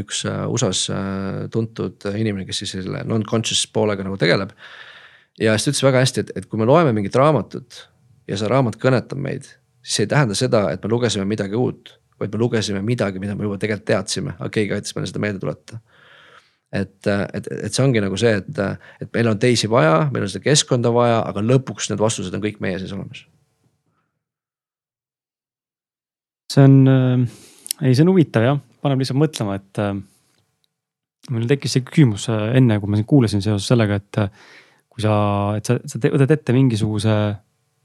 üks 0.00 0.24
USA-s 0.26 0.88
äh, 0.90 1.42
tuntud 1.54 2.06
inimene, 2.14 2.46
kes 2.48 2.64
siis 2.64 2.76
selle 2.80 3.04
non-conscious 3.06 3.66
poolega 3.72 4.06
nagu 4.06 4.18
tegeleb. 4.20 4.54
ja 5.40 5.54
siis 5.54 5.66
ta 5.66 5.74
ütles 5.74 5.84
väga 5.88 6.04
hästi, 6.04 6.24
et, 6.24 6.32
et 6.40 6.48
kui 6.50 6.58
me 6.58 6.66
loeme 6.68 6.94
mingit 6.96 7.14
raamatut 7.18 7.84
ja 8.30 8.38
see 8.40 8.50
raamat 8.50 8.78
kõnetab 8.82 9.20
meid, 9.20 9.46
siis 9.82 10.00
see 10.00 10.08
ei 10.08 10.14
tähenda 10.14 10.38
seda, 10.38 10.66
et 10.74 10.82
me 10.82 10.90
lugesime 10.90 11.26
midagi 11.28 11.58
uut, 11.58 11.94
vaid 12.20 12.34
me 12.34 12.40
lugesime 12.40 12.82
midagi, 12.82 13.22
mida 13.22 13.34
me 13.38 13.46
juba 13.46 13.58
tegelikult 13.60 13.90
teadsime, 13.90 14.34
aga 14.38 14.50
keegi 14.54 14.76
aitas 14.76 14.94
meile 14.96 15.10
seda 15.10 15.22
meelde 15.22 15.42
tuletada 15.42 15.82
et, 16.74 17.06
et, 17.06 17.48
et 17.68 17.74
see 17.74 17.84
ongi 17.84 18.02
nagu 18.02 18.18
see, 18.20 18.34
et, 18.40 18.60
et 19.04 19.10
meil 19.14 19.30
on 19.30 19.38
teisi 19.40 19.70
vaja, 19.70 20.08
meil 20.14 20.26
on 20.26 20.32
seda 20.32 20.44
keskkonda 20.44 20.92
vaja, 20.94 21.20
aga 21.28 21.44
lõpuks 21.44 21.90
need 21.92 22.02
vastused 22.02 22.34
on 22.34 22.42
kõik 22.44 22.60
meie 22.64 22.80
sees 22.82 22.94
olemas. 22.96 23.24
see 26.54 26.62
on 26.62 26.74
äh,, 26.86 27.22
ei, 27.82 27.94
see 27.94 28.04
on 28.04 28.12
huvitav 28.12 28.44
jah, 28.46 28.58
paneb 28.84 29.00
lihtsalt 29.02 29.18
mõtlema, 29.18 29.56
et 29.58 29.80
äh, 29.82 29.94
mul 31.34 31.48
tekkis 31.50 31.78
see 31.78 31.86
küsimus 31.86 32.28
äh, 32.32 32.52
enne, 32.58 32.78
kui 32.80 32.90
ma 32.90 33.00
sind 33.00 33.08
kuulasin 33.10 33.42
seoses 33.44 33.66
sellega, 33.70 33.98
et 34.02 34.20
äh, 34.22 34.44
kui 34.92 35.02
sa, 35.02 35.14
et 35.58 35.66
sa, 35.66 35.78
sa 35.88 36.00
võtad 36.04 36.30
ette 36.36 36.54
mingisuguse 36.54 37.16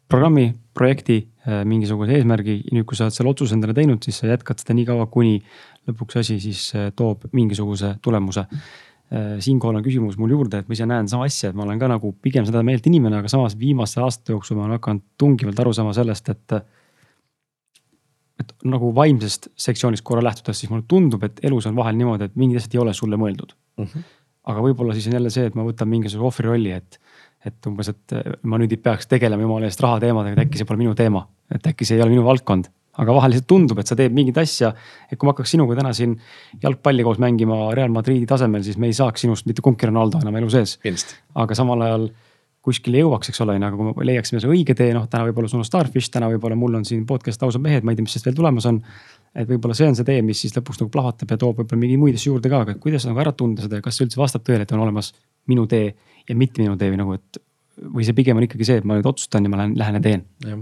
programmi, 0.10 0.50
projekti, 0.78 1.22
äh, 1.46 1.62
mingisuguse 1.70 2.18
eesmärgi 2.18 2.60
ja 2.64 2.76
nüüd, 2.76 2.88
kui 2.90 2.98
sa 2.98 3.08
oled 3.08 3.16
selle 3.16 3.32
otsuse 3.32 3.56
endale 3.58 3.76
teinud, 3.78 4.02
siis 4.06 4.20
sa 4.22 4.32
jätkad 4.32 4.62
seda 4.62 4.76
nii 4.78 4.88
kaua, 4.90 5.08
kuni 5.14 5.38
lõpuks 5.90 6.22
asi 6.22 6.38
siis 6.42 6.70
äh, 6.78 6.90
toob 6.96 7.28
mingisuguse 7.36 7.96
tulemuse. 8.04 8.46
Äh, 9.10 9.30
siinkohal 9.44 9.80
on 9.80 9.86
küsimus 9.86 10.20
mul 10.22 10.34
juurde, 10.36 10.62
et 10.62 10.70
ma 10.70 10.78
ise 10.78 10.88
näen 10.90 11.10
sama 11.12 11.28
asja, 11.30 11.52
et 11.52 11.58
ma 11.58 11.66
olen 11.66 11.80
ka 11.82 11.90
nagu 11.92 12.14
pigem 12.22 12.46
seda 12.48 12.62
meelt 12.66 12.86
inimene, 12.90 13.22
aga 13.22 13.32
samas 13.32 13.58
viimaste 13.60 14.04
aastate 14.06 14.36
jooksul 14.36 14.60
ma 14.60 14.68
olen 14.68 14.78
hakanud 14.78 15.08
tungivalt 15.20 15.64
aru 15.64 15.74
saama 15.76 15.96
sellest, 15.98 16.30
et. 16.36 16.60
et 18.40 18.54
nagu 18.72 18.94
vaimsest 18.96 19.50
sektsioonist 19.60 20.06
korra 20.08 20.22
lähtudes, 20.24 20.62
siis 20.62 20.70
mulle 20.72 20.86
tundub, 20.88 21.26
et 21.28 21.42
elus 21.44 21.66
on 21.68 21.76
vahel 21.76 21.98
niimoodi, 22.00 22.30
et 22.30 22.38
mingid 22.40 22.62
asjad 22.62 22.78
ei 22.78 22.80
ole 22.86 22.94
sulle 22.96 23.18
mõeldud 23.20 23.52
mm. 23.52 23.84
-hmm. 23.84 24.06
aga 24.54 24.64
võib-olla 24.64 24.96
siis 24.96 25.10
on 25.10 25.18
jälle 25.18 25.32
see, 25.34 25.50
et 25.50 25.58
ma 25.60 25.66
võtan 25.68 25.90
mingisuguse 25.92 26.28
ohvri 26.30 26.48
rolli, 26.48 26.72
et 26.72 27.02
et 27.46 27.68
umbes, 27.68 27.88
et 27.88 28.16
ma 28.44 28.58
nüüd 28.60 28.72
ei 28.72 28.80
peaks 28.84 29.08
tegelema 29.08 29.44
jumala 29.44 29.68
eest 29.68 29.80
rahateemadega, 29.84 30.36
et 30.36 30.48
äkki 30.48 30.60
see 30.60 30.68
pole 30.68 30.80
minu 30.80 30.96
teema, 30.96 31.26
et 31.52 31.68
äkki 31.68 31.88
see 31.88 31.98
ei 31.98 32.04
ole 32.04 32.12
minu 32.16 32.24
valdkond 32.24 32.68
aga 33.00 33.16
vahel 33.16 33.34
lihtsalt 33.34 33.50
tundub, 33.50 33.80
et 33.82 33.90
sa 33.90 33.98
teed 34.00 34.16
mingit 34.16 34.38
asja. 34.42 34.74
et 35.10 35.18
kui 35.18 35.28
ma 35.28 35.34
hakkaks 35.34 35.56
sinuga 35.56 35.78
täna 35.80 35.94
siin 35.96 36.18
jalgpalli 36.64 37.06
koos 37.08 37.20
mängima 37.24 37.70
Real 37.78 37.92
Madridi 37.94 38.28
tasemel, 38.30 38.64
siis 38.66 38.78
me 38.78 38.90
ei 38.90 38.98
saaks 38.98 39.26
sinust 39.26 39.48
mitte 39.50 39.64
kumbki 39.66 39.90
Ronaldo 39.90 40.22
enam 40.24 40.36
elu 40.42 40.50
sees. 40.50 40.78
aga 41.36 41.56
samal 41.56 41.88
ajal 41.88 42.10
kuskile 42.66 43.00
jõuaks, 43.00 43.32
eks 43.32 43.40
ole, 43.46 43.56
on 43.56 43.64
ju, 43.64 43.70
aga 43.70 43.78
kui 43.80 43.88
me 43.88 44.08
leiaksime 44.10 44.42
see 44.44 44.52
õige 44.52 44.76
tee, 44.76 44.92
noh 44.96 45.06
täna 45.10 45.24
võib-olla 45.30 45.48
sul 45.52 45.62
on 45.62 45.68
Starfish, 45.68 46.12
täna 46.12 46.28
võib-olla 46.34 46.58
mul 46.60 46.76
on 46.82 46.86
siin 46.86 47.06
podcast 47.08 47.44
Ausad 47.48 47.64
mehed, 47.64 47.86
ma 47.88 47.94
ei 47.94 47.98
tea, 47.98 48.06
mis 48.06 48.16
sellest 48.18 48.28
veel 48.28 48.38
tulemas 48.42 48.68
on. 48.70 48.82
et 49.34 49.48
võib-olla 49.48 49.78
see 49.78 49.88
on 49.88 49.96
see 49.96 50.08
tee, 50.08 50.22
mis 50.26 50.40
siis 50.44 50.56
lõpuks 50.58 50.82
nagu 50.82 50.92
plahvatab 50.92 51.32
ja 51.32 51.38
toob 51.40 51.62
võib-olla 51.62 51.80
mingeid 51.80 52.02
muid 52.02 52.20
asju 52.20 52.34
juurde 52.34 52.52
ka, 52.52 52.64
aga 52.66 52.76
kuidas 52.82 53.06
nagu 53.08 53.22
ära 53.24 53.32
tunda 53.32 53.64
seda 53.64 53.80
ja 53.80 53.86
kas 53.86 54.00
see 54.00 54.08
üldse 54.08 54.20
vastab 54.20 54.44
tõele, 54.44 54.66
et 54.66 54.74
on 54.76 54.84
olemas 54.84 55.14
minu 55.48 55.68
tee 55.70 55.94
ja 56.28 56.36
mitte 56.36 56.64
minu 56.64 56.76
tee 56.78 56.92
või 56.92 57.00
nagu, 57.00 57.16
et 57.16 57.40
või 57.80 58.06
see 58.08 58.16
pigem 58.18 58.40
on 58.40 58.46
ikkagi 58.46 58.68
see, 58.68 58.80
et 58.82 58.88
ma 58.88 58.98
nüüd 58.98 59.08
otsustan 59.10 59.46
ja 59.46 59.52
ma 59.52 59.60
lähen, 59.62 59.74
lähen 59.80 59.98
ja 59.98 60.02
teen. 60.04 60.24
jah, 60.46 60.60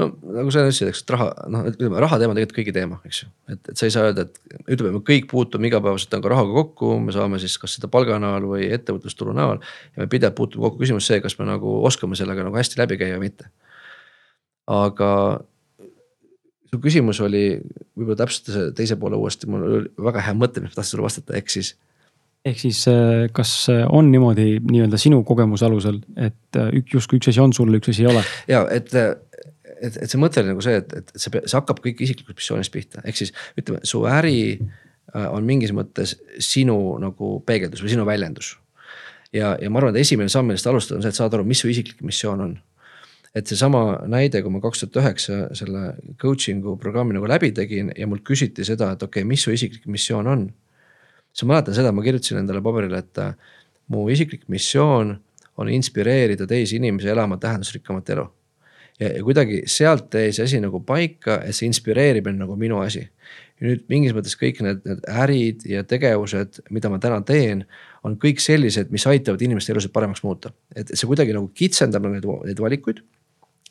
no 0.00 0.08
nagu 0.36 0.52
sa 0.54 0.62
ütlesid, 0.64 0.90
eks, 0.92 1.02
raha, 1.10 1.28
noh, 1.52 1.66
ütleme 1.70 2.02
raha 2.02 2.18
teema 2.20 2.34
on 2.34 2.38
tegelikult 2.38 2.58
kõigi 2.60 2.74
teema, 2.76 3.00
eks 3.08 3.22
ju. 3.22 3.30
et, 3.52 3.60
et 3.72 3.80
sa 3.80 3.88
ei 3.88 3.94
saa 3.94 4.06
öelda, 4.08 4.26
et 4.28 4.64
ütleme, 4.76 4.94
me 4.98 5.02
kõik 5.06 5.28
puutume 5.30 5.70
igapäevaselt 5.70 6.14
nagu 6.16 6.32
rahaga 6.32 6.54
kokku, 6.60 6.92
me 7.02 7.14
saame 7.16 7.40
siis 7.42 7.56
kas 7.62 7.76
seda 7.78 7.90
palga 7.92 8.20
näol 8.22 8.46
või 8.52 8.70
ettevõtlustulu 8.76 9.34
näol. 9.36 9.60
ja 9.96 10.04
me 10.04 10.08
pidevalt 10.12 10.38
puutume 10.38 10.68
kokku, 10.68 10.82
küsimus 10.84 11.10
see, 11.10 11.20
kas 11.24 11.38
me 11.40 11.48
nagu 11.48 11.76
oskame 11.86 12.18
sellega 12.18 12.46
nagu 12.46 12.60
hästi 12.60 12.80
läbi 12.82 13.00
käia 13.00 13.18
või 13.18 13.28
mitte. 13.28 13.50
aga 14.70 15.12
su 16.70 16.78
küsimus 16.82 17.20
oli 17.24 17.44
võib-olla 17.98 18.22
täpsusta 18.22 18.54
see 18.54 18.72
teise 18.78 18.98
poole 19.00 19.18
uuesti, 19.18 19.50
mul 19.50 19.66
oli 19.66 19.94
väga 20.10 20.28
hea 20.28 20.36
mõte, 20.38 20.62
mis 20.62 20.72
ma 20.72 20.80
tahtsin 20.80 20.96
sulle 20.96 21.08
vastata, 21.08 21.34
ehk 21.38 21.50
siis 21.50 21.74
ehk 22.44 22.60
siis 22.60 22.84
äh, 22.88 23.28
kas 23.36 23.52
äh, 23.68 23.84
on 23.88 24.10
niimoodi 24.12 24.60
nii-öelda 24.64 24.98
sinu 25.00 25.22
kogemuse 25.28 25.66
alusel, 25.66 26.00
et 26.16 26.56
äh, 26.56 26.70
justkui 26.92 27.20
üks 27.20 27.30
asi 27.32 27.42
on 27.42 27.52
sulle, 27.56 27.80
üks 27.80 27.92
asi 27.92 28.06
ei 28.06 28.10
ole? 28.12 28.22
ja 28.48 28.62
et, 28.72 28.88
et, 28.94 29.90
et 29.90 30.06
see 30.06 30.20
mõte 30.20 30.40
oli 30.40 30.54
nagu 30.54 30.64
see, 30.64 30.78
et, 30.80 30.94
et 31.02 31.12
see, 31.16 31.34
see 31.34 31.58
hakkab 31.58 31.82
kõik 31.84 32.00
isiklikust 32.06 32.40
missioonist 32.40 32.72
pihta, 32.72 33.04
ehk 33.04 33.20
siis 33.20 33.34
ütleme, 33.60 33.82
su 33.88 34.02
äri 34.08 34.40
on 35.10 35.42
mingis 35.42 35.72
mõttes 35.74 36.14
sinu 36.38 36.76
nagu 37.02 37.40
peegeldus 37.42 37.82
või 37.82 37.92
sinu 37.92 38.04
väljendus. 38.06 38.54
ja, 39.34 39.56
ja 39.58 39.70
ma 39.70 39.80
arvan, 39.80 39.96
et 39.96 40.04
esimene 40.06 40.30
samm, 40.30 40.48
millest 40.52 40.68
alustada 40.70 41.00
on 41.00 41.04
see, 41.04 41.12
et 41.12 41.18
saada 41.18 41.36
aru, 41.36 41.48
mis 41.48 41.60
su 41.60 41.68
isiklik 41.68 42.04
missioon 42.06 42.44
on 42.46 42.56
et 43.36 43.46
seesama 43.46 44.00
näide, 44.10 44.40
kui 44.42 44.50
ma 44.54 44.62
kaks 44.62 44.84
tuhat 44.84 44.96
üheksa 45.02 45.42
selle 45.58 45.92
coaching'u 46.22 46.76
programmi 46.80 47.14
nagu 47.14 47.28
läbi 47.30 47.52
tegin 47.54 47.92
ja 47.98 48.08
mult 48.10 48.24
küsiti 48.26 48.64
seda, 48.66 48.94
et 48.94 49.02
okei 49.02 49.20
okay,, 49.22 49.28
mis 49.28 49.44
su 49.44 49.52
isiklik 49.54 49.86
missioon 49.90 50.30
on 50.30 50.48
siis 51.32 51.46
ma 51.46 51.54
mäletan 51.54 51.76
seda, 51.76 51.92
ma 51.92 52.04
kirjutasin 52.04 52.42
endale 52.42 52.62
paberile, 52.64 53.02
et 53.02 53.20
äh, 53.22 53.34
mu 53.90 54.08
isiklik 54.10 54.46
missioon 54.48 55.16
on 55.60 55.68
inspireerida 55.68 56.46
teisi 56.48 56.78
inimesi 56.80 57.08
elama 57.08 57.36
tähendusrikkamat 57.36 58.10
elu. 58.10 58.26
ja, 59.00 59.08
ja 59.08 59.22
kuidagi 59.24 59.62
sealt 59.66 60.14
jäi 60.14 60.32
see 60.32 60.44
asi 60.44 60.60
nagu 60.60 60.80
paika, 60.86 61.40
et 61.44 61.56
see 61.56 61.68
inspireerimine 61.68 62.38
nagu 62.38 62.56
minu 62.56 62.80
asi. 62.80 63.06
ja 63.60 63.68
nüüd 63.68 63.84
mingis 63.92 64.16
mõttes 64.16 64.36
kõik 64.40 64.62
need, 64.64 64.82
need 64.88 65.06
ärid 65.24 65.64
ja 65.68 65.84
tegevused, 65.84 66.62
mida 66.70 66.88
ma 66.88 66.98
täna 66.98 67.20
teen, 67.26 67.66
on 68.04 68.16
kõik 68.20 68.40
sellised, 68.40 68.88
mis 68.90 69.04
aitavad 69.06 69.42
inimeste 69.44 69.74
elusid 69.74 69.92
paremaks 69.92 70.24
muuta. 70.24 70.52
et 70.76 70.94
see 70.94 71.08
kuidagi 71.08 71.36
nagu 71.36 71.50
kitsendab 71.54 72.08
neid, 72.08 72.26
neid 72.26 72.66
valikuid. 72.66 73.04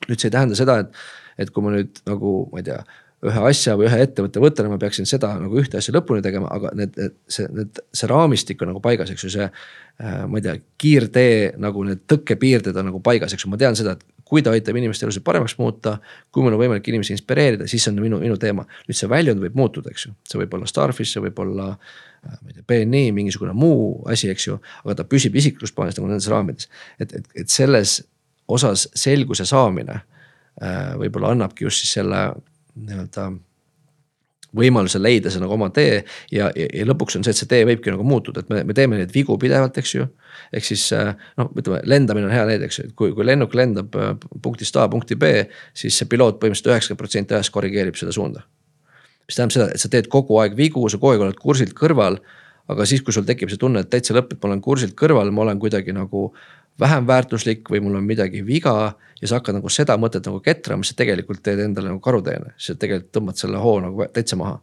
nüüd 0.07 0.17
see 0.19 0.29
ei 0.29 0.37
tähenda 0.37 0.55
seda, 0.55 0.79
et, 0.85 1.05
et 1.37 1.53
kui 1.53 1.65
ma 1.65 1.73
nüüd 1.75 2.03
nagu, 2.07 2.33
ma 2.51 2.61
ei 2.61 2.69
tea 2.71 2.83
ühe 3.27 3.41
asja 3.49 3.75
või 3.79 3.89
ühe 3.89 3.99
ettevõtte 4.05 4.41
võtan 4.43 4.67
ja 4.67 4.71
ma 4.71 4.79
peaksin 4.79 5.07
seda 5.09 5.33
nagu 5.41 5.59
ühte 5.59 5.79
asja 5.79 5.91
lõpuni 5.95 6.23
tegema, 6.23 6.47
aga 6.55 6.71
need, 6.77 6.95
see, 7.27 7.49
need, 7.51 7.81
see 7.95 8.07
raamistik 8.07 8.61
on 8.63 8.71
nagu 8.71 8.83
paigas, 8.83 9.11
eks 9.11 9.25
ju, 9.25 9.31
see. 9.33 9.49
Äh, 9.99 10.21
ma 10.31 10.39
ei 10.39 10.45
tea, 10.45 10.53
kiirtee 10.79 11.33
nagu 11.59 11.83
need 11.83 12.05
tõkkepiirded 12.07 12.77
on 12.79 12.87
nagu 12.87 13.01
paigas, 13.03 13.35
eks 13.35 13.43
ju, 13.43 13.51
ma 13.51 13.59
tean 13.59 13.75
seda, 13.75 13.97
et 13.97 14.05
kui 14.29 14.43
ta 14.45 14.53
aitab 14.55 14.77
inimeste 14.79 15.03
elusid 15.07 15.25
paremaks 15.25 15.57
muuta. 15.59 15.97
kui 16.31 16.45
mul 16.45 16.55
on 16.55 16.61
võimalik 16.61 16.87
inimesi 16.87 17.11
inspireerida, 17.17 17.67
siis 17.67 17.83
see 17.83 17.91
on 17.91 17.99
minu, 17.99 18.19
minu 18.21 18.37
teema. 18.39 18.63
nüüd 18.87 18.95
see 18.95 19.09
väljund 19.11 19.43
võib 19.43 19.57
muutuda, 19.59 19.91
eks 19.91 20.05
ju, 20.05 20.13
see 20.29 20.39
võib 20.39 20.53
olla 20.55 20.69
Starfish, 20.69 21.11
see 21.11 21.23
võib 21.25 21.41
olla 21.43 21.73
äh, 21.73 22.37
ma 22.37 22.53
ei 22.53 22.55
tea, 22.59 22.67
BNI, 22.71 23.09
mingisugune 23.17 23.55
muu 23.57 24.05
asi, 24.07 24.29
eks 24.31 24.47
ju. 24.47 24.59
aga 24.85 25.01
ta 25.01 25.07
püsib 25.09 25.35
isiklusplaanis 25.35 25.99
nagu 25.99 26.07
nendes 26.11 26.29
raamides, 26.31 26.69
et, 26.99 27.11
et, 27.19 27.27
et 27.43 27.51
selles 27.51 27.99
osas 28.47 28.87
selguse 28.97 29.45
saamine 29.49 29.97
äh, 29.99 30.95
võib-olla 31.01 31.33
annabki 31.35 31.67
just 31.67 31.83
siis 31.83 31.97
selle 31.99 32.29
nii-öelda 32.79 33.29
võimaluse 34.55 34.99
leida 35.01 35.29
see 35.29 35.41
nagu 35.41 35.53
oma 35.53 35.69
tee 35.73 35.99
ja, 36.33 36.49
ja, 36.55 36.67
ja 36.73 36.85
lõpuks 36.89 37.19
on 37.19 37.25
see, 37.25 37.33
et 37.33 37.39
see 37.39 37.49
tee 37.49 37.65
võibki 37.69 37.93
nagu 37.93 38.05
muutuda, 38.07 38.41
et 38.41 38.49
me, 38.51 38.63
me 38.65 38.75
teeme 38.77 38.97
neid 38.97 39.13
vigu 39.13 39.37
pidevalt, 39.41 39.77
eks 39.77 39.93
ju. 39.95 40.07
ehk 40.55 40.65
siis 40.65 40.87
noh, 41.37 41.51
ütleme 41.53 41.81
lendamine 41.89 42.29
on 42.29 42.33
hea 42.33 42.47
näide, 42.49 42.69
eks 42.69 42.81
ju, 42.81 42.87
et 42.89 42.95
kui, 42.97 43.13
kui 43.17 43.27
lennuk 43.27 43.53
lendab 43.57 43.95
äh, 43.99 44.15
punktist 44.41 44.77
A 44.79 44.87
punkti 44.89 45.17
B, 45.19 45.31
siis 45.77 45.97
see 45.99 46.09
piloot 46.09 46.39
põhimõtteliselt 46.41 46.73
üheksakümmend 46.73 47.03
protsenti 47.03 47.37
ajast 47.37 47.53
korrigeerib 47.53 47.99
seda 47.99 48.15
suunda. 48.15 48.45
mis 49.29 49.37
tähendab 49.37 49.53
seda, 49.53 49.69
et 49.75 49.81
sa 49.81 49.89
teed 49.93 50.09
kogu 50.09 50.39
aeg 50.41 50.55
vigu, 50.57 50.87
sa 50.89 50.97
kogu 50.97 51.13
aeg 51.13 51.27
oled 51.27 51.41
kursilt 51.41 51.75
kõrval. 51.77 52.17
aga 52.69 52.85
siis, 52.85 53.01
kui 53.01 53.13
sul 53.13 53.25
tekib 53.25 53.49
see 53.49 53.57
tunne, 53.57 53.81
et 53.81 53.89
täitsa 53.89 54.13
lõpp, 54.13 54.33
et 54.33 54.43
ma 54.43 54.51
olen 54.51 54.59
kursilt 54.61 54.93
kõrval, 54.97 55.31
ma 55.33 55.41
olen 55.41 55.59
kuidagi 55.61 55.93
nagu 55.93 56.29
vähem 56.79 57.07
väärtuslik 57.07 57.69
või 57.71 57.81
mul 57.83 57.97
on 57.99 58.05
midagi 58.07 58.41
viga 58.45 58.75
ja 59.21 59.27
sa 59.27 59.39
hakkad 59.39 59.57
nagu 59.59 59.71
seda 59.73 59.97
mõtet 59.99 60.27
nagu 60.27 60.39
ketrama, 60.43 60.85
siis 60.85 60.95
sa 60.95 61.01
tegelikult 61.01 61.41
teed 61.43 61.61
endale 61.63 61.91
nagu 61.91 62.01
karuteene, 62.03 62.53
sa 62.57 62.75
tegelikult 62.79 63.11
tõmbad 63.15 63.41
selle 63.41 63.61
hoo 63.63 63.79
nagu 63.83 64.07
täitsa 64.13 64.39
maha. 64.39 64.59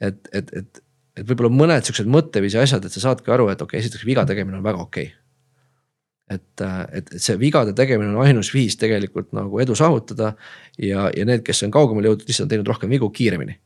et, 0.00 0.18
et, 0.32 0.52
et, 0.52 0.82
et 1.18 1.30
võib-olla 1.30 1.50
mõned 1.54 1.88
siuksed 1.88 2.10
mõtteviisi 2.10 2.60
asjad, 2.60 2.84
et 2.84 2.94
sa 2.94 3.08
saadki 3.08 3.32
aru, 3.34 3.48
et 3.52 3.62
okei 3.62 3.78
okay,, 3.78 3.86
esiteks 3.86 4.06
viga 4.06 4.26
tegemine 4.28 4.60
on 4.60 4.66
väga 4.66 4.82
okei 4.84 5.08
okay. 5.08 6.36
et, 6.36 6.66
et, 7.00 7.14
et 7.14 7.22
see 7.22 7.38
vigade 7.40 7.72
tegemine 7.76 8.12
on 8.12 8.26
ainus 8.26 8.52
viis 8.54 8.76
tegelikult 8.76 9.32
nagu 9.36 9.60
edu 9.64 9.76
saavutada 9.78 10.34
ja, 10.76 11.08
ja 11.16 11.24
need, 11.24 11.42
kes 11.46 11.64
on 11.66 11.74
kaugemale 11.74 12.12
jõudnud, 12.12 12.28
lihtsalt 12.28 12.46
on 12.46 12.52
teinud 12.52 12.70
rohkem 12.74 12.92
vigu 12.92 13.10
kiiremini. 13.10 13.58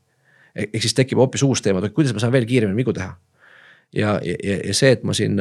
ehk 0.55 0.81
siis 0.81 0.95
tekib 0.95 1.19
hoopis 1.19 1.43
uus 1.43 1.61
teema, 1.61 1.83
et 1.83 1.93
kuidas 1.93 2.15
ma 2.15 2.23
saan 2.23 2.33
veel 2.33 2.47
kiiremini 2.47 2.79
vigu 2.79 2.95
teha. 2.95 3.13
ja, 3.93 4.19
ja, 4.23 4.57
ja 4.69 4.73
see, 4.73 4.95
et 4.95 5.03
ma 5.03 5.13
siin 5.13 5.37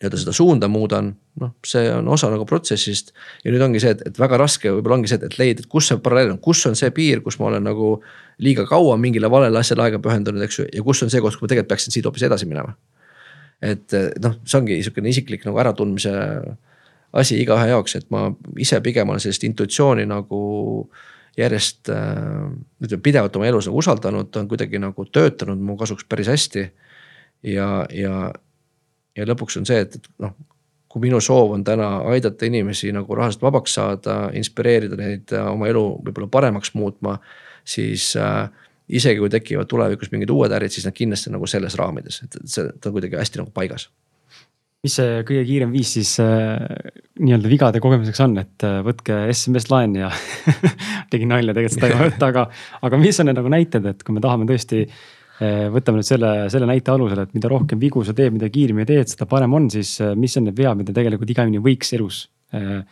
nii-öelda 0.00 0.16
seda 0.16 0.32
suunda 0.32 0.68
muudan, 0.72 1.10
noh, 1.40 1.50
see 1.66 1.90
on 1.92 2.06
osa 2.08 2.30
nagu 2.32 2.46
protsessist. 2.48 3.12
ja 3.44 3.52
nüüd 3.52 3.60
ongi 3.66 3.82
see, 3.82 3.92
et, 3.92 4.00
et 4.08 4.20
väga 4.20 4.38
raske 4.40 4.72
võib-olla 4.72 4.96
ongi 4.96 5.10
see, 5.12 5.20
et 5.20 5.36
leida, 5.36 5.60
et 5.60 5.68
kus 5.68 5.90
see 5.90 6.00
paralleel 6.00 6.32
on, 6.34 6.38
kus 6.40 6.64
on 6.70 6.78
see 6.78 6.88
piir, 6.96 7.20
kus 7.20 7.36
ma 7.40 7.50
olen 7.50 7.68
nagu 7.68 7.90
liiga 8.40 8.64
kaua 8.68 8.96
mingile 8.96 9.28
valele 9.30 9.60
asjale 9.60 9.84
aega 9.84 10.00
pühendanud, 10.00 10.40
eks 10.46 10.58
ju, 10.62 10.66
ja 10.72 10.86
kus 10.86 11.04
on 11.04 11.12
see 11.12 11.20
koht, 11.20 11.36
kus 11.36 11.44
ma 11.44 11.52
tegelikult 11.52 11.74
peaksin 11.74 11.92
siit 11.92 12.08
hoopis 12.08 12.24
edasi 12.30 12.48
minema. 12.48 12.72
et 13.60 13.92
noh, 14.24 14.40
see 14.48 14.56
ongi 14.62 14.80
niisugune 14.80 15.12
isiklik 15.12 15.44
nagu 15.44 15.60
äratundmise 15.60 16.16
asi 17.12 17.36
igaühe 17.42 17.68
jaoks, 17.74 17.98
et 18.00 18.10
ma 18.14 18.30
ise 18.56 18.80
pigem 18.80 19.08
olen 19.12 19.20
sellist 19.20 19.44
intuitsiooni 19.44 20.08
nagu 20.08 20.40
järjest 21.36 21.90
ütleme 21.90 23.02
pidevalt 23.04 23.36
oma 23.36 23.52
elus 23.52 23.68
nagu 23.68 23.84
usaldanud, 23.84 24.32
ta 24.32 24.40
on 24.40 24.48
kuidagi 24.48 24.80
nagu 24.80 25.04
töötanud 25.12 25.60
mu 25.60 25.76
kasuks 25.76 26.08
päris 26.08 26.32
hästi. 26.32 26.70
ja, 27.42 27.84
ja 27.92 28.30
ja 29.20 29.28
lõpuks 29.28 29.60
on 29.60 29.68
see, 29.68 29.84
et, 29.84 29.96
et 30.00 30.08
noh, 30.24 30.34
kui 30.90 31.04
minu 31.04 31.20
soov 31.22 31.54
on 31.54 31.62
täna 31.66 32.00
aidata 32.10 32.48
inimesi 32.48 32.90
nagu 32.94 33.14
rahast 33.18 33.42
vabaks 33.44 33.76
saada, 33.78 34.16
inspireerida 34.36 34.98
neid 34.98 35.36
äh, 35.36 35.46
oma 35.52 35.70
elu 35.70 35.84
võib-olla 36.06 36.30
paremaks 36.32 36.74
muutma, 36.74 37.18
siis 37.66 38.12
äh, 38.18 38.48
isegi 38.90 39.22
kui 39.22 39.30
tekivad 39.30 39.70
tulevikus 39.70 40.10
mingid 40.14 40.32
uued 40.34 40.52
ärid, 40.56 40.74
siis 40.74 40.88
nad 40.88 40.96
kindlasti 40.96 41.32
nagu 41.32 41.48
selles 41.50 41.76
raamides, 41.78 42.22
et 42.24 42.38
see, 42.42 42.66
ta 42.80 42.90
on 42.90 42.96
kuidagi 42.96 43.20
hästi 43.20 43.42
nagu 43.42 43.54
paigas. 43.54 43.90
Mis 44.80 44.94
see 44.96 45.20
kõige 45.28 45.44
kiirem 45.44 45.74
viis 45.76 45.92
siis 45.92 46.14
äh, 46.24 46.56
nii-öelda 47.20 47.52
vigade 47.52 47.82
kogemuseks 47.84 48.22
on, 48.24 48.38
et 48.40 48.64
äh, 48.66 48.80
võtke 48.86 49.22
SMS 49.30 49.68
laen 49.70 49.98
ja 50.00 50.08
tegin 51.12 51.30
nalja, 51.30 51.54
tegelikult 51.54 51.76
seda 51.76 51.92
ei 51.92 51.98
võta, 52.08 52.32
aga, 52.32 52.46
aga 52.88 53.00
mis 53.02 53.20
on 53.20 53.30
need 53.30 53.38
nagu 53.38 53.52
näited, 53.52 53.90
et 53.92 54.02
kui 54.06 54.16
me 54.16 54.24
tahame 54.24 54.48
tõesti 54.48 54.86
äh, 54.88 55.02
võtame 55.40 56.00
nüüd 56.00 56.08
selle, 56.08 56.32
selle 56.52 56.68
näite 56.68 56.92
alusel, 56.92 57.22
et 57.24 57.32
mida 57.36 57.48
rohkem 57.48 57.80
vigu 57.80 58.02
sa 58.04 58.12
teed, 58.16 58.34
mida 58.34 58.50
kiiremini 58.52 58.84
teed, 58.88 59.08
seda 59.08 59.24
parem 59.30 59.54
on, 59.56 59.70
siis 59.72 59.94
eh, 60.04 60.12
mis 60.18 60.36
on 60.36 60.48
need 60.50 60.58
vead, 60.58 60.76
mida 60.82 60.92
tegelikult 60.96 61.32
iga 61.32 61.46
inimene 61.46 61.64
võiks 61.64 61.94
elus 61.96 62.26
eh, 62.56 62.82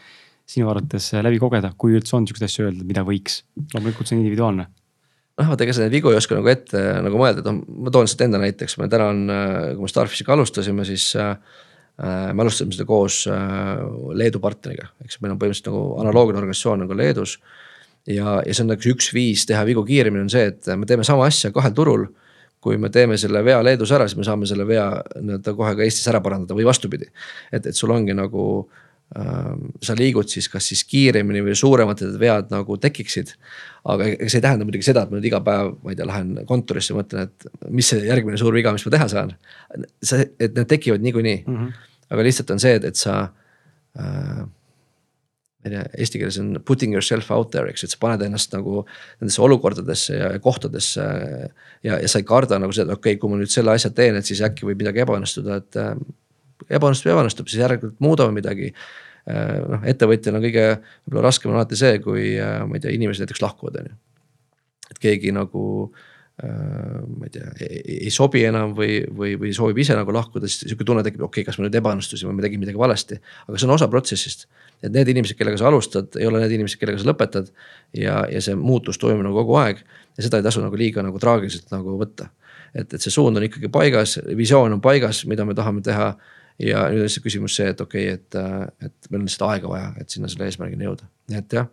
sinu 0.48 0.70
arvates 0.72 1.10
läbi 1.20 1.40
kogeda, 1.42 1.74
kui 1.76 1.92
üldse 1.98 2.16
on 2.16 2.28
siukseid 2.28 2.48
asju 2.48 2.68
öelda, 2.70 2.86
mida 2.88 3.04
võiks, 3.04 3.42
loomulikult 3.74 4.08
see 4.08 4.16
on 4.16 4.22
individuaalne 4.22 4.64
noh, 4.64 5.46
vaata 5.52 5.66
ega 5.66 5.76
sa 5.76 5.84
neid 5.84 5.94
vigu 5.94 6.10
ei 6.10 6.18
oska 6.18 6.38
nagu 6.38 6.48
ette 6.50 6.84
nagu 7.04 7.20
mõelda, 7.20 7.42
et 7.44 7.48
noh, 7.50 7.58
ma 7.84 7.92
toon 7.94 8.08
lihtsalt 8.08 8.24
enda 8.26 8.40
näiteks, 8.42 8.78
me 8.80 8.88
täna 8.90 9.10
on, 9.12 9.24
kui 9.76 9.84
me 9.84 9.90
Starfishiga 9.92 10.32
alustasime, 10.34 10.86
siis 10.88 11.10
äh,. 11.20 11.34
me 11.98 12.44
alustasime 12.44 12.72
seda 12.74 12.86
koos 12.88 13.24
äh, 13.26 13.82
Leedu 14.14 14.40
partneriga, 14.40 14.88
eks 15.04 15.20
meil 15.20 15.34
on 15.34 15.40
põhimõtteliselt 15.42 15.68
nagu 15.68 15.82
analoogne 16.00 16.38
organisatsioon 16.40 16.84
nagu 16.84 16.96
Leedus. 16.96 17.36
ja, 18.06 18.38
ja 18.40 18.54
see 18.54 18.64
on 18.64 18.72
nagu 18.72 18.92
üks 18.94 19.12
viis 19.12 19.44
teha 19.46 19.64
vigu 19.68 19.84
kiiremini 19.84 20.24
on 20.24 20.32
see, 20.32 20.48
et 20.48 20.72
me 20.78 20.86
teeme 20.88 21.04
sama 21.04 21.26
asja 21.28 21.52
kahel 21.52 21.76
turul 21.76 22.08
kui 22.60 22.78
me 22.80 22.90
teeme 22.90 23.16
selle 23.20 23.42
vea 23.46 23.60
Leedus 23.62 23.92
ära, 23.94 24.08
siis 24.08 24.18
me 24.18 24.26
saame 24.26 24.48
selle 24.50 24.66
vea 24.68 24.88
nii-öelda 25.14 25.54
kohe 25.56 25.76
ka 25.78 25.86
Eestis 25.86 26.08
ära 26.10 26.20
parandada 26.24 26.56
või 26.58 26.66
vastupidi. 26.66 27.08
et, 27.52 27.66
et 27.66 27.76
sul 27.76 27.92
ongi 27.94 28.16
nagu 28.16 28.44
äh,, 29.16 29.52
sa 29.82 29.96
liigud 29.98 30.28
siis 30.30 30.48
kas 30.52 30.70
siis 30.72 30.82
kiiremini 30.88 31.44
või 31.46 31.54
suuremad 31.58 32.02
need 32.02 32.18
vead 32.20 32.50
nagu 32.54 32.76
tekiksid. 32.82 33.34
aga 33.84 34.10
ega 34.10 34.28
see 34.28 34.40
ei 34.40 34.46
tähenda 34.48 34.66
muidugi 34.68 34.88
seda, 34.90 35.06
et 35.06 35.12
ma 35.12 35.18
nüüd 35.18 35.30
iga 35.30 35.40
päev, 35.44 35.72
ma 35.84 35.94
ei 35.94 35.98
tea, 35.98 36.08
lähen 36.10 36.34
kontorisse, 36.50 36.96
mõtlen, 36.98 37.30
et 37.30 37.70
mis 37.70 37.88
see 37.88 38.04
järgmine 38.08 38.40
suur 38.40 38.54
viga, 38.54 38.74
mis 38.74 38.84
ma 38.86 38.94
teha 38.96 39.08
saan. 39.08 39.34
see, 40.02 40.30
et 40.38 40.54
need 40.58 40.68
tekivad 40.68 41.04
niikuinii 41.04 41.42
mm, 41.46 41.56
-hmm. 41.56 41.90
aga 42.10 42.26
lihtsalt 42.26 42.50
on 42.56 42.62
see, 42.62 42.74
et, 42.74 42.84
et 42.84 42.96
sa 42.98 43.20
äh, 43.98 44.46
ma 45.58 45.70
ei 45.70 45.74
tea, 45.74 45.82
eesti 46.04 46.20
keeles 46.20 46.38
on 46.38 46.52
putting 46.64 46.94
yourself 46.94 47.32
out 47.34 47.50
there, 47.54 47.70
eks 47.70 47.82
ju, 47.82 47.88
et 47.88 47.94
sa 47.96 48.00
paned 48.02 48.22
ennast 48.22 48.54
nagu 48.54 48.84
nendesse 49.18 49.42
olukordadesse 49.42 50.14
ja 50.20 50.30
kohtadesse. 50.42 51.08
ja, 51.82 51.98
ja 51.98 52.08
sa 52.08 52.20
ei 52.22 52.28
karda 52.28 52.60
nagu 52.62 52.74
seda, 52.74 52.94
okei 52.94 53.16
okay,, 53.16 53.20
kui 53.20 53.32
ma 53.32 53.40
nüüd 53.40 53.52
selle 53.52 53.74
asja 53.74 53.90
teen, 53.90 54.18
et 54.20 54.28
siis 54.28 54.42
äkki 54.46 54.68
võib 54.68 54.84
midagi 54.84 55.02
ebaõnnestuda, 55.02 55.58
et 55.62 55.80
äh, 55.82 55.92
ebaõnnestub, 56.78 57.10
ebaõnnestub, 57.12 57.50
siis 57.50 57.62
järelikult 57.64 57.98
muudame 58.04 58.38
midagi 58.38 58.72
noh, 59.28 59.82
ettevõtjana 59.88 60.40
kõige 60.42 60.66
võib-olla 60.78 61.26
raskem 61.28 61.52
on 61.52 61.58
alati 61.58 61.78
see, 61.78 61.98
kui 62.04 62.28
ma 62.38 62.78
ei 62.78 62.84
tea, 62.84 62.94
inimesed 62.96 63.24
näiteks 63.24 63.42
lahkuvad, 63.44 63.80
on 63.82 63.90
ju. 63.90 63.98
et 64.92 65.02
keegi 65.02 65.34
nagu 65.36 65.64
ma 66.38 67.26
ei 67.26 67.32
tea, 67.34 67.48
ei 68.06 68.12
sobi 68.14 68.44
enam 68.46 68.70
või, 68.78 69.00
või, 69.10 69.32
või 69.40 69.50
soovib 69.56 69.80
ise 69.82 69.96
nagu 69.98 70.12
lahkuda, 70.14 70.46
siis 70.46 70.68
sihuke 70.68 70.86
tunne 70.86 71.02
tekib, 71.02 71.24
okei 71.26 71.42
okay,, 71.42 71.48
kas 71.48 71.58
ma 71.58 71.66
nüüd 71.66 71.78
ebaõnnestusin 71.80 72.30
või 72.30 72.38
ma 72.38 72.44
tegin 72.46 72.62
midagi 72.62 72.78
valesti. 72.78 73.18
aga 73.46 73.58
see 73.58 73.66
on 73.66 73.74
osa 73.74 73.88
protsessist, 73.90 74.46
et 74.82 74.94
need 74.94 75.12
inimesed, 75.14 75.36
kellega 75.38 75.58
sa 75.60 75.68
alustad, 75.70 76.16
ei 76.20 76.26
ole 76.28 76.42
need 76.42 76.56
inimesed, 76.58 76.80
kellega 76.80 77.00
sa 77.02 77.10
lõpetad. 77.10 77.52
ja, 77.96 78.22
ja 78.30 78.42
see 78.44 78.56
muutus 78.58 78.98
toimub 78.98 79.24
nagu 79.26 79.40
kogu 79.40 79.58
aeg 79.60 79.80
ja 80.16 80.26
seda 80.26 80.40
ei 80.40 80.46
tasu 80.46 80.62
nagu 80.62 80.76
liiga 80.78 81.02
nagu 81.02 81.18
traagiliselt 81.18 81.70
nagu 81.74 81.98
võtta. 82.00 82.28
et, 82.74 82.92
et 82.92 83.00
see 83.00 83.12
suund 83.12 83.36
on 83.36 83.46
ikkagi 83.46 83.70
paigas, 83.72 84.18
visioon 84.36 84.76
on 84.76 84.82
paigas, 84.84 85.24
mida 85.26 85.44
me 85.48 85.56
tahame 85.58 85.82
teha 85.82 86.12
ja 86.58 86.88
nüüd 86.90 87.04
on 87.04 87.06
lihtsalt 87.06 87.24
küsimus 87.24 87.54
see, 87.58 87.70
et 87.72 87.80
okei 87.80 88.12
okay,, 88.12 88.18
et, 88.18 88.90
et 88.90 89.10
meil 89.10 89.22
on 89.22 89.28
lihtsalt 89.28 89.46
aega 89.52 89.70
vaja, 89.70 89.94
et 90.02 90.10
sinna 90.10 90.30
selle 90.30 90.48
eesmärgini 90.50 90.88
jõuda, 90.88 91.06
nii 91.30 91.40
et 91.40 91.58
jah. 91.60 91.70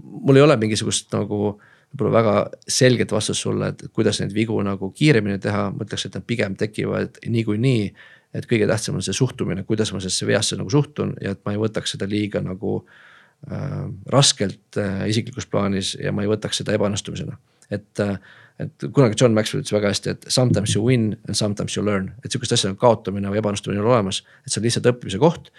mul 0.00 0.40
ei 0.40 0.44
ole 0.44 0.56
mingisugust 0.60 1.12
nagu 1.14 1.56
võib-olla 1.94 2.14
väga 2.18 2.34
selget 2.66 3.12
vastust 3.14 3.44
sulle, 3.44 3.70
et 3.70 3.84
kuidas 3.94 4.18
neid 4.20 4.34
vigu 4.34 4.56
nagu 4.66 4.90
kiiremini 4.96 5.38
teha, 5.42 5.68
ma 5.70 5.86
ütleks, 5.86 6.08
et 6.08 6.16
nad 6.18 6.26
pigem 6.26 6.56
tekivad 6.58 7.20
niikuinii. 7.30 7.92
Et 8.34 8.46
kõige 8.50 8.66
tähtsam 8.70 8.98
on 8.98 9.04
see 9.06 9.16
suhtumine, 9.16 9.62
kuidas 9.64 9.92
ma 9.94 10.02
sellesse 10.02 10.26
veasse 10.26 10.58
nagu 10.58 10.70
suhtun 10.70 11.14
ja 11.22 11.34
et 11.34 11.42
ma 11.46 11.54
ei 11.54 11.60
võtaks 11.60 11.94
seda 11.94 12.08
liiga 12.10 12.42
nagu 12.42 12.80
äh, 12.82 13.84
raskelt 14.12 14.80
äh, 14.80 15.04
isiklikus 15.10 15.46
plaanis 15.46 15.94
ja 16.00 16.12
ma 16.12 16.24
ei 16.24 16.32
võtaks 16.32 16.62
seda 16.62 16.74
ebaõnnestumisena. 16.74 17.38
et 17.70 18.00
äh, 18.00 18.18
et 18.62 18.86
kunagi 18.94 19.18
John 19.18 19.34
Maxwell 19.34 19.64
ütles 19.64 19.74
väga 19.74 19.90
hästi, 19.90 20.14
et 20.14 20.26
sometimes 20.30 20.76
you 20.76 20.84
win 20.84 21.10
and 21.26 21.38
sometimes 21.38 21.74
you 21.76 21.82
learn, 21.86 22.12
et 22.22 22.30
sihukest 22.30 22.54
asja 22.54 22.70
nagu 22.70 22.78
kaotamine 22.82 23.32
või 23.32 23.40
ebaõnnestumine 23.40 23.82
on 23.82 23.90
olemas, 23.90 24.22
et 24.44 24.52
see 24.52 24.60
on 24.60 24.66
lihtsalt 24.68 24.88
õppimise 24.92 25.20
koht. 25.22 25.50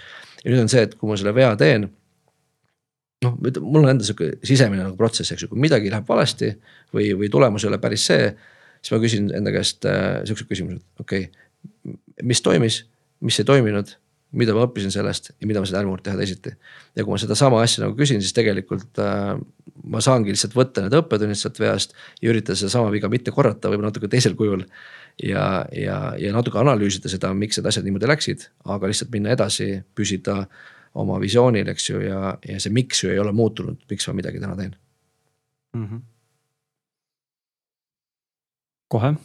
ja 0.43 0.51
nüüd 0.51 0.63
on 0.63 0.71
see, 0.71 0.85
et 0.87 0.95
kui 0.99 1.09
ma 1.09 1.17
selle 1.19 1.35
vea 1.35 1.51
teen. 1.59 1.89
noh, 3.25 3.37
mul 3.59 3.83
on 3.83 3.91
enda 3.95 4.05
sihuke 4.05 4.35
sisemine 4.45 4.83
nagu 4.85 4.95
protsess, 4.99 5.33
eks 5.33 5.45
ju, 5.45 5.51
kui 5.51 5.59
midagi 5.59 5.91
läheb 5.91 6.07
valesti 6.07 6.51
või, 6.93 7.09
või 7.19 7.31
tulemus 7.31 7.65
ei 7.65 7.71
ole 7.71 7.81
päris 7.83 8.05
see. 8.07 8.29
siis 8.81 8.93
ma 8.95 9.01
küsin 9.03 9.31
enda 9.33 9.51
käest 9.51 9.87
äh, 9.89 10.21
sihukesed 10.23 10.51
küsimused, 10.51 10.83
okei 10.99 11.27
okay,, 11.27 11.44
mis 12.23 12.41
toimis, 12.41 12.83
mis 13.21 13.39
ei 13.39 13.47
toiminud 13.47 13.95
mida 14.35 14.55
ma 14.55 14.65
õppisin 14.65 14.91
sellest 14.93 15.31
ja 15.33 15.47
mida 15.47 15.61
ma 15.61 15.67
seda 15.67 15.79
järgmine 15.79 15.95
kord 15.95 16.05
teha 16.05 16.19
teisiti. 16.19 16.51
ja 16.95 17.03
kui 17.03 17.13
ma 17.13 17.19
sedasama 17.21 17.61
asja 17.63 17.85
nagu 17.85 17.95
küsin, 17.97 18.21
siis 18.23 18.35
tegelikult 18.35 18.99
äh, 19.01 19.35
ma 19.91 20.01
saangi 20.03 20.33
lihtsalt 20.33 20.55
võtta 20.57 20.83
need 20.83 20.95
õppetunnid 20.97 21.39
sealt 21.39 21.59
veast 21.61 21.95
ja 22.21 22.31
üritada 22.31 22.57
sedasama 22.59 22.91
viga 22.93 23.09
mitte 23.11 23.33
korrata, 23.35 23.71
võib-olla 23.71 23.93
natuke 23.93 24.09
teisel 24.11 24.35
kujul. 24.39 24.65
ja, 25.23 25.65
ja, 25.71 25.99
ja 26.19 26.33
natuke 26.35 26.59
analüüsida 26.59 27.11
seda, 27.11 27.31
miks 27.33 27.59
need 27.59 27.69
asjad 27.71 27.85
niimoodi 27.87 28.09
läksid, 28.11 28.49
aga 28.65 28.89
lihtsalt 28.91 29.13
minna 29.13 29.31
edasi, 29.35 29.69
püsida 29.95 30.41
oma 30.95 31.19
visioonil, 31.21 31.69
eks 31.71 31.89
ju, 31.89 32.01
ja, 32.03 32.35
ja 32.47 32.59
see 32.59 32.73
miks 32.75 33.03
ju 33.03 33.13
ei 33.13 33.21
ole 33.21 33.31
muutunud, 33.35 33.79
miks 33.91 34.09
ma 34.09 34.17
midagi 34.19 34.43
täna 34.43 34.57
teen 34.59 34.75
mm. 35.75 35.87
-hmm. 35.87 36.03
kohe, 38.91 39.15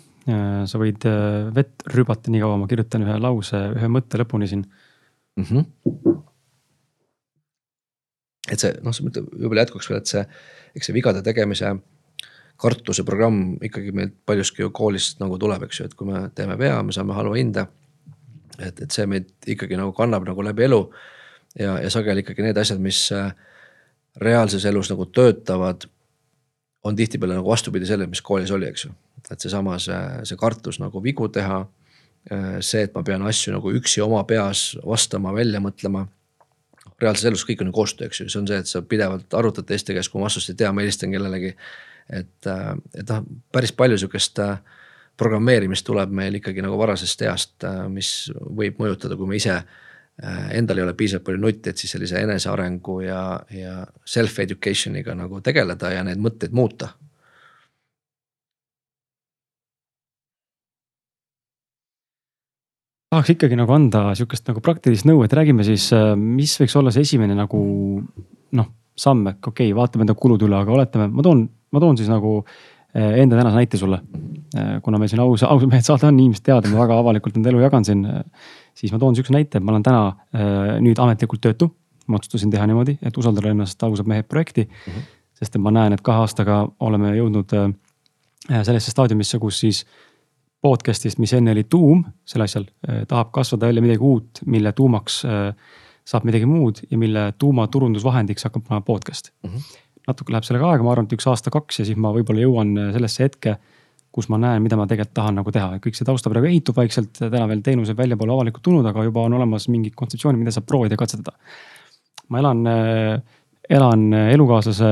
sa 0.71 0.81
võid 0.81 1.05
äh, 1.09 1.51
vett 1.55 1.85
rübata 1.95 2.33
nii 2.33 2.43
kaua, 2.43 2.59
ma 2.61 2.69
kirjutan 2.71 3.07
ühe 3.07 3.17
lause, 3.23 3.61
ühe 3.77 3.91
mõtte 3.93 4.21
lõpuni 4.21 4.49
siin 4.51 4.65
mm. 4.65 5.45
-hmm. 5.45 6.19
et 8.51 8.63
see 8.63 8.75
noh, 8.85 9.01
võib-olla 9.07 9.67
jätkuks 9.67 9.91
veel, 9.91 10.03
et 10.03 10.13
see, 10.13 10.25
eks 10.77 10.91
see 10.91 10.97
vigade 10.97 11.23
tegemise 11.27 11.75
kartuse 12.61 13.05
programm 13.09 13.55
ikkagi 13.65 13.93
meilt 13.97 14.17
paljuski 14.29 14.63
ju 14.63 14.73
koolist 14.77 15.21
nagu 15.23 15.39
tuleb, 15.41 15.65
eks 15.65 15.81
ju, 15.81 15.87
et 15.89 15.95
kui 15.97 16.11
me 16.11 16.27
teeme 16.37 16.59
vea, 16.61 16.83
me 16.85 16.93
saame 16.93 17.17
halva 17.17 17.39
hinde. 17.39 17.67
et, 18.61 18.81
et 18.81 18.91
see 18.93 19.07
meid 19.09 19.31
ikkagi 19.49 19.79
nagu 19.81 19.95
kannab 19.97 20.27
nagu 20.29 20.43
läbi 20.45 20.67
elu. 20.69 20.83
ja, 21.59 21.79
ja 21.81 21.91
sageli 21.91 22.21
ikkagi 22.21 22.45
need 22.45 22.59
asjad, 22.61 22.83
mis 22.83 23.07
äh, 23.17 23.33
reaalses 24.21 24.65
elus 24.65 24.91
nagu 24.93 25.07
töötavad, 25.07 25.87
on 26.85 26.97
tihtipeale 26.97 27.37
nagu 27.37 27.51
vastupidi 27.51 27.87
sellele, 27.87 28.09
mis 28.09 28.23
koolis 28.25 28.51
oli, 28.51 28.69
eks 28.69 28.87
ju. 28.87 28.95
et 29.31 29.41
seesama 29.41 29.79
see, 29.79 30.01
see 30.31 30.39
kartus 30.41 30.81
nagu 30.81 31.03
vigu 31.05 31.29
teha 31.29 31.65
Äh, 32.29 32.59
see, 32.61 32.85
et 32.85 32.93
ma 32.93 33.01
pean 33.05 33.23
asju 33.25 33.55
nagu 33.55 33.71
üksi 33.73 34.03
oma 34.05 34.21
peas 34.29 34.75
vastama, 34.85 35.33
välja 35.33 35.61
mõtlema. 35.63 36.07
reaalses 37.01 37.31
elus 37.31 37.47
kõik 37.49 37.63
on 37.65 37.71
ju 37.71 37.73
koostöö, 37.73 38.11
eks 38.11 38.19
ju, 38.21 38.27
see 38.29 38.39
on 38.43 38.49
see, 38.49 38.59
et 38.61 38.69
sa 38.69 38.83
pidevalt 38.85 39.33
arutad 39.33 39.65
teiste 39.65 39.95
käest, 39.97 40.13
kui 40.13 40.21
ma 40.21 40.27
vastust 40.27 40.51
ei 40.53 40.59
tea, 40.61 40.69
ma 40.73 40.83
helistan 40.85 41.15
kellelegi. 41.15 41.55
et, 42.11 42.47
äh, 42.47 42.75
et 42.95 43.09
noh, 43.09 43.25
päris 43.53 43.73
palju 43.73 43.97
sihukest 43.99 44.39
äh, 44.45 44.59
programmeerimist 45.17 45.87
tuleb 45.87 46.13
meil 46.13 46.37
ikkagi 46.37 46.61
nagu 46.61 46.77
varasest 46.77 47.23
east, 47.23 47.65
mis 47.89 48.31
võib 48.37 48.77
mõjutada, 48.81 49.17
kui 49.17 49.27
me 49.27 49.37
ise 49.37 49.63
endal 50.53 50.79
ei 50.79 50.85
ole 50.85 50.93
piisavalt 50.99 51.25
palju 51.25 51.41
nutti, 51.41 51.71
et 51.71 51.81
siis 51.81 51.95
sellise 51.95 52.21
enesearengu 52.21 52.99
ja, 53.01 53.21
ja 53.57 53.77
self-education'iga 54.05 55.15
nagu 55.17 55.41
tegeleda 55.45 55.95
ja 55.95 56.03
neid 56.05 56.21
mõtteid 56.21 56.53
muuta 56.53 56.91
tahaks 63.11 63.35
ikkagi 63.35 63.57
nagu 63.59 63.75
anda 63.75 64.11
sihukest 64.17 64.47
nagu 64.49 64.63
praktilist 64.65 65.07
nõu, 65.09 65.25
et 65.27 65.33
räägime 65.35 65.65
siis, 65.67 65.89
äh, 65.97 66.13
mis 66.17 66.55
võiks 66.61 66.77
olla 66.79 66.93
see 66.95 67.05
esimene 67.07 67.35
nagu 67.37 67.61
noh, 68.57 68.69
samm, 68.97 69.27
et 69.33 69.41
okei 69.41 69.71
okay,, 69.71 69.77
vaatame 69.77 70.07
enda 70.07 70.15
kulud 70.15 70.43
üle, 70.47 70.57
aga 70.57 70.77
oletame, 70.77 71.09
ma 71.11 71.25
toon, 71.27 71.43
ma 71.75 71.83
toon 71.83 71.99
siis 71.99 72.11
nagu 72.11 72.39
äh, 72.41 73.19
enda 73.23 73.39
tänase 73.39 73.59
näite 73.59 73.81
sulle. 73.81 74.01
Äh, 74.55 74.77
kuna 74.85 75.01
meil 75.03 75.11
siin 75.11 75.23
aus, 75.25 75.43
aus 75.47 75.67
mehed 75.67 75.87
saade 75.87 76.07
on, 76.07 76.23
inimesed 76.23 76.47
teavad, 76.47 76.71
ma 76.71 76.85
väga 76.85 77.01
avalikult 77.03 77.41
enda 77.41 77.51
elu 77.53 77.65
jagan 77.67 77.87
siin. 77.89 78.07
Siis 78.81 78.93
ma 78.95 78.99
toon 78.99 79.17
sihukese 79.17 79.37
näite, 79.37 79.61
et 79.61 79.65
ma 79.65 79.75
olen 79.75 79.85
täna 79.85 80.81
nüüd 80.81 80.99
ametlikult 81.03 81.43
töötu. 81.45 81.71
ma 82.09 82.17
otsustasin 82.19 82.51
teha 82.51 82.67
niimoodi, 82.67 82.97
et 83.07 83.17
usaldada 83.17 83.53
ennast 83.53 83.83
ausad 83.87 84.09
mehed 84.09 84.27
projekti 84.27 84.65
mm. 84.65 84.93
-hmm. 84.93 85.03
sest 85.39 85.57
et 85.57 85.63
ma 85.63 85.71
näen, 85.71 85.93
et 85.93 86.01
kahe 86.01 86.25
aastaga 86.25 86.69
oleme 86.81 87.13
jõudnud 87.17 87.53
sellesse 88.49 88.91
staadiumisse, 88.91 89.39
kus 89.39 89.61
siis 89.61 89.85
podcast'ist, 90.65 91.21
mis 91.21 91.33
enne 91.37 91.55
oli 91.55 91.65
tuum 91.71 92.03
sel 92.29 92.45
asjal, 92.45 92.67
äh, 92.89 93.05
tahab 93.09 93.33
kasvada 93.35 93.69
välja 93.71 93.85
midagi 93.85 94.05
uut, 94.05 94.43
mille 94.47 94.73
tuumaks 94.77 95.23
äh, 95.25 95.77
saab 96.09 96.27
midagi 96.29 96.49
muud 96.49 96.83
ja 96.91 96.99
mille 97.01 97.31
tuumaturundusvahendiks 97.39 98.49
hakkab 98.49 98.69
olema 98.69 98.85
podcast 98.85 99.33
mm. 99.43 99.51
-hmm. 99.51 99.79
natuke 100.09 100.33
läheb 100.33 100.49
sellega 100.49 100.71
aega, 100.71 100.85
ma 100.85 100.93
arvan, 100.93 101.09
et 101.09 101.17
üks 101.17 101.29
aasta-kaks 101.31 101.81
ja 101.81 101.89
siis 101.89 101.97
ma 101.97 102.13
võib-olla 102.17 102.45
jõuan 102.45 102.77
äh, 102.77 102.93
sellesse 102.97 103.25
hetke, 103.25 103.57
kus 104.11 104.27
ma 104.33 104.41
näen, 104.43 104.63
mida 104.63 104.77
ma 104.79 104.89
tegelikult 104.91 105.15
tahan 105.15 105.37
nagu 105.39 105.53
teha, 105.55 105.77
kõik 105.83 105.95
see 105.95 106.07
tausta 106.09 106.33
praegu 106.33 106.49
ehitub 106.51 106.77
vaikselt, 106.77 107.13
täna 107.21 107.45
veel 107.51 107.61
teenused 107.63 107.99
väljapoole 107.99 108.35
avalikult 108.35 108.65
tulnud, 108.67 108.87
aga 108.91 109.05
juba 109.07 109.23
on 109.29 109.37
olemas 109.39 109.69
mingid 109.71 109.95
kontseptsioonid, 109.99 110.41
mida 110.41 110.55
saab 110.55 110.67
proovida 110.67 110.97
ja 110.97 111.03
katsetada. 111.03 111.37
ma 112.31 112.39
elan, 112.43 112.65
elan 113.71 114.03
elukaaslase, 114.19 114.91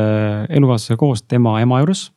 elukaaslasega 0.54 0.98
koos 0.98 1.22
tema 1.22 1.60
ema 1.60 1.80
juures. 1.82 2.12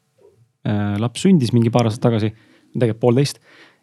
laps 1.02 1.26
sündis 1.26 1.54
mingi 1.54 1.74
paar 1.74 1.90
aastat 1.90 2.04
tagasi 2.06 2.30
tegelikult 2.74 3.02
poolteist. 3.02 3.40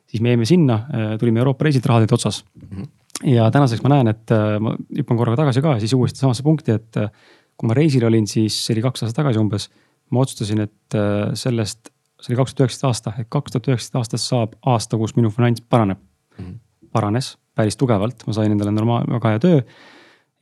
siis 0.09 0.23
me 0.25 0.33
jäime 0.33 0.47
sinna, 0.49 0.75
äh, 0.75 1.19
tulime 1.21 1.43
Euroopa 1.43 1.65
reisilt, 1.65 1.87
olid 1.91 2.13
otsas 2.13 2.45
mm. 2.55 2.69
-hmm. 2.69 2.89
ja 3.35 3.51
tänaseks 3.51 3.83
ma 3.83 3.89
näen, 3.89 4.09
et 4.09 4.31
äh, 4.31 4.61
ma 4.61 4.77
hüppan 4.99 5.17
korraga 5.17 5.37
tagasi 5.37 5.63
ka 5.63 5.75
ja 5.75 5.81
siis 5.81 5.93
uuesti 5.93 6.19
samasse 6.19 6.43
punkti, 6.43 6.73
et 6.73 6.97
äh, 6.97 7.11
kui 7.57 7.69
ma 7.69 7.75
reisil 7.75 8.05
olin, 8.07 8.27
siis 8.27 8.67
see 8.67 8.75
oli 8.75 8.83
kaks 8.83 9.03
aastat 9.03 9.17
tagasi 9.17 9.39
umbes. 9.39 9.71
ma 10.11 10.21
otsustasin, 10.21 10.61
et 10.61 10.95
sellest, 11.35 11.91
see 12.23 12.33
oli 12.33 12.41
kaks 12.41 12.55
tuhat 12.55 12.67
üheksateist 12.67 12.89
aasta, 12.89 13.13
et 13.19 13.29
kaks 13.31 13.55
tuhat 13.55 13.69
üheksateist 13.71 14.01
aastast 14.01 14.31
saab 14.31 14.57
aasta, 14.67 14.99
kus 14.99 15.15
minu 15.17 15.31
finants 15.31 15.61
paraneb 15.61 16.01
mm. 16.01 16.45
-hmm. 16.45 16.59
paranes 16.93 17.37
päris 17.59 17.77
tugevalt, 17.77 18.23
ma 18.27 18.33
sain 18.37 18.53
endale 18.55 18.71
normaal-, 18.75 19.09
väga 19.19 19.35
hea 19.35 19.43
töö. 19.43 19.61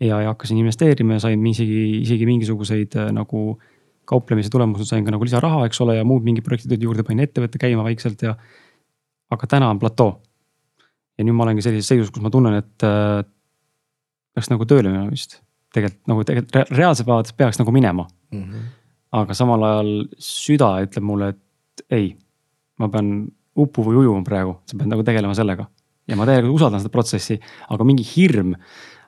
ja, 0.00 0.20
ja 0.20 0.28
hakkasin 0.28 0.58
investeerima 0.60 1.16
ja 1.16 1.20
sain 1.20 1.46
isegi, 1.46 2.02
isegi 2.02 2.26
mingisuguseid 2.26 2.98
nagu 3.12 3.58
kauplemise 4.06 4.50
tulemusel 4.52 4.86
sain 4.86 5.04
ka 5.04 5.10
nagu 5.10 5.24
lisaraha, 5.24 5.64
eks 5.66 5.80
ole, 5.80 5.96
ja 5.96 6.04
muud 6.04 6.24
mingid 6.26 6.44
projektid 6.44 6.74
olid 6.74 6.84
juurde, 6.84 7.04
panin 7.06 7.24
ettevõtte 7.24 7.58
käima 7.58 7.84
vaikselt 7.86 8.22
ja. 8.22 8.36
aga 9.30 9.48
täna 9.50 9.70
on 9.70 9.80
platoo. 9.82 10.20
ja 11.18 11.24
nüüd 11.24 11.36
ma 11.36 11.46
olengi 11.46 11.64
sellises 11.64 11.88
seisus, 11.88 12.12
kus 12.12 12.22
ma 12.22 12.30
tunnen, 12.30 12.58
et 12.60 12.84
äh, 12.86 13.24
peaks 14.36 14.52
nagu 14.52 14.68
tööle 14.68 14.92
minema 14.92 15.10
vist. 15.10 15.40
tegelikult 15.74 16.12
nagu 16.12 16.24
tegelikult 16.28 16.76
reaalses 16.76 17.06
vaates 17.08 17.34
peaks 17.36 17.58
nagu 17.60 17.72
minema 17.72 18.06
mm. 18.32 18.42
-hmm. 18.42 18.68
aga 19.20 19.34
samal 19.34 19.64
ajal 19.70 19.90
süda 20.18 20.70
ütleb 20.84 21.04
mulle, 21.08 21.32
et 21.34 21.40
ei, 21.90 22.10
ma 22.80 22.88
pean 22.92 23.26
upu 23.56 23.84
või 23.86 24.02
ujuma 24.02 24.24
praegu, 24.26 24.58
sa 24.68 24.76
pead 24.76 24.90
nagu 24.90 25.04
tegelema 25.06 25.34
sellega. 25.36 25.66
ja 26.06 26.14
ma 26.14 26.26
tegelikult 26.28 26.60
usaldan 26.60 26.82
seda 26.82 26.92
protsessi, 26.94 27.38
aga 27.74 27.84
mingi 27.86 28.04
hirm 28.06 28.52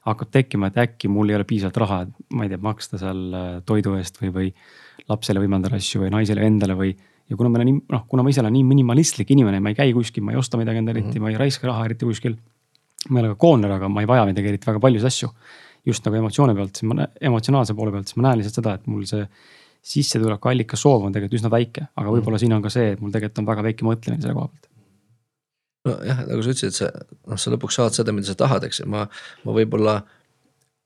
hakkab 0.09 0.31
tekkima, 0.33 0.71
et 0.71 0.81
äkki 0.83 1.11
mul 1.13 1.31
ei 1.31 1.37
ole 1.37 1.47
piisavalt 1.47 1.79
raha, 1.83 2.01
et 2.07 2.35
ma 2.35 2.47
ei 2.47 2.53
tea, 2.53 2.61
maksta 2.63 2.99
seal 3.01 3.21
äh, 3.37 3.47
toidu 3.69 3.95
eest 3.99 4.19
või, 4.23 4.33
või 4.35 4.49
lapsele 5.09 5.43
võimaldada 5.43 5.79
asju 5.79 6.03
või 6.05 6.13
naisele 6.15 6.47
endale 6.47 6.77
või. 6.79 6.95
ja 7.29 7.37
kuna 7.37 7.53
meil 7.53 7.65
on 7.65 7.71
nii, 7.71 7.81
noh, 7.95 8.05
kuna 8.11 8.25
ma 8.25 8.33
ise 8.33 8.43
olen 8.43 8.55
nii 8.57 8.65
minimalistlik 8.71 9.31
inimene, 9.35 9.61
ma 9.61 9.73
ei 9.73 9.79
käi 9.79 9.93
kuskil, 9.97 10.25
ma 10.25 10.35
ei 10.35 10.41
osta 10.41 10.61
midagi 10.61 10.83
endale 10.83 10.99
eriti 10.99 11.11
mm, 11.11 11.19
-hmm. 11.19 11.29
ma 11.29 11.35
ei 11.35 11.43
raiska 11.45 11.69
raha 11.69 11.85
eriti 11.91 12.09
kuskil. 12.09 12.39
ma 13.09 13.21
ei 13.21 13.27
ole 13.27 13.35
ka 13.35 13.41
koonler, 13.45 13.77
aga 13.79 13.89
ma 13.89 14.03
ei 14.03 14.09
vaja 14.09 14.25
midagi 14.27 14.49
eriti 14.49 14.67
väga 14.67 14.81
paljusid 14.81 15.07
asju. 15.07 15.31
just 15.87 16.05
nagu 16.05 16.17
emotsiooni 16.17 16.55
pealt, 16.55 16.75
siis 16.77 16.89
ma, 16.89 17.07
emotsionaalse 17.21 17.75
poole 17.75 17.93
pealt, 17.93 18.09
siis 18.09 18.17
ma 18.17 18.29
näen 18.29 18.41
lihtsalt 18.41 18.59
seda, 18.61 18.75
et 18.75 18.87
mul 18.87 19.05
see 19.09 19.23
sissetulekuallika 19.85 20.77
soov 20.77 21.07
on 21.07 21.15
tegelikult 21.15 21.41
üsna 21.41 21.51
väike, 21.53 21.89
aga 21.97 22.09
võib-olla 22.11 22.37
mm 22.37 22.45
siin 22.45 22.57
on 22.57 22.63
ka 22.65 22.73
see, 22.73 22.93
et 22.95 23.01
mul 23.01 23.13
tegelikult 23.15 23.43
on 23.43 23.49
väga 23.49 23.63
väike 23.69 23.87
mõtlemine 23.87 24.23
selle 24.23 24.35
koha 24.37 24.51
pealt 24.51 24.69
nojah, 25.89 26.21
nagu 26.29 26.45
sa 26.45 26.53
ütlesid, 26.53 26.73
et 26.73 26.79
sa 26.79 26.91
noh, 27.31 27.41
sa 27.41 27.53
lõpuks 27.55 27.79
saad 27.79 27.97
seda, 27.97 28.15
mida 28.15 28.29
sa 28.29 28.37
tahad, 28.39 28.67
eks 28.69 28.83
ju, 28.83 28.89
ma, 28.91 29.07
ma 29.45 29.57
võib-olla 29.57 29.99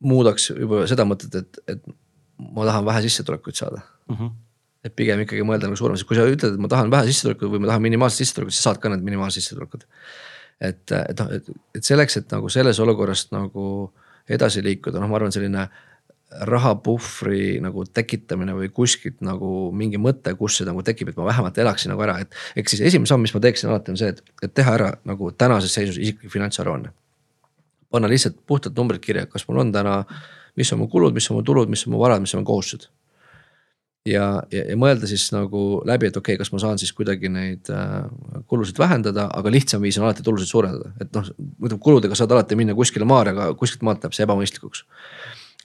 muudaks 0.06 0.50
juba 0.52 0.84
seda 0.90 1.06
mõtet, 1.08 1.34
et, 1.38 1.60
et 1.74 1.84
ma 2.52 2.66
tahan 2.68 2.86
vähe 2.86 3.04
sissetulekuid 3.06 3.58
saada 3.58 3.80
mm. 3.82 4.16
-hmm. 4.16 4.34
et 4.88 4.96
pigem 4.98 5.22
ikkagi 5.24 5.46
mõelda 5.46 5.70
nagu 5.70 5.78
suuremas, 5.78 6.04
kui 6.04 6.18
sa 6.18 6.26
ütled, 6.28 6.56
et 6.56 6.62
ma 6.62 6.70
tahan 6.70 6.90
vähe 6.92 7.08
sissetulekuid 7.10 7.54
või 7.54 7.64
ma 7.64 7.72
tahan 7.72 7.86
minimaalset 7.86 8.24
sissetulekut, 8.24 8.56
siis 8.56 8.68
saad 8.68 8.82
ka 8.82 8.92
need 8.92 9.06
minimaalsed 9.06 9.40
sissetulekud. 9.40 9.86
et, 10.60 10.92
et 10.92 11.20
noh, 11.20 11.32
et, 11.38 11.84
selleks, 11.84 12.16
et 12.16 12.34
nagu 12.34 12.48
selles 12.52 12.80
olukorras 12.80 13.28
nagu 13.32 13.92
edasi 14.28 14.62
liikuda, 14.62 15.00
noh, 15.00 15.10
ma 15.10 15.18
arvan, 15.18 15.32
selline 15.34 15.66
rahapuhvri 16.40 17.60
nagu 17.62 17.84
tekitamine 17.84 18.54
või 18.56 18.70
kuskilt 18.74 19.20
nagu 19.24 19.70
mingi 19.76 20.00
mõte, 20.00 20.34
kus 20.38 20.58
see 20.58 20.68
nagu 20.68 20.82
tekib, 20.86 21.12
et 21.12 21.18
ma 21.20 21.26
vähemalt 21.28 21.58
elaksin 21.58 21.92
nagu 21.92 22.04
ära, 22.04 22.18
et. 22.24 22.34
ehk 22.56 22.72
siis 22.72 22.82
esimene 22.88 23.10
samm, 23.10 23.24
mis 23.24 23.34
ma 23.34 23.42
teeksin 23.42 23.70
alati 23.70 23.92
on 23.92 24.00
see, 24.00 24.12
et, 24.14 24.22
et 24.42 24.54
teha 24.54 24.76
ära 24.78 24.90
nagu 25.08 25.32
tänases 25.36 25.74
seisus 25.74 26.00
isiklik 26.00 26.32
finantsaruanne. 26.32 26.92
panna 27.92 28.08
lihtsalt 28.08 28.38
puhtalt 28.46 28.76
numbrid 28.76 29.02
kirja, 29.04 29.26
kas 29.28 29.44
mul 29.48 29.60
on 29.60 29.72
täna, 29.72 30.02
mis 30.56 30.72
on 30.72 30.80
mu 30.80 30.88
kulud, 30.88 31.12
mis 31.14 31.28
on 31.30 31.36
mu 31.36 31.42
tulud, 31.44 31.68
mis 31.68 31.86
on 31.86 31.92
mu 31.92 32.00
varad, 32.00 32.20
mis 32.24 32.34
on 32.34 32.40
mu 32.40 32.48
kohustused. 32.48 32.88
ja, 34.08 34.42
ja, 34.50 34.64
ja 34.70 34.76
mõelda 34.76 35.06
siis 35.06 35.28
nagu 35.34 35.82
läbi, 35.86 36.08
et 36.08 36.16
okei 36.16 36.34
okay,, 36.34 36.40
kas 36.40 36.52
ma 36.52 36.62
saan 36.62 36.80
siis 36.80 36.92
kuidagi 36.96 37.28
neid 37.28 37.68
äh, 37.70 38.08
kulusid 38.48 38.78
vähendada, 38.78 39.28
aga 39.30 39.52
lihtsam 39.52 39.84
viis 39.84 39.98
on 40.00 40.08
alati 40.08 40.24
tulusid 40.24 40.48
suurendada, 40.48 40.94
et 41.00 41.12
noh, 41.12 41.28
muidu 41.58 41.78
kuludega 41.78 42.16
saad 42.18 42.32
alati 42.32 42.58
minna 42.58 42.74
kuskile 42.74 43.06
maale, 43.06 43.36
aga 43.36 43.52
kuskilt 43.58 43.84
maalt 43.86 44.02
läheb 44.02 44.16
see 44.16 44.26
ebamõistlikuks 44.26 44.86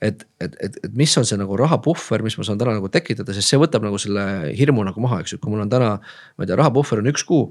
et, 0.02 0.26
et, 0.40 0.58
et, 0.62 0.80
et 0.86 0.98
mis 0.98 1.14
on 1.18 1.26
see 1.26 1.38
nagu 1.40 1.58
rahapuhver, 1.60 2.24
mis 2.26 2.38
ma 2.38 2.46
saan 2.46 2.60
täna 2.62 2.76
nagu 2.78 2.90
tekitada, 2.94 3.34
sest 3.36 3.54
see 3.54 3.62
võtab 3.62 3.86
nagu 3.86 4.00
selle 4.02 4.26
hirmu 4.58 4.86
nagu 4.86 5.02
maha, 5.04 5.22
eks 5.24 5.36
ju, 5.36 5.40
kui 5.42 5.54
mul 5.54 5.64
on 5.66 5.72
täna, 5.72 5.96
ma 6.38 6.46
ei 6.46 6.50
tea, 6.50 6.58
rahapuhver 6.60 7.02
on 7.04 7.14
üks 7.14 7.26
kuu. 7.28 7.48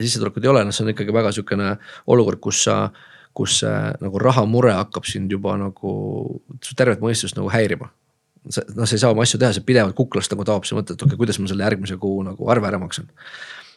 sissetulekut 0.00 0.44
ei 0.44 0.50
ole, 0.50 0.64
noh, 0.66 0.74
see 0.74 0.86
on 0.86 0.94
ikkagi 0.94 1.12
väga 1.14 1.34
sihukene 1.34 1.74
olukord, 2.10 2.40
kus 2.42 2.64
sa, 2.66 2.78
kus 3.36 3.60
see 3.62 3.74
nagu 4.00 4.22
rahamure 4.22 4.72
hakkab 4.74 5.06
sind 5.06 5.30
juba 5.30 5.58
nagu 5.60 5.92
tervet 6.76 7.04
mõistust 7.04 7.38
nagu 7.38 7.52
häirima 7.52 7.90
noh, 8.44 8.86
sa 8.86 8.94
ei 8.94 9.00
saa 9.00 9.12
oma 9.14 9.24
asju 9.24 9.40
teha, 9.40 9.54
sa 9.56 9.62
pidevalt 9.64 9.96
kuklast 9.96 10.32
nagu 10.34 10.44
taob, 10.46 10.66
sa 10.68 10.76
mõtled, 10.76 10.96
et 10.96 11.02
okei 11.02 11.14
okay,, 11.14 11.20
kuidas 11.20 11.38
ma 11.40 11.50
selle 11.50 11.64
järgmise 11.64 11.96
kuu 12.00 12.22
nagu 12.26 12.50
arve 12.52 12.68
ära 12.68 12.80
maksan 12.82 13.08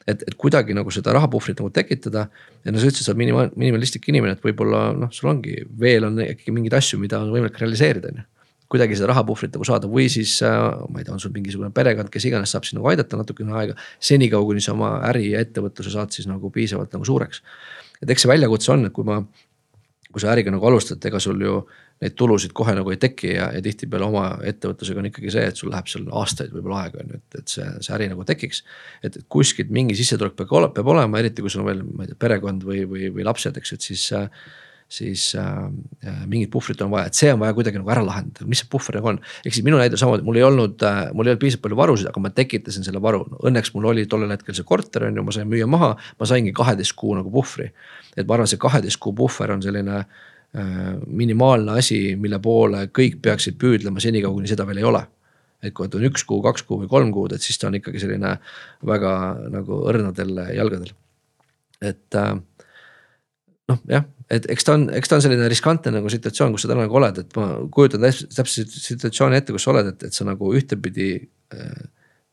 et, 0.08 0.24
et 0.24 0.38
kuidagi 0.40 0.76
nagu 0.78 0.92
seda 0.94 1.14
rahapuhvrit 1.18 1.60
nagu 1.62 1.70
tekitada. 1.74 2.28
ja 2.64 2.72
no 2.72 2.80
sa 2.80 2.90
ütlesid, 2.90 3.06
sa 3.06 3.14
oled 3.14 3.22
minima-, 3.22 3.50
minimalistlik 3.56 4.08
inimene, 4.12 4.38
et 4.38 4.44
võib-olla 4.44 4.90
noh, 4.96 5.12
sul 5.12 5.32
ongi 5.34 5.60
veel 5.80 6.08
on 6.08 6.20
ikkagi 6.24 6.56
mingeid 6.56 6.78
asju, 6.80 7.00
mida 7.02 7.20
on 7.22 7.34
võimalik 7.36 7.60
realiseerida, 7.60 8.14
on 8.14 8.24
ju 8.24 8.28
kuidagi 8.68 8.98
seda 9.00 9.14
rahapuhvrit 9.14 9.54
nagu 9.56 9.66
saada 9.68 9.88
või 9.88 10.10
siis 10.12 10.34
äh, 10.44 10.58
ma 10.92 11.00
ei 11.00 11.08
tea, 11.08 11.16
on 11.16 11.22
sul 11.24 11.32
mingisugune 11.36 11.70
perekond, 11.76 12.12
kes 12.12 12.26
iganes 12.28 12.52
saab 12.52 12.68
sind 12.68 12.82
nagu 12.82 12.90
aidata 12.92 13.20
natukene 13.20 13.56
aega. 13.56 13.78
senikaua, 14.04 14.44
kuni 14.50 14.64
sa 14.64 14.74
oma 14.74 14.98
äri 15.08 15.30
ja 15.32 15.44
ettevõtluse 15.46 15.94
saad 15.94 16.16
siis 16.16 16.28
nagu 16.28 16.52
piisavalt 16.52 16.92
nagu 16.96 17.08
suureks. 17.08 17.42
et 18.02 18.12
eks 18.12 18.26
see 18.26 18.32
väljakutse 18.32 18.74
on, 18.76 18.90
et 18.90 18.96
kui 18.96 19.08
ma, 19.08 19.22
kui 20.12 20.24
sa 20.24 20.34
äriga 20.34 20.52
nagu 20.52 20.68
alustad, 20.68 21.00
ega 21.08 21.20
sul 21.24 21.40
ju 21.42 21.62
neid 22.03 22.14
tulusid 22.18 22.53
kohe 22.57 22.76
nagu 22.78 22.94
ei 22.94 22.99
teki 23.02 23.32
ja, 23.32 23.48
ja 23.56 23.61
tihtipeale 23.65 24.06
oma 24.06 24.26
ettevõtlusega 24.45 25.02
on 25.02 25.10
ikkagi 25.10 25.34
see, 25.34 25.48
et 25.49 25.57
sul 25.57 25.72
läheb 25.74 25.90
seal 25.90 26.06
aastaid 26.19 26.53
võib-olla 26.53 26.84
aega 26.86 27.02
on 27.02 27.15
ju, 27.15 27.22
et, 27.22 27.40
et 27.41 27.56
see, 27.56 27.65
see 27.86 27.95
äri 27.98 28.11
nagu 28.11 28.26
tekiks. 28.28 28.61
et 29.07 29.18
kuskilt 29.34 29.74
mingi 29.74 29.98
sissetulek 29.98 30.38
peab, 30.38 30.69
peab 30.76 30.94
olema, 30.94 31.24
eriti 31.24 31.45
kui 31.45 31.53
sul 31.53 31.65
on 31.65 31.72
veel, 31.72 31.84
ma 31.88 32.06
ei 32.06 32.14
tea, 32.14 32.22
perekond 32.22 32.65
või, 32.68 32.86
või, 32.90 33.10
või 33.15 33.26
lapsed, 33.28 33.57
eks 33.57 33.78
et 33.78 33.91
siis 33.91 34.07
siis 34.88 35.34
äh, 35.36 36.14
mingit 36.32 36.48
puhvrit 36.48 36.80
on 36.80 36.88
vaja, 36.94 37.10
et 37.10 37.18
see 37.18 37.28
on 37.34 37.41
vaja 37.41 37.52
kuidagi 37.57 37.76
nagu 37.76 37.90
ära 37.91 38.06
lahendada, 38.07 38.45
mis 38.48 38.61
see 38.61 38.69
puhver 38.72 38.95
nagu 38.95 39.10
on. 39.11 39.18
ehk 39.44 39.57
siis 39.57 39.65
minu 39.68 39.76
näide 39.82 39.99
samamoodi, 39.99 40.24
mul 40.24 40.40
ei 40.40 40.45
olnud 40.48 40.86
äh,, 40.88 41.02
mul 41.11 41.28
ei 41.28 41.34
olnud 41.34 41.41
piisavalt 41.41 41.65
palju 41.65 41.80
varusid, 41.82 42.07
aga 42.07 42.24
ma 42.24 42.32
tekitasin 42.32 42.88
selle 42.88 43.02
varu 43.03 43.26
no,. 43.28 43.41
Õnneks 43.49 43.74
mul 43.76 43.90
oli 43.91 44.06
tollel 44.07 44.32
hetkel 44.32 44.56
see 44.56 44.64
korter 44.69 45.10
on 45.10 45.19
ju, 45.19 45.26
ma 45.28 45.36
sain 45.36 45.49
müüa 45.52 45.68
maha, 45.68 45.91
ma 45.99 46.30
saingi 46.30 46.56
kaheteist 46.56 46.95
kuu 46.95 47.18
nagu 47.19 47.34
puhvri. 47.34 47.68
et 48.15 48.24
ma 48.24 48.38
arvan, 48.38 48.48
see 48.48 48.64
kaheteist 48.64 49.02
kuu 49.03 49.11
puhver 49.18 49.52
on 49.57 49.65
selline 49.65 49.99
äh, 50.06 50.07
Äh, 50.07 50.36
minimaalne 51.07 51.78
asi, 51.80 52.15
mille 52.19 52.40
poole 52.44 52.88
kõik 52.95 53.19
peaksid 53.22 53.57
püüdlema 53.60 54.02
senikaua, 54.02 54.34
kuni 54.34 54.49
seda 54.49 54.65
veel 54.68 54.82
ei 54.82 54.90
ole. 54.90 55.03
et 55.61 55.74
kui 55.74 55.88
on 55.90 56.03
üks 56.06 56.22
kuu, 56.24 56.38
kaks 56.45 56.61
kuu 56.64 56.78
või 56.84 56.88
kolm 56.88 57.11
kuud, 57.11 57.32
et 57.34 57.41
siis 57.41 57.57
ta 57.57 57.68
on 57.68 57.76
ikkagi 57.80 57.98
selline 57.99 58.36
väga 58.86 59.11
nagu 59.49 59.80
õrnadel 59.90 60.38
jalgadel. 60.56 60.94
et 61.82 62.15
äh, 62.15 62.36
noh, 63.68 63.82
jah, 63.90 64.06
et 64.30 64.45
eks 64.53 64.64
ta 64.64 64.78
on, 64.78 64.88
eks 64.94 65.10
ta 65.10 65.18
on 65.18 65.26
selline 65.26 65.49
riskantne 65.49 65.91
nagu 65.98 66.10
situatsioon, 66.14 66.53
kus 66.53 66.65
sa 66.65 66.72
täna 66.72 66.86
nagu 66.86 66.99
oled, 67.02 67.18
et 67.24 67.38
ma 67.40 67.49
kujutan 67.74 68.06
täpselt 68.06 68.72
situatsiooni 68.72 69.41
ette, 69.41 69.56
kus 69.56 69.65
sa 69.65 69.74
oled, 69.74 69.91
et, 69.94 70.07
et 70.10 70.14
sa 70.14 70.26
nagu 70.30 70.53
ühtepidi 70.56 71.11
äh, 71.53 71.86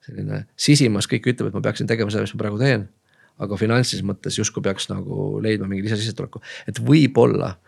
selline 0.05 0.45
sisimas 0.61 1.09
kõik 1.11 1.33
ütleb, 1.33 1.49
et 1.49 1.57
ma 1.57 1.65
peaksin 1.65 1.89
tegema 1.91 2.13
seda, 2.13 2.29
mis 2.29 2.37
ma 2.37 2.45
praegu 2.45 2.61
teen. 2.61 2.89
aga 3.35 3.57
finantsilises 3.59 4.07
mõttes 4.07 4.37
justkui 4.39 4.63
peaks 4.63 4.87
nagu 4.93 5.41
leidma 5.43 5.67
mingi 5.67 5.89
lisasissetuleku, 5.89 6.39
et 6.71 6.79
võib-olla 6.79 7.57
Äh, 7.57 7.64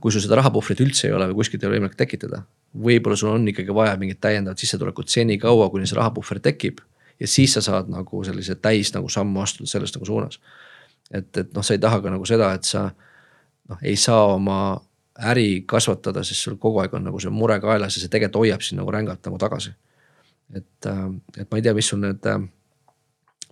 kui 0.00 0.10
sul 0.10 0.22
seda 0.24 0.40
rahapuhvrit 0.40 0.80
üldse 0.82 1.06
ei 1.06 1.12
ole 1.14 1.28
või 1.30 1.40
kuskilt 1.40 1.62
ei 1.62 1.68
ole 1.68 1.78
võimalik 1.78 1.98
tekitada. 1.98 2.42
võib-olla 2.74 3.16
sul 3.16 3.30
on 3.30 3.48
ikkagi 3.48 3.74
vaja 3.74 3.96
mingit 3.96 4.20
täiendavat 4.20 4.58
sissetulekut 4.58 5.08
senikaua, 5.08 5.68
kuni 5.70 5.86
see 5.86 5.98
rahapuhver 5.98 6.40
tekib. 6.40 6.80
ja 7.20 7.26
siis 7.28 7.52
sa 7.54 7.60
saad 7.60 7.88
nagu 7.88 8.24
sellise 8.24 8.54
täis 8.54 8.94
nagu 8.94 9.08
sammu 9.08 9.40
astuda 9.40 9.68
selles 9.70 9.94
nagu 9.94 10.06
suunas. 10.06 10.40
et, 11.10 11.36
et 11.36 11.54
noh, 11.54 11.62
sa 11.62 11.74
ei 11.74 11.78
taha 11.78 12.00
ka 12.00 12.10
nagu 12.10 12.26
seda, 12.26 12.52
et 12.54 12.64
sa 12.64 12.90
noh, 13.68 13.78
ei 13.82 13.96
saa 13.96 14.34
oma 14.34 14.80
äri 15.30 15.62
kasvatada, 15.66 16.24
sest 16.24 16.48
sul 16.48 16.56
kogu 16.56 16.80
aeg 16.80 16.94
on 16.94 17.04
nagu 17.04 17.20
see 17.20 17.30
mure 17.30 17.60
kaelas 17.60 17.96
ja 17.96 18.02
see 18.02 18.10
tegelikult 18.10 18.42
hoiab 18.42 18.62
sind 18.62 18.80
nagu 18.80 18.90
rängalt 18.90 19.22
nagu 19.26 19.38
tagasi. 19.38 19.70
et, 20.54 20.86
äh, 20.86 21.06
et 21.38 21.50
ma 21.50 21.58
ei 21.58 21.62
tea, 21.62 21.74
mis 21.74 21.86
sul 21.86 22.00
need 22.02 22.26
äh, 22.26 22.42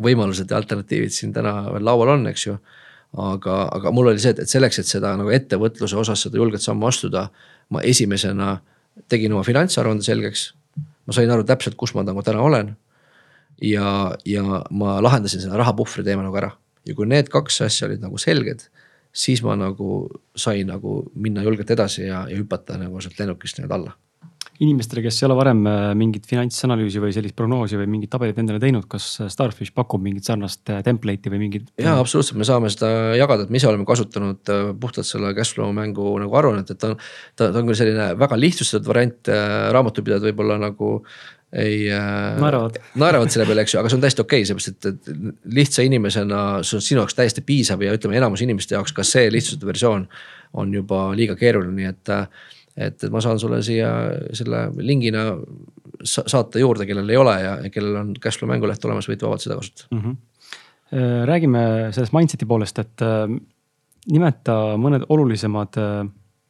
võimalused 0.02 0.50
ja 0.50 0.56
alternatiivid 0.56 1.14
siin 1.14 1.32
täna 1.32 1.72
veel 1.72 1.84
laual 1.84 2.16
on, 2.16 2.26
eks 2.26 2.46
ju 2.46 2.58
aga, 3.16 3.60
aga 3.72 3.92
mul 3.94 4.12
oli 4.12 4.20
see, 4.22 4.34
et, 4.36 4.50
selleks, 4.50 4.80
et 4.82 4.90
seda 4.90 5.14
nagu 5.16 5.32
ettevõtluse 5.32 5.96
osas 5.96 6.26
seda 6.26 6.40
julget 6.40 6.64
sammu 6.64 6.86
astuda. 6.88 7.28
ma 7.68 7.82
esimesena 7.84 8.60
tegin 9.08 9.32
oma 9.32 9.44
finantsaruande 9.44 10.02
selgeks. 10.02 10.54
ma 11.06 11.12
sain 11.12 11.30
aru 11.30 11.44
täpselt, 11.44 11.76
kus 11.76 11.94
ma 11.94 12.02
nagu 12.02 12.22
täna 12.22 12.40
olen. 12.42 12.76
ja, 13.62 14.14
ja 14.24 14.64
ma 14.70 15.02
lahendasin 15.02 15.40
selle 15.40 15.56
rahapuhvri 15.56 16.04
teema 16.04 16.22
nagu 16.22 16.36
ära 16.36 16.52
ja 16.86 16.94
kui 16.94 17.06
need 17.06 17.28
kaks 17.28 17.62
asja 17.66 17.88
olid 17.88 18.00
nagu 18.00 18.18
selged 18.18 18.68
siis 19.12 19.42
ma 19.42 19.56
nagu 19.58 20.06
sain 20.36 20.68
nagu 20.68 21.00
minna 21.14 21.42
julgelt 21.42 21.70
edasi 21.70 22.06
ja, 22.06 22.24
ja 22.30 22.36
hüpata 22.38 22.78
nagu 22.78 23.00
sealt 23.00 23.18
lennukist 23.18 23.58
nii-öelda 23.58 23.78
alla 23.78 23.96
inimestele, 24.58 25.02
kes 25.04 25.20
ei 25.20 25.26
ole 25.28 25.36
varem 25.38 25.60
äh, 25.70 25.76
mingit 25.98 26.26
finantsanalüüsi 26.26 27.02
või 27.02 27.12
sellist 27.14 27.36
prognoosi 27.38 27.78
või 27.78 27.86
mingit 27.92 28.10
tabelit 28.10 28.38
endale 28.42 28.58
teinud, 28.62 28.88
kas 28.90 29.06
äh, 29.22 29.30
Starfish 29.30 29.74
pakub 29.74 30.02
mingit 30.02 30.26
sarnast 30.26 30.72
äh, 30.72 30.80
template'i 30.86 31.30
või 31.30 31.42
mingit? 31.44 31.68
ja 31.78 31.94
absoluutselt, 32.00 32.40
me 32.40 32.48
saame 32.48 32.70
seda 32.74 32.90
jagada, 33.18 33.46
et 33.46 33.54
me 33.54 33.60
ise 33.60 33.70
oleme 33.70 33.86
kasutanud 33.88 34.52
puhtalt 34.82 35.06
selle 35.06 35.30
cashflow 35.36 35.70
mängu 35.76 36.10
nagu 36.22 36.38
aruannet, 36.40 36.74
et 36.74 36.80
ta 36.80 36.92
on. 36.92 36.98
ta, 37.38 37.52
ta 37.52 37.54
on 37.54 37.70
küll 37.70 37.78
selline 37.78 38.10
väga 38.18 38.38
lihtsustatud 38.40 38.90
variant, 38.90 39.30
raamatupidajad 39.76 40.26
võib-olla 40.30 40.58
nagu 40.66 40.96
ei 41.54 41.86
naeravad 41.88 42.76
naeravad 42.98 43.30
selle 43.32 43.46
peale, 43.48 43.62
eks 43.64 43.76
ju, 43.76 43.80
aga 43.80 43.88
see 43.88 43.96
on 43.96 44.02
täiesti 44.04 44.24
okei 44.24 44.42
okay,, 44.42 44.48
seepärast 44.50 44.90
et 44.90 45.54
lihtsa 45.54 45.86
inimesena 45.86 46.42
see 46.66 46.76
on 46.76 46.84
sinu 46.84 47.04
jaoks 47.04 47.16
täiesti 47.16 47.46
piisav 47.46 47.86
ja 47.86 47.94
ütleme, 47.96 48.18
enamus 48.18 48.42
inimeste 48.44 48.76
jaoks 48.76 48.92
ka 48.96 49.06
see 49.06 49.30
lihtsustatud 49.32 49.70
versioon 49.70 50.04
on 50.58 50.74
juba 50.74 51.06
liiga 51.16 51.38
keeruline, 51.38 51.76
nii 51.78 51.88
et 51.88 52.12
et, 52.78 53.02
et 53.04 53.12
ma 53.12 53.22
saan 53.24 53.40
sulle 53.40 53.60
siia 53.66 53.90
selle 54.36 54.68
lingina 54.78 55.32
saata 56.04 56.60
juurde, 56.62 56.86
kellel 56.86 57.10
ei 57.10 57.18
ole 57.18 57.34
ja, 57.42 57.54
kellel 57.74 58.02
on 58.02 58.12
cashflow 58.22 58.50
mänguleht 58.50 58.84
olemas, 58.86 59.08
võite 59.10 59.26
vabalt 59.26 59.44
seda 59.44 59.58
kasutada 59.58 59.96
mm. 59.96 60.02
-hmm. 60.04 61.24
räägime 61.30 61.62
sellest 61.96 62.14
mindset'i 62.14 62.46
poolest, 62.46 62.78
et 62.78 63.04
äh, 63.06 63.24
nimeta 64.14 64.76
mõned 64.80 65.08
olulisemad 65.08 65.80
äh, 65.82 66.04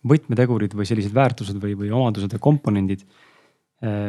võtmetegurid 0.09 0.77
või 0.77 0.87
sellised 0.89 1.15
väärtused 1.15 1.57
või, 1.63 1.75
või 1.79 1.91
omadused 1.91 2.33
ja 2.33 2.39
komponendid. 2.39 3.07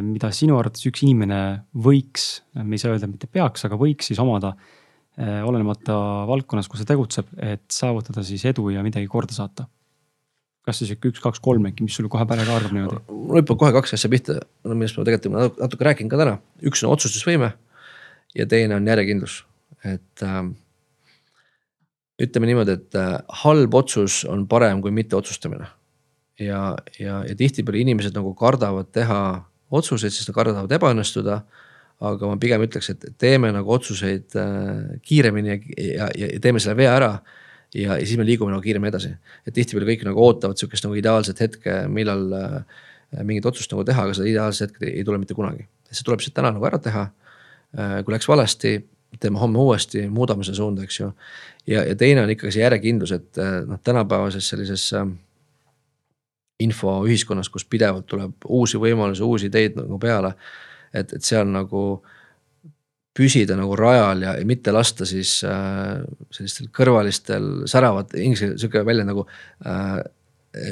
mida 0.02 0.32
sinu 0.34 0.56
arvates 0.58 0.82
üks 0.90 1.04
inimene 1.06 1.62
võiks, 1.78 2.42
me 2.58 2.74
ei 2.74 2.82
saa 2.82 2.96
öelda, 2.96 3.06
mitte 3.06 3.28
peaks, 3.30 3.68
aga 3.68 3.78
võiks 3.78 4.08
siis 4.10 4.18
omada 4.20 4.56
olenemata 5.46 5.94
valdkonnas, 6.26 6.66
kus 6.68 6.82
ta 6.82 6.88
tegutseb, 6.90 7.28
et 7.38 7.68
saavutada 7.70 8.24
siis 8.26 8.46
edu 8.50 8.72
ja 8.74 8.82
midagi 8.82 9.06
korda 9.06 9.36
saata 9.36 9.68
kas 10.68 10.80
see 10.80 10.90
sihuke 10.90 11.12
üks, 11.14 11.22
kaks, 11.24 11.42
kolm 11.44 11.68
äkki, 11.70 11.86
mis 11.86 11.98
sulle 11.98 12.12
kohe 12.12 12.26
pähe 12.30 12.46
kaardab 12.48 12.74
niimoodi? 12.76 13.02
mul 13.10 13.42
hüppab 13.42 13.60
kohe 13.62 13.74
kaks 13.76 13.96
asja 13.98 14.12
pihta, 14.12 14.40
millest 14.68 15.00
ma 15.00 15.06
tegelikult 15.08 15.60
natuke 15.62 15.88
räägin 15.88 16.12
ka 16.12 16.20
täna, 16.20 16.38
üks 16.66 16.84
on 16.86 16.94
otsustusvõime. 16.96 17.54
ja 18.36 18.46
teine 18.50 18.78
on 18.78 18.88
järjekindlus, 18.88 19.44
et 19.84 20.26
äh, 20.26 20.42
ütleme 22.22 22.52
niimoodi, 22.52 22.78
et 22.78 23.00
äh, 23.00 23.16
halb 23.44 23.80
otsus 23.80 24.24
on 24.30 24.46
parem 24.48 24.84
kui 24.84 24.92
mitte 24.92 25.16
otsustamine. 25.16 25.72
ja, 26.40 26.76
ja, 27.00 27.24
ja 27.28 27.36
tihtipeale 27.36 27.82
inimesed 27.86 28.16
nagu 28.16 28.36
kardavad 28.36 28.92
teha 28.92 29.22
otsuseid, 29.70 30.14
sest 30.14 30.32
nad 30.32 30.38
kardavad 30.38 30.72
ebaõnnestuda 30.80 31.42
aga 32.00 32.30
ma 32.32 32.38
pigem 32.40 32.64
ütleks, 32.64 32.94
et 32.94 33.06
teeme 33.20 33.52
nagu 33.52 33.74
otsuseid 33.76 34.36
äh, 34.40 35.00
kiiremini 35.04 35.52
ja, 35.52 35.60
ja, 36.16 36.28
ja 36.28 36.40
teeme 36.42 36.62
selle 36.64 36.78
vea 36.80 36.94
ära 36.96 37.12
ja, 37.76 37.98
ja 37.98 38.06
siis 38.06 38.18
me 38.18 38.26
liigume 38.26 38.52
nagu 38.54 38.62
kiiremini 38.62 38.90
edasi. 38.90 39.12
et 39.48 39.54
tihtipeale 39.54 39.88
kõik 39.92 40.06
nagu 40.08 40.24
ootavad 40.26 40.58
sihukest 40.58 40.86
nagu 40.86 40.98
ideaalset 40.98 41.40
hetke, 41.40 41.82
millal 41.88 42.26
äh, 42.34 42.80
mingit 43.24 43.46
otsust 43.46 43.72
nagu 43.74 43.86
teha, 43.86 44.06
aga 44.06 44.16
seda 44.18 44.30
ideaalset 44.30 44.70
hetke 44.70 44.92
ei 44.92 45.04
tule 45.06 45.18
mitte 45.22 45.38
kunagi. 45.38 45.68
see 45.92 46.06
tuleb 46.06 46.22
lihtsalt 46.22 46.38
täna 46.38 46.54
nagu 46.56 46.66
ära 46.66 46.80
teha 46.82 47.08
äh,. 47.10 48.02
kui 48.04 48.14
läks 48.14 48.28
valesti, 48.28 48.76
teeme 49.20 49.40
homme 49.42 49.60
uuesti, 49.60 50.08
muudame 50.10 50.46
seda 50.46 50.60
suunda, 50.62 50.84
eks 50.84 51.00
ju. 51.00 51.12
ja, 51.68 51.84
ja 51.84 51.96
teine 51.96 52.24
on 52.24 52.30
ikkagi 52.30 52.54
see 52.58 52.64
järjekindlus, 52.66 53.16
et 53.18 53.42
äh, 53.42 53.60
noh, 53.68 53.82
tänapäevases 53.84 54.50
sellises 54.50 54.92
äh, 54.94 55.08
infoühiskonnas, 56.60 57.50
kus 57.50 57.66
pidevalt 57.66 58.08
tuleb 58.10 58.48
uusi 58.48 58.78
võimalusi, 58.78 59.24
uusi 59.24 59.48
ideid 59.50 59.78
nagu 59.80 60.00
peale. 60.00 60.34
et, 60.94 61.14
et 61.14 61.24
seal 61.24 61.48
nagu 61.48 62.02
püsida 63.20 63.58
nagu 63.60 63.76
rajal 63.80 64.24
ja, 64.24 64.36
ja 64.40 64.48
mitte 64.48 64.74
lasta 64.76 65.08
siis 65.10 65.40
äh, 65.48 66.00
sellistel 66.36 66.70
kõrvalistel 66.76 67.50
säravad, 67.70 68.16
inglise 68.16 68.48
keeles 68.48 68.64
sihuke 68.64 68.86
väljend 68.88 69.12
nagu 69.12 69.26
äh, 69.68 70.00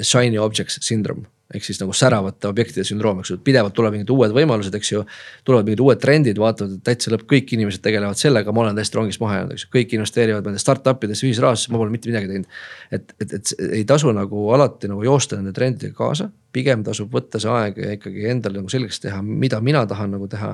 shiny 0.02 0.40
objects 0.42 0.80
syndrome. 0.86 1.28
Ehk 1.56 1.64
siis 1.64 1.78
nagu 1.80 1.94
säravate 1.96 2.50
objektide 2.50 2.84
sündroom, 2.84 3.22
eks 3.22 3.30
ju, 3.32 3.38
pidevalt 3.40 3.72
tulevad 3.76 3.96
mingid 3.96 4.10
uued 4.12 4.34
võimalused, 4.36 4.74
eks 4.76 4.90
ju. 4.92 5.04
tulevad 5.48 5.70
mingid 5.70 5.80
uued 5.86 6.02
trendid, 6.02 6.40
vaatavad, 6.44 6.74
et 6.76 6.84
täitsa 6.90 7.14
lõpp, 7.14 7.24
kõik 7.30 7.54
inimesed 7.56 7.80
tegelevad 7.86 8.20
sellega, 8.20 8.52
ma 8.52 8.66
olen 8.66 8.76
täiesti 8.76 9.00
rongist 9.00 9.22
maha 9.24 9.38
jäänud, 9.38 9.54
eks 9.56 9.64
ju, 9.64 9.70
kõik 9.78 9.96
investeerivad 9.96 10.50
nende 10.50 10.60
startup 10.60 11.06
idesse, 11.08 11.24
ühisrahastusse, 11.24 11.72
ma 11.72 11.80
pole 11.80 11.94
mitte 11.94 12.12
midagi 12.12 12.28
teinud. 12.34 12.58
et, 12.92 13.16
et, 13.24 13.38
et 13.40 13.54
ei 13.80 13.86
tasu 13.88 14.12
nagu 14.12 14.44
alati 14.58 14.92
nagu 14.92 15.08
joosta 15.08 15.40
nende 15.40 15.56
trendidega 15.56 15.96
kaasa, 15.96 16.28
pigem 16.52 16.84
tasub 16.84 17.16
võtta 17.16 17.40
see 17.40 17.54
aeg 17.54 17.80
ja 17.80 17.96
ikkagi 17.96 18.28
endale 18.34 18.60
nagu 18.60 18.74
selgeks 18.74 19.00
teha, 19.08 19.22
mida 19.24 19.64
mina 19.64 19.86
tahan 19.88 20.18
nagu 20.18 20.28
teha 20.28 20.52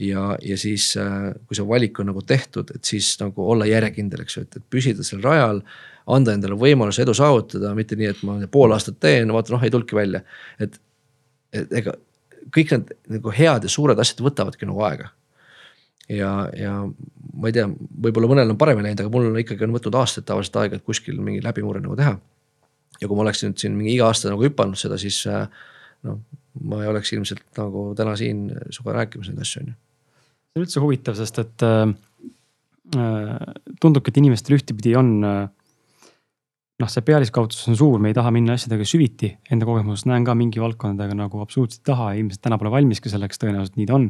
ja, 0.00 0.36
ja 0.42 0.58
siis, 0.58 0.92
äh, 1.00 1.32
kui 1.46 1.58
see 1.58 1.66
valik 1.68 2.00
on 2.00 2.10
nagu 2.10 2.22
tehtud, 2.26 2.70
et 2.74 2.84
siis 2.84 3.14
nagu 3.20 3.50
olla 3.50 3.66
järjekindel, 3.68 4.24
eks 4.24 4.38
ju, 4.38 4.46
et, 4.46 4.56
et 4.58 4.70
püsida 4.70 5.06
seal 5.06 5.22
rajal 5.24 5.62
anda 6.14 6.34
endale 6.36 6.56
võimaluse 6.60 7.04
edu 7.04 7.14
saavutada, 7.16 7.72
mitte 7.76 7.96
nii, 7.96 8.10
et 8.12 8.24
ma 8.26 8.38
pool 8.52 8.74
aastat 8.76 8.98
teen, 9.00 9.32
vaata 9.32 9.54
noh, 9.54 9.62
ei 9.64 9.72
tulnudki 9.72 9.96
välja. 9.96 10.20
et, 10.60 10.80
et 11.54 11.72
ega 11.80 11.94
kõik 12.54 12.72
need 12.74 12.94
nagu 13.16 13.32
head 13.34 13.64
ja 13.64 13.72
suured 13.72 14.00
asjad 14.00 14.20
võtavadki 14.24 14.68
nagu 14.68 14.82
aega. 14.84 15.10
ja, 16.08 16.30
ja 16.58 16.74
ma 17.34 17.48
ei 17.48 17.56
tea, 17.56 17.66
võib-olla 18.04 18.28
mõnel 18.30 18.52
on 18.52 18.60
paremini 18.60 18.90
läinud, 18.90 19.04
aga 19.04 19.12
mul 19.12 19.30
on 19.30 19.40
ikkagi 19.40 19.64
on 19.64 19.72
võtnud 19.74 19.96
aastaid 20.02 20.26
tavaliselt 20.28 20.58
aega, 20.60 20.76
et 20.76 20.84
kuskil 20.84 21.16
mingi 21.24 21.42
läbimurre 21.44 21.80
nagu 21.80 21.96
teha. 21.96 22.18
ja 23.00 23.08
kui 23.08 23.16
ma 23.16 23.24
oleksin 23.24 23.50
nüüd 23.50 23.62
siin 23.62 23.78
mingi 23.78 23.94
iga 23.96 24.10
aasta 24.10 24.30
nagu 24.32 24.44
hüpanud 24.44 24.78
seda, 24.78 24.98
siis 25.00 25.22
äh, 25.30 25.48
noh, 26.04 26.20
ma 26.62 26.82
ei 26.82 26.90
oleks 26.92 27.12
ilmselt 27.16 27.46
nagu 27.58 27.88
täna 27.98 28.14
siin 28.20 28.46
sinuga 28.68 29.00
rääkimas 29.00 29.30
neid 29.30 29.40
asju, 29.46 29.64
on 29.64 29.72
ju. 29.72 29.80
See 30.54 30.62
on 30.62 30.66
üldse 30.68 30.82
huvitav, 30.82 31.18
sest 31.18 31.42
et 31.42 31.66
äh, 31.66 31.90
äh 32.94 33.52
tundubki, 33.82 34.12
et 34.12 34.22
inimestel 34.22 34.54
ühtepidi 34.54 34.94
on 34.96 35.16
äh, 35.26 35.48
noh, 36.80 36.90
see 36.90 37.04
pealiskaudsus 37.06 37.68
on 37.70 37.78
suur, 37.78 38.00
me 38.02 38.10
ei 38.12 38.16
taha 38.16 38.32
minna 38.34 38.56
asjadega 38.58 38.86
süviti. 38.88 39.30
Enda 39.52 39.66
kogemusest 39.68 40.08
näen 40.10 40.26
ka 40.26 40.34
mingi 40.38 40.62
valdkondadega 40.62 41.16
nagu 41.18 41.42
absoluutselt 41.42 41.82
ei 41.82 41.90
taha 41.90 42.08
ilmselt 42.20 42.42
täna 42.44 42.58
pole 42.60 42.72
valmis 42.74 43.02
ka 43.02 43.12
selleks, 43.12 43.40
tõenäoliselt 43.42 43.78
nii 43.80 43.88
ta 43.90 43.98
on. 43.98 44.08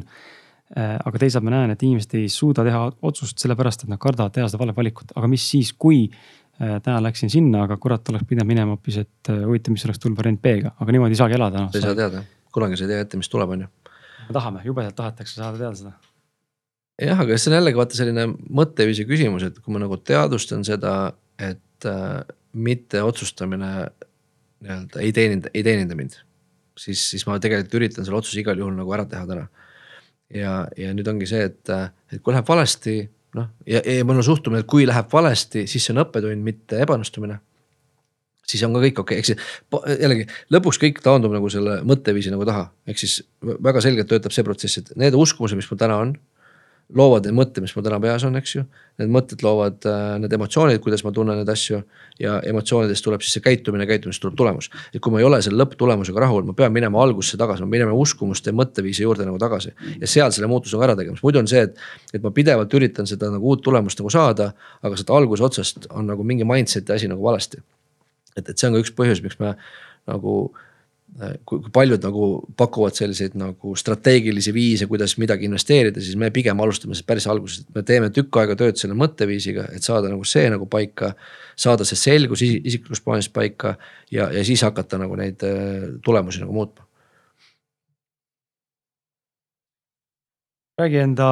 Äh, 0.75 0.95
aga 0.97 1.21
teisalt 1.21 1.45
ma 1.45 1.53
näen, 1.53 1.75
et 1.75 1.83
inimesed 1.85 2.15
ei 2.17 2.29
suuda 2.31 2.65
teha 2.65 2.87
otsust 3.05 3.41
sellepärast, 3.41 3.85
et 3.85 3.91
nad 3.93 4.01
kardavad 4.01 4.33
teha 4.33 4.47
seda 4.49 4.63
vale 4.63 4.73
valikut, 4.77 5.13
aga 5.17 5.29
mis 5.29 5.45
siis, 5.45 5.69
kui 5.77 6.07
äh, 6.09 6.79
täna 6.81 6.97
läksin 7.05 7.29
sinna, 7.29 7.67
aga 7.67 7.77
kurat, 7.81 8.09
oleks 8.09 8.25
pidanud 8.29 8.49
minema 8.49 8.73
hoopis, 8.73 8.97
et 9.03 9.33
äh, 9.33 9.43
huvitav, 9.45 9.75
mis 9.75 9.85
oleks 9.85 10.01
tulnud 10.01 10.17
variant 10.17 10.41
B-ga, 10.41 10.73
aga 10.81 10.95
niimoodi 10.95 11.13
ei 11.13 11.21
saagi 11.21 11.37
elada 11.37 11.67
no,. 11.67 11.69
sa 11.69 11.77
ei 11.81 11.85
saa 11.85 11.99
teada, 12.01 12.23
kunagi 12.53 12.81
sa 12.81 12.87
ei 12.87 12.95
tea 12.95 13.05
ette, 13.05 13.21
mis 13.21 13.29
tuleb, 13.29 13.53
on 13.53 13.67
ju. 13.67 13.71
me 14.25 14.37
tahame, 14.39 14.65
jubedalt 14.65 14.97
tahetakse 14.97 15.37
saada 15.37 15.61
teada 15.61 15.77
seda. 15.77 15.93
Jah, 17.01 17.19
aga 17.19 17.37
see 17.39 17.51
on 17.51 17.57
jällegi 17.59 17.79
vaata 17.79 17.97
selline 17.97 18.27
mõtteviisi 18.31 19.05
küsimus, 19.09 19.45
et 19.47 19.57
kui 19.59 19.75
ma 19.75 19.81
nagu 19.83 19.97
teadvustan 19.99 20.63
seda, 20.67 20.95
et 21.41 21.89
mitte 22.55 23.01
otsustamine 23.03 23.71
nii-öelda 24.65 25.01
ei 25.03 25.11
teeninda, 25.15 25.51
ei 25.53 25.63
teeninda 25.63 25.97
mind. 25.97 26.21
siis, 26.79 27.01
siis 27.09 27.23
ma 27.27 27.37
tegelikult 27.39 27.75
üritan 27.79 28.05
selle 28.05 28.19
otsuse 28.19 28.39
igal 28.41 28.59
juhul 28.59 28.75
nagu 28.75 28.93
ära 28.95 29.05
teha 29.07 29.27
täna. 29.27 29.47
ja, 30.33 30.53
ja 30.77 30.93
nüüd 30.95 31.07
ongi 31.07 31.27
see, 31.29 31.43
et, 31.51 31.73
et 32.11 32.21
kui 32.23 32.33
läheb 32.33 32.47
valesti, 32.47 33.01
noh 33.35 33.51
ja, 33.67 33.81
ja 33.81 34.05
mul 34.07 34.21
on 34.21 34.27
suhtumine, 34.27 34.63
et 34.63 34.69
kui 34.69 34.87
läheb 34.87 35.11
valesti, 35.11 35.65
siis 35.67 35.83
see 35.83 35.95
on 35.95 36.03
õppetund, 36.05 36.43
mitte 36.43 36.79
ebaõnnestumine 36.83 37.41
siis 38.45 38.61
on 38.63 38.75
ka 38.75 38.81
kõik 38.83 39.01
okei 39.01 39.19
okay., 39.19 39.21
ehk 39.21 39.27
siis 39.27 39.99
jällegi 39.99 40.27
lõpuks 40.53 40.79
kõik 40.81 41.01
taandub 41.03 41.33
nagu 41.33 41.49
selle 41.49 41.79
mõtteviisi 41.87 42.33
nagu 42.33 42.45
taha, 42.47 42.67
ehk 42.87 43.01
siis 43.01 43.19
väga 43.41 43.81
selgelt 43.83 44.09
töötab 44.11 44.35
see 44.35 44.45
protsess, 44.45 44.79
et 44.81 44.91
need 45.01 45.17
uskumused, 45.17 45.57
mis 45.57 45.69
mul 45.71 45.81
täna 45.81 45.97
on 46.03 46.13
loovad 46.93 47.25
neid 47.25 47.33
mõtteid, 47.33 47.63
mis 47.65 47.73
mul 47.73 47.83
täna 47.85 47.97
peas 48.01 48.23
on, 48.27 48.35
eks 48.37 48.51
ju. 48.55 48.63
Need 49.01 49.09
mõtted 49.11 49.41
loovad 49.43 49.85
äh, 49.89 50.01
need 50.21 50.33
emotsioonid, 50.37 50.77
kuidas 50.83 51.01
ma 51.03 51.11
tunnen 51.15 51.39
neid 51.39 51.49
asju 51.49 51.79
ja 52.21 52.35
emotsioonidest 52.45 53.03
tuleb 53.03 53.23
siis 53.25 53.35
see 53.35 53.43
käitumine, 53.43 53.87
käitumisest 53.89 54.21
tuleb 54.23 54.37
tulemus. 54.37 54.69
et 54.93 55.01
kui 55.03 55.11
ma 55.11 55.19
ei 55.19 55.25
ole 55.27 55.41
selle 55.43 55.57
lõpptulemusega 55.63 56.21
rahul, 56.21 56.45
ma 56.47 56.53
pean 56.55 56.71
minema 56.75 57.01
algusesse 57.01 57.39
tagasi, 57.41 57.65
ma 57.65 57.71
pean 57.71 57.87
minema 57.87 57.97
uskumuste 57.97 58.53
ja 58.53 58.57
mõtteviisi 58.59 59.03
juurde 59.03 59.25
nagu 59.25 59.39
tagasi. 59.41 59.73
ja 59.99 60.07
seal 60.07 60.31
selle 60.31 60.47
muutuse 60.51 60.77
ka 60.77 60.87
ära 60.87 60.95
tegema, 60.95 61.17
sest 61.17 61.25
muidu 61.25 61.41
on 61.41 61.49
see, 61.49 61.65
et, 61.65 61.81
et 62.13 62.23
ma 62.23 62.31
pidevalt 62.35 62.77
üritan 62.77 63.09
seda 63.09 63.31
nagu 63.33 63.49
uut 63.49 63.65
tulemust 63.65 63.99
nagu 63.99 64.13
saada, 64.13 64.51
aga 64.85 64.95
sealt 64.95 65.11
alguse 65.17 65.43
otsast 65.43 65.89
on 65.89 66.07
nagu 66.07 66.23
mingi 66.23 66.47
mindset'i 66.47 66.95
asi 66.95 67.09
nagu 67.11 67.25
valesti. 67.25 67.63
et, 68.37 68.47
et 68.47 68.55
see 68.55 68.69
on 68.69 68.77
ka 68.77 68.85
üks 68.85 68.93
põhjus, 68.95 69.25
miks 69.25 69.41
me 69.41 69.55
nagu 70.05 70.53
kui, 71.15 71.61
kui 71.63 71.71
paljud 71.73 72.03
nagu 72.03 72.25
pakuvad 72.59 72.95
selliseid 72.97 73.37
nagu 73.39 73.75
strateegilisi 73.79 74.51
viise, 74.55 74.87
kuidas 74.89 75.15
midagi 75.21 75.47
investeerida, 75.47 76.01
siis 76.03 76.17
me 76.19 76.31
pigem 76.35 76.59
alustame 76.59 76.91
sellest 76.91 77.07
päris 77.07 77.27
algusest, 77.31 77.69
me 77.75 77.83
teeme 77.87 78.09
tükk 78.13 78.41
aega 78.41 78.57
tööd 78.59 78.79
selle 78.79 78.97
mõtteviisiga, 78.99 79.69
et 79.75 79.85
saada 79.85 80.11
nagu 80.11 80.27
see 80.27 80.49
nagu 80.51 80.67
paika. 80.67 81.13
saada 81.55 81.85
see 81.87 81.95
selgus 81.95 82.41
isiklikus 82.43 82.99
plaanis 83.01 83.29
paika 83.31 83.77
ja, 84.11 84.27
ja 84.27 84.43
siis 84.43 84.61
hakata 84.67 84.97
nagu 84.99 85.15
neid 85.15 85.43
äh, 85.47 85.85
tulemusi 86.03 86.43
nagu 86.43 86.53
muutma. 86.53 86.83
räägi 90.75 90.97
enda, 90.99 91.27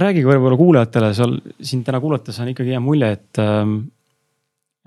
räägi 0.00 0.22
võib-olla 0.24 0.56
kuulajatele 0.56 1.12
seal 1.12 1.34
sind 1.60 1.84
täna 1.84 2.00
kuulates 2.00 2.38
on 2.40 2.48
ikkagi 2.48 2.72
hea 2.72 2.80
mulje, 2.80 3.10
et, 3.12 3.40
ähm, 3.44 3.74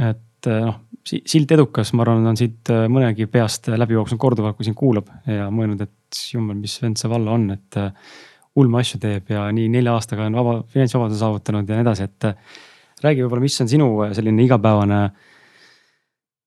et 0.02 0.49
noh 0.49 0.82
silt 1.03 1.51
edukas, 1.51 1.91
ma 1.95 2.05
arvan, 2.05 2.25
on 2.31 2.38
siit 2.39 2.69
äh, 2.71 2.85
mõnegi 2.91 3.27
peast 3.31 3.67
läbi 3.71 3.97
jooksnud 3.97 4.21
korduvalt, 4.21 4.57
kui 4.57 4.67
sind 4.67 4.77
kuulab 4.80 5.09
ja 5.27 5.49
mõelnud, 5.51 5.84
et 5.84 6.21
jumal, 6.31 6.57
mis 6.59 6.77
vend 6.81 6.99
see 6.99 7.11
Vallo 7.11 7.34
on, 7.35 7.49
et 7.55 7.80
äh, 7.80 8.13
ulme 8.59 8.80
asju 8.80 9.01
teeb 9.03 9.31
ja 9.34 9.47
nii 9.55 9.71
nelja 9.73 9.95
aastaga 9.97 10.27
on 10.30 10.38
vaba, 10.38 10.59
finantsvabaduse 10.71 11.19
saavutanud 11.19 11.69
ja 11.69 11.80
nii 11.80 11.88
edasi, 11.88 12.09
et. 12.09 12.30
Äh, 12.31 12.61
räägi 13.03 13.19
võib-olla, 13.19 13.43
mis 13.43 13.59
on 13.59 13.67
sinu 13.67 13.88
selline 14.15 14.45
igapäevane, 14.45 14.97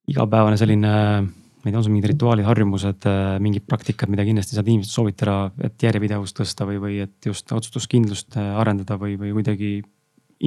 igapäevane 0.09 0.57
selline, 0.57 0.93
ma 1.21 1.67
ei 1.67 1.75
tea, 1.75 1.77
on 1.77 1.85
sul 1.85 1.93
mingid 1.93 2.09
rituaalid, 2.15 2.47
harjumused, 2.49 3.09
mingid 3.45 3.67
praktikad, 3.69 4.09
mida 4.09 4.25
kindlasti 4.25 4.57
saad 4.57 4.71
inimestele 4.71 5.03
soovitada, 5.03 5.35
et 5.69 5.85
järjepidevust 5.85 6.39
tõsta 6.39 6.65
või, 6.65 6.79
või 6.81 6.97
et 7.05 7.29
just 7.29 7.53
otsustuskindlust 7.53 8.39
arendada 8.41 8.97
või, 9.03 9.19
või 9.21 9.35
kuidagi 9.37 9.75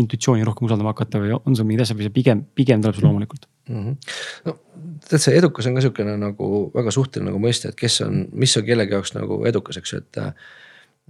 intuitsiooni 0.02 0.50
rohkem 0.50 0.66
usaldama 0.66 0.96
hakata 0.96 1.22
või 1.22 1.36
on 1.38 1.54
sul 1.54 1.70
mingeid 1.70 1.86
asju, 1.86 2.00
mis 2.02 2.10
pigem, 2.16 2.42
pigem 2.58 2.82
tuleb 2.82 2.98
sul 2.98 3.06
loomulikult 3.06 3.46
mm? 3.70 3.86
-hmm. 3.86 3.96
no 4.46 4.58
tead, 5.08 5.22
see 5.22 5.38
edukus 5.38 5.70
on 5.70 5.78
ka 5.78 5.86
sihukene 5.86 6.18
nagu 6.20 6.50
väga 6.76 6.94
suhteline 6.96 7.32
nagu 7.32 7.42
mõiste, 7.44 7.72
et 7.72 7.80
kes 7.80 8.02
on, 8.08 8.26
mis 8.34 8.58
on 8.58 8.68
kellegi 8.68 8.98
jaoks 8.98 9.16
nagu 9.18 9.42
edukas, 9.46 9.82
eks 9.82 9.94
ju, 9.94 10.04
et. 10.04 10.22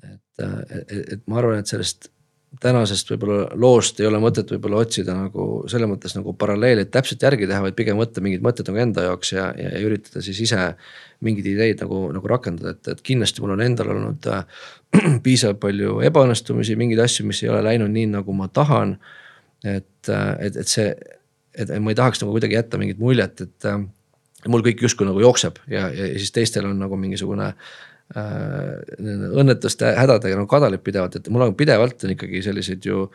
et, 0.03 0.17
et, 0.39 1.13
et 1.13 1.21
ma 1.27 1.41
arvan, 1.41 1.59
et 1.59 1.67
sellest 1.67 2.11
tänasest 2.57 3.11
võib-olla 3.11 3.43
loost 3.61 3.99
ei 4.01 4.07
ole 4.09 4.17
mõtet 4.21 4.49
võib-olla 4.55 4.79
otsida 4.81 5.13
nagu 5.13 5.43
selles 5.69 5.89
mõttes 5.89 6.15
nagu 6.17 6.33
paralleeli, 6.33 6.81
et 6.81 6.91
täpselt 6.91 7.21
järgi 7.21 7.45
teha, 7.47 7.61
vaid 7.61 7.75
pigem 7.77 7.99
võtta 7.99 8.23
mingid 8.25 8.41
mõtted 8.45 8.71
nagu 8.71 8.81
enda 8.81 9.05
jaoks 9.05 9.33
ja, 9.35 9.51
ja, 9.59 9.69
ja 9.75 9.81
üritada 9.85 10.23
siis 10.25 10.39
ise 10.47 10.71
mingeid 11.25 11.45
ideid 11.51 11.83
nagu, 11.83 12.07
nagu 12.15 12.31
rakendada, 12.31 12.73
et, 12.73 12.89
et 12.95 13.03
kindlasti 13.05 13.43
mul 13.43 13.53
on 13.53 13.63
endal 13.67 13.93
olnud 13.93 14.29
äh, 14.33 14.65
piisavalt 15.25 15.61
palju 15.61 15.99
ebaõnnestumisi, 16.09 16.77
mingeid 16.79 17.03
asju, 17.05 17.27
mis 17.29 17.43
ei 17.43 17.53
ole 17.53 17.61
läinud 17.67 17.93
nii, 17.93 18.09
nagu 18.15 18.33
ma 18.33 18.49
tahan. 18.49 18.97
et, 19.63 20.09
äh, 20.09 20.33
et, 20.47 20.57
et 20.57 20.67
see, 20.67 20.89
et 21.59 21.71
ma 21.83 21.93
ei 21.93 21.99
tahaks 21.99 22.23
nagu 22.23 22.35
kuidagi 22.35 22.57
jätta 22.57 22.79
mingit 22.81 23.01
muljet, 23.01 23.41
et 23.45 23.69
äh, 23.69 23.81
mul 24.47 24.63
kõik 24.65 24.83
justkui 24.85 25.07
nagu 25.07 25.21
jookseb 25.23 25.59
ja, 25.67 25.89
ja 25.91 26.13
siis 26.17 26.31
teistel 26.35 26.69
on 26.69 26.79
nagu 26.79 26.99
mingisugune 26.99 27.51
äh, 27.51 28.77
õnnetuste 29.41 29.91
hädadega 29.97 30.39
nagu 30.39 30.49
kadalib 30.51 30.85
pidevalt, 30.85 31.19
et 31.19 31.29
mul 31.33 31.49
on 31.49 31.57
pidevalt 31.59 32.07
on 32.07 32.15
ikkagi 32.15 32.43
selliseid 32.45 32.87
ju 32.87 33.09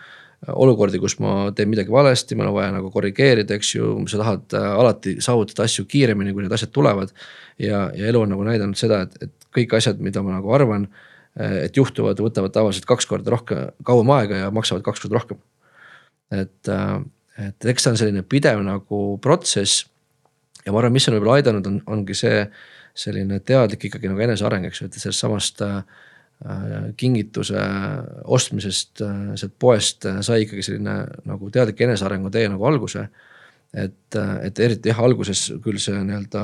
olukordi, 0.52 0.98
kus 1.00 1.16
ma 1.22 1.48
teen 1.56 1.70
midagi 1.70 1.92
valesti, 1.92 2.36
mul 2.36 2.50
on 2.50 2.56
vaja 2.58 2.72
nagu 2.74 2.90
korrigeerida, 2.92 3.56
eks 3.56 3.74
ju, 3.76 3.94
sa 4.10 4.20
tahad 4.20 4.56
äh, 4.56 4.68
alati 4.82 5.16
saavutada 5.24 5.64
asju 5.68 5.86
kiiremini, 5.90 6.34
kui 6.34 6.44
need 6.44 6.54
asjad 6.54 6.72
tulevad. 6.74 7.14
ja, 7.58 7.88
ja 7.94 8.10
elu 8.10 8.24
on 8.24 8.32
nagu 8.34 8.44
näidanud 8.46 8.78
seda, 8.78 9.04
et, 9.06 9.28
et 9.28 9.48
kõik 9.54 9.76
asjad, 9.78 10.00
mida 10.02 10.22
ma 10.26 10.36
nagu 10.36 10.52
arvan, 10.54 10.88
äh, 11.38 11.64
et 11.68 11.76
juhtuvad, 11.76 12.20
võtavad 12.20 12.54
tavaliselt 12.54 12.88
kaks 12.90 13.08
korda 13.08 13.34
rohkem, 13.34 13.68
kauem 13.86 14.10
aega 14.16 14.44
ja 14.44 14.52
maksavad 14.54 14.84
kaks 14.86 15.04
korda 15.04 15.20
rohkem. 15.20 15.42
et, 16.34 16.68
äh, 16.68 16.98
et 17.38 17.66
eks 17.72 17.82
see 17.82 17.94
on 17.94 18.00
selline 18.00 18.22
pidev 18.22 18.62
nagu 18.62 19.02
protsess. 19.22 19.84
ja 20.64 20.72
ma 20.72 20.80
arvan, 20.80 20.94
mis 20.94 21.08
on 21.08 21.18
võib-olla 21.18 21.40
aidanud, 21.40 21.66
on, 21.66 21.80
ongi 21.86 22.16
see 22.18 22.44
selline 22.94 23.40
teadlik 23.40 23.88
ikkagi 23.88 24.08
nagu 24.08 24.22
eneseareng, 24.22 24.68
eks 24.68 24.80
ju, 24.80 24.86
et 24.86 24.98
sellest 25.02 25.24
samast 25.24 25.62
äh, 25.66 25.80
Äh, 26.42 26.90
kingituse 26.98 27.60
ostmisest 28.24 29.00
äh, 29.00 29.30
sealt 29.38 29.54
poest 29.58 30.04
äh, 30.04 30.18
sai 30.20 30.42
ikkagi 30.42 30.64
selline 30.66 30.96
nagu 31.24 31.46
teadlik 31.48 31.78
enesearengu 31.86 32.28
tee 32.34 32.48
nagu 32.52 32.66
alguse. 32.68 33.06
et, 33.74 34.16
et 34.42 34.58
eriti 34.60 34.90
jah, 34.90 35.00
alguses 35.02 35.40
küll 35.64 35.80
see 35.82 35.96
nii-öelda 36.06 36.42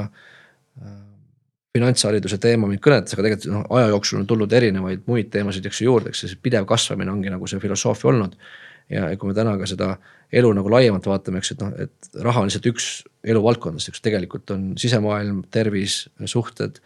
finantshariduse 1.76 2.40
teema 2.42 2.66
mind 2.66 2.82
kõnetas, 2.82 3.14
aga 3.14 3.22
tegelikult 3.22 3.52
noh, 3.52 3.66
aja 3.78 3.92
jooksul 3.92 4.18
on 4.18 4.24
tulnud 4.26 4.56
erinevaid 4.58 5.04
muid 5.06 5.28
teemasid, 5.30 5.68
eks 5.68 5.82
ju 5.82 5.86
juurde, 5.86 6.10
eks 6.10 6.24
see 6.24 6.40
pidev 6.42 6.66
kasvamine 6.66 7.12
ongi 7.12 7.30
nagu 7.30 7.46
see 7.46 7.62
filosoofia 7.62 8.10
olnud. 8.10 8.34
Ja 8.90 9.10
kui 9.18 9.30
me 9.30 9.36
täna 9.36 9.56
ka 9.60 9.68
seda 9.70 9.94
elu 10.32 10.50
nagu 10.54 10.70
laiemalt 10.72 11.06
vaatame, 11.06 11.40
eks, 11.40 11.54
et 11.54 11.62
noh, 11.64 11.72
et 11.86 12.20
raha 12.26 12.42
on 12.42 12.50
lihtsalt 12.50 12.68
üks 12.70 12.90
eluvaldkondadest, 13.26 13.92
eks 13.92 14.04
tegelikult 14.04 14.52
on 14.54 14.70
sisemaailm, 14.80 15.42
tervis, 15.54 16.04
suhted, 16.30 16.78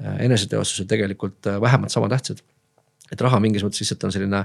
eneseteostused 0.00 0.88
tegelikult 0.88 1.48
vähemalt 1.60 1.92
sama 1.92 2.08
tähtsad. 2.08 2.40
et 3.12 3.20
raha 3.20 3.40
mingis 3.40 3.64
mõttes 3.66 3.82
lihtsalt 3.82 4.04
on 4.06 4.12
selline, 4.14 4.44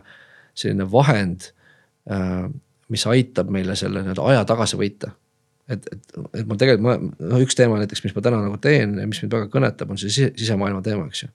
selline 0.57 0.87
vahend, 0.91 1.51
mis 2.89 3.05
aitab 3.07 3.51
meile 3.53 3.75
selle 3.79 4.01
nii-öelda 4.01 4.25
aja 4.31 4.47
tagasi 4.49 4.79
võita 4.79 5.11
et, 5.69 5.87
et, 5.91 6.17
et 6.41 6.47
ma 6.47 6.57
tegelikult 6.59 7.13
no 7.19 7.39
üks 7.43 7.57
teema 7.57 7.79
näiteks, 7.81 8.03
mis 8.05 8.15
ma 8.15 8.23
täna 8.25 8.41
nagu 8.43 8.57
teen 8.61 8.97
ja 9.01 9.07
mis 9.09 9.21
mind 9.23 9.33
väga 9.35 9.49
kõnetab, 9.53 9.91
on 9.93 10.01
see 10.01 10.13
sisemaailma 10.13 10.83
teema, 10.85 11.07
eks 11.09 11.25
ju. 11.25 11.31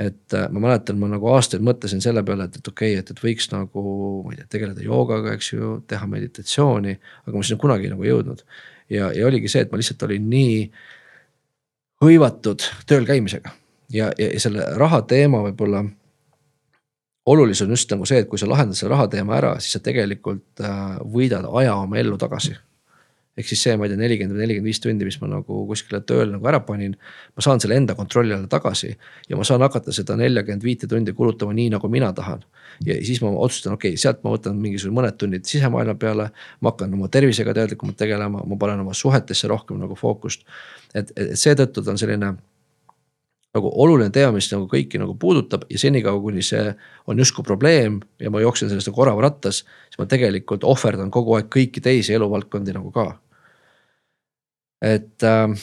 Et 0.00 0.34
äh, 0.34 0.48
ma 0.50 0.60
mäletan, 0.66 0.98
ma 0.98 1.08
nagu 1.10 1.28
aastaid 1.30 1.62
mõtlesin 1.62 2.02
selle 2.02 2.24
peale, 2.26 2.48
et, 2.48 2.58
et 2.58 2.68
okei 2.68 2.94
okay,, 2.94 3.02
et, 3.02 3.10
et 3.14 3.22
võiks 3.22 3.46
nagu, 3.52 3.82
ma 4.26 4.34
ei 4.34 4.40
tea, 4.40 4.48
tegeleda 4.56 4.82
joogaga, 4.82 5.34
eks 5.36 5.52
ju, 5.52 5.74
teha 5.90 6.08
meditatsiooni, 6.10 6.96
aga 7.26 7.36
ma 7.36 7.46
sinna 7.46 7.62
kunagi 7.62 7.92
nagu 7.92 8.06
ei 8.06 8.10
jõudnud. 8.10 8.44
ja, 8.90 9.12
ja 9.14 9.26
oligi 9.28 9.50
see, 9.52 9.62
et 9.64 9.72
ma 9.72 9.78
lihtsalt 9.78 10.02
olin 10.08 10.26
nii 10.30 10.56
hõivatud 12.04 12.66
tööl 12.90 13.06
käimisega 13.06 13.54
ja, 13.94 14.10
ja, 14.18 14.32
ja 14.32 14.40
selle 14.42 14.66
raha 14.80 15.02
teema 15.08 15.44
võib-olla 15.46 15.84
olulisem 17.30 17.70
on 17.70 17.78
just 17.78 17.92
nagu 17.94 18.06
see, 18.08 18.20
et 18.24 18.28
kui 18.28 18.40
sa 18.40 18.48
lahendad 18.50 18.76
selle 18.76 18.92
raha 18.92 19.06
teema 19.12 19.38
ära, 19.38 19.54
siis 19.62 19.78
sa 19.78 19.84
tegelikult 19.84 20.60
äh, 20.60 20.98
võidad 21.14 21.46
aja 21.62 21.78
oma 21.80 22.02
ellu 22.02 22.18
tagasi 22.20 22.56
ehk 23.36 23.48
siis 23.50 23.64
see, 23.66 23.74
ma 23.78 23.86
ei 23.86 23.92
tea, 23.92 23.98
nelikümmend 23.98 24.36
või 24.36 24.44
nelikümmend 24.44 24.70
viis 24.70 24.80
tundi, 24.82 25.06
mis 25.08 25.16
ma 25.22 25.28
nagu 25.32 25.64
kuskile 25.66 26.00
tööl 26.06 26.30
nagu 26.36 26.46
ära 26.50 26.60
panin. 26.66 26.94
ma 27.34 27.42
saan 27.42 27.60
selle 27.60 27.76
enda 27.80 27.96
kontrolli 27.98 28.34
alla 28.34 28.46
tagasi 28.50 28.92
ja 29.28 29.36
ma 29.36 29.44
saan 29.44 29.64
hakata 29.66 29.92
seda 29.92 30.16
neljakümmet 30.16 30.62
viite 30.62 30.86
tundi 30.90 31.12
kulutama 31.12 31.54
nii, 31.54 31.72
nagu 31.74 31.88
mina 31.90 32.12
tahan. 32.12 32.44
ja 32.86 32.94
siis 33.04 33.20
ma 33.22 33.30
otsustan, 33.34 33.74
okei 33.74 33.94
okay,, 33.94 34.00
sealt 34.00 34.22
ma 34.24 34.34
võtan 34.36 34.58
mingisugune 34.60 35.00
mõned 35.00 35.18
tunnid 35.18 35.50
sisemaailma 35.50 35.98
peale. 35.98 36.30
ma 36.60 36.70
hakkan 36.70 36.94
oma 36.94 37.08
tervisega 37.08 37.54
teadlikumalt 37.54 37.98
tegelema, 37.98 38.42
ma 38.46 38.56
panen 38.56 38.86
oma 38.86 38.94
suhetesse 38.94 39.48
rohkem 39.48 39.82
nagu 39.82 39.98
fookust. 39.98 40.46
et, 40.94 41.10
et 41.16 41.34
seetõttu 41.38 41.82
ta 41.82 41.90
on 41.90 41.98
selline 41.98 42.36
nagu 43.54 43.70
oluline 43.82 44.10
teema, 44.10 44.32
mis 44.34 44.48
nagu 44.50 44.66
kõiki 44.70 44.98
nagu 44.98 45.14
puudutab 45.18 45.66
ja 45.70 45.78
senikaua, 45.78 46.18
kuni 46.22 46.42
see 46.42 46.72
on 47.06 47.18
justkui 47.18 47.46
probleem 47.46 48.00
ja 48.22 48.30
ma 48.30 48.42
jooksen 48.42 48.70
sellest 48.70 48.90
nagu 48.90 49.02
orava 49.02 49.28
rattas, 49.28 49.62
siis 49.90 50.00
ma 50.00 50.06
tegelikult 50.10 50.66
ohverdan 50.66 51.12
kogu 51.14 51.36
aeg 51.38 51.50
kõiki 51.54 51.82
teisi 51.82 52.16
eluvaldkondi 52.18 52.74
nagu 52.74 52.90
ka 52.94 53.12
et 54.84 55.24
äh,. 55.24 55.54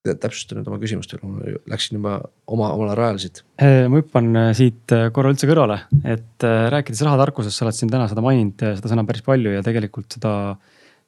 täpsusta 0.00 0.56
nüüd 0.56 0.68
oma 0.70 0.78
küsimust 0.80 1.12
ma 1.20 1.50
läksin 1.68 1.98
juba 1.98 2.14
oma, 2.48 2.70
omale 2.72 2.94
rajale 2.96 3.20
siit. 3.20 3.42
Äh, 3.60 3.84
ma 3.90 4.00
hüppan 4.00 4.30
äh, 4.32 4.46
siit 4.56 4.94
äh, 4.96 5.10
korra 5.12 5.32
üldse 5.34 5.48
kõrvale, 5.50 5.76
et 6.08 6.46
rääkides 6.72 7.02
rahatarkusest, 7.04 7.58
sa 7.58 7.66
oled 7.66 7.76
siin 7.76 7.92
täna 7.92 8.06
seda 8.08 8.24
maininud, 8.24 8.64
seda 8.78 8.92
sõna 8.92 9.04
päris 9.08 9.26
palju 9.26 9.52
ja 9.52 9.64
tegelikult 9.66 10.16
seda 10.16 10.32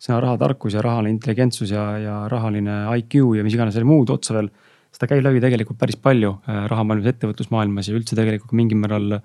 sõna 0.03 0.19
rahatarkus 0.27 0.77
ja 0.77 0.85
rahaline 0.85 1.15
intelligentsus 1.15 1.73
ja, 1.73 1.87
ja 2.03 2.19
rahaline 2.29 2.83
IQ 3.01 3.17
ja 3.39 3.47
mis 3.47 3.57
iganes 3.57 3.79
veel 3.79 3.89
muud 3.89 4.13
otsa 4.13 4.37
veel. 4.37 4.53
seda 4.93 5.09
käib 5.09 5.25
läbi 5.25 5.41
tegelikult 5.41 5.79
päris 5.81 5.97
palju 5.97 6.35
rahamaailmas, 6.45 7.15
ettevõtlusmaailmas 7.15 7.89
ja 7.89 7.97
üldse 7.97 8.19
tegelikult 8.19 8.53
mingil 8.59 8.83
määral 8.83 9.23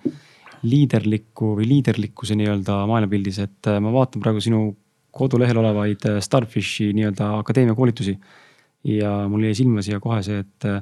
liiderlikku 0.63 1.57
või 1.57 1.67
liiderlikkuse 1.73 2.37
nii-öelda 2.39 2.85
maailmapildis, 2.87 3.41
et 3.43 3.69
ma 3.83 3.91
vaatan 3.93 4.23
praegu 4.23 4.39
sinu 4.41 4.69
kodulehel 5.17 5.59
olevaid 5.63 6.05
äh, 6.09 6.21
Starfishi 6.23 6.91
nii-öelda 6.97 7.33
akadeemia 7.41 7.75
koolitusi. 7.77 8.17
ja 8.87 9.11
mul 9.27 9.43
jäi 9.43 9.55
silma 9.57 9.81
siia 9.83 9.99
kohe 9.99 10.21
see, 10.23 10.39
et 10.45 10.65
äh, 10.69 10.81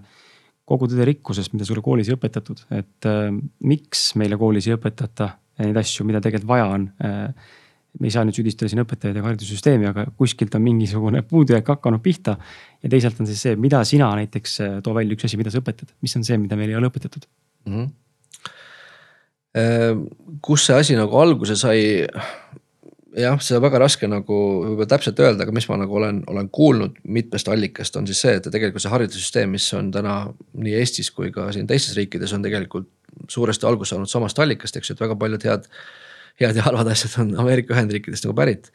kogu 0.68 0.90
tõde 0.90 1.06
rikkusest, 1.08 1.54
mida 1.56 1.66
sulle 1.66 1.82
koolis 1.86 2.10
ei 2.10 2.18
õpetatud, 2.18 2.66
et 2.76 3.08
äh, 3.10 3.30
miks 3.66 4.12
meile 4.20 4.38
koolis 4.38 4.68
ei 4.70 4.76
õpetata 4.76 5.30
neid 5.64 5.78
asju, 5.80 6.06
mida 6.08 6.20
tegelikult 6.24 6.52
vaja 6.52 6.68
on 6.74 6.90
äh,. 7.06 7.54
me 7.96 8.10
ei 8.10 8.12
saa 8.12 8.26
nüüd 8.28 8.36
süüdistada 8.36 8.68
siin 8.68 8.82
õpetajaid 8.84 9.16
ega 9.16 9.30
haridussüsteemi, 9.30 9.86
aga 9.88 10.04
kuskilt 10.20 10.56
on 10.58 10.64
mingisugune 10.66 11.22
puudujääk 11.24 11.70
hakanud 11.72 12.02
pihta. 12.04 12.36
ja 12.84 12.90
teisalt 12.92 13.22
on 13.24 13.30
siis 13.30 13.42
see, 13.46 13.56
mida 13.56 13.84
sina 13.88 14.10
näiteks, 14.20 14.58
äh, 14.62 14.80
too 14.84 14.96
välja 14.98 15.16
üks 15.16 15.30
asi, 15.30 15.40
mida 15.40 15.54
sa 15.54 15.64
õpetad, 15.64 15.96
mis 16.04 16.16
on 16.20 16.28
see, 16.28 16.38
mida 16.42 16.60
meil 16.60 16.74
ei 16.74 16.82
ole 16.82 16.92
õpetatud 16.92 17.30
mm? 17.70 17.78
-hmm 17.78 17.94
kus 20.44 20.66
see 20.68 20.76
asi 20.76 20.96
nagu 21.00 21.16
alguse 21.16 21.56
sai, 21.56 22.04
jah, 23.16 23.38
seda 23.44 23.62
väga 23.64 23.80
raske 23.82 24.08
nagu 24.10 24.38
võib-olla 24.66 24.88
täpselt 24.92 25.20
öelda, 25.24 25.46
aga 25.46 25.54
mis 25.56 25.68
ma 25.70 25.78
nagu 25.80 25.98
olen, 26.00 26.22
olen 26.32 26.50
kuulnud 26.54 27.00
mitmest 27.16 27.50
allikast, 27.52 27.96
on 28.00 28.08
siis 28.10 28.22
see, 28.26 28.36
et 28.40 28.50
tegelikult 28.52 28.84
see 28.84 28.92
haridussüsteem, 28.92 29.56
mis 29.56 29.68
on 29.78 29.92
täna 29.96 30.18
nii 30.60 30.76
Eestis 30.82 31.12
kui 31.16 31.32
ka 31.36 31.48
siin 31.56 31.70
teistes 31.70 31.96
riikides 31.98 32.36
on 32.36 32.44
tegelikult 32.46 32.90
suuresti 33.32 33.68
alguse 33.70 33.96
saanud 33.96 34.12
samast 34.12 34.40
allikast, 34.44 34.76
eks 34.76 34.92
ju, 34.92 34.98
et 34.98 35.04
väga 35.06 35.18
paljud 35.20 35.48
head, 35.48 35.68
head 36.42 36.60
ja 36.60 36.68
halvad 36.68 36.92
asjad 36.92 37.16
on 37.24 37.34
Ameerika 37.46 37.76
Ühendriikidest 37.76 38.28
nagu 38.28 38.36
pärit. 38.38 38.72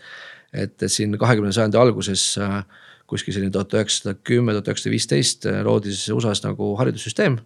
et, 0.53 0.83
et 0.83 0.91
siin 0.91 1.13
kahekümnenda 1.19 1.55
sajandi 1.55 1.79
alguses 1.79 2.33
äh, 2.41 2.63
kuskil 3.11 3.35
selline 3.35 3.53
tuhat 3.55 3.75
üheksasada 3.77 4.17
kümme, 4.25 4.55
tuhat 4.57 4.71
üheksasada 4.71 4.95
viisteist 4.95 5.47
äh, 5.47 5.61
loodi 5.67 5.93
siis 5.93 6.09
USA-s 6.15 6.43
nagu 6.47 6.73
haridussüsteem 6.81 7.37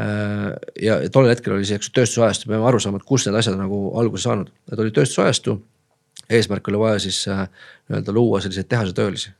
äh, 0.00 0.52
ja 0.82 1.02
tollel 1.12 1.36
hetkel 1.36 1.54
oli 1.54 1.68
see, 1.68 1.78
eks 1.78 1.92
ju, 1.92 1.98
tööstusajastu, 2.00 2.48
peame 2.50 2.66
aru 2.66 2.80
saama, 2.82 2.98
et 2.98 3.06
kust 3.06 3.28
need 3.28 3.38
asjad 3.38 3.58
nagu 3.60 3.90
alguse 4.00 4.24
saanud, 4.24 4.50
need 4.70 4.82
oli 4.82 4.94
tööstusajastu 4.96 5.60
eesmärk 6.30 6.68
oli 6.68 6.78
vaja 6.78 6.98
siis 6.98 7.28
äh, 7.28 7.48
nii-öelda 7.88 8.12
luua 8.12 8.40
selliseid 8.40 8.68
tehasetöölisi. 8.68 9.30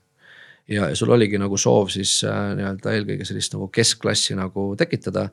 ja, 0.68 0.88
ja 0.88 0.96
sul 0.96 1.10
oligi 1.10 1.38
nagu 1.38 1.56
soov 1.56 1.88
siis 1.92 2.20
äh, 2.24 2.52
nii-öelda 2.56 2.92
eelkõige 2.96 3.24
sellist 3.28 3.54
nagu 3.54 3.68
keskklassi 3.72 4.36
nagu 4.36 4.74
tekitada. 4.76 5.28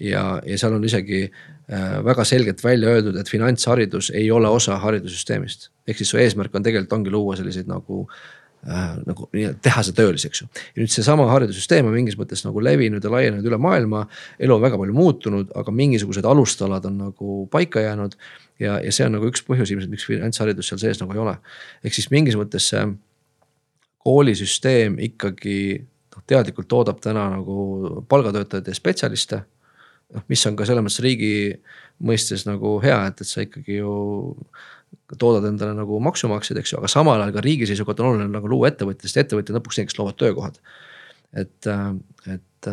ja, 0.00 0.40
ja 0.46 0.58
seal 0.58 0.76
on 0.76 0.84
isegi 0.84 1.22
äh, 1.28 2.00
väga 2.04 2.24
selgelt 2.24 2.64
välja 2.64 2.88
öeldud, 2.96 3.16
et 3.16 3.28
finantsharidus 3.28 4.10
ei 4.14 4.30
ole 4.30 4.48
osa 4.48 4.78
haridussüsteemist. 4.78 5.70
ehk 5.88 5.98
siis 5.98 6.10
su 6.10 6.18
eesmärk 6.18 6.54
on 6.54 6.62
tegelikult 6.62 6.98
ongi 7.00 7.10
luua 7.10 7.36
selliseid 7.36 7.68
nagu 7.68 8.04
äh, 8.66 8.96
nagu 9.06 9.30
nii-öelda 9.32 9.62
tehasetöölisi, 9.62 10.28
eks 10.28 10.42
ju. 10.42 10.50
ja 10.74 10.82
nüüd 10.82 10.92
seesama 10.92 11.30
haridussüsteem 11.32 11.88
on 11.88 11.96
mingis 11.96 12.18
mõttes 12.20 12.44
nagu 12.44 12.60
levinud 12.64 13.04
ja 13.04 13.12
laienenud 13.16 13.48
üle 13.48 13.60
maailma. 13.60 14.06
elu 14.38 14.54
on 14.54 14.62
väga 14.62 14.80
palju 14.80 14.96
muutunud, 14.96 15.56
aga 15.56 15.72
mingisugused 15.72 16.24
alustalad 16.24 16.84
on 16.84 17.00
nagu 17.06 17.46
paika 17.52 17.80
jäänud 17.80 18.16
ja, 18.62 18.78
ja 18.84 18.94
see 18.94 19.06
on 19.06 19.14
nagu 19.16 19.28
üks 19.30 19.44
põhjus 19.46 19.72
ilmselt, 19.72 19.92
miks 19.92 20.06
finantsharidus 20.08 20.70
seal 20.70 20.80
sees 20.82 21.02
nagu 21.02 21.14
ei 21.14 21.22
ole. 21.22 21.36
ehk 21.84 21.94
siis 21.96 22.10
mingis 22.14 22.38
mõttes 22.38 22.70
see 22.72 22.84
koolisüsteem 24.06 24.98
ikkagi 25.08 25.58
noh, 25.78 26.24
teadlikult 26.26 26.68
toodab 26.70 27.00
täna 27.04 27.28
nagu 27.36 28.02
palgatöötajaid 28.08 28.70
ja 28.70 28.76
spetsialiste. 28.76 29.42
noh, 30.14 30.24
mis 30.28 30.46
on 30.48 30.56
ka 30.56 30.66
selles 30.68 30.84
mõttes 30.84 31.02
riigi 31.04 31.32
mõistes 31.98 32.46
nagu 32.48 32.78
hea, 32.82 32.98
et, 33.10 33.20
et 33.20 33.28
sa 33.28 33.44
ikkagi 33.44 33.80
ju 33.80 33.94
toodad 35.18 35.44
endale 35.48 35.74
nagu 35.76 35.98
maksumaksjaid, 36.04 36.60
eks 36.60 36.72
ju, 36.72 36.78
aga 36.80 36.88
samal 36.90 37.20
ajal 37.20 37.34
ka 37.34 37.42
riigi 37.44 37.68
seisukohalt 37.68 38.00
on 38.00 38.12
oluline 38.12 38.32
nagu 38.32 38.48
luua 38.48 38.70
ettevõtteid, 38.70 39.08
sest 39.08 39.20
ettevõtjad 39.24 39.58
lõpuks 39.58 39.80
need, 39.80 39.90
kes 39.90 39.98
loovad 40.00 40.16
töökohad. 40.20 40.60
et, 41.36 41.68
et 42.32 42.70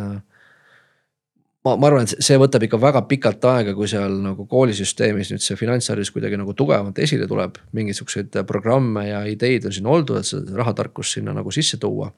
ma, 1.66 1.74
ma 1.80 1.90
arvan, 1.90 2.06
et 2.06 2.26
see 2.26 2.38
võtab 2.40 2.66
ikka 2.68 2.80
väga 2.82 3.02
pikalt 3.10 3.48
aega, 3.50 3.74
kui 3.78 3.90
seal 3.90 4.20
nagu 4.24 4.46
koolisüsteemis 4.50 5.32
nüüd 5.34 5.44
see 5.44 5.58
finantsharidus 5.60 6.14
kuidagi 6.14 6.38
nagu 6.40 6.54
tugevamalt 6.58 7.00
esile 7.02 7.28
tuleb. 7.30 7.58
mingisuguseid 7.76 8.38
programme 8.48 9.08
ja 9.10 9.24
ideid 9.30 9.66
on 9.66 9.76
siin 9.76 9.90
oldud, 9.90 10.22
et 10.22 10.30
seda 10.30 10.56
rahatarkust 10.62 11.18
sinna 11.18 11.34
nagu 11.34 11.52
sisse 11.52 11.78
tuua. 11.82 12.12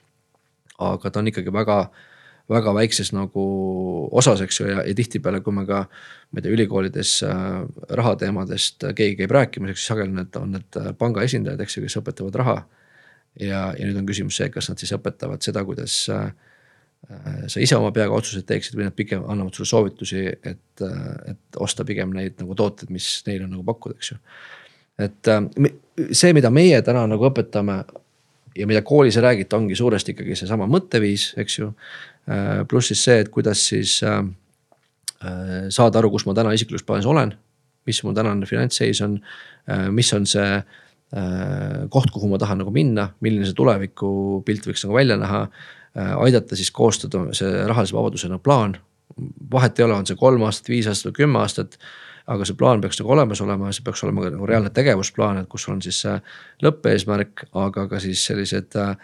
aga 0.78 1.10
ta 1.10 1.20
on 1.20 1.28
ikkagi 1.32 1.54
väga, 1.54 1.78
väga 2.50 2.74
väikses 2.74 3.14
nagu 3.14 3.44
osas, 4.12 4.42
eks 4.46 4.60
ju, 4.60 4.68
ja, 4.70 4.84
ja 4.86 4.94
tihtipeale, 4.94 5.42
kui 5.42 5.54
me 5.54 5.66
ka. 5.66 5.86
ma 6.32 6.40
ei 6.40 6.44
tea, 6.44 6.52
ülikoolides 6.52 7.24
äh, 7.24 7.64
rahateemadest 7.90 8.84
keegi 8.96 9.16
käib 9.22 9.32
rääkimas, 9.32 9.72
eks 9.72 9.88
sageli 9.88 10.12
need 10.12 10.36
on 10.36 10.52
need 10.58 10.82
panga 11.00 11.24
esindajad, 11.24 11.64
eks 11.64 11.78
ju, 11.78 11.88
kes 11.88 11.98
õpetavad 12.02 12.36
raha. 12.44 12.58
ja, 13.40 13.72
ja 13.78 13.88
nüüd 13.88 13.98
on 13.98 14.06
küsimus 14.06 14.38
see, 14.38 14.50
kas 14.52 14.70
nad 14.70 14.78
siis 14.78 14.92
õpetavad 14.98 15.42
seda, 15.42 15.64
kuidas 15.64 16.04
Äh, 16.12 16.34
sa 17.48 17.62
ise 17.64 17.78
oma 17.78 17.94
peaga 17.96 18.16
otsuseid 18.18 18.46
teeksid 18.48 18.76
või 18.76 18.88
nad 18.90 18.96
pigem 18.96 19.24
annavad 19.32 19.56
sulle 19.56 19.70
soovitusi, 19.70 20.24
et, 20.28 20.84
äh, 20.84 21.34
et 21.34 21.60
osta 21.64 21.86
pigem 21.88 22.12
neid 22.16 22.36
nagu 22.42 22.56
tooteid, 22.58 22.92
mis 22.94 23.08
neil 23.28 23.46
on 23.46 23.54
nagu 23.56 23.64
pakkuda, 23.68 23.96
eks 23.96 24.12
ju. 24.12 24.18
et 25.08 25.32
äh, 25.32 25.70
see, 26.12 26.34
mida 26.36 26.52
meie 26.52 26.82
täna 26.84 27.06
nagu 27.08 27.30
õpetame 27.30 27.78
ja 28.58 28.68
mida 28.68 28.82
koolis 28.84 29.20
ei 29.20 29.24
räägita, 29.24 29.60
ongi 29.60 29.78
suuresti 29.78 30.16
ikkagi 30.16 30.36
seesama 30.36 30.68
mõtteviis, 30.72 31.30
eks 31.40 31.60
ju. 31.60 31.70
pluss 32.68 32.90
siis 32.92 33.04
see, 33.06 33.20
et 33.22 33.30
kuidas 33.32 33.62
siis 33.70 34.00
saada 34.02 36.00
aru, 36.02 36.10
kus 36.12 36.26
ma 36.28 36.34
täna 36.36 36.52
isiklikus 36.58 36.84
plaanis 36.84 37.06
olen, 37.08 37.32
mis 37.88 38.02
mu 38.04 38.12
tänane 38.18 38.50
finantsseis 38.50 39.00
on, 39.06 39.14
mis 39.94 40.10
on 40.18 40.26
see 40.28 40.58
koht, 41.94 42.10
kuhu 42.12 42.28
ma 42.28 42.42
tahan 42.42 42.60
nagu 42.64 42.74
minna, 42.74 43.12
milline 43.24 43.46
see 43.48 43.56
tulevikupilt 43.56 44.68
võiks 44.68 44.84
nagu 44.84 44.98
välja 44.98 45.20
näha 45.22 45.46
Äh, 45.48 45.87
aidata 45.98 46.56
siis 46.56 46.72
koostada 46.72 47.24
see 47.38 47.64
rahalise 47.68 47.96
vabadusena 47.96 48.40
plaan. 48.40 48.78
vahet 49.52 49.80
ei 49.80 49.86
ole, 49.86 49.94
on 49.94 50.06
see 50.06 50.18
kolm 50.20 50.44
aastat, 50.46 50.70
viis 50.70 50.88
aastat 50.88 51.12
või 51.12 51.24
kümme 51.24 51.40
aastat. 51.40 51.78
aga 52.28 52.46
see 52.46 52.58
plaan 52.60 52.82
peaks 52.84 53.00
nagu 53.00 53.12
olemas 53.16 53.42
olema, 53.42 53.72
see 53.72 53.84
peaks 53.84 54.04
olema 54.04 54.26
ka 54.26 54.30
nagu 54.34 54.46
reaalne 54.46 54.70
tegevusplaan, 54.70 55.38
et 55.38 55.48
kus 55.50 55.68
on 55.72 55.82
siis 55.82 56.02
lõppeesmärk, 56.64 57.46
aga 57.56 57.88
ka 57.88 58.00
siis 58.04 58.26
sellised 58.28 58.76
äh, 58.76 58.98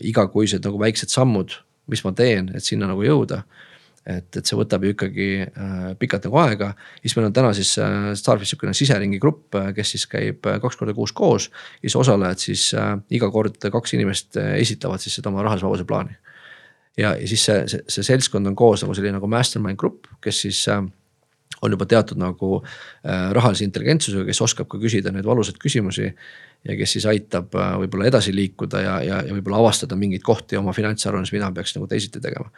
igakuised 0.00 0.64
nagu 0.66 0.80
väiksed 0.80 1.08
sammud, 1.08 1.54
mis 1.86 2.02
ma 2.04 2.12
teen, 2.12 2.50
et 2.54 2.64
sinna 2.66 2.90
nagu 2.90 3.06
jõuda 3.06 3.44
et, 4.06 4.28
et 4.38 4.46
see 4.46 4.58
võtab 4.58 4.84
ju 4.86 4.92
ikkagi 4.94 5.28
äh, 5.42 5.86
pikalt 5.98 6.28
nagu 6.28 6.38
aega, 6.44 6.70
siis 7.02 7.16
meil 7.18 7.28
on 7.28 7.34
täna 7.36 7.52
siis 7.56 7.72
äh, 7.82 8.12
Starfishis 8.18 8.54
sihukene 8.54 8.74
siseringi 8.76 9.18
grupp, 9.22 9.54
äh, 9.58 9.72
kes 9.76 9.96
siis 9.96 10.06
käib 10.10 10.46
äh, 10.46 10.60
kaks 10.62 10.78
korda 10.78 10.94
kuus 10.96 11.14
koos. 11.16 11.48
ja 11.80 11.88
siis 11.88 11.98
osalejad 12.04 12.42
siis 12.42 12.68
äh, 12.78 12.94
iga 13.18 13.30
kord 13.34 13.58
kaks 13.58 13.96
inimest 13.98 14.38
äh, 14.40 14.54
esitavad 14.62 15.02
siis 15.02 15.18
seda 15.18 15.32
oma 15.32 15.42
rahalise 15.46 15.66
vabaduse 15.66 15.88
plaani. 15.88 16.14
ja, 16.96 17.16
ja 17.16 17.26
siis 17.26 17.48
see, 17.48 17.64
see, 17.72 17.82
see 17.88 18.06
seltskond 18.12 18.46
on 18.46 18.56
koos 18.56 18.86
nagu 18.86 18.94
selline 18.94 19.18
nagu 19.18 19.30
mastermind 19.30 19.80
grupp, 19.80 20.06
kes 20.22 20.44
siis 20.46 20.62
äh, 20.70 20.84
on 21.62 21.74
juba 21.74 21.86
teatud 21.90 22.20
nagu 22.20 22.60
äh, 22.62 23.30
rahalise 23.34 23.66
intelligentsusega, 23.66 24.26
kes 24.28 24.44
oskab 24.44 24.70
ka 24.70 24.78
küsida 24.78 25.10
neid 25.14 25.26
valusaid 25.26 25.58
küsimusi. 25.62 26.12
ja 26.66 26.74
kes 26.74 26.96
siis 26.96 27.04
aitab 27.06 27.54
äh, 27.54 27.76
võib-olla 27.82 28.06
edasi 28.08 28.32
liikuda 28.34 28.80
ja, 28.82 28.96
ja, 29.02 29.22
ja 29.26 29.34
võib-olla 29.34 29.64
avastada 29.64 29.98
mingeid 29.98 30.22
kohti 30.22 30.56
oma 30.58 30.72
finantsaruandes, 30.74 31.34
mida 31.34 31.50
peaks 31.54 31.74
nagu 31.76 31.86
teisiti 31.90 32.22
tegema 32.22 32.50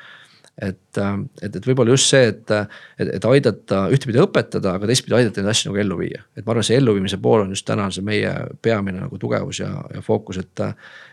et, 0.59 0.99
äh, 0.99 1.13
et, 1.43 1.57
et 1.57 1.67
võib-olla 1.67 1.95
just 1.95 2.11
see, 2.11 2.31
et, 2.33 2.51
et, 2.99 3.13
et 3.19 3.29
aidata 3.31 3.85
ühtepidi 3.95 4.21
õpetada, 4.23 4.75
aga 4.79 4.89
teistpidi 4.91 5.15
aidata 5.19 5.43
neid 5.43 5.53
asju 5.53 5.71
nagu 5.71 5.83
ellu 5.85 6.01
viia. 6.01 6.25
et 6.37 6.45
ma 6.45 6.55
arvan, 6.55 6.67
see 6.67 6.79
elluviimise 6.81 7.21
pool 7.23 7.45
on 7.45 7.55
just 7.55 7.67
täna 7.69 7.87
see 7.95 8.05
meie 8.07 8.33
peamine 8.63 9.05
nagu 9.05 9.21
tugevus 9.23 9.63
ja, 9.63 9.71
ja 9.95 10.03
fookus, 10.05 10.41
et. 10.43 10.65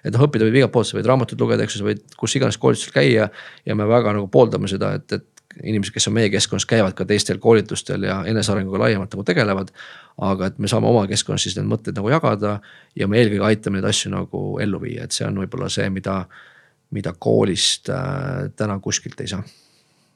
et 0.04 0.14
noh, 0.16 0.26
õppida 0.28 0.48
võib 0.48 0.60
igalt 0.62 0.74
poolt, 0.74 0.90
sa 0.90 0.98
võid 0.98 1.12
raamatut 1.12 1.42
lugeda, 1.42 1.66
eks 1.66 1.78
ju, 1.78 1.84
sa 1.84 1.90
võid 1.92 2.04
kus 2.18 2.36
iganes 2.40 2.58
koolitusel 2.62 2.96
käia. 2.96 3.30
ja 3.66 3.78
me 3.78 3.88
väga 3.90 4.16
nagu 4.18 4.30
pooldame 4.34 4.72
seda, 4.72 4.96
et, 4.98 5.20
et 5.20 5.32
inimesed, 5.64 5.94
kes 5.96 6.10
on 6.10 6.16
meie 6.16 6.30
keskkonnas, 6.34 6.66
käivad 6.68 6.96
ka 6.98 7.06
teistel 7.08 7.38
koolitustel 7.40 8.04
ja 8.08 8.18
enesearenguga 8.28 8.82
laiemalt 8.86 9.14
nagu 9.14 9.24
tegelevad. 9.28 9.72
aga 10.16 10.48
et 10.48 10.60
me 10.60 10.68
saame 10.72 10.88
oma 10.88 11.02
keskkonnas 11.08 11.44
siis 11.44 11.58
need 11.58 11.68
mõtted 11.68 11.96
nagu 11.98 12.08
jagada 12.08 12.62
ja 12.96 13.08
me 13.08 13.20
eelkõige 13.20 13.44
aitame 13.44 13.82
neid 13.82 13.90
asju 13.90 14.14
nagu 14.14 14.44
ellu 14.64 14.80
viia, 14.80 15.04
et 15.04 15.12
see 15.12 15.28
on 15.28 15.42
võib-olla 15.44 15.68
see, 15.70 15.90
mida 15.92 16.22
mida 16.96 17.14
koolist 17.20 17.90
äh, 17.90 18.50
täna 18.56 18.80
kuskilt 18.84 19.22
ei 19.22 19.32
saa. 19.32 19.44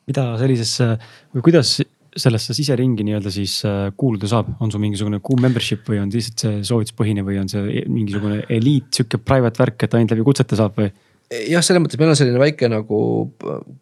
mida 0.10 0.26
sellisesse 0.41 0.91
või 1.36 1.46
kuidas 1.46 1.78
sellesse 2.20 2.56
siseringi 2.58 3.06
nii-öelda 3.06 3.32
siis 3.34 3.60
äh, 3.68 3.90
kuuluda 3.98 4.30
saab, 4.30 4.50
on 4.60 4.72
sul 4.72 4.82
mingisugune 4.82 5.20
kuu 5.24 5.38
membership 5.41 5.86
või 5.90 6.02
on 6.02 6.12
lihtsalt 6.14 6.46
see 6.46 6.64
soovituspõhine 6.72 7.24
või 7.26 7.38
on 7.41 7.52
see 7.52 7.84
mingisugune 7.88 8.41
eliit, 8.50 8.90
sihuke 8.96 9.22
private 9.22 9.62
värk, 9.62 9.86
et 9.86 9.98
ainult 9.98 10.16
läbi 10.16 10.26
kutsete 10.28 10.60
saab 10.60 10.80
või? 10.80 10.90
Jah, 11.30 11.62
selles 11.62 11.82
mõttes 11.84 12.00
meil 12.02 12.10
on 12.12 12.18
selline 12.18 12.40
väike 12.42 12.70
nagu 12.72 13.00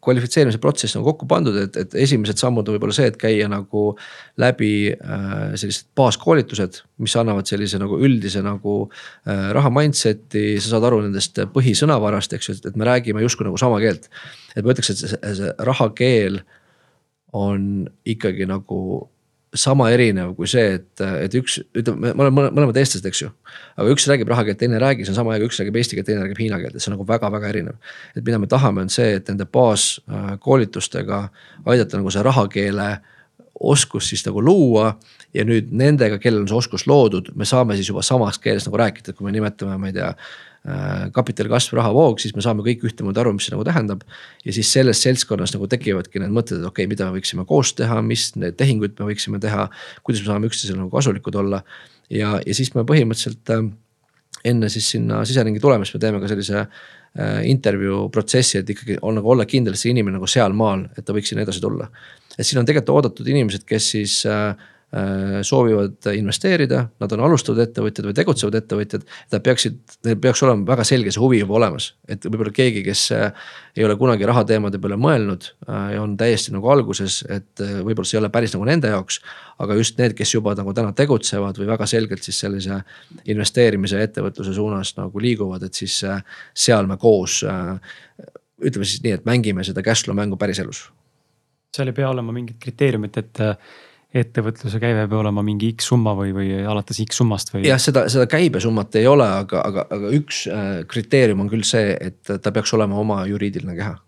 kvalifitseerimise 0.04 0.60
protsess 0.60 0.96
nagu 0.96 1.08
kokku 1.08 1.28
pandud, 1.30 1.56
et, 1.62 1.78
et 1.80 1.96
esimesed 2.04 2.40
sammud 2.40 2.68
on 2.68 2.76
võib-olla 2.76 2.96
see, 2.96 3.08
et 3.08 3.16
käia 3.20 3.48
nagu 3.50 3.84
läbi 4.40 4.72
äh, 4.92 5.32
sellised 5.54 5.88
baaskoolitused, 5.98 6.82
mis 7.04 7.16
annavad 7.20 7.48
sellise 7.48 7.80
nagu 7.80 8.00
üldise 8.04 8.42
nagu 8.44 8.76
äh, 8.88 9.48
raha 9.56 9.72
mindset'i, 9.72 10.58
sa 10.60 10.74
saad 10.74 10.88
aru 10.90 11.00
nendest 11.06 11.40
põhisõnavarast, 11.54 12.36
eks 12.36 12.50
ju, 12.50 12.58
et 12.68 12.76
me 12.76 12.88
räägime 12.88 13.24
justkui 13.24 13.48
nagu 13.48 13.60
sama 13.60 13.80
keelt. 13.82 14.10
et 14.54 14.64
ma 14.64 14.74
ütleks, 14.74 14.92
et 14.92 15.04
see, 15.04 15.36
see 15.40 15.52
rahakeel 15.64 16.42
on 17.36 17.88
ikkagi 18.08 18.48
nagu 18.48 19.08
sama 19.56 19.88
erinev 19.94 20.34
kui 20.36 20.48
see, 20.50 20.76
et, 20.76 21.02
et 21.24 21.34
üks, 21.38 21.58
ütleme, 21.76 22.12
me 22.12 22.24
oleme 22.26 22.48
mõlemad 22.52 22.76
eestlased, 22.80 23.06
eks 23.08 23.22
ju. 23.22 23.28
aga 23.80 23.94
üks 23.94 24.04
räägib 24.10 24.28
raha 24.28 24.44
keelt, 24.48 24.58
teine 24.60 24.76
ei 24.76 24.82
räägi, 24.82 25.06
see 25.06 25.14
on 25.14 25.18
sama 25.22 25.32
hea, 25.32 25.42
kui 25.42 25.48
üks 25.48 25.60
räägib 25.62 25.78
eesti 25.80 25.96
keelt, 25.96 26.08
teine 26.10 26.24
räägib 26.24 26.42
hiina 26.42 26.58
keelt, 26.60 26.76
et 26.76 26.84
see 26.84 26.90
on 26.90 26.98
nagu 26.98 27.06
väga-väga 27.08 27.52
erinev. 27.52 27.94
et 28.14 28.24
mida 28.24 28.40
me 28.40 28.48
tahame, 28.50 28.84
on 28.84 28.92
see, 28.92 29.14
et 29.16 29.30
nende 29.30 29.46
baaskoolitustega 29.58 31.22
aidata 31.64 32.00
nagu 32.00 32.12
see 32.12 32.26
rahakeele 32.26 32.90
oskus 33.72 34.10
siis 34.12 34.26
nagu 34.26 34.44
luua. 34.44 34.98
ja 35.34 35.44
nüüd 35.44 35.72
nendega, 35.76 36.16
kellel 36.18 36.44
on 36.44 36.48
see 36.48 36.56
oskus 36.56 36.86
loodud, 36.88 37.32
me 37.36 37.44
saame 37.44 37.76
siis 37.76 37.88
juba 37.90 38.02
samas 38.02 38.38
keeles 38.40 38.64
nagu 38.64 38.78
rääkida, 38.80 39.12
et 39.12 39.16
kui 39.18 39.26
me 39.26 39.32
nimetame, 39.34 39.76
ma 39.80 39.90
ei 39.90 39.96
tea 39.96 40.12
kapitali 41.14 41.48
kasv, 41.48 41.76
rahavoog, 41.78 42.18
siis 42.20 42.34
me 42.36 42.42
saame 42.44 42.64
kõik 42.66 42.82
ühtemoodi 42.88 43.20
aru, 43.22 43.32
mis 43.36 43.46
see 43.46 43.54
nagu 43.54 43.64
tähendab. 43.64 44.02
ja 44.44 44.52
siis 44.52 44.72
selles 44.72 45.00
seltskonnas 45.04 45.54
nagu 45.54 45.68
tekivadki 45.70 46.20
need 46.20 46.34
mõtted, 46.34 46.58
et 46.60 46.66
okei 46.66 46.84
okay,, 46.84 46.90
mida 46.90 47.06
me 47.06 47.18
võiksime 47.18 47.46
koos 47.48 47.72
teha, 47.78 48.00
mis 48.02 48.32
need 48.36 48.58
tehinguid 48.58 48.98
me 48.98 49.08
võiksime 49.12 49.40
teha. 49.40 49.68
kuidas 50.02 50.24
me 50.24 50.32
saame 50.32 50.50
üksteisele 50.50 50.80
nagu 50.82 50.90
kasulikud 50.92 51.38
olla 51.40 51.62
ja, 52.10 52.36
ja 52.44 52.54
siis 52.54 52.74
me 52.74 52.84
põhimõtteliselt 52.88 53.54
äh, 53.54 53.68
enne 54.44 54.68
siis 54.68 54.90
sinna 54.96 55.24
siseringi 55.24 55.62
tulemist 55.62 55.94
me 55.94 56.00
teeme 56.02 56.20
ka 56.20 56.28
sellise 56.28 56.58
äh, 56.60 57.38
intervjuu 57.48 58.08
protsessi, 58.14 58.58
et 58.58 58.74
ikkagi 58.74 58.98
on 59.02 59.20
nagu 59.20 59.30
olla 59.30 59.46
kindel, 59.48 59.78
et 59.78 59.80
see 59.80 59.94
inimene 59.94 60.18
nagu 60.18 60.28
sealmaal, 60.28 60.88
et 60.98 61.06
ta 61.06 61.16
võiks 61.16 61.32
sinna 61.32 61.46
edasi 61.46 61.62
tulla. 61.64 61.88
et 62.36 62.44
siin 62.44 62.60
on 62.60 62.68
tegelikult 62.68 62.98
oodatud 62.98 63.30
inimesed, 63.30 63.64
kes 63.68 63.94
siis 63.94 64.24
äh, 64.26 64.52
Äh, 64.52 64.76
soovivad 65.42 66.06
investeerida, 66.16 66.78
nad 67.00 67.12
on 67.12 67.20
alustavad 67.26 67.60
ettevõtjad 67.66 68.06
või 68.08 68.14
tegutsevad 68.16 68.54
ettevõtjad. 68.56 69.02
Nad 69.34 69.42
peaksid, 69.44 69.74
neil 70.06 70.16
peaks 70.22 70.40
olema 70.46 70.64
väga 70.70 70.84
selge 70.88 71.12
see 71.12 71.20
huvi 71.20 71.42
juba 71.42 71.58
olemas, 71.58 71.90
et 72.08 72.24
võib-olla 72.24 72.54
keegi, 72.56 72.80
kes 72.86 73.02
äh, 73.12 73.50
ei 73.76 73.84
ole 73.84 73.98
kunagi 74.00 74.24
rahateemade 74.28 74.80
peale 74.80 74.96
mõelnud 74.96 75.44
äh, 75.68 75.90
ja 75.92 76.00
on 76.00 76.14
täiesti 76.16 76.54
nagu 76.54 76.70
alguses, 76.72 77.18
et 77.28 77.60
võib-olla 77.60 78.08
see 78.08 78.16
ei 78.16 78.22
ole 78.22 78.30
päris 78.32 78.54
nagu 78.56 78.64
nende 78.64 78.92
jaoks. 78.94 79.20
aga 79.58 79.74
just 79.76 79.98
need, 79.98 80.14
kes 80.16 80.32
juba 80.34 80.54
nagu 80.56 80.72
täna 80.72 80.94
tegutsevad 80.96 81.58
või 81.60 81.68
väga 81.68 81.86
selgelt 81.90 82.24
siis 82.24 82.38
sellise 82.40 82.78
investeerimise 83.26 83.98
ja 83.98 84.06
ettevõtluse 84.08 84.54
suunas 84.56 84.94
nagu 84.96 85.20
liiguvad, 85.20 85.66
et 85.66 85.74
siis 85.74 85.98
seal 86.54 86.86
me 86.86 86.96
koos. 86.96 87.42
ütleme 88.64 88.84
siis 88.86 89.02
nii, 89.02 89.12
et 89.18 89.26
mängime 89.26 89.64
seda 89.64 89.82
cash 89.82 90.04
flow 90.04 90.16
mängu 90.16 90.36
päriselus. 90.38 90.86
seal 91.76 91.92
ei 91.92 91.92
pea 91.92 92.08
olema 92.08 92.32
mingit 92.32 92.56
kriteeriumit, 92.58 93.16
et 93.18 93.44
ettevõtluse 94.16 94.80
käive 94.80 95.04
peab 95.04 95.20
olema 95.20 95.42
mingi 95.44 95.68
X 95.74 95.90
summa 95.90 96.14
või, 96.16 96.32
või 96.32 96.48
alates 96.64 97.00
X 97.04 97.20
summast 97.20 97.52
või? 97.52 97.66
jah, 97.68 97.80
seda, 97.82 98.06
seda 98.08 98.24
käibesummat 98.30 98.96
ei 98.96 99.06
ole, 99.08 99.26
aga, 99.44 99.60
aga, 99.68 99.84
aga 99.92 100.12
üks 100.16 100.46
äh, 100.48 100.68
kriteerium 100.88 101.44
on 101.44 101.50
küll 101.52 101.64
see, 101.68 101.92
et 101.92 102.36
ta 102.40 102.52
peaks 102.54 102.72
olema 102.76 102.96
oma 102.96 103.20
juriidiline 103.28 103.74
keha. 103.76 103.98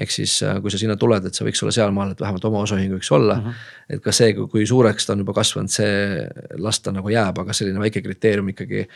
ehk 0.00 0.14
siis, 0.14 0.38
äh, 0.46 0.56
kui 0.64 0.72
sa 0.72 0.80
sinna 0.80 0.96
tuled, 0.96 1.28
et 1.28 1.36
sa 1.36 1.44
võiks 1.44 1.60
olla 1.60 1.74
sealmaal, 1.76 2.14
et 2.14 2.22
vähemalt 2.24 2.46
oma 2.48 2.62
osaühing 2.64 2.94
võiks 2.96 3.10
olla 3.12 3.36
mm. 3.36 3.44
-hmm. 3.44 3.66
et 3.96 4.02
ka 4.02 4.14
see, 4.16 4.32
kui 4.32 4.64
suureks 4.66 5.06
ta 5.06 5.12
on 5.12 5.24
juba 5.26 5.34
kasvanud, 5.36 5.74
see 5.76 6.24
las 6.64 6.80
ta 6.80 6.94
nagu 6.96 7.12
jääb, 7.12 7.42
aga 7.44 7.52
selline 7.52 7.84
väike 7.84 8.00
kriteerium 8.06 8.48
ikkagi. 8.54 8.86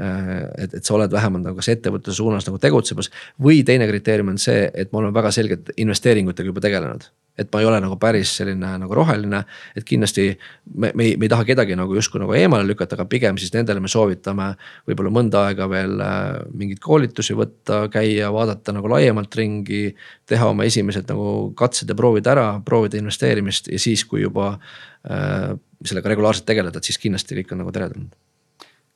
Äh, 0.00 0.32
et, 0.64 0.74
et 0.74 0.84
sa 0.84 0.96
oled 0.98 1.12
vähemalt 1.12 1.46
nagu 1.46 1.56
kas 1.56 1.70
ettevõtluse 1.72 2.18
suunas 2.18 2.50
nagu 2.50 2.58
tegutsemas 2.58 3.12
või 3.38 3.62
teine 3.64 3.86
kriteerium 3.86 4.34
on 4.34 4.42
see, 4.42 4.66
et 4.74 4.90
me 4.90 4.98
oleme 4.98 5.14
väga 5.14 5.30
selgelt 5.30 5.70
investeeringutega 5.76 6.50
juba 6.50 6.60
tegelenud 6.66 7.06
et 7.38 7.50
ma 7.52 7.60
ei 7.60 7.68
ole 7.68 7.80
nagu 7.84 7.98
päris 8.00 8.32
selline 8.38 8.72
nagu 8.80 8.96
roheline, 8.96 9.42
et 9.76 9.84
kindlasti 9.86 10.28
me, 10.74 10.90
me 10.94 11.04
ei, 11.04 11.16
me 11.20 11.26
ei 11.28 11.32
taha 11.32 11.46
kedagi 11.48 11.76
nagu 11.78 11.96
justkui 11.96 12.22
nagu 12.22 12.34
eemale 12.36 12.66
lükata, 12.68 12.96
aga 12.96 13.06
pigem 13.10 13.38
siis 13.40 13.52
nendele 13.54 13.82
me 13.84 13.90
soovitame 13.92 14.48
võib-olla 14.88 15.12
mõnda 15.18 15.44
aega 15.50 15.68
veel 15.70 16.00
äh, 16.02 16.24
mingeid 16.56 16.80
koolitusi 16.84 17.36
võtta, 17.38 17.84
käia, 17.92 18.30
vaadata 18.34 18.74
nagu 18.76 18.90
laiemalt 18.92 19.34
ringi. 19.36 19.84
teha 20.26 20.48
oma 20.50 20.64
esimesed 20.66 21.06
nagu 21.10 21.52
katsed 21.56 21.90
ja 21.90 21.94
proovid 21.98 22.26
ära, 22.26 22.48
proovida 22.64 22.98
investeerimist 22.98 23.68
ja 23.72 23.78
siis, 23.78 24.04
kui 24.08 24.24
juba 24.24 24.54
äh, 24.56 25.52
sellega 25.84 26.14
regulaarselt 26.14 26.48
tegeleda, 26.48 26.80
et 26.80 26.88
siis 26.88 26.98
kindlasti 26.98 27.36
kõik 27.40 27.52
on 27.52 27.62
nagu 27.64 27.74
teretulnud. 27.74 28.16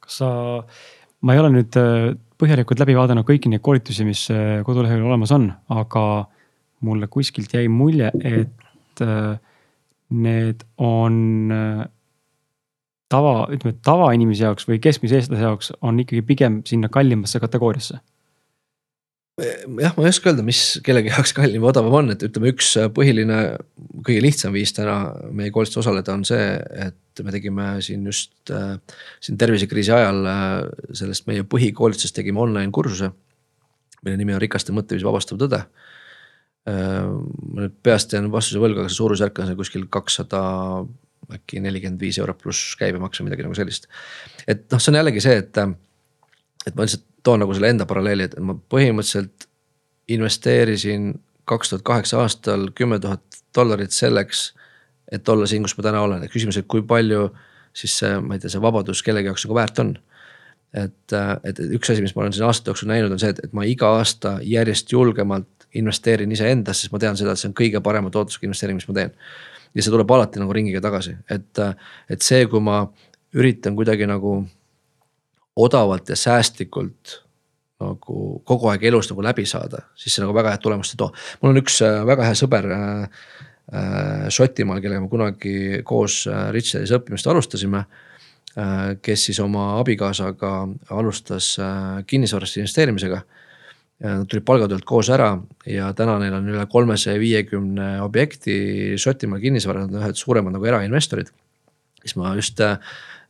kas 0.01 0.21
sa, 0.23 0.31
ma 1.23 1.37
ei 1.37 1.43
ole 1.43 1.53
nüüd 1.55 1.77
äh, 1.79 2.11
põhjalikult 2.41 2.81
läbi 2.81 2.97
vaadanud 2.97 3.27
kõiki 3.29 3.53
neid 3.53 3.63
koolitusi, 3.65 4.07
mis 4.09 4.27
äh, 4.33 4.61
kodulehel 4.67 5.05
olemas 5.05 5.33
on, 5.37 5.51
aga 5.69 6.05
mulle 6.81 7.09
kuskilt 7.13 7.55
jäi 7.55 7.69
mulje, 7.69 8.11
et 8.25 9.05
äh, 9.05 9.39
need 10.11 10.65
on 10.79 11.17
äh, 11.55 11.83
tava, 13.11 13.35
ütleme 13.53 13.77
tavainimese 13.85 14.47
jaoks 14.49 14.69
või 14.69 14.81
keskmise 14.83 15.21
eestlase 15.21 15.45
jaoks 15.47 15.75
on 15.81 16.01
ikkagi 16.03 16.23
pigem 16.27 16.61
sinna 16.67 16.91
kallimasse 16.93 17.41
kategooriasse 17.43 18.01
jah, 19.41 19.95
ma 19.97 20.05
ei 20.05 20.11
oska 20.11 20.31
öelda, 20.31 20.45
mis 20.45 20.63
kellegi 20.85 21.13
jaoks 21.13 21.33
kallim 21.37 21.63
või 21.63 21.71
odavam 21.71 21.97
on, 22.01 22.11
et 22.15 22.25
ütleme, 22.27 22.53
üks 22.53 22.73
põhiline, 22.97 23.39
kõige 24.07 24.25
lihtsam 24.25 24.53
viis 24.57 24.75
täna 24.77 24.99
meie 25.37 25.53
koolitusel 25.55 25.85
osaleda 25.85 26.17
on 26.17 26.27
see, 26.29 26.49
et 26.89 27.25
me 27.25 27.35
tegime 27.35 27.71
siin 27.85 28.05
just 28.09 28.53
äh, 28.55 28.75
siin 29.23 29.39
tervisekriisi 29.41 29.95
ajal 29.97 30.21
äh, 30.29 30.43
sellest 30.97 31.29
meie 31.31 31.47
põhikoolitusest 31.49 32.17
tegime 32.17 32.43
online 32.43 32.73
kursuse. 32.75 33.13
mille 34.01 34.17
nimi 34.17 34.35
on 34.35 34.41
Rikaste 34.41 34.73
mõtteviisi 34.73 35.05
vabastav 35.05 35.41
tõde 35.41 35.65
Äh, 35.65 35.90
ma 36.69 37.63
nüüd 37.65 37.77
peast 37.83 38.13
jään 38.13 38.29
vastuse 38.33 38.61
võlgu, 38.61 38.83
aga 38.83 38.91
see 38.91 39.01
suurusjärk 39.01 39.39
on 39.41 39.49
seal 39.49 39.59
kuskil 39.59 39.87
kakssada 39.93 40.41
äkki 41.35 41.63
nelikümmend 41.63 42.03
viis 42.03 42.19
eurot 42.21 42.41
pluss 42.43 42.75
käibemaks 42.81 43.21
või 43.21 43.31
midagi 43.31 43.47
nagu 43.47 43.57
sellist. 43.57 43.89
et 44.51 44.67
noh, 44.73 44.83
see 44.83 44.93
on 44.93 44.99
jällegi 45.01 45.23
see, 45.25 45.39
et, 45.41 45.61
et 46.67 46.77
ma 46.77 46.85
lihtsalt 46.85 47.07
toon 47.25 47.41
nagu 47.45 47.55
selle 47.57 47.71
enda 47.73 47.87
paralleeli, 47.89 48.29
et 48.29 48.37
ma 48.45 48.57
põhimõtteliselt 48.57 49.47
investeerisin 50.11 51.13
kaks 51.49 51.73
tuhat 51.73 51.87
kaheksa 51.87 52.21
aastal 52.23 52.69
kümme 52.77 52.99
tuhat 53.01 53.41
dollarit 53.57 53.95
selleks, 53.95 54.51
et 55.11 55.29
olla 55.29 55.47
siin, 55.49 55.65
kus 55.65 55.77
ma 55.79 55.87
täna 55.87 56.03
olen, 56.05 56.25
et 56.25 56.33
küsimus, 56.33 56.59
et 56.61 56.69
kui 56.71 56.83
palju 56.87 57.29
siis 57.77 57.97
see, 58.03 58.17
ma 58.21 58.37
ei 58.37 58.43
tea, 58.43 58.51
see 58.53 58.63
vabadus 58.63 59.03
kellegi 59.07 59.31
jaoks 59.31 59.47
nagu 59.47 59.57
väärt 59.57 59.81
on 59.83 59.95
et, 60.75 61.15
et 61.45 61.63
üks 61.75 61.91
asi, 61.91 62.03
mis 62.03 62.15
ma 62.15 62.25
olen 62.25 62.35
siin 62.35 62.47
aastate 62.47 62.71
jooksul 62.71 62.91
näinud, 62.91 63.15
on 63.15 63.23
see, 63.23 63.33
et, 63.35 63.43
et 63.47 63.55
ma 63.57 63.67
iga 63.67 63.91
aasta 63.99 64.37
järjest 64.47 64.93
julgemalt 64.95 65.60
investeerin 65.79 66.33
iseendasse, 66.33 66.87
sest 66.87 66.95
ma 66.95 67.01
tean 67.03 67.19
seda, 67.19 67.35
et 67.35 67.43
see 67.43 67.51
on 67.51 67.57
kõige 67.57 67.83
parema 67.85 68.11
tootlusega 68.11 68.49
investeering, 68.49 68.81
mis 68.81 68.89
ma 68.89 68.97
teen. 68.97 69.13
ja 69.75 69.83
see 69.83 69.93
tuleb 69.93 70.11
alati 70.11 70.41
nagu 70.43 70.53
ringiga 70.53 70.81
tagasi, 70.83 71.15
et, 71.31 71.59
et 72.11 72.23
see, 72.27 72.47
kui 72.51 72.63
ma 72.65 72.83
üritan 73.39 73.77
kuidagi 73.79 74.09
nagu 74.11 74.41
odavalt 75.57 76.09
ja 76.11 76.17
säästlikult 76.19 77.21
nagu 77.81 78.17
kogu 78.45 78.69
aeg 78.71 78.85
elus 78.91 79.09
nagu 79.11 79.25
läbi 79.25 79.47
saada, 79.49 79.85
siis 79.97 80.15
see 80.15 80.25
nagu 80.25 80.35
väga 80.37 80.53
head 80.55 80.65
tulemust 80.65 80.95
ei 80.95 81.01
too. 81.01 81.11
mul 81.41 81.55
on 81.55 81.63
üks 81.63 81.81
äh, 81.85 82.03
väga 82.07 82.29
hea 82.29 82.37
sõber 82.37 82.69
äh, 82.77 83.25
äh, 83.73 84.29
Šotimaal, 84.33 84.83
kellega 84.85 85.01
me 85.05 85.09
kunagi 85.13 85.55
koos 85.89 86.23
äh, 86.29 86.49
Richardis 86.55 86.93
õppimist 86.97 87.29
alustasime 87.31 87.85
äh,. 87.85 88.97
kes 89.03 89.29
siis 89.31 89.41
oma 89.41 89.79
abikaasaga 89.79 90.53
alustas 90.91 91.55
äh, 91.63 92.03
kinnisvarasse 92.07 92.61
investeerimisega. 92.61 93.23
Nad 94.01 94.25
tulid 94.33 94.47
palgatöölt 94.49 94.87
koos 94.89 95.11
ära 95.13 95.35
ja 95.69 95.91
täna 95.93 96.15
neil 96.23 96.33
on 96.33 96.47
üle 96.49 96.63
kolmesaja 96.73 97.21
viiekümne 97.21 97.99
objekti 98.01 98.55
Šotimaal 98.97 99.43
kinnisvara, 99.43 99.83
nad 99.85 99.93
on 99.93 100.07
ühed 100.07 100.17
suuremad 100.17 100.57
nagu 100.57 100.65
erainvestorid. 100.65 101.29
siis 102.01 102.17
ma 102.17 102.33
just 102.39 102.63
äh, 102.65 102.79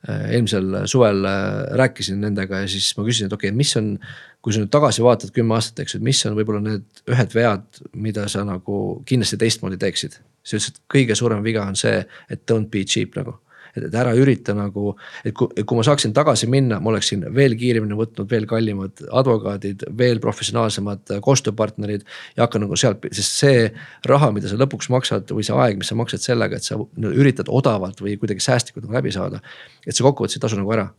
Äh, 0.09 0.31
eelmisel 0.33 0.87
suvel 0.89 1.25
äh, 1.29 1.77
rääkisin 1.77 2.23
nendega 2.25 2.63
ja 2.63 2.69
siis 2.73 2.87
ma 2.97 3.03
küsisin, 3.05 3.29
et 3.29 3.35
okei 3.37 3.51
okay,, 3.51 3.57
mis 3.57 3.77
on. 3.77 3.99
kui 4.41 4.55
sa 4.57 4.63
nüüd 4.63 4.71
tagasi 4.73 5.03
vaatad 5.05 5.35
kümme 5.37 5.53
aastat, 5.53 5.83
eks 5.83 5.93
ju, 5.93 5.99
et 6.01 6.05
mis 6.07 6.23
on 6.25 6.33
võib-olla 6.33 6.63
need 6.65 7.03
ühed 7.13 7.35
vead, 7.37 7.81
mida 7.93 8.23
sa 8.33 8.41
nagu 8.49 8.77
kindlasti 9.05 9.37
teistmoodi 9.37 9.77
teeksid. 9.77 10.17
siis 10.41 10.55
ütles, 10.57 10.71
et 10.71 10.81
kõige 10.95 11.17
suurem 11.21 11.45
viga 11.45 11.67
on 11.69 11.77
see, 11.77 11.99
et 12.33 12.47
don't 12.49 12.71
be 12.73 12.81
cheap 12.89 13.19
nagu 13.21 13.37
et, 13.81 13.89
et 13.89 13.97
ära 13.97 14.13
ürita 14.19 14.55
nagu, 14.57 14.95
et 15.25 15.35
kui, 15.37 15.65
kui 15.65 15.79
ma 15.79 15.85
saaksin 15.87 16.15
tagasi 16.17 16.49
minna, 16.51 16.81
ma 16.81 16.93
oleksin 16.93 17.27
veel 17.35 17.57
kiiremini 17.59 17.99
võtnud 17.99 18.31
veel 18.31 18.47
kallimad 18.51 19.05
advokaadid, 19.09 19.87
veel 19.99 20.23
professionaalsemad 20.23 21.17
koostööpartnerid. 21.25 22.07
ja 22.37 22.47
hakkan 22.47 22.67
nagu 22.67 22.77
sealt, 22.77 23.07
sest 23.11 23.43
see 23.43 23.69
raha, 24.09 24.31
mida 24.37 24.51
sa 24.51 24.59
lõpuks 24.61 24.91
maksad 24.93 25.35
või 25.35 25.47
see 25.47 25.57
aeg, 25.57 25.79
mis 25.81 25.91
sa 25.91 25.99
maksad 25.99 26.25
sellega, 26.25 26.57
et 26.61 26.67
sa 26.67 26.79
üritad 27.11 27.49
odavalt 27.49 28.01
või 28.05 28.17
kuidagi 28.21 28.45
säästlikult 28.45 28.87
nagu 28.87 28.99
läbi 29.01 29.13
saada. 29.15 29.41
et 29.87 29.97
see 29.97 30.05
kokkuvõttes 30.05 30.37
ei 30.37 30.47
tasu 30.47 30.61
nagu 30.61 30.77
ära 30.77 30.91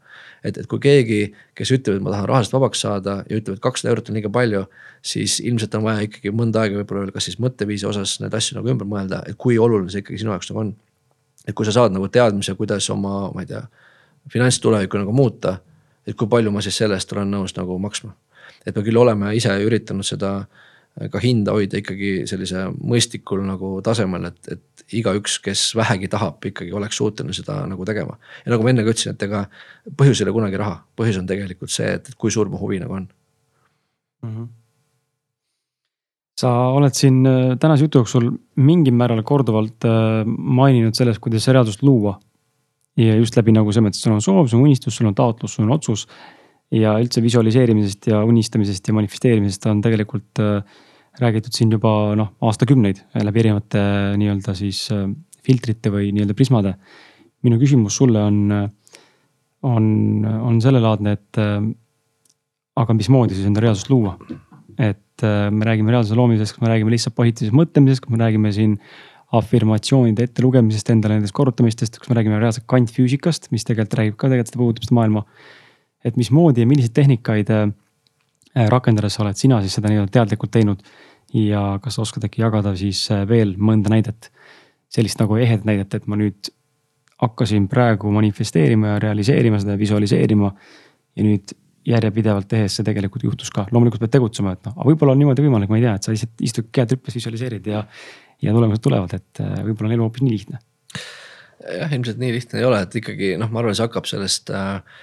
et, 0.43 0.57
et 0.57 0.67
kui 0.69 0.81
keegi, 0.81 1.21
kes 1.57 1.73
ütleb, 1.75 1.99
et 1.99 2.05
ma 2.05 2.13
tahan 2.13 2.29
rahast 2.29 2.53
vabaks 2.55 2.83
saada 2.85 3.21
ja 3.29 3.39
ütleb, 3.39 3.57
et 3.57 3.63
kakssada 3.63 3.93
eurot 3.93 4.09
on 4.09 4.17
liiga 4.17 4.31
palju. 4.33 4.65
siis 5.01 5.39
ilmselt 5.39 5.75
on 5.75 5.83
vaja 5.87 6.05
ikkagi 6.05 6.29
mõnda 6.29 6.61
aega 6.61 6.77
võib-olla 6.77 7.07
veel 7.07 7.13
kas 7.15 7.25
siis 7.29 7.39
mõtteviisi 7.41 7.87
osas 7.89 8.19
neid 8.21 8.35
asju 8.37 8.59
nagu 8.59 8.69
ümber 8.69 8.85
mõelda, 8.89 9.23
et 9.27 9.37
kui 9.37 9.57
oluline 9.57 9.89
see 9.89 10.03
ikkagi 10.03 10.21
sinu 10.21 10.35
jaoks 10.35 10.51
nagu 10.51 10.61
on 10.61 10.73
et 11.47 11.55
kui 11.55 11.65
sa 11.65 11.73
saad 11.75 11.93
nagu 11.95 12.07
teadmise, 12.07 12.55
kuidas 12.59 12.89
oma, 12.93 13.29
ma 13.33 13.43
ei 13.43 13.49
tea, 13.49 13.61
finantstulevikku 14.31 15.01
nagu 15.01 15.13
muuta. 15.15 15.57
et 16.07 16.17
kui 16.17 16.27
palju 16.27 16.51
ma 16.51 16.61
siis 16.61 16.77
selle 16.77 16.97
eest 16.97 17.11
olen 17.13 17.29
nõus 17.31 17.55
nagu 17.57 17.77
maksma. 17.79 18.13
et 18.65 18.75
me 18.75 18.83
küll 18.83 18.97
oleme 18.97 19.35
ise 19.35 19.53
üritanud 19.65 20.05
seda 20.05 20.45
ka 21.11 21.19
hinda 21.23 21.53
hoida 21.55 21.79
ikkagi 21.79 22.27
sellise 22.27 22.65
mõistlikul 22.75 23.45
nagu 23.47 23.77
tasemel, 23.81 24.25
et, 24.27 24.49
et 24.51 24.95
igaüks, 24.99 25.37
kes 25.39 25.69
vähegi 25.75 26.09
tahab, 26.11 26.43
ikkagi 26.45 26.73
oleks 26.75 26.97
suuteline 26.99 27.33
seda 27.33 27.61
nagu 27.67 27.85
tegema. 27.85 28.17
ja 28.45 28.53
nagu 28.53 28.63
ma 28.63 28.73
enne 28.73 28.83
ka 28.83 28.93
ütlesin, 28.93 29.15
et 29.15 29.27
ega 29.29 29.45
põhjus 29.97 30.21
ei 30.21 30.27
ole 30.27 30.35
kunagi 30.35 30.59
raha, 30.59 30.81
põhjus 30.99 31.21
on 31.21 31.29
tegelikult 31.29 31.71
see, 31.71 31.93
et, 31.97 32.09
et 32.09 32.17
kui 32.17 32.31
suur 32.31 32.49
mu 32.51 32.59
huvi 32.61 32.81
nagu 32.83 32.99
on 32.99 33.07
mm. 34.23 34.33
-hmm 34.33 34.49
sa 36.41 36.51
oled 36.75 36.95
siin 36.97 37.21
äh, 37.27 37.53
tänase 37.61 37.85
jutu 37.85 38.01
jooksul 38.01 38.29
mingil 38.61 38.95
määral 38.97 39.21
korduvalt 39.27 39.87
äh, 39.87 40.21
maininud 40.25 40.97
sellest, 40.97 41.21
kuidas 41.23 41.47
reaalsust 41.49 41.83
luua. 41.85 42.17
ja 42.99 43.15
just 43.15 43.37
läbi 43.37 43.53
nagu 43.55 43.71
selles 43.71 43.85
mõttes, 43.87 44.01
sul 44.03 44.13
on 44.13 44.21
soov, 44.21 44.47
sul 44.51 44.59
on 44.59 44.67
unistus, 44.67 44.97
sul 44.97 45.07
on 45.07 45.15
taotlus, 45.15 45.53
sul 45.55 45.65
on 45.67 45.75
otsus. 45.77 46.07
ja 46.71 46.95
üldse 46.99 47.23
visualiseerimisest 47.23 48.07
ja 48.07 48.21
unistamisest 48.23 48.87
ja 48.87 48.93
manifesteerimisest 48.95 49.65
on 49.71 49.81
tegelikult 49.83 50.39
äh, 50.39 50.79
räägitud 51.19 51.55
siin 51.55 51.71
juba 51.71 52.15
noh, 52.15 52.31
aastakümneid 52.47 53.01
läbi 53.27 53.41
erinevate 53.43 53.81
nii-öelda 54.19 54.53
siis 54.55 54.85
filtrite 55.43 55.91
või 55.91 56.13
nii-öelda 56.15 56.35
prismade. 56.37 56.75
minu 57.43 57.57
küsimus 57.59 57.97
sulle 57.99 58.21
on, 58.23 58.37
on, 59.67 59.85
on 60.23 60.61
sellelaadne, 60.63 61.11
et 61.17 61.39
aga 62.79 62.95
mismoodi 62.95 63.35
siis 63.35 63.49
enda 63.49 63.63
reaalsust 63.65 63.91
luua? 63.91 64.15
et 64.79 65.10
äh, 65.27 65.47
me 65.53 65.67
räägime 65.67 65.93
reaalsuse 65.93 66.17
loomisest, 66.19 66.55
kas 66.55 66.63
me 66.63 66.71
räägime 66.71 66.93
lihtsalt 66.93 67.15
positiivsest 67.17 67.55
mõtlemisest, 67.57 68.03
kas 68.05 68.13
me 68.13 68.19
räägime 68.21 68.51
siin 68.55 68.77
afirmatsioonide 69.37 70.25
ettelugemisest 70.27 70.89
endale 70.91 71.17
nendest 71.17 71.35
korrutamistest, 71.35 71.99
kas 72.01 72.11
me 72.11 72.17
räägime 72.17 72.39
reaalselt 72.41 72.67
kvantfüüsikast, 72.71 73.47
mis 73.55 73.63
tegelikult 73.67 73.99
räägib 73.99 74.17
ka 74.19 74.27
tegelikult 74.27 74.51
seda 74.51 74.61
puudutab 74.63 74.87
seda 74.87 74.97
maailma. 74.99 75.25
et 76.03 76.15
mismoodi 76.17 76.63
ja 76.63 76.67
milliseid 76.67 76.95
tehnikaid 76.97 77.49
äh, 77.53 77.69
rakendades 78.73 79.19
oled 79.21 79.37
sina 79.37 79.59
siis 79.61 79.77
seda 79.77 79.91
nii-öelda 79.91 80.11
teadlikult 80.11 80.51
teinud. 80.51 80.81
ja 81.33 81.79
kas 81.83 81.99
oskad 81.99 82.25
äkki 82.27 82.41
jagada 82.41 82.75
siis 82.75 83.05
äh, 83.11 83.23
veel 83.27 83.55
mõnda 83.57 83.93
näidet, 83.93 84.31
sellist 84.91 85.19
nagu 85.21 85.37
ehedat 85.39 85.65
näidet, 85.65 85.93
et 85.93 86.07
ma 86.07 86.19
nüüd 86.19 86.51
hakkasin 87.21 87.67
praegu 87.69 88.11
manifesteerima 88.11 88.95
ja 88.95 88.99
realiseerima 88.99 89.59
seda, 89.61 89.77
visualiseerima. 89.79 90.51
ja 91.15 91.23
nüüd 91.23 91.53
järjepidevalt 91.87 92.49
tehes 92.51 92.75
see 92.77 92.85
tegelikult 92.85 93.23
juhtus 93.25 93.49
ka, 93.53 93.65
loomulikult 93.73 94.03
pead 94.03 94.13
tegutsema, 94.17 94.55
et 94.57 94.67
noh, 94.67 94.75
aga 94.77 94.89
võib-olla 94.89 95.15
on 95.15 95.21
niimoodi 95.23 95.45
võimalik, 95.45 95.71
ma 95.71 95.79
ei 95.79 95.85
tea, 95.87 95.93
et 95.97 96.07
sa 96.07 96.13
lihtsalt 96.13 96.43
istud 96.45 96.67
käed 96.73 96.93
rüppes, 96.95 97.15
visualiseerid 97.17 97.69
ja. 97.71 97.85
ja 98.43 98.53
tulemused 98.53 98.83
tulevad, 98.85 99.15
et 99.17 99.41
äh, 99.41 99.55
võib-olla 99.65 99.89
on 99.89 99.95
elu 99.97 100.05
hoopis 100.05 100.25
nii 100.25 100.35
lihtne. 100.35 100.61
jah, 101.79 101.95
ilmselt 101.97 102.21
nii 102.21 102.35
lihtne 102.35 102.61
ei 102.61 102.67
ole, 102.67 102.83
et 102.85 102.99
ikkagi 103.01 103.33
noh, 103.41 103.49
ma 103.53 103.63
arvan, 103.63 103.77
see 103.77 103.87
hakkab 103.87 104.09
sellest 104.09 104.53
äh, 104.53 105.01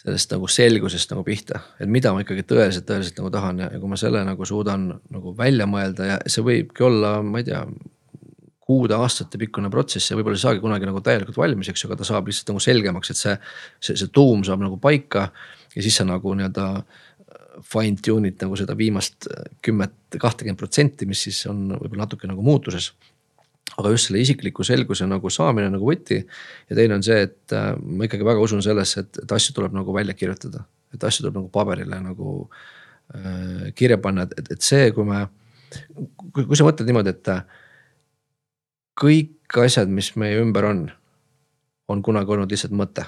sellest 0.00 0.32
nagu 0.32 0.48
selgusest 0.48 1.12
nagu 1.12 1.22
pihta, 1.26 1.60
et 1.78 1.90
mida 1.90 2.12
ma 2.16 2.24
ikkagi 2.24 2.46
tõeliselt, 2.48 2.86
tõeliselt 2.88 3.18
nagu 3.20 3.30
tahan 3.34 3.58
ja, 3.60 3.70
ja 3.74 3.80
kui 3.82 3.90
ma 3.90 3.98
selle 4.00 4.22
nagu 4.24 4.46
suudan 4.48 4.86
nagu 5.12 5.34
välja 5.36 5.66
mõelda 5.68 6.06
ja 6.14 6.20
see 6.24 6.44
võibki 6.46 6.86
olla, 6.88 7.18
ma 7.22 7.42
ei 7.42 7.48
tea 7.50 7.60
kuude, 8.70 8.96
aastate 8.96 9.38
pikkune 9.40 9.70
protsess 9.72 10.12
ja 10.12 10.16
võib-olla 10.16 10.38
ei 10.38 10.44
saagi 10.44 10.62
kunagi 10.62 10.88
nagu 10.88 11.02
täielikult 11.04 11.36
valmis, 11.40 11.68
eks 11.72 11.84
ju, 11.84 11.90
aga 11.90 12.00
ta 12.00 12.08
saab 12.08 12.30
lihtsalt 12.30 12.52
nagu 12.52 12.62
selgemaks, 12.64 13.12
et 13.12 13.20
see, 13.20 13.34
see, 13.82 13.98
see 13.98 14.12
tuum 14.14 14.44
saab 14.46 14.62
nagu 14.64 14.78
paika 14.80 15.28
ja 15.76 15.82
siis 15.84 15.96
sa 16.00 16.04
nagu 16.08 16.34
nii-öelda 16.34 16.66
äh, 16.78 17.00
fine 17.66 17.98
tune'id 18.04 18.40
nagu 18.42 18.58
seda 18.58 18.74
viimast 18.78 19.28
äh, 19.30 19.46
kümmet, 19.64 19.94
kahtekümmet 20.18 20.58
protsenti, 20.60 21.08
mis 21.08 21.22
siis 21.26 21.40
on 21.50 21.68
võib-olla 21.74 22.06
natuke 22.06 22.30
nagu 22.30 22.44
muutuses. 22.44 22.92
aga 23.78 23.92
just 23.92 24.08
selle 24.08 24.18
isikliku 24.20 24.64
selguse 24.66 25.06
nagu 25.06 25.30
saamine 25.30 25.70
nagu 25.70 25.86
võti. 25.86 26.20
ja 26.68 26.76
teine 26.76 26.98
on 26.98 27.02
see, 27.06 27.22
et 27.28 27.54
äh, 27.56 27.72
ma 27.78 28.08
ikkagi 28.08 28.26
väga 28.26 28.42
usun 28.42 28.62
sellesse, 28.62 29.00
et, 29.00 29.22
et 29.24 29.32
asju 29.32 29.54
tuleb 29.56 29.76
nagu 29.76 29.94
välja 29.94 30.14
kirjutada, 30.14 30.64
et 30.94 31.04
asju 31.04 31.24
tuleb 31.24 31.40
nagu 31.40 31.48
paberile 31.48 32.00
nagu 32.02 32.50
äh, 33.14 33.70
kirja 33.74 33.98
panna, 33.98 34.26
et, 34.26 34.52
et 34.56 34.62
see, 34.62 34.90
kui 34.96 35.06
me, 35.06 35.26
kui 36.34 36.58
sa 36.58 36.66
mõtled 36.66 36.90
niimoodi, 36.90 37.14
et 37.14 37.34
kõik 39.00 39.62
asjad, 39.64 39.88
mis 39.88 40.12
meie 40.20 40.40
ümber 40.42 40.66
on, 40.66 40.84
on 41.90 42.02
kunagi 42.02 42.36
olnud 42.36 42.50
lihtsalt 42.50 42.74
mõte 42.76 43.06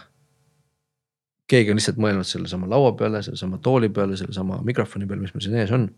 keegi 1.51 1.73
on 1.73 1.79
lihtsalt 1.79 2.01
mõelnud 2.01 2.27
sellesama 2.29 2.69
laua 2.71 2.93
peale, 2.99 3.23
sellesama 3.25 3.59
tooli 3.63 3.91
peale, 3.93 4.17
sellesama 4.17 4.61
mikrofoni 4.67 5.09
peale, 5.09 5.25
mis 5.25 5.35
meil 5.35 5.47
siin 5.47 5.57
ees 5.61 5.73
on. 5.75 5.89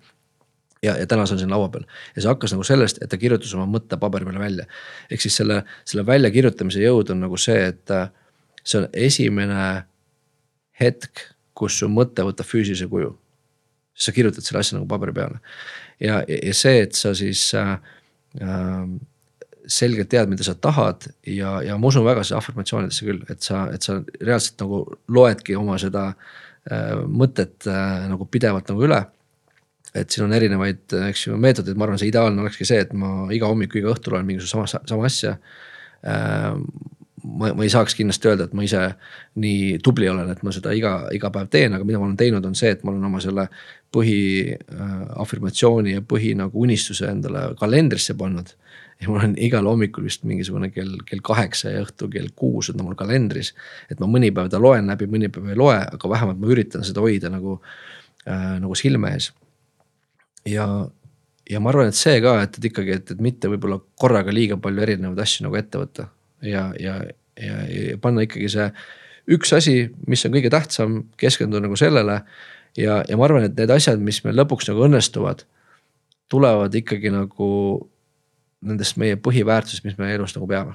ja, 0.83 0.97
ja 1.01 1.07
täna 1.09 1.27
see 1.27 1.37
on 1.37 1.43
siin 1.45 1.53
laua 1.53 1.69
peal 1.73 1.85
ja 2.17 2.23
see 2.23 2.31
hakkas 2.31 2.53
nagu 2.53 2.67
sellest, 2.67 3.01
et 3.03 3.11
ta 3.11 3.19
kirjutas 3.21 3.55
oma 3.57 3.67
mõtte 3.71 3.99
paberi 4.01 4.29
peale 4.29 4.43
välja. 4.43 4.67
ehk 5.11 5.25
siis 5.25 5.37
selle, 5.41 5.63
selle 5.85 6.07
väljakirjutamise 6.07 6.83
jõud 6.85 7.13
on 7.15 7.25
nagu 7.27 7.41
see, 7.41 7.61
et 7.73 7.95
äh, 7.95 8.11
see 8.65 8.83
on 8.83 8.89
esimene 8.93 9.69
hetk, 10.81 11.29
kus 11.55 11.79
su 11.79 11.89
mõte 11.89 12.25
võtab 12.27 12.49
füüsilise 12.49 12.89
kuju. 12.91 13.15
sa 13.95 14.13
kirjutad 14.13 14.43
selle 14.43 14.61
asja 14.61 14.79
nagu 14.79 14.89
paberi 14.91 15.13
peale 15.15 15.39
ja, 16.01 16.23
ja 16.27 16.55
see, 16.55 16.83
et 16.83 16.97
sa 16.99 17.15
siis 17.15 17.47
äh, 17.59 17.77
äh, 18.43 18.87
selgelt 19.71 20.11
tead, 20.13 20.29
mida 20.31 20.45
sa 20.47 20.55
tahad 20.55 21.07
ja, 21.27 21.59
ja 21.65 21.77
ma 21.81 21.89
usun 21.89 22.05
väga 22.07 22.25
afirmatsioonidesse 22.37 23.07
küll, 23.07 23.21
et 23.33 23.45
sa, 23.45 23.67
et 23.75 23.85
sa 23.85 23.99
reaalselt 24.21 24.61
nagu 24.61 24.81
loedki 25.17 25.57
oma 25.59 25.79
seda 25.81 26.11
äh, 26.13 26.95
mõtet 27.09 27.69
äh, 27.71 28.07
nagu 28.11 28.29
pidevalt 28.31 28.73
nagu 28.73 28.85
üle. 28.89 29.05
et 29.95 30.11
siin 30.11 30.25
on 30.25 30.33
erinevaid, 30.35 30.91
eks 31.09 31.29
ju, 31.29 31.37
meetodeid, 31.39 31.77
ma 31.79 31.87
arvan, 31.87 32.01
see 32.03 32.11
ideaalne 32.11 32.43
olekski 32.43 32.67
see, 32.67 32.81
et 32.83 32.91
ma 32.99 33.29
iga 33.31 33.47
hommik, 33.47 33.77
iga 33.79 33.93
õhtul 33.93 34.17
loen 34.17 34.27
mingisugust 34.27 34.75
sama, 34.75 34.83
sama 34.91 35.07
asja. 35.07 35.37
Äh, 36.03 36.57
ma, 37.23 37.53
ma 37.55 37.63
ei 37.63 37.71
saaks 37.71 37.95
kindlasti 37.95 38.29
öelda, 38.33 38.49
et 38.49 38.57
ma 38.59 38.65
ise 38.67 38.83
nii 39.39 39.79
tubli 39.87 40.11
olen, 40.11 40.33
et 40.35 40.43
ma 40.43 40.51
seda 40.55 40.75
iga, 40.75 40.97
iga 41.15 41.31
päev 41.35 41.47
teen, 41.53 41.77
aga 41.77 41.87
mida 41.87 42.03
ma 42.03 42.09
olen 42.09 42.19
teinud, 42.19 42.45
on 42.49 42.59
see, 42.59 42.75
et 42.75 42.83
ma 42.83 42.91
olen 42.91 43.07
oma 43.07 43.23
selle 43.23 43.47
põhi 43.95 44.19
äh, 44.59 45.95
ja 45.95 46.03
põhi 46.03 46.35
nagu 46.43 46.67
unistuse 46.67 47.09
endale 47.15 47.53
kalendrisse 47.61 48.19
pannud 48.19 48.51
ja 49.01 49.11
mul 49.11 49.23
on 49.27 49.35
igal 49.41 49.67
hommikul 49.69 50.07
vist 50.07 50.25
mingisugune 50.29 50.71
kell, 50.75 50.97
kell 51.07 51.23
kaheksa 51.25 51.73
ja 51.73 51.85
õhtul 51.85 52.11
kell 52.13 52.31
kuus 52.37 52.71
on 52.71 52.79
ta 52.79 52.87
mul 52.87 52.97
kalendris. 52.99 53.55
et 53.91 54.01
ma 54.01 54.09
mõni 54.11 54.31
päev 54.35 54.51
ta 54.53 54.61
loen 54.63 54.91
läbi, 54.91 55.09
mõni 55.11 55.31
päev 55.33 55.51
ei 55.53 55.59
loe, 55.59 55.79
aga 55.97 56.11
vähemalt 56.11 56.41
ma 56.41 56.53
üritan 56.55 56.85
seda 56.87 57.05
hoida 57.05 57.31
nagu 57.33 57.59
äh,, 58.27 58.59
nagu 58.63 58.75
silme 58.79 59.15
ees. 59.17 59.33
ja, 60.49 60.67
ja 61.51 61.61
ma 61.61 61.73
arvan, 61.73 61.93
et 61.93 61.99
see 61.99 62.21
ka, 62.25 62.39
et, 62.47 62.59
et 62.59 62.71
ikkagi, 62.71 62.99
et, 63.01 63.15
et 63.17 63.23
mitte 63.23 63.51
võib-olla 63.53 63.81
korraga 64.01 64.35
liiga 64.35 64.59
palju 64.61 64.87
erinevaid 64.87 65.25
asju 65.27 65.49
nagu 65.49 65.59
ette 65.61 65.81
võtta. 65.81 66.09
ja, 66.43 66.69
ja, 66.81 67.01
ja, 67.41 67.63
ja 67.69 67.99
panna 68.03 68.27
ikkagi 68.27 68.51
see 68.53 68.69
üks 69.35 69.55
asi, 69.57 69.89
mis 70.09 70.25
on 70.27 70.35
kõige 70.35 70.53
tähtsam, 70.53 71.01
keskenduda 71.21 71.65
nagu 71.67 71.77
sellele. 71.81 72.23
ja, 72.77 73.03
ja 73.09 73.17
ma 73.17 73.27
arvan, 73.27 73.49
et 73.49 73.59
need 73.59 73.71
asjad, 73.71 74.01
mis 74.01 74.23
meil 74.25 74.39
lõpuks 74.39 74.69
nagu 74.71 74.87
õnnestuvad, 74.87 75.45
tulevad 76.33 76.75
ikkagi 76.75 77.13
nagu 77.15 77.49
nendest 78.65 78.99
meie 79.01 79.19
põhiväärtusest, 79.21 79.85
mis 79.87 79.99
me 79.99 80.11
elus 80.15 80.35
nagu 80.37 80.49
peame. 80.51 80.75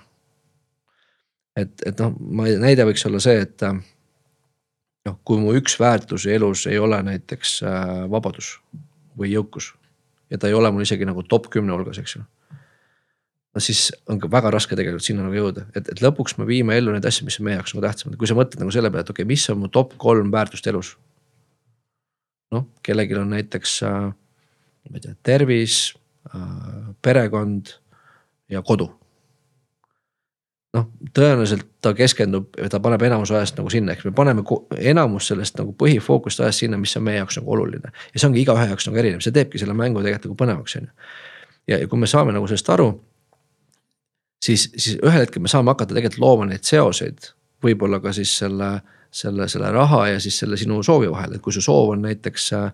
et, 1.59 1.73
et 1.85 1.99
noh, 1.99 2.13
ma 2.19 2.47
näide 2.61 2.85
võiks 2.87 3.05
olla 3.09 3.19
see, 3.23 3.41
et 3.43 3.65
noh, 3.65 5.17
kui 5.25 5.41
mu 5.41 5.53
üks 5.57 5.75
väärtusi 5.79 6.31
elus 6.35 6.65
ei 6.69 6.79
ole 6.79 7.01
näiteks 7.03 7.59
äh, 7.65 7.93
vabadus 8.11 8.57
või 9.17 9.33
jõukus 9.33 9.73
ja 10.29 10.37
ta 10.37 10.49
ei 10.49 10.57
ole 10.57 10.71
mul 10.71 10.85
isegi 10.85 11.07
nagu 11.09 11.23
top 11.27 11.49
kümne 11.53 11.73
hulgas, 11.73 11.99
eks 12.01 12.15
ju. 12.15 12.23
no 13.55 13.63
siis 13.63 13.89
on 14.09 14.21
ka 14.21 14.29
väga 14.31 14.53
raske 14.53 14.77
tegelikult 14.77 15.05
sinna 15.05 15.25
nagu 15.25 15.35
jõuda, 15.35 15.65
et, 15.73 15.89
et 15.89 16.03
lõpuks 16.05 16.37
me 16.37 16.47
viime 16.49 16.77
ellu 16.77 16.93
neid 16.93 17.05
asju, 17.09 17.25
mis 17.27 17.39
on 17.41 17.49
meie 17.49 17.57
jaoks 17.57 17.75
nagu 17.75 17.85
tähtsamad, 17.87 18.17
kui 18.19 18.29
sa 18.29 18.37
mõtled 18.37 18.61
nagu 18.61 18.73
selle 18.75 18.91
peale, 18.93 19.07
et 19.07 19.13
okei 19.13 19.25
okay,, 19.25 19.33
mis 19.33 19.49
on 19.51 19.63
mu 19.63 19.71
top 19.73 19.97
kolm 20.01 20.31
väärtust 20.33 20.67
elus. 20.69 20.95
noh, 22.53 22.65
kellelgi 22.85 23.17
on 23.17 23.33
näiteks 23.33 23.79
äh, 23.89 24.09
ma 24.89 24.97
ei 24.97 25.03
tea, 25.03 25.15
tervis 25.23 25.79
äh,, 26.33 26.88
perekond 27.01 27.75
ja 28.49 28.61
kodu 28.61 28.89
noh, 30.75 30.85
tõenäoliselt 31.15 31.65
ta 31.81 31.93
keskendub, 31.97 32.53
ta 32.69 32.79
paneb 32.83 33.03
enamus 33.07 33.31
ajast 33.33 33.57
nagu 33.59 33.71
sinna, 33.73 33.95
ehk 33.95 34.05
me 34.09 34.13
paneme 34.15 34.43
enamus 34.91 35.29
sellest 35.31 35.57
nagu 35.59 35.73
põhifookust 35.79 36.43
ajast 36.43 36.65
sinna, 36.65 36.77
mis 36.81 36.95
on 36.99 37.05
meie 37.07 37.19
jaoks 37.21 37.39
nagu 37.39 37.53
oluline. 37.55 37.93
ja 38.13 38.19
see 38.19 38.29
ongi 38.29 38.43
igaühe 38.43 38.67
jaoks 38.69 38.87
nagu 38.89 39.01
erinev, 39.01 39.23
see 39.25 39.35
teebki 39.35 39.61
selle 39.61 39.73
mängu 39.77 40.03
tegelikult 40.03 40.29
nagu 40.29 40.39
põnevaks, 40.43 40.77
on 40.79 40.87
ju. 40.89 41.09
ja, 41.73 41.81
kui 41.87 42.01
me 42.01 42.09
saame 42.09 42.35
nagu 42.35 42.47
sellest 42.47 42.69
aru. 42.75 42.91
siis, 44.45 44.69
siis 44.75 44.99
ühel 45.01 45.25
hetkel 45.25 45.41
me 45.41 45.51
saame 45.51 45.73
hakata 45.73 45.95
tegelikult 45.95 46.21
looma 46.21 46.49
neid 46.51 46.67
seoseid, 46.67 47.33
võib-olla 47.63 48.01
ka 48.03 48.13
siis 48.15 48.35
selle, 48.43 48.71
selle, 49.11 49.49
selle 49.49 49.73
raha 49.73 50.05
ja 50.13 50.21
siis 50.21 50.37
selle 50.39 50.57
sinu 50.57 50.83
soovi 50.83 51.09
vahel, 51.11 51.35
et 51.35 51.43
kui 51.43 51.55
su 51.55 51.65
soov 51.65 51.95
on 51.95 52.05
näiteks 52.05 52.53
äh, 52.59 52.71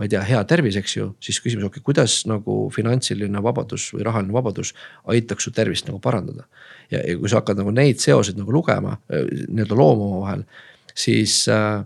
ma 0.00 0.06
ei 0.08 0.12
tea, 0.14 0.22
hea 0.24 0.40
tervis, 0.48 0.78
eks 0.80 0.96
ju, 0.96 1.10
siis 1.20 1.42
küsimus, 1.44 1.66
okei 1.68 1.82
okay,, 1.82 1.84
kuidas 1.84 2.22
nagu 2.24 2.54
finantsiline 2.72 3.42
vabadus 3.44 3.90
või 3.92 4.06
rahaline 4.06 4.32
vabadus 4.32 4.72
aitaks 5.12 5.44
su 5.44 5.52
tervist 5.52 5.90
nagu 5.90 6.00
parandada. 6.00 6.46
ja, 6.88 7.02
ja 7.04 7.18
kui 7.20 7.28
sa 7.28 7.42
hakkad 7.42 7.60
nagu 7.60 7.74
neid 7.76 8.00
seoseid 8.00 8.40
nagu 8.40 8.54
lugema, 8.54 8.96
nii-öelda 9.12 9.76
looma 9.76 10.08
omavahel, 10.08 10.46
siis 10.96 11.42
äh, 11.52 11.82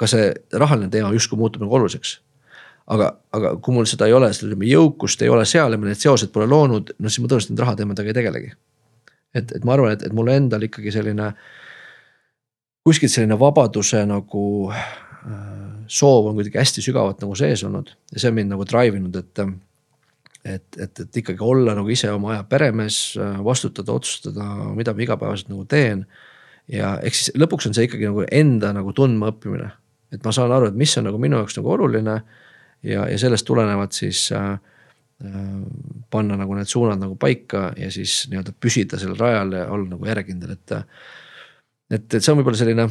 ka 0.00 0.08
see 0.08 0.32
rahaline 0.56 0.88
teema 0.90 1.12
justkui 1.12 1.36
muutub 1.38 1.60
nagu 1.66 1.76
oluliseks 1.76 2.16
aga, 2.90 3.12
aga 3.36 3.54
kui 3.62 3.76
mul 3.76 3.88
seda 3.88 4.08
ei 4.08 4.16
ole, 4.16 4.32
seda 4.32 4.50
ütleme 4.50 4.68
jõukust 4.70 5.22
ei 5.22 5.30
ole 5.32 5.44
seal 5.48 5.74
ja 5.74 5.80
ma 5.80 5.90
need 5.90 6.00
seosed 6.00 6.32
pole 6.34 6.48
loonud, 6.50 6.94
no 6.98 7.12
siis 7.12 7.22
ma 7.22 7.30
tõenäoliselt 7.30 7.52
nende 7.52 7.66
rahateemadega 7.66 8.12
ei 8.12 8.18
tegelegi. 8.18 8.54
et, 9.34 9.52
et 9.58 9.64
ma 9.64 9.76
arvan, 9.76 9.92
et, 9.92 10.06
et 10.08 10.16
mul 10.16 10.32
endal 10.32 10.64
ikkagi 10.66 10.92
selline 10.94 11.32
kuskilt 12.82 13.12
selline 13.12 13.38
vabaduse 13.38 14.02
nagu 14.08 14.44
äh, 14.72 15.61
soov 15.92 16.30
on 16.30 16.38
kuidagi 16.38 16.60
hästi 16.60 16.84
sügavalt 16.84 17.20
nagu 17.22 17.36
sees 17.38 17.62
olnud 17.66 17.92
ja 18.12 18.22
see 18.22 18.30
on 18.32 18.38
mind 18.38 18.54
nagu 18.54 18.66
drive 18.68 18.98
inud, 18.98 19.18
et. 19.20 19.44
et, 20.42 20.78
et, 20.80 21.00
et 21.04 21.20
ikkagi 21.20 21.44
olla 21.46 21.76
nagu 21.78 21.90
ise 21.92 22.10
oma 22.10 22.32
aja 22.34 22.44
peremees, 22.48 22.96
vastutada, 23.44 23.94
otsustada, 23.94 24.46
mida 24.74 24.94
ma 24.96 25.04
igapäevaselt 25.04 25.52
nagu 25.52 25.66
teen. 25.70 26.06
ja 26.72 26.96
eks 27.02 27.20
siis 27.20 27.36
lõpuks 27.38 27.68
on 27.68 27.76
see 27.76 27.86
ikkagi 27.88 28.08
nagu 28.08 28.24
enda 28.30 28.72
nagu 28.74 28.94
tundma 28.96 29.30
õppimine, 29.34 29.68
et 30.14 30.24
ma 30.24 30.34
saan 30.34 30.52
aru, 30.54 30.72
et 30.72 30.78
mis 30.78 30.96
on 30.98 31.08
nagu 31.10 31.20
minu 31.22 31.38
jaoks 31.42 31.58
nagu 31.60 31.74
oluline. 31.76 32.20
ja, 32.82 33.06
ja 33.06 33.18
sellest 33.18 33.46
tulenevalt 33.46 33.94
siis 33.94 34.24
äh, 34.34 34.56
panna 36.10 36.36
nagu 36.40 36.56
need 36.58 36.70
suunad 36.70 36.98
nagu 36.98 37.14
paika 37.20 37.70
ja 37.78 37.90
siis 37.94 38.24
nii-öelda 38.30 38.56
püsida 38.58 38.98
sellel 38.98 39.20
rajal 39.20 39.52
ja 39.60 39.66
olla 39.70 39.92
nagu 39.94 40.08
järjekindel, 40.08 40.56
et. 40.56 40.78
et, 41.92 42.08
et 42.08 42.20
see 42.20 42.32
on 42.32 42.40
võib-olla 42.40 42.58
selline 42.58 42.88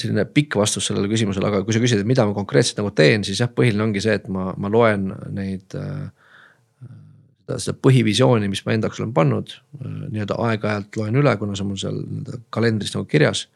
selline 0.00 0.24
pikk 0.34 0.56
vastus 0.60 0.88
sellele 0.90 1.10
küsimusele, 1.10 1.50
aga 1.50 1.62
kui 1.66 1.76
sa 1.76 1.82
küsid, 1.82 2.02
et 2.02 2.08
mida 2.08 2.26
ma 2.28 2.34
konkreetselt 2.36 2.80
nagu 2.80 2.92
teen, 2.96 3.24
siis 3.26 3.42
jah, 3.42 3.50
põhiline 3.52 3.84
ongi 3.86 4.02
see, 4.04 4.16
et 4.20 4.26
ma, 4.32 4.50
ma 4.56 4.72
loen 4.72 5.10
neid 5.36 5.78
äh,. 5.78 6.10
seda, 7.50 7.76
põhivisiooni, 7.82 8.48
mis 8.50 8.62
ma 8.66 8.76
enda 8.76 8.88
jaoks 8.88 9.00
olen 9.02 9.14
pannud 9.14 9.54
äh, 9.54 9.86
nii-öelda 10.10 10.36
aeg-ajalt 10.48 11.00
loen 11.00 11.22
üle, 11.22 11.32
kuna 11.40 11.56
see 11.56 11.66
on 11.66 11.72
mul 11.72 11.80
seal 11.82 12.04
kalendris 12.54 12.94
nagu 12.94 13.08
kirjas. 13.10 13.48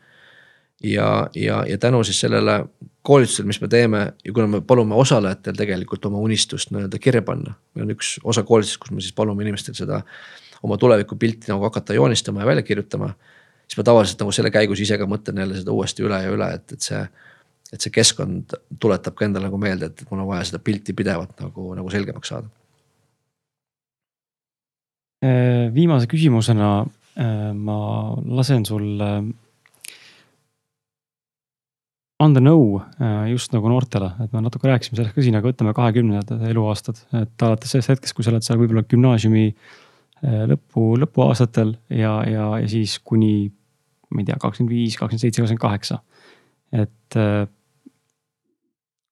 ja, 0.83 1.29
ja, 1.35 1.63
ja 1.69 1.79
tänu 1.79 2.03
siis 2.05 2.21
sellele 2.21 2.65
koolitusele, 3.05 3.47
mis 3.47 3.61
me 3.61 3.69
teeme 3.69 4.01
ja 4.25 4.33
kuna 4.33 4.47
me 4.47 4.61
palume 4.61 4.97
osalejatel 4.99 5.55
tegelikult 5.57 6.07
oma 6.09 6.19
unistust 6.19 6.73
nii-öelda 6.75 6.99
kirja 6.99 7.23
panna. 7.23 7.55
meil 7.75 7.87
on 7.87 7.95
üks 7.95 8.17
osa 8.25 8.43
koolitusest, 8.43 8.81
kus 8.83 8.91
me 8.91 9.05
siis 9.05 9.15
palume 9.15 9.45
inimestel 9.45 9.77
seda 9.79 10.03
oma 10.65 10.79
tulevikupilti 10.81 11.53
nagu 11.53 11.67
hakata 11.69 11.95
joonistama 11.95 12.41
ja 12.41 12.47
välja 12.47 12.63
kirjutama 12.63 13.13
siis 13.67 13.79
ma 13.81 13.87
tavaliselt 13.87 14.23
nagu 14.23 14.33
selle 14.35 14.53
käigus 14.55 14.83
ise 14.85 14.99
ka 15.01 15.07
mõtlen 15.11 15.41
jälle 15.43 15.61
seda 15.61 15.75
uuesti 15.75 16.05
üle 16.07 16.21
ja 16.25 16.33
üle, 16.35 16.51
et, 16.59 16.77
et 16.77 16.91
see. 16.91 17.05
et 17.75 17.83
see 17.83 17.91
keskkond 17.91 18.53
tuletab 18.79 19.17
ka 19.19 19.25
endale 19.27 19.49
nagu 19.49 19.59
meelde, 19.59 19.89
et 19.91 20.05
mul 20.11 20.21
on 20.23 20.29
vaja 20.29 20.45
seda 20.47 20.61
pilti 20.63 20.93
pidevalt 20.95 21.41
nagu, 21.43 21.73
nagu 21.75 21.91
selgemaks 21.91 22.31
saada. 22.31 22.47
Äh, 25.25 25.73
viimase 25.75 26.07
küsimusena 26.07 26.69
äh, 26.85 27.49
ma 27.57 27.79
lasen 28.39 28.63
sul 28.69 29.01
äh, 29.03 29.25
anda 32.23 32.41
nõu 32.45 32.79
just 33.33 33.51
nagu 33.57 33.73
noortele, 33.73 34.13
et 34.23 34.37
me 34.37 34.45
natuke 34.45 34.71
rääkisime 34.71 35.01
sellest 35.01 35.17
ka 35.17 35.25
siin, 35.25 35.35
aga 35.41 35.51
võtame 35.51 35.75
kahekümnendad 35.75 36.47
eluaastad, 36.53 37.01
et 37.25 37.43
alates 37.49 37.75
sellest 37.75 37.91
hetkest, 37.91 38.15
kui 38.15 38.25
sa 38.25 38.31
oled 38.31 38.47
seal 38.47 38.61
võib-olla 38.61 38.85
gümnaasiumi 38.87 39.49
Äh, 39.51 39.84
lõpu, 40.23 40.95
lõpuaastatel 41.03 41.75
ja, 41.93 42.15
ja, 42.29 42.49
ja 42.63 42.69
siis 42.71 42.99
kuni, 43.05 43.51
ma 44.15 44.23
ei 44.23 44.29
tea, 44.29 44.39
kakskümmend 44.41 44.73
viis, 44.73 44.97
kakskümmend 44.97 45.25
seitse, 45.25 45.43
kakskümmend 45.43 45.65
kaheksa. 45.65 46.01
et 46.75 47.19
äh, 47.21 47.47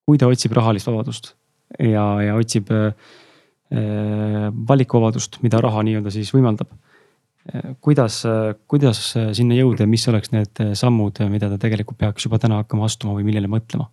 kui 0.07 0.19
ta 0.19 0.31
otsib 0.31 0.55
rahalist 0.57 0.89
vabadust 0.89 1.35
ja, 1.79 2.07
ja 2.23 2.37
otsib 2.39 2.73
äh, 2.73 2.93
valikuvabadust, 3.73 5.41
mida 5.43 5.61
raha 5.65 5.85
nii-öelda 5.87 6.11
siis 6.13 6.33
võimaldab. 6.35 6.69
kuidas, 7.83 8.21
kuidas 8.71 8.99
sinna 9.35 9.57
jõuda 9.57 9.83
ja 9.83 9.91
mis 9.91 10.05
oleks 10.09 10.31
need 10.31 10.61
sammud, 10.79 11.17
mida 11.33 11.49
ta 11.51 11.57
tegelikult 11.59 11.99
peaks 11.99 12.29
juba 12.29 12.39
täna 12.39 12.61
hakkama 12.61 12.85
astuma 12.87 13.17
või 13.17 13.25
millele 13.27 13.51
mõtlema? 13.51 13.89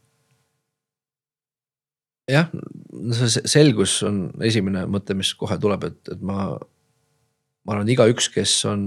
jah, 2.30 2.52
see 3.15 3.41
selgus 3.49 3.95
on 4.06 4.27
esimene 4.45 4.84
mõte, 4.91 5.15
mis 5.18 5.31
kohe 5.38 5.57
tuleb, 5.61 5.88
et, 5.90 5.99
et 6.14 6.22
ma 6.22 6.52
ma 7.68 7.76
arvan, 7.76 7.90
igaüks, 7.91 8.30
kes 8.34 8.53
on 8.69 8.84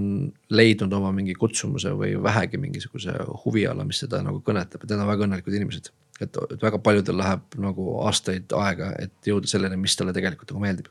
leidnud 0.53 0.93
oma 0.97 1.11
mingi 1.15 1.35
kutsumuse 1.37 1.93
või 1.97 2.13
vähegi 2.21 2.59
mingisuguse 2.61 3.15
huviala, 3.43 3.85
mis 3.87 4.01
teda 4.03 4.23
nagu 4.25 4.41
kõnetab, 4.45 4.83
et 4.83 4.91
need 4.91 5.03
on 5.03 5.09
väga 5.09 5.27
õnnelikud 5.27 5.57
inimesed. 5.59 5.91
et, 6.21 6.37
et 6.55 6.61
väga 6.61 6.79
paljudel 6.79 7.17
läheb 7.19 7.57
nagu 7.61 7.97
aastaid 8.07 8.53
aega, 8.57 8.93
et 9.01 9.13
jõuda 9.29 9.49
selleni, 9.49 9.77
mis 9.79 9.95
talle 9.97 10.13
tegelikult 10.15 10.51
nagu 10.53 10.63
meeldib. 10.63 10.89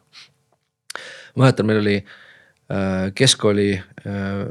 ma 1.34 1.46
mäletan, 1.46 1.66
meil 1.66 1.82
oli 1.82 1.96
äh, 1.98 3.10
keskkooli 3.18 3.70
äh, 3.76 4.46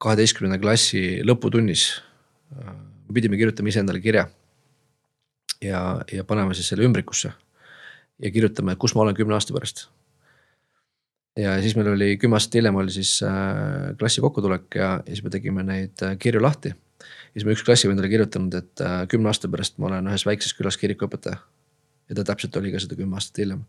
kaheteistkümnenda 0.00 0.58
klassi 0.62 1.22
lõputunnis 1.26 1.86
äh,. 2.56 2.74
pidime 3.14 3.36
kirjutama 3.36 3.68
iseendale 3.68 4.00
kirja. 4.00 4.28
ja, 5.62 6.00
ja 6.12 6.24
panema 6.24 6.54
siis 6.54 6.68
selle 6.68 6.84
ümbrikusse 6.84 7.32
ja 8.18 8.30
kirjutame, 8.30 8.76
kus 8.76 8.94
ma 8.94 9.06
olen 9.06 9.16
kümne 9.16 9.38
aasta 9.38 9.54
pärast 9.54 9.88
ja 11.40 11.56
siis 11.62 11.76
meil 11.78 11.90
oli 11.92 12.14
kümme 12.20 12.36
aastat 12.38 12.58
hiljem 12.58 12.78
oli 12.80 12.92
siis 12.94 13.16
äh, 13.26 13.94
klassi 13.98 14.22
kokkutulek 14.24 14.76
ja, 14.76 14.92
ja 15.06 15.14
siis 15.14 15.24
me 15.24 15.32
tegime 15.32 15.64
neid 15.66 16.02
äh, 16.04 16.16
kirju 16.18 16.42
lahti. 16.42 16.72
ja 16.72 17.32
siis 17.34 17.46
me 17.46 17.54
üks 17.54 17.64
klassivend 17.64 18.02
oli 18.02 18.12
kirjutanud, 18.12 18.54
et 18.54 18.84
äh, 18.84 19.00
kümne 19.10 19.30
aasta 19.30 19.48
pärast 19.48 19.78
ma 19.78 19.90
olen 19.90 20.10
ühes 20.12 20.26
väikses 20.26 20.54
külas 20.58 20.78
kirikuõpetaja. 20.80 21.40
ja 22.08 22.18
ta 22.18 22.26
täpselt 22.32 22.56
oli 22.60 22.72
ka 22.74 22.82
seda 22.82 22.98
kümme 22.98 23.18
aastat 23.18 23.42
hiljem. 23.44 23.64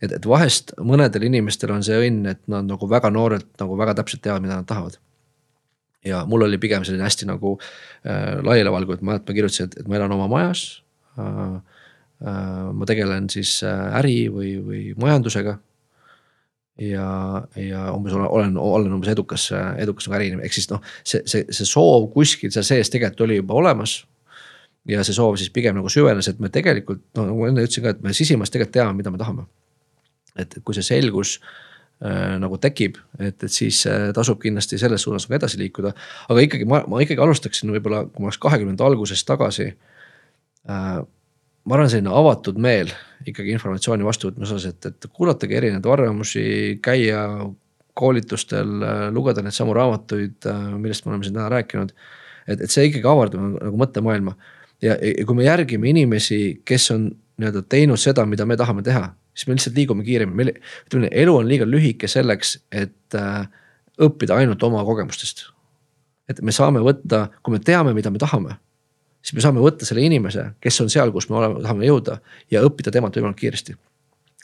et, 0.00 0.12
et 0.12 0.28
vahest 0.28 0.74
mõnedel 0.78 1.28
inimestel 1.28 1.74
on 1.74 1.84
see 1.86 1.98
õnn, 2.08 2.28
et 2.34 2.42
nad 2.46 2.68
nagu 2.68 2.90
väga 2.90 3.10
noorelt 3.10 3.50
nagu 3.60 3.78
väga 3.78 3.96
täpselt 4.02 4.22
teavad, 4.22 4.46
mida 4.46 4.60
nad 4.60 4.68
tahavad. 4.68 4.98
ja 6.04 6.24
mul 6.26 6.48
oli 6.48 6.58
pigem 6.58 6.84
selline 6.84 7.04
hästi 7.08 7.28
nagu 7.30 7.58
äh, 7.58 8.40
laialivalguv, 8.42 9.00
et 9.00 9.04
ma, 9.06 9.18
ma 9.18 9.36
kirjutasin, 9.36 9.70
et, 9.70 9.82
et 9.82 9.88
ma 9.88 10.00
elan 10.00 10.18
oma 10.18 10.30
majas 10.30 10.82
äh,. 11.18 11.60
Äh, 12.22 12.68
ma 12.78 12.86
tegelen 12.86 13.24
siis 13.32 13.64
äh, 13.66 13.96
äri 13.98 14.28
või, 14.30 14.52
või 14.62 14.82
majandusega 14.94 15.56
ja, 16.90 17.42
ja 17.56 17.82
umbes 17.92 18.14
olen, 18.16 18.56
olen, 18.56 18.92
umbes 18.92 19.10
edukas, 19.12 19.48
edukas 19.78 20.08
nagu 20.08 20.18
äriinimene, 20.18 20.46
ehk 20.46 20.56
siis 20.56 20.68
noh, 20.70 20.82
see, 21.04 21.22
see, 21.28 21.46
see 21.50 21.68
soov 21.68 22.08
kuskil 22.14 22.52
seal 22.54 22.66
sees 22.66 22.90
tegelikult 22.92 23.26
oli 23.26 23.38
juba 23.40 23.58
olemas. 23.60 24.02
ja 24.88 25.04
see 25.06 25.14
soov 25.14 25.36
siis 25.38 25.52
pigem 25.54 25.76
nagu 25.78 25.90
süvenes, 25.92 26.28
et 26.28 26.40
me 26.42 26.50
tegelikult 26.50 27.04
no 27.18 27.28
nagu 27.28 27.44
enne 27.46 27.66
ütlesin 27.66 27.84
ka, 27.84 27.92
et 27.94 28.00
me 28.02 28.14
sisimas 28.16 28.50
tegelikult 28.50 28.74
teame, 28.78 28.96
mida 28.98 29.12
me 29.14 29.20
tahame. 29.20 29.46
et 30.38 30.58
kui 30.64 30.74
see 30.74 30.86
selgus 30.86 31.36
äh, 31.38 32.38
nagu 32.40 32.58
tekib, 32.58 32.98
et, 33.18 33.36
et 33.36 33.52
siis 33.52 33.84
äh, 33.86 34.10
tasub 34.16 34.40
kindlasti 34.42 34.80
selles 34.80 35.04
suunas 35.04 35.28
nagu 35.28 35.38
edasi 35.38 35.60
liikuda. 35.60 35.94
aga 36.28 36.46
ikkagi 36.48 36.68
ma, 36.68 36.82
ma 36.88 37.02
ikkagi 37.04 37.20
alustaksin 37.22 37.74
võib-olla, 37.74 38.06
kui 38.08 38.24
ma 38.24 38.30
oleks 38.30 38.40
kahekümnenda 38.42 38.86
algusest 38.88 39.28
tagasi 39.28 39.68
äh, 39.70 41.02
ma 41.64 41.76
arvan, 41.76 41.90
selline 41.90 42.12
avatud 42.12 42.58
meel 42.62 42.90
ikkagi 43.28 43.54
informatsiooni 43.54 44.06
vastuvõtmise 44.06 44.56
osas, 44.56 44.74
et, 44.74 44.88
et 44.90 45.10
kuulatagi 45.14 45.58
erinevaid 45.58 45.86
arvamusi, 45.94 46.44
käia 46.82 47.22
koolitustel, 47.98 48.72
lugeda 49.14 49.44
neid 49.44 49.54
samu 49.54 49.76
raamatuid, 49.76 50.48
millest 50.80 51.04
me 51.04 51.12
oleme 51.12 51.28
siin 51.28 51.36
täna 51.36 51.50
rääkinud. 51.52 51.92
et, 52.48 52.60
et 52.60 52.70
see 52.70 52.88
ikkagi 52.88 53.06
avardab 53.06 53.44
nagu, 53.44 53.60
nagu 53.68 53.82
mõttemaailma 53.84 54.36
ja, 54.82 54.96
ja 54.96 55.26
kui 55.28 55.38
me 55.38 55.46
järgime 55.46 55.90
inimesi, 55.92 56.62
kes 56.64 56.90
on 56.96 57.10
nii-öelda 57.38 57.62
teinud 57.70 58.00
seda, 58.00 58.26
mida 58.26 58.46
me 58.48 58.56
tahame 58.58 58.82
teha, 58.82 59.06
siis 59.36 59.48
me 59.48 59.56
lihtsalt 59.56 59.78
liigume 59.78 60.04
kiiremini, 60.06 60.36
meil 60.36 60.54
ütleme, 60.88 61.12
elu 61.24 61.36
on 61.36 61.48
liiga 61.48 61.68
lühike 61.68 62.10
selleks, 62.10 62.56
et 62.72 63.18
äh, 63.18 63.44
õppida 64.02 64.40
ainult 64.40 64.62
oma 64.66 64.82
kogemustest 64.88 65.46
et 66.30 66.42
me 66.44 66.54
saame 66.54 66.82
võtta, 66.84 67.26
kui 67.42 67.56
me 67.56 67.60
teame, 67.62 67.94
mida 67.96 68.12
me 68.12 68.20
tahame. 68.22 68.56
Siis 69.22 69.36
me 69.38 69.44
saame 69.44 69.62
võtta 69.62 69.86
selle 69.88 70.04
inimese, 70.04 70.48
kes 70.62 70.80
on 70.84 70.90
seal, 70.92 71.12
kus 71.14 71.28
me 71.30 71.38
oleme, 71.40 71.62
tahame 71.64 71.88
jõuda 71.88 72.18
ja 72.52 72.62
õppida 72.66 72.92
temalt 72.94 73.16
võimalikult 73.16 73.40
kiiresti. 73.40 73.76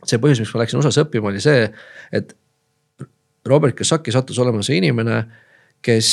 see 0.06 0.20
põhjus, 0.22 0.42
miks 0.42 0.55
ma 0.55 0.62
läksin 0.62 0.78
USA-sse 0.78 1.06
õppima, 1.06 1.32
oli 1.32 1.42
see, 1.42 1.66
et 2.14 2.36
Robert 3.48 3.74
Kiyosaki 3.76 4.12
sattus 4.14 4.38
olema 4.38 4.62
see 4.62 4.78
inimene, 4.78 5.24
kes 5.82 6.12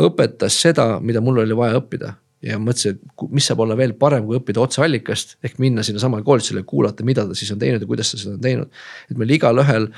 õpetas 0.00 0.56
seda, 0.62 0.96
mida 1.02 1.22
mul 1.22 1.42
oli 1.42 1.56
vaja 1.56 1.78
õppida 1.78 2.14
ja 2.42 2.56
mõtlesin, 2.60 2.96
et 2.96 3.24
mis 3.34 3.46
saab 3.46 3.60
olla 3.64 3.76
veel 3.76 3.92
parem, 4.00 4.24
kui 4.26 4.38
õppida 4.38 4.62
otseallikast 4.62 5.36
ehk 5.44 5.58
minna 5.60 5.84
sinnasamale 5.84 6.24
koolitusele 6.24 6.62
ja 6.62 6.68
kuulata, 6.68 7.04
mida 7.04 7.26
ta 7.28 7.36
siis 7.36 7.52
on 7.52 7.60
teinud 7.60 7.84
ja 7.84 7.88
kuidas 7.88 8.12
ta 8.12 8.20
seda 8.20 8.36
on 8.38 8.44
teinud. 8.44 8.80
et 9.10 9.20
meil 9.20 9.34
igalühel 9.36 9.90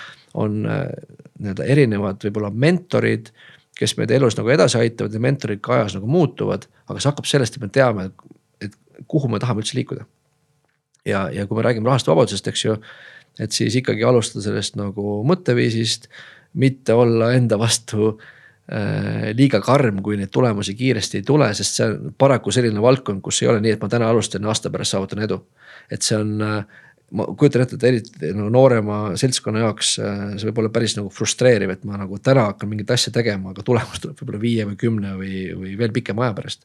on 0.42 0.64
äh, 0.66 0.88
nii-öelda 1.38 1.68
erinevad 1.74 2.26
võib-olla 2.26 2.50
mentorid, 2.50 3.30
kes 3.82 3.96
meid 3.98 4.14
elus 4.14 4.38
nagu 4.38 4.52
edasi 4.54 4.78
aitavad 4.80 5.14
ja 5.14 5.22
mentorid 5.22 5.62
ka 5.64 5.80
ajas 5.80 5.96
nagu 5.98 6.10
muutuvad, 6.10 6.68
aga 6.86 7.00
see 7.00 7.10
hakkab 7.10 7.28
sellest, 7.28 7.58
et 7.58 7.64
me 7.64 7.70
teame, 7.72 8.10
et 8.62 8.76
kuhu 9.10 9.30
me 9.30 9.40
tahame 9.42 9.64
üldse 9.64 9.78
liikuda. 9.78 10.06
ja, 11.06 11.26
ja 11.34 11.46
kui 11.46 11.58
me 11.58 11.64
räägime 11.66 11.90
rahast 11.90 12.06
vabadusest, 12.06 12.46
eks 12.48 12.64
ju, 12.64 12.76
et 13.42 13.52
siis 13.52 13.74
ikkagi 13.80 14.04
alustada 14.06 14.44
sellest 14.44 14.78
nagu 14.78 15.18
mõtteviisist, 15.26 16.06
mitte 16.62 16.94
olla 16.94 17.32
enda 17.34 17.58
vastu 17.58 18.12
äh, 18.12 19.32
liiga 19.36 19.60
karm, 19.64 20.02
kui 20.04 20.18
neid 20.20 20.30
tulemusi 20.32 20.76
kiiresti 20.78 21.22
ei 21.22 21.26
tule, 21.26 21.48
sest 21.58 21.80
see 21.80 21.88
on 21.88 22.14
paraku 22.18 22.54
selline 22.54 22.82
valdkond, 22.82 23.22
kus 23.24 23.42
ei 23.42 23.50
ole 23.50 23.62
nii, 23.64 23.76
et 23.76 23.82
ma 23.82 23.90
täna 23.90 24.10
alustan 24.12 24.44
ja 24.44 24.52
aasta 24.52 24.70
pärast 24.70 24.94
saavutan 24.94 25.24
edu. 25.26 25.42
et 25.90 26.02
see 26.02 26.16
on, 26.16 26.36
äh, 26.40 26.64
ma 27.12 27.26
kujutan 27.38 27.64
ette, 27.64 27.76
et 27.78 27.86
eriti 27.88 28.32
nagu 28.32 28.48
noorema 28.52 29.00
seltskonna 29.20 29.64
jaoks 29.66 29.94
äh, 30.00 30.22
see 30.36 30.48
võib 30.48 30.62
olla 30.62 30.72
päris 30.74 30.96
nagu 30.98 31.12
frustreeriv, 31.12 31.74
et 31.74 31.84
ma 31.88 32.00
nagu 32.00 32.18
täna 32.24 32.48
hakkan 32.50 32.70
mingit 32.70 32.90
asja 32.94 33.12
tegema, 33.14 33.52
aga 33.52 33.64
tulemus 33.66 34.02
tuleb 34.02 34.20
võib-olla 34.20 34.42
viie 34.42 34.68
või 34.68 34.78
kümne 34.80 35.16
või, 35.18 35.42
või 35.58 35.76
veel 35.80 35.94
pikema 35.94 36.28
aja 36.28 36.36
pärast. 36.38 36.64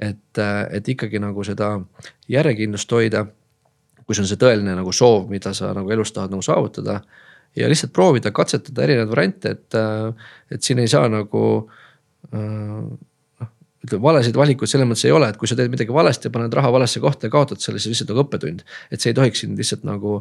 et, 0.00 0.40
et 0.70 0.88
ikkagi 0.88 1.20
nagu 1.20 1.44
seda 1.44 1.74
järjekindlust 2.32 2.92
hoida, 2.96 3.26
kui 4.06 4.16
see 4.16 4.24
on 4.24 4.30
see 4.30 4.40
tõeline 4.40 4.74
nagu 4.78 4.92
soov, 4.96 5.28
mida 5.30 5.52
sa 5.54 5.74
nagu 5.76 5.90
elus 5.92 6.12
tahad 6.16 6.32
nagu 6.32 6.42
saavutada 6.42 7.02
ja 7.56 7.68
lihtsalt 7.68 7.92
proovida, 7.92 8.32
katsetada 8.34 8.84
erinevaid 8.86 9.10
variante, 9.10 9.54
et, 9.56 9.76
äh, 9.78 10.32
et 10.50 10.62
siin 10.62 10.80
ei 10.82 10.90
saa 10.90 11.08
nagu 11.10 11.44
äh, 12.32 12.90
ütleme 13.84 14.02
valesid 14.04 14.36
valikuid 14.36 14.68
selles 14.70 14.88
mõttes 14.88 15.06
ei 15.08 15.14
ole, 15.14 15.30
et 15.32 15.38
kui 15.40 15.48
sa 15.48 15.56
teed 15.56 15.72
midagi 15.72 15.94
valesti, 15.94 16.32
paned 16.32 16.52
raha 16.56 16.72
valesse 16.74 17.00
kohta 17.00 17.28
ja 17.28 17.32
kaotad 17.32 17.62
selle, 17.62 17.80
siis 17.80 17.94
lihtsalt 17.94 18.12
nagu 18.12 18.24
õppetund. 18.24 18.64
et 18.90 19.00
see 19.00 19.12
ei 19.12 19.16
tohiks 19.16 19.44
sind 19.44 19.60
lihtsalt 19.60 19.86
nagu 19.88 20.20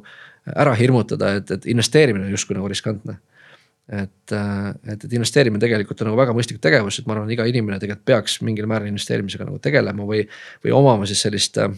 ära 0.56 0.76
hirmutada, 0.80 1.36
et, 1.42 1.52
et 1.52 1.68
investeerimine 1.74 2.30
on 2.30 2.38
justkui 2.38 2.56
nagu 2.56 2.72
riskantne. 2.72 3.20
et, 3.90 4.32
äh, 4.32 4.70
et, 4.94 5.04
et 5.04 5.14
investeerimine 5.14 5.60
tegelikult 5.60 6.02
on 6.02 6.12
nagu 6.12 6.20
väga 6.20 6.34
mõistlik 6.38 6.62
tegevus, 6.62 7.00
et 7.00 7.08
ma 7.10 7.16
arvan, 7.18 7.32
iga 7.34 7.48
inimene 7.50 7.80
tegelikult 7.82 8.06
peaks 8.06 8.40
mingil 8.46 8.68
määral 8.70 8.92
investeerimisega 8.92 9.48
nagu 9.48 9.58
tegelema 9.60 10.06
või, 10.06 10.28
või 10.64 10.76
omama 10.78 11.08
siis 11.10 11.24
sellist 11.26 11.58
äh, 11.58 11.74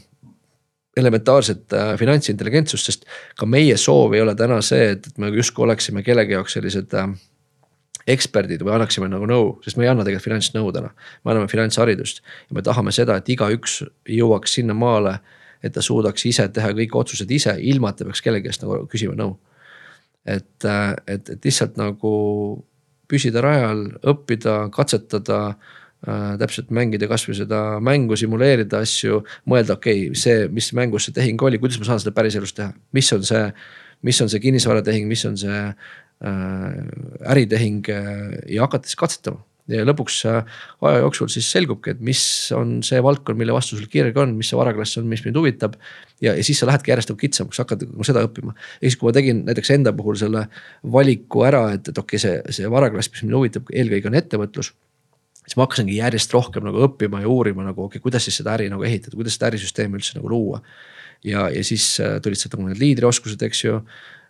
elementaarset 0.98 1.74
äh, 1.74 1.94
finantsintelligentsust, 1.98 2.90
sest 2.90 3.06
ka 3.40 3.48
meie 3.48 3.78
soov 3.80 4.14
ei 4.14 4.22
ole 4.22 4.36
täna 4.36 4.60
see, 4.66 4.92
et, 4.98 5.08
et 5.08 5.22
me 5.24 5.32
justkui 5.32 5.64
oleksime 5.64 6.04
kellegi 6.04 6.36
jaoks 6.36 6.58
sellised 6.58 6.94
äh, 7.00 7.14
eksperdid 8.10 8.64
või 8.66 8.74
annaksime 8.76 9.10
nagu 9.12 9.28
nõu, 9.30 9.52
sest 9.66 9.78
me 9.78 9.86
ei 9.86 9.92
anna 9.92 10.06
tegelikult 10.06 10.30
finantsnõu 10.30 10.72
täna. 10.74 10.90
me 11.24 11.32
anname 11.32 11.52
finantsharidust 11.52 12.24
ja 12.24 12.58
me 12.58 12.64
tahame 12.66 12.92
seda, 12.92 13.18
et 13.18 13.30
igaüks 13.30 13.82
jõuaks 14.10 14.58
sinnamaale, 14.58 15.20
et 15.62 15.74
ta 15.74 15.84
suudaks 15.86 16.26
ise 16.26 16.48
teha 16.50 16.72
kõik 16.78 16.96
otsused 16.98 17.32
ise, 17.32 17.56
ilma 17.60 17.92
et 17.92 18.02
ta 18.02 18.08
peaks 18.08 18.24
kellegi 18.26 18.50
käest 18.50 18.66
nagu 18.66 18.88
küsima 18.90 19.16
nõu. 19.16 19.38
et, 20.26 20.66
et, 21.08 21.30
et 21.30 21.46
lihtsalt 21.46 21.78
nagu 21.78 22.12
püsida 23.12 23.42
rajal, 23.44 23.88
õppida, 24.08 24.56
katsetada 24.74 25.40
äh, 25.52 26.34
täpselt 26.42 26.72
mängida 26.74 27.10
kasvõi 27.12 27.36
seda 27.38 27.80
mängu, 27.84 28.18
simuleerida 28.18 28.82
asju, 28.86 29.22
mõelda, 29.50 29.78
okei 29.80 30.08
okay,, 30.08 30.20
see, 30.20 30.48
mis 30.54 30.72
mängus 30.78 31.08
see 31.08 31.16
tehing 31.18 31.42
oli, 31.42 31.60
kuidas 31.62 31.82
ma 31.82 31.90
saan 31.90 32.02
seda 32.04 32.16
päriselus 32.16 32.56
teha, 32.58 32.72
mis 32.96 33.12
on 33.14 33.26
see, 33.28 33.44
mis 34.08 34.22
on 34.24 34.32
see 34.32 34.42
kinnisvaratehing, 34.42 35.10
mis 35.10 35.26
on 35.30 35.38
see 35.38 35.60
äritehing 36.22 37.88
äh, 37.90 38.36
ja 38.52 38.68
hakata 38.68 38.90
siis 38.90 39.00
katsetama 39.00 39.42
ja 39.72 39.86
lõpuks 39.88 40.18
äh, 40.30 40.60
aja 40.88 41.02
jooksul 41.04 41.30
siis 41.32 41.48
selgubki, 41.54 41.94
et 41.94 42.02
mis 42.04 42.22
on 42.56 42.80
see 42.86 43.00
valdkond, 43.04 43.40
mille 43.40 43.56
vastu 43.56 43.78
sul 43.78 43.90
kirg 43.92 44.18
on, 44.20 44.36
mis 44.38 44.52
see 44.52 44.60
varaklass 44.60 45.00
on, 45.00 45.08
mis 45.10 45.24
mind 45.26 45.40
huvitab. 45.40 45.78
ja, 46.22 46.36
ja 46.36 46.44
siis 46.44 46.60
sa 46.60 46.68
lähedki 46.70 46.92
järjest 46.92 47.14
nagu 47.14 47.22
kitsamaks, 47.22 47.62
hakkad 47.64 47.86
nagu 47.88 48.08
seda 48.08 48.26
õppima. 48.28 48.56
ja 48.82 48.86
siis, 48.86 49.00
kui 49.00 49.10
ma 49.10 49.16
tegin 49.16 49.44
näiteks 49.48 49.74
enda 49.78 49.94
puhul 49.98 50.20
selle 50.20 50.48
valiku 50.84 51.46
ära, 51.48 51.68
et, 51.78 51.88
et 51.88 51.98
okei 51.98 52.20
okay,, 52.20 52.24
see, 52.24 52.62
see 52.62 52.72
varaklass, 52.72 53.12
mis 53.14 53.26
mind 53.26 53.40
huvitab, 53.40 53.74
eelkõige 53.74 54.12
on 54.12 54.18
ettevõtlus 54.22 54.74
siis 55.42 55.58
ma 55.58 55.66
hakkasingi 55.66 55.98
järjest 55.98 56.34
rohkem 56.36 56.66
nagu 56.68 56.84
õppima 56.86 57.24
ja 57.24 57.30
uurima 57.30 57.66
nagu 57.66 57.86
okei 57.86 57.98
okay,, 57.98 58.06
kuidas 58.06 58.28
siis 58.28 58.38
seda 58.40 58.54
äri 58.56 58.70
nagu 58.72 58.86
ehitada, 58.88 59.18
kuidas 59.18 59.38
seda 59.38 59.50
ärisüsteemi 59.52 59.98
üldse 60.00 60.18
nagu 60.20 60.30
luua. 60.32 60.62
ja, 61.24 61.50
ja 61.54 61.64
siis 61.66 61.86
äh, 62.02 62.20
tulid 62.22 62.40
sealt 62.40 62.58
nagu 62.58 62.70
need 62.70 62.82
liidrioskused, 62.82 63.42
eks 63.46 63.66
ju. 63.66 63.82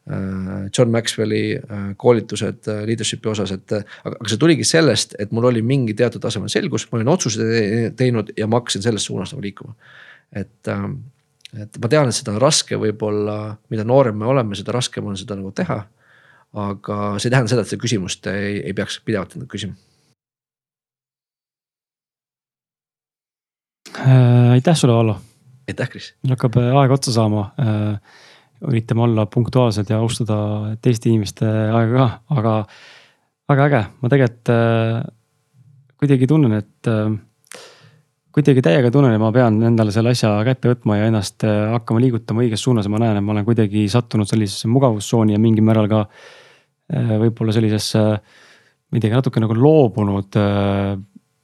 Äh, 0.10 0.69
John 0.78 0.90
Maxwell'i 0.90 1.44
äh, 1.53 1.82
koolitused 2.02 2.65
leadership'i 2.88 3.30
osas, 3.30 3.52
et 3.53 3.73
aga, 3.78 4.15
see 4.26 4.40
tuligi 4.41 4.65
sellest, 4.65 5.14
et 5.22 5.30
mul 5.36 5.45
oli 5.52 5.61
mingi 5.61 5.94
teatud 5.94 6.23
tasemel 6.23 6.49
selgus, 6.49 6.88
ma 6.90 6.98
olin 6.98 7.11
otsuseid 7.14 7.94
teinud 7.99 8.32
ja 8.38 8.48
ma 8.49 8.57
hakkasin 8.57 8.82
selles 8.82 9.06
suunas 9.06 9.36
nagu 9.36 9.44
liikuma. 9.45 9.76
et, 10.34 10.72
et 11.61 11.78
ma 11.84 11.91
tean, 11.91 12.10
et 12.10 12.18
seda 12.18 12.34
on 12.34 12.41
raske 12.41 12.80
võib-olla, 12.82 13.36
mida 13.69 13.86
noorem 13.86 14.18
me 14.18 14.26
oleme, 14.32 14.57
seda 14.57 14.73
raskem 14.73 15.06
on 15.06 15.19
seda 15.22 15.38
nagu 15.38 15.53
teha. 15.53 15.84
aga 16.65 16.98
see 17.19 17.30
ei 17.30 17.36
tähenda 17.36 17.53
seda, 17.53 17.61
et 17.61 17.69
seda 17.69 17.84
küsimust 17.86 18.26
ei, 18.28 18.57
ei 18.65 18.73
peaks 18.76 18.98
pidevalt 19.06 19.38
endale 19.38 19.53
küsima 19.53 19.78
äh,. 24.02 24.52
aitäh 24.57 24.76
sulle, 24.76 24.94
Vallo. 24.94 25.22
aitäh, 25.69 25.90
Kris. 25.90 26.14
meil 26.23 26.36
hakkab 26.36 26.57
äh, 26.57 26.73
aeg 26.82 26.98
otsa 26.98 27.14
saama 27.15 27.52
äh,. 27.61 28.28
Üritame 28.69 29.05
olla 29.07 29.25
punktuaalsed 29.25 29.89
ja 29.89 29.99
austada 30.03 30.38
teiste 30.81 31.09
inimeste 31.09 31.47
aega 31.47 31.91
ka, 31.97 32.07
aga 32.38 32.53
väga 33.51 33.67
äge, 33.67 33.81
ma 34.01 34.11
tegelikult 34.11 34.51
äh, 34.53 35.01
kuidagi 36.01 36.29
tunnen, 36.29 36.53
et 36.59 36.89
äh, 36.89 37.15
kuidagi 38.35 38.63
täiega 38.63 38.91
tunnen, 38.93 39.15
et 39.15 39.21
ma 39.21 39.31
pean 39.35 39.57
endale 39.71 39.93
selle 39.93 40.13
asja 40.15 40.33
kätte 40.47 40.71
võtma 40.71 40.99
ja 40.99 41.09
ennast 41.09 41.43
äh, 41.47 41.71
hakkama 41.73 42.03
liigutama 42.03 42.45
õiges 42.45 42.63
suunas 42.63 42.88
ja 42.88 42.93
ma 42.93 43.01
näen, 43.03 43.19
et 43.19 43.25
ma 43.25 43.35
olen 43.35 43.47
kuidagi 43.47 43.88
sattunud 43.91 44.29
sellisesse 44.29 44.69
mugavustsooni 44.71 45.35
ja 45.35 45.41
mingil 45.41 45.65
määral 45.67 45.89
ka 45.91 46.05
äh, 46.05 47.17
võib-olla 47.25 47.55
sellisesse 47.55 48.03
ma 48.05 48.99
ei 48.99 49.03
tea, 49.03 49.13
natuke 49.15 49.43
nagu 49.43 49.57
loobunud 49.57 50.39
äh, 50.39 50.95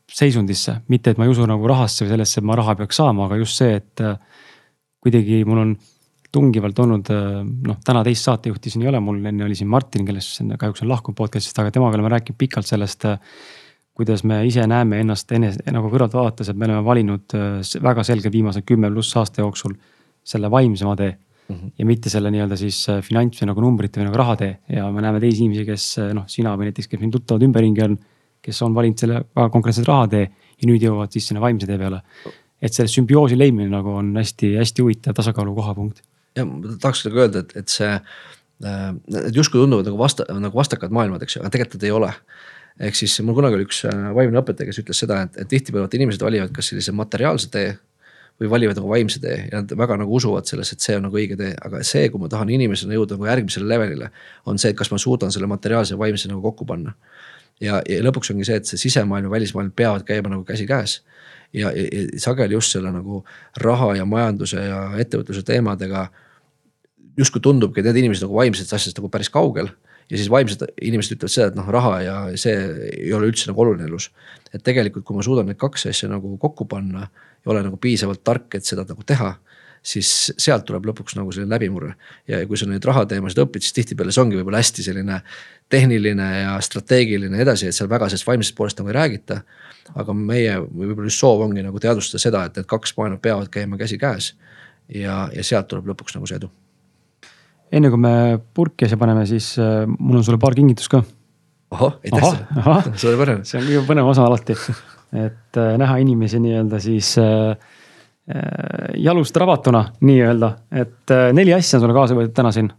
seisundisse, 0.07 0.79
mitte 0.93 1.11
et 1.11 1.19
ma 1.19 1.27
ei 1.27 1.33
usu 1.33 1.45
nagu 1.49 1.67
rahasse 1.67 2.05
või 2.05 2.13
sellesse, 2.13 2.39
et 2.39 2.47
ma 2.47 2.55
raha 2.55 2.77
peaks 2.79 3.01
saama, 3.01 3.27
aga 3.27 3.41
just 3.41 3.59
see, 3.59 3.75
et 3.81 4.03
kuidagi 5.03 5.41
mul 5.47 5.59
on 5.65 5.73
tungivalt 6.37 6.79
olnud 6.83 7.11
äh, 7.13 7.43
noh, 7.43 7.79
täna 7.85 8.03
teist 8.07 8.27
saatejuhti 8.27 8.73
siin 8.73 8.85
ei 8.85 8.91
ole, 8.91 9.01
mul 9.03 9.19
enne 9.19 9.45
oli 9.47 9.57
siin 9.57 9.69
Martin, 9.71 10.05
kellest 10.07 10.41
kahjuks 10.59 10.85
on 10.85 10.91
lahkunud 10.93 11.17
podcast'ist, 11.17 11.57
aga 11.61 11.73
temaga 11.75 11.99
oleme 11.99 12.13
rääkinud 12.15 12.39
pikalt 12.39 12.69
sellest. 12.69 13.07
Äh, 13.09 13.21
kuidas 13.97 14.21
me 14.29 14.43
ise 14.45 14.61
näeme 14.69 14.99
ennast 15.01 15.31
enese 15.33 15.71
nagu 15.73 15.89
kõrvalt 15.89 16.13
vaadates, 16.13 16.51
et 16.51 16.57
me 16.57 16.67
oleme 16.67 16.83
valinud 16.85 17.33
väga 17.81 18.03
selgelt 18.05 18.35
viimase 18.35 18.61
kümme 18.61 18.91
pluss 18.93 19.15
aasta 19.17 19.41
jooksul 19.41 19.73
selle 20.21 20.51
vaimsema 20.53 20.93
tee 20.99 21.15
mm. 21.15 21.55
-hmm. 21.55 21.71
ja 21.79 21.85
mitte 21.89 22.11
selle 22.13 22.29
nii-öelda 22.29 22.59
siis 22.61 22.83
finants 23.01 23.41
või 23.41 23.49
nagu 23.49 23.63
numbrite 23.65 23.97
või 23.97 24.05
nagu 24.05 24.19
raha 24.21 24.35
tee 24.37 24.51
ja 24.69 24.85
me 24.93 25.01
näeme 25.01 25.17
teisi 25.23 25.41
inimesi, 25.41 25.65
kes 25.65 25.87
noh, 26.13 26.27
sina 26.29 26.53
või 26.53 26.69
näiteks, 26.69 26.91
kes 26.91 27.01
mind 27.01 27.17
tuttavad 27.17 27.47
ümberringi 27.49 27.87
on 27.87 27.97
kes 28.47 28.61
on 28.65 28.75
valinud 28.75 29.01
selle 29.01 29.21
väga 29.35 29.49
konkreetselt 29.53 29.89
rahatee 29.89 30.25
ja 30.27 30.69
nüüd 30.69 30.83
jõuavad 30.87 31.13
siis 31.13 31.27
sinna 31.29 31.43
vaimse 31.43 31.67
tee 31.69 31.79
peale. 31.79 32.01
et 32.61 32.73
selle 32.73 32.89
sümbioosi 32.89 33.37
leidmine 33.37 33.69
nagu 33.69 33.91
on 33.99 34.15
hästi-hästi 34.17 34.81
huvitav 34.81 35.13
tasakaalu 35.13 35.53
kohapunkt. 35.55 36.01
Ja 36.37 36.45
ma 36.47 36.77
tahaks 36.81 37.05
nagu 37.07 37.23
öelda, 37.25 37.43
et, 37.45 37.55
et 37.63 37.73
see, 37.73 37.89
äh, 38.65 38.91
need 39.13 39.41
justkui 39.41 39.63
tunduvad 39.63 39.89
nagu 39.89 39.99
vasta, 39.99 40.27
nagu 40.37 40.57
vastakad 40.57 40.93
maailmad, 40.93 41.25
eks 41.25 41.37
ju, 41.37 41.43
aga 41.43 41.53
tegelikult 41.55 41.81
nad 41.81 41.89
ei 41.89 41.97
ole 41.97 42.13
ehk 42.87 42.97
siis 42.97 43.17
mul 43.25 43.37
kunagi 43.37 43.57
oli 43.57 43.65
üks 43.65 43.83
äh, 43.89 44.07
vaimne 44.15 44.41
õpetaja, 44.41 44.69
kes 44.69 44.81
ütles 44.83 45.03
seda, 45.03 45.23
et, 45.25 45.37
et 45.41 45.49
tihtipeale 45.49 45.89
inimesed 45.97 46.23
valivad 46.23 46.53
kas 46.55 46.71
sellise 46.71 46.93
materiaalse 46.95 47.49
tee 47.53 47.71
või 48.37 48.49
valivad 48.51 48.77
nagu 48.77 48.89
vaimse 48.91 49.21
tee 49.21 49.37
ja 49.47 49.61
nad 49.63 49.71
väga 49.79 49.97
nagu 50.03 50.13
usuvad 50.13 50.45
selles, 50.45 50.69
et 50.73 50.83
see 50.83 50.97
on 50.97 51.07
nagu 51.07 51.17
õige 51.17 51.37
tee, 51.39 51.55
aga 51.57 51.81
see, 51.85 52.05
kui 52.13 52.21
ma 52.21 52.29
tahan 52.29 52.51
inimesena 52.53 52.93
jõuda 52.93 53.17
nagu 53.17 53.29
järgmisele 53.29 53.69
levelile. 53.69 54.11
on 54.45 54.61
see, 54.61 54.71
et 54.71 54.77
kas 54.77 54.91
ma 54.93 55.01
suudan 55.01 55.33
selle 55.33 55.49
materiaalse 55.49 55.95
ja 55.95 55.99
vaimse 55.99 56.29
nagu 56.29 56.41
kokku 56.45 56.67
panna 56.69 56.93
ja, 57.61 57.81
ja 57.81 58.03
lõpuks 58.05 58.31
ongi 58.33 58.45
see, 58.45 58.59
et 58.61 58.69
see 58.69 58.77
sisemaailm 58.85 59.25
ja 59.25 59.33
välismaailm 59.33 59.71
peavad 59.75 60.05
käima 60.05 60.29
nagu 60.29 60.45
käsikäes. 60.45 61.01
ja, 61.53 61.71
ja, 61.71 61.87
ja 61.91 62.19
sageli 62.19 62.53
just 62.53 62.71
selle 62.71 62.91
nagu 62.91 63.23
raha 63.57 63.95
ja 63.95 64.05
majanduse 64.05 64.61
ja 64.61 64.81
ettevõtluse 65.01 65.43
teemadega 65.43 66.07
justkui 67.17 67.41
tundubki, 67.43 67.81
et 67.81 67.89
need 67.89 68.03
inimesed 68.03 68.27
nagu 68.27 68.37
vaimsetest 68.37 68.75
asjadest 68.77 69.01
nagu 69.01 69.09
päris 69.13 69.29
kaugel 69.33 69.71
ja 70.09 70.17
siis 70.17 70.29
vaimsed 70.31 70.63
inimesed 70.81 71.17
ütlevad 71.17 71.33
seda, 71.33 71.49
et 71.51 71.57
noh, 71.57 71.67
raha 71.73 71.95
ja 72.03 72.15
see 72.39 72.55
ei 72.93 73.13
ole 73.15 73.31
üldse 73.31 73.49
nagu 73.49 73.63
oluline 73.63 73.87
elus. 73.89 74.11
et 74.53 74.63
tegelikult, 74.63 75.03
kui 75.05 75.17
ma 75.17 75.25
suudan 75.25 75.49
need 75.49 75.59
kaks 75.59 75.89
asja 75.91 76.09
nagu 76.09 76.37
kokku 76.39 76.65
panna 76.65 77.07
ja 77.09 77.51
olen 77.51 77.67
nagu 77.67 77.77
piisavalt 77.77 78.23
tark, 78.23 78.55
et 78.55 78.65
seda 78.65 78.85
nagu 78.87 79.03
teha, 79.03 79.33
siis 79.83 80.31
sealt 80.39 80.65
tuleb 80.67 80.87
lõpuks 80.89 81.15
nagu 81.17 81.31
selline 81.31 81.51
läbimurre. 81.55 81.95
ja 82.27 82.39
kui 82.47 82.57
sa 82.57 82.67
neid 82.69 82.85
rahateemasid 82.85 83.41
õpid, 83.43 83.65
siis 83.65 83.75
tihtipeale 83.75 84.11
see 84.11 84.23
ongi 84.23 84.39
võib-olla 84.39 84.61
hästi 84.61 84.85
selline 84.85 85.21
tehniline 85.69 86.27
ja 86.41 86.55
strateegiline 86.63 87.41
edasi, 87.43 87.67
et 87.67 87.75
seal 87.75 87.89
väga 87.91 88.07
sellest 88.09 88.27
vaimsest 88.27 88.55
poolest 88.55 88.79
nagu 88.79 88.93
ei 88.93 88.99
räägita. 88.99 89.41
aga 89.95 90.13
meie 90.13 90.59
või 90.59 90.91
võib-olla 90.91 91.11
just 91.11 91.23
soov 91.23 91.43
ongi 91.47 91.63
nagu 91.63 91.79
teadvustada 91.79 92.21
seda, 92.21 92.45
et 92.45 92.55
need 92.55 92.67
kaks 92.67 92.95
maailma 92.97 93.19
peavad 93.19 93.51
käima 93.51 93.77
käsikäes. 93.77 94.33
ja, 94.87 95.27
ja 95.33 95.43
sealt 95.43 95.67
tuleb 95.67 95.91
lõpuks 95.91 96.15
nagu 96.15 96.27
see 96.27 96.39
edu. 96.39 96.51
Enne 97.71 97.91
kui 97.91 98.01
me 98.01 98.13
purki 98.55 98.87
asja 98.87 98.99
paneme, 98.99 99.25
siis 99.29 99.53
äh, 99.61 99.83
mul 99.87 100.19
on 100.19 100.25
sulle 100.25 100.39
paar 100.41 100.55
kingitust 100.57 100.91
ka. 100.91 101.01
ohoh, 101.75 101.97
aitäh 102.03 102.93
suurepärane. 103.03 103.45
see 103.47 103.59
on 103.59 103.67
kõige 103.67 103.83
põnev 103.89 104.11
osa 104.13 104.27
alati, 104.27 104.55
et 105.17 105.59
äh, 105.59 105.73
näha 105.81 105.99
inimesi 106.03 106.39
nii-öelda 106.43 106.79
siis 106.83 107.13
äh, 107.21 107.57
äh 108.31 108.99
jalust 109.03 109.35
rabatuna 109.37 109.83
nii-öelda, 110.01 110.51
et 110.71 111.15
äh, 111.15 111.29
neli 111.35 111.55
asja 111.55 111.79
on 111.79 111.85
sulle 111.85 111.97
kaasa 111.97 112.17
võetud 112.17 112.35
täna 112.37 112.53
siin. 112.55 112.71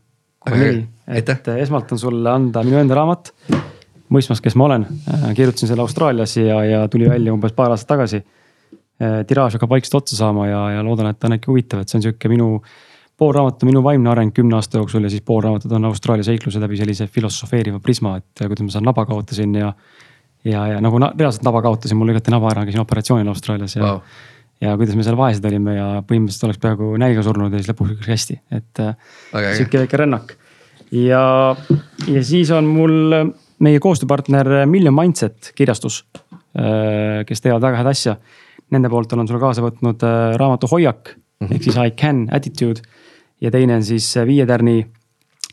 et 0.48 1.28
äh, 1.28 1.60
esmalt 1.64 1.92
on 1.92 2.00
sulle 2.00 2.32
anda 2.32 2.64
minu 2.64 2.80
enda 2.80 2.96
raamat, 2.96 3.32
mõistmas, 4.08 4.40
kes 4.40 4.56
ma 4.56 4.70
olen. 4.70 4.88
kirjutasin 5.36 5.68
selle 5.68 5.84
Austraalias 5.84 6.36
ja, 6.40 6.62
ja 6.64 6.82
tuli 6.88 7.10
välja 7.10 7.32
umbes 7.34 7.52
paar 7.52 7.74
aastat 7.74 7.96
tagasi. 7.96 8.24
tiraaž 8.98 9.54
hakkab 9.54 9.70
vaikselt 9.70 9.94
otsa 10.00 10.16
saama 10.16 10.48
ja, 10.48 10.62
ja 10.78 10.82
loodan, 10.82 11.12
et 11.12 11.18
ta 11.20 11.28
on 11.28 11.36
äkki 11.36 11.50
huvitav, 11.52 11.82
et 11.82 11.88
see 11.92 12.00
on 12.00 12.06
sihuke 12.08 12.30
minu 12.32 12.48
pool 13.18 13.34
raamatut 13.34 13.64
on 13.64 13.72
minu 13.72 13.82
vaimne 13.82 14.10
areng 14.12 14.32
kümne 14.34 14.56
aasta 14.58 14.78
jooksul 14.78 15.06
ja 15.06 15.10
siis 15.10 15.24
pool 15.26 15.42
raamatut 15.42 15.72
on 15.74 15.88
Austraalia 15.90 16.26
seikluse 16.26 16.60
läbi 16.62 16.78
sellise 16.78 17.08
filosofeeriva 17.10 17.80
prisma, 17.82 18.16
et 18.20 18.44
kuidas 18.44 18.64
ma 18.64 18.74
seal 18.74 18.86
naba 18.86 19.04
kaotasin 19.08 19.56
ja. 19.58 19.72
ja, 20.46 20.66
ja 20.74 20.82
nagu 20.84 21.00
na, 21.02 21.10
reaalselt 21.18 21.46
naba 21.46 21.62
kaotasin, 21.66 21.98
mul 21.98 22.12
lükati 22.12 22.34
naba 22.34 22.52
ära, 22.52 22.66
käisin 22.68 22.84
operatsioonil 22.84 23.30
Austraalias 23.32 23.74
ja 23.74 23.82
wow. 23.84 23.98
ja 24.62 24.76
kuidas 24.78 24.98
me 24.98 25.06
seal 25.06 25.18
vaesed 25.18 25.48
olime 25.50 25.74
ja 25.74 25.88
põhimõtteliselt 26.06 26.46
oleks 26.46 26.62
peaaegu 26.62 26.92
nälga 27.02 27.24
surnud 27.26 27.54
ja 27.54 27.62
siis 27.62 27.72
lõpuks 27.72 27.96
läks 27.96 28.12
hästi, 28.14 28.38
et 28.60 28.82
okay, 28.84 29.54
sihuke 29.58 29.82
väike 29.82 30.02
rännak. 30.04 30.36
ja, 30.94 31.22
ja 32.06 32.24
siis 32.24 32.54
on 32.54 32.70
mul 32.70 33.34
meie 33.66 33.80
koostööpartner 33.82 34.52
Million 34.70 34.94
Mindset 34.94 35.50
kirjastus, 35.58 36.04
äh, 36.54 37.24
kes 37.26 37.42
teevad 37.42 37.66
väga 37.66 37.82
head 37.82 37.90
asja. 37.90 38.14
Nende 38.70 38.90
poolt 38.92 39.12
olen 39.16 39.26
sulle 39.26 39.40
kaasa 39.42 39.64
võtnud 39.64 40.02
äh, 40.06 40.36
raamatu 40.38 40.68
Hoiak 40.70 41.16
mm 41.16 41.46
-hmm. 41.46 41.54
ehk 41.54 41.62
siis 41.66 41.76
I 41.82 41.90
can 41.90 42.28
attitude 42.30 42.84
ja 43.40 43.50
teine 43.54 43.78
on 43.78 43.84
siis 43.86 44.08
äh, 44.16 44.26
viie 44.28 44.46
tärni 44.48 44.80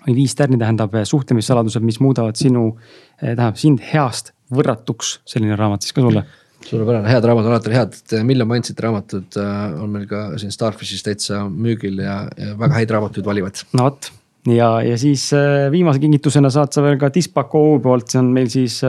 või 0.05 0.15
viis 0.19 0.35
tärni 0.37 0.57
tähendab 0.61 0.95
äh, 0.95 1.05
suhtlemissaladused, 1.07 1.85
mis 1.85 1.99
muudavad 2.03 2.37
sinu, 2.39 2.71
äh, 3.19 3.33
tähendab 3.33 3.59
sind 3.61 3.83
heast 3.93 4.33
võrratuks, 4.53 5.19
selline 5.27 5.57
raamat 5.59 5.85
siis 5.85 5.95
ka 5.95 6.05
sulle. 6.05 6.25
Suurepärane, 6.65 7.09
head 7.11 7.25
raamatud 7.27 7.49
on 7.49 7.53
alati 7.53 7.73
head, 7.75 7.97
Million 8.25 8.47
Mindset 8.49 8.79
raamatud 8.81 9.35
on 9.37 9.91
meil 9.93 10.07
ka 10.09 10.31
siin 10.41 10.53
Starfishis 10.53 11.03
täitsa 11.05 11.43
müügil 11.45 11.99
ja, 12.01 12.23
ja 12.41 12.55
väga 12.57 12.79
häid 12.79 12.93
raamatuid 12.95 13.27
valivad. 13.27 13.59
no 13.77 13.89
vot. 13.89 14.09
Ja, 14.49 14.69
ja 14.85 14.95
siis 14.97 15.27
viimase 15.73 16.01
kingitusena 16.01 16.49
saad 16.53 16.73
sa 16.73 16.81
veel 16.85 16.97
ka 17.01 17.11
Dispaq 17.13 17.53
OÜ 17.57 17.77
poolt, 17.85 18.07
see 18.09 18.21
on 18.21 18.31
meil 18.33 18.49
siis 18.53 18.79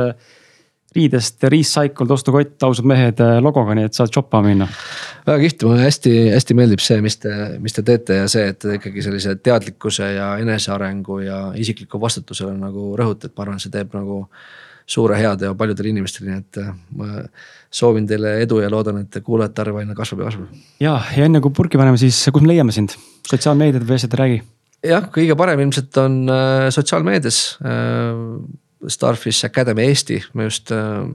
riidest 0.97 1.44
recycled 1.52 2.10
ostukott, 2.16 2.56
ausad 2.66 2.89
mehed 2.89 3.23
logoga, 3.44 3.77
nii 3.77 3.90
et 3.90 3.98
saad 3.98 4.12
shoppama 4.14 4.51
minna 4.51 4.68
väga 5.27 5.43
kihvt, 5.43 5.64
mulle 5.66 5.86
hästi-hästi 5.86 6.56
meeldib 6.56 6.82
see, 6.82 7.01
mis 7.05 7.18
te, 7.23 7.32
mis 7.62 7.74
te 7.74 7.82
teete 7.86 8.20
ja 8.20 8.28
see, 8.31 8.47
et 8.52 8.60
te 8.62 8.77
ikkagi 8.78 9.02
sellise 9.05 9.35
teadlikkuse 9.43 10.12
ja 10.14 10.28
enesearengu 10.43 11.18
ja 11.24 11.40
isikliku 11.59 12.01
vastutusele 12.02 12.55
nagu 12.59 12.93
rõhutate, 12.98 13.35
ma 13.35 13.47
arvan, 13.47 13.62
see 13.62 13.74
teeb 13.74 13.94
nagu 13.97 14.23
suure 14.86 15.18
head 15.18 15.43
ja 15.43 15.55
paljudele 15.59 15.90
inimestele, 15.90 16.31
nii 16.31 16.43
et 16.44 16.59
äh, 16.62 16.74
ma 16.98 17.24
soovin 17.74 18.06
teile 18.06 18.36
edu 18.44 18.60
ja 18.62 18.70
loodan, 18.70 19.01
et 19.02 19.18
kuulajate 19.24 19.64
arv 19.64 19.81
aina 19.81 19.97
kasvab 19.98 20.23
ja 20.23 20.28
kasvab. 20.31 20.60
ja, 20.82 20.93
ja 21.16 21.27
enne 21.27 21.43
kui 21.43 21.55
purki 21.55 21.81
paneme, 21.81 21.98
siis 21.98 22.20
kus 22.31 22.44
me 22.44 22.52
leiame 22.52 22.74
sind, 22.74 22.94
sotsiaalmeediad 23.27 23.86
või 23.89 23.98
asjad, 23.98 24.14
räägi. 24.20 24.39
jah, 24.86 25.09
kõige 25.14 25.35
parem 25.39 25.64
ilmselt 25.66 25.98
on 26.05 26.20
äh, 26.31 26.68
sotsiaalmeedias 26.77 27.40
äh, 27.66 28.23
Starfish 28.89 29.44
Academy 29.44 29.86
Eesti, 29.89 30.19
me 30.35 30.44
just 30.44 30.70
äh, 30.74 31.07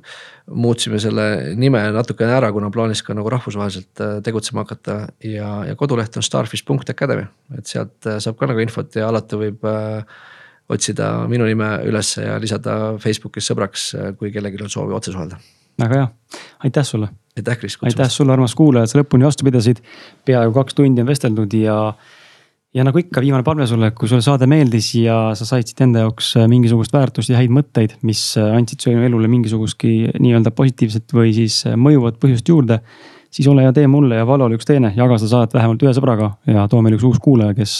muutsime 0.49 0.99
selle 0.99 1.25
nime 1.55 1.81
natukene 1.93 2.33
ära, 2.33 2.49
kuna 2.51 2.71
plaanis 2.73 3.03
ka 3.05 3.13
nagu 3.17 3.29
rahvusvaheliselt 3.29 4.01
äh, 4.01 4.17
tegutsema 4.25 4.65
hakata 4.65 4.97
ja, 5.23 5.51
ja 5.69 5.75
koduleht 5.77 6.17
on 6.17 6.25
starfish.academy, 6.25 7.27
et 7.57 7.69
sealt 7.69 8.09
äh, 8.09 8.17
saab 8.23 8.39
ka 8.39 8.49
nagu 8.49 8.63
infot 8.63 8.97
ja 8.97 9.11
alati 9.11 9.39
võib 9.39 9.67
äh, 9.69 10.01
otsida 10.71 11.11
minu 11.29 11.45
nime 11.49 11.69
üles 11.87 12.15
ja 12.17 12.37
lisada 12.41 12.77
Facebookis 13.01 13.51
sõbraks, 13.51 13.91
äh, 13.97 14.13
kui 14.17 14.33
kellelgi 14.33 14.63
on 14.65 14.73
soovi 14.73 14.97
otse 14.97 15.13
suhelda. 15.13 15.37
väga 15.81 15.99
hea, 15.99 16.07
aitäh 16.65 16.87
sulle. 16.87 17.11
aitäh, 17.37 17.59
Kris. 17.59 17.77
aitäh 17.85 18.09
sulle, 18.09 18.33
armas 18.33 18.55
kuulaja, 18.55 18.89
et 18.89 18.93
sa 18.93 18.99
lõpuni 18.99 19.27
vastu 19.27 19.45
pidasid. 19.45 19.83
peaaegu 20.25 20.57
kaks 20.57 20.81
tundi 20.81 21.05
on 21.05 21.13
vesteldud 21.13 21.53
ja 21.53 21.77
ja 22.75 22.85
nagu 22.87 23.01
ikka, 23.01 23.21
viimane 23.23 23.43
palve 23.43 23.65
sulle, 23.67 23.91
kui 23.95 24.07
sulle 24.09 24.23
saade 24.23 24.47
meeldis 24.49 24.93
ja 24.95 25.17
sa 25.37 25.47
said 25.47 25.67
siit 25.67 25.81
enda 25.83 26.05
jaoks 26.05 26.31
äh, 26.39 26.47
mingisugust 26.51 26.93
väärtust 26.95 27.31
ja 27.31 27.39
häid 27.39 27.51
mõtteid, 27.53 27.97
mis 28.07 28.21
äh, 28.39 28.53
andsid 28.55 28.83
su 28.83 28.93
elule 28.93 29.27
mingisugustki 29.31 30.13
nii-öelda 30.15 30.53
positiivset 30.55 31.11
või 31.15 31.33
siis 31.35 31.61
äh, 31.67 31.75
mõjuvat 31.75 32.21
põhjust 32.21 32.47
juurde. 32.47 32.79
siis 33.31 33.47
ole 33.47 33.65
hea, 33.65 33.73
tee 33.75 33.87
mulle 33.87 34.15
ja 34.19 34.27
Valole 34.27 34.55
üks 34.55 34.67
teene, 34.67 34.93
jaga 34.95 35.19
seda 35.19 35.35
saadet 35.35 35.53
vähemalt 35.55 35.83
ühe 35.83 35.93
sõbraga 35.95 36.31
ja 36.47 36.67
too 36.71 36.81
meile 36.81 36.95
üks 36.99 37.07
uus 37.07 37.19
kuulaja, 37.19 37.53
kes 37.55 37.75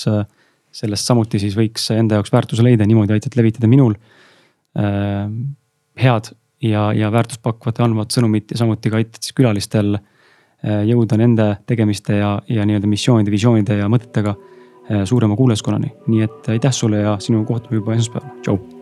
sellest 0.72 1.08
samuti 1.08 1.40
siis 1.40 1.56
võiks 1.56 1.90
enda 1.92 2.20
jaoks 2.20 2.32
väärtuse 2.32 2.64
leida, 2.64 2.88
niimoodi 2.88 3.16
aitad 3.16 3.36
levitada 3.40 3.68
minul 3.72 3.96
äh, 4.76 5.28
head 6.00 6.34
ja, 6.64 6.92
ja 6.96 7.12
väärtust 7.12 7.44
pakkuvat 7.44 7.80
ja 7.80 7.88
andvat 7.88 8.12
sõnumit 8.12 8.52
ja 8.52 8.60
samuti 8.60 8.92
ka 8.92 9.00
aitad 9.00 9.24
siis 9.24 9.36
külalistel 9.36 10.02
jõuda 10.62 11.18
nende 11.18 11.46
tegemiste 11.66 12.20
ja, 12.20 12.36
ja 12.46 12.66
nii-öelda 12.70 12.86
missioonide, 12.86 13.32
visioonide 13.34 13.80
ja 13.80 13.88
mõtetega 13.90 14.36
suurema 15.06 15.36
kuulajaskonnani. 15.36 15.91
nii 16.08 16.22
et 16.22 16.49
aitäh 16.49 16.74
sulle 16.74 16.98
ja 16.98 17.18
sinu 17.20 17.45
kohtume 17.45 17.76
juba 17.76 17.94
esmaspäeval, 17.94 18.38
tšau 18.41 18.81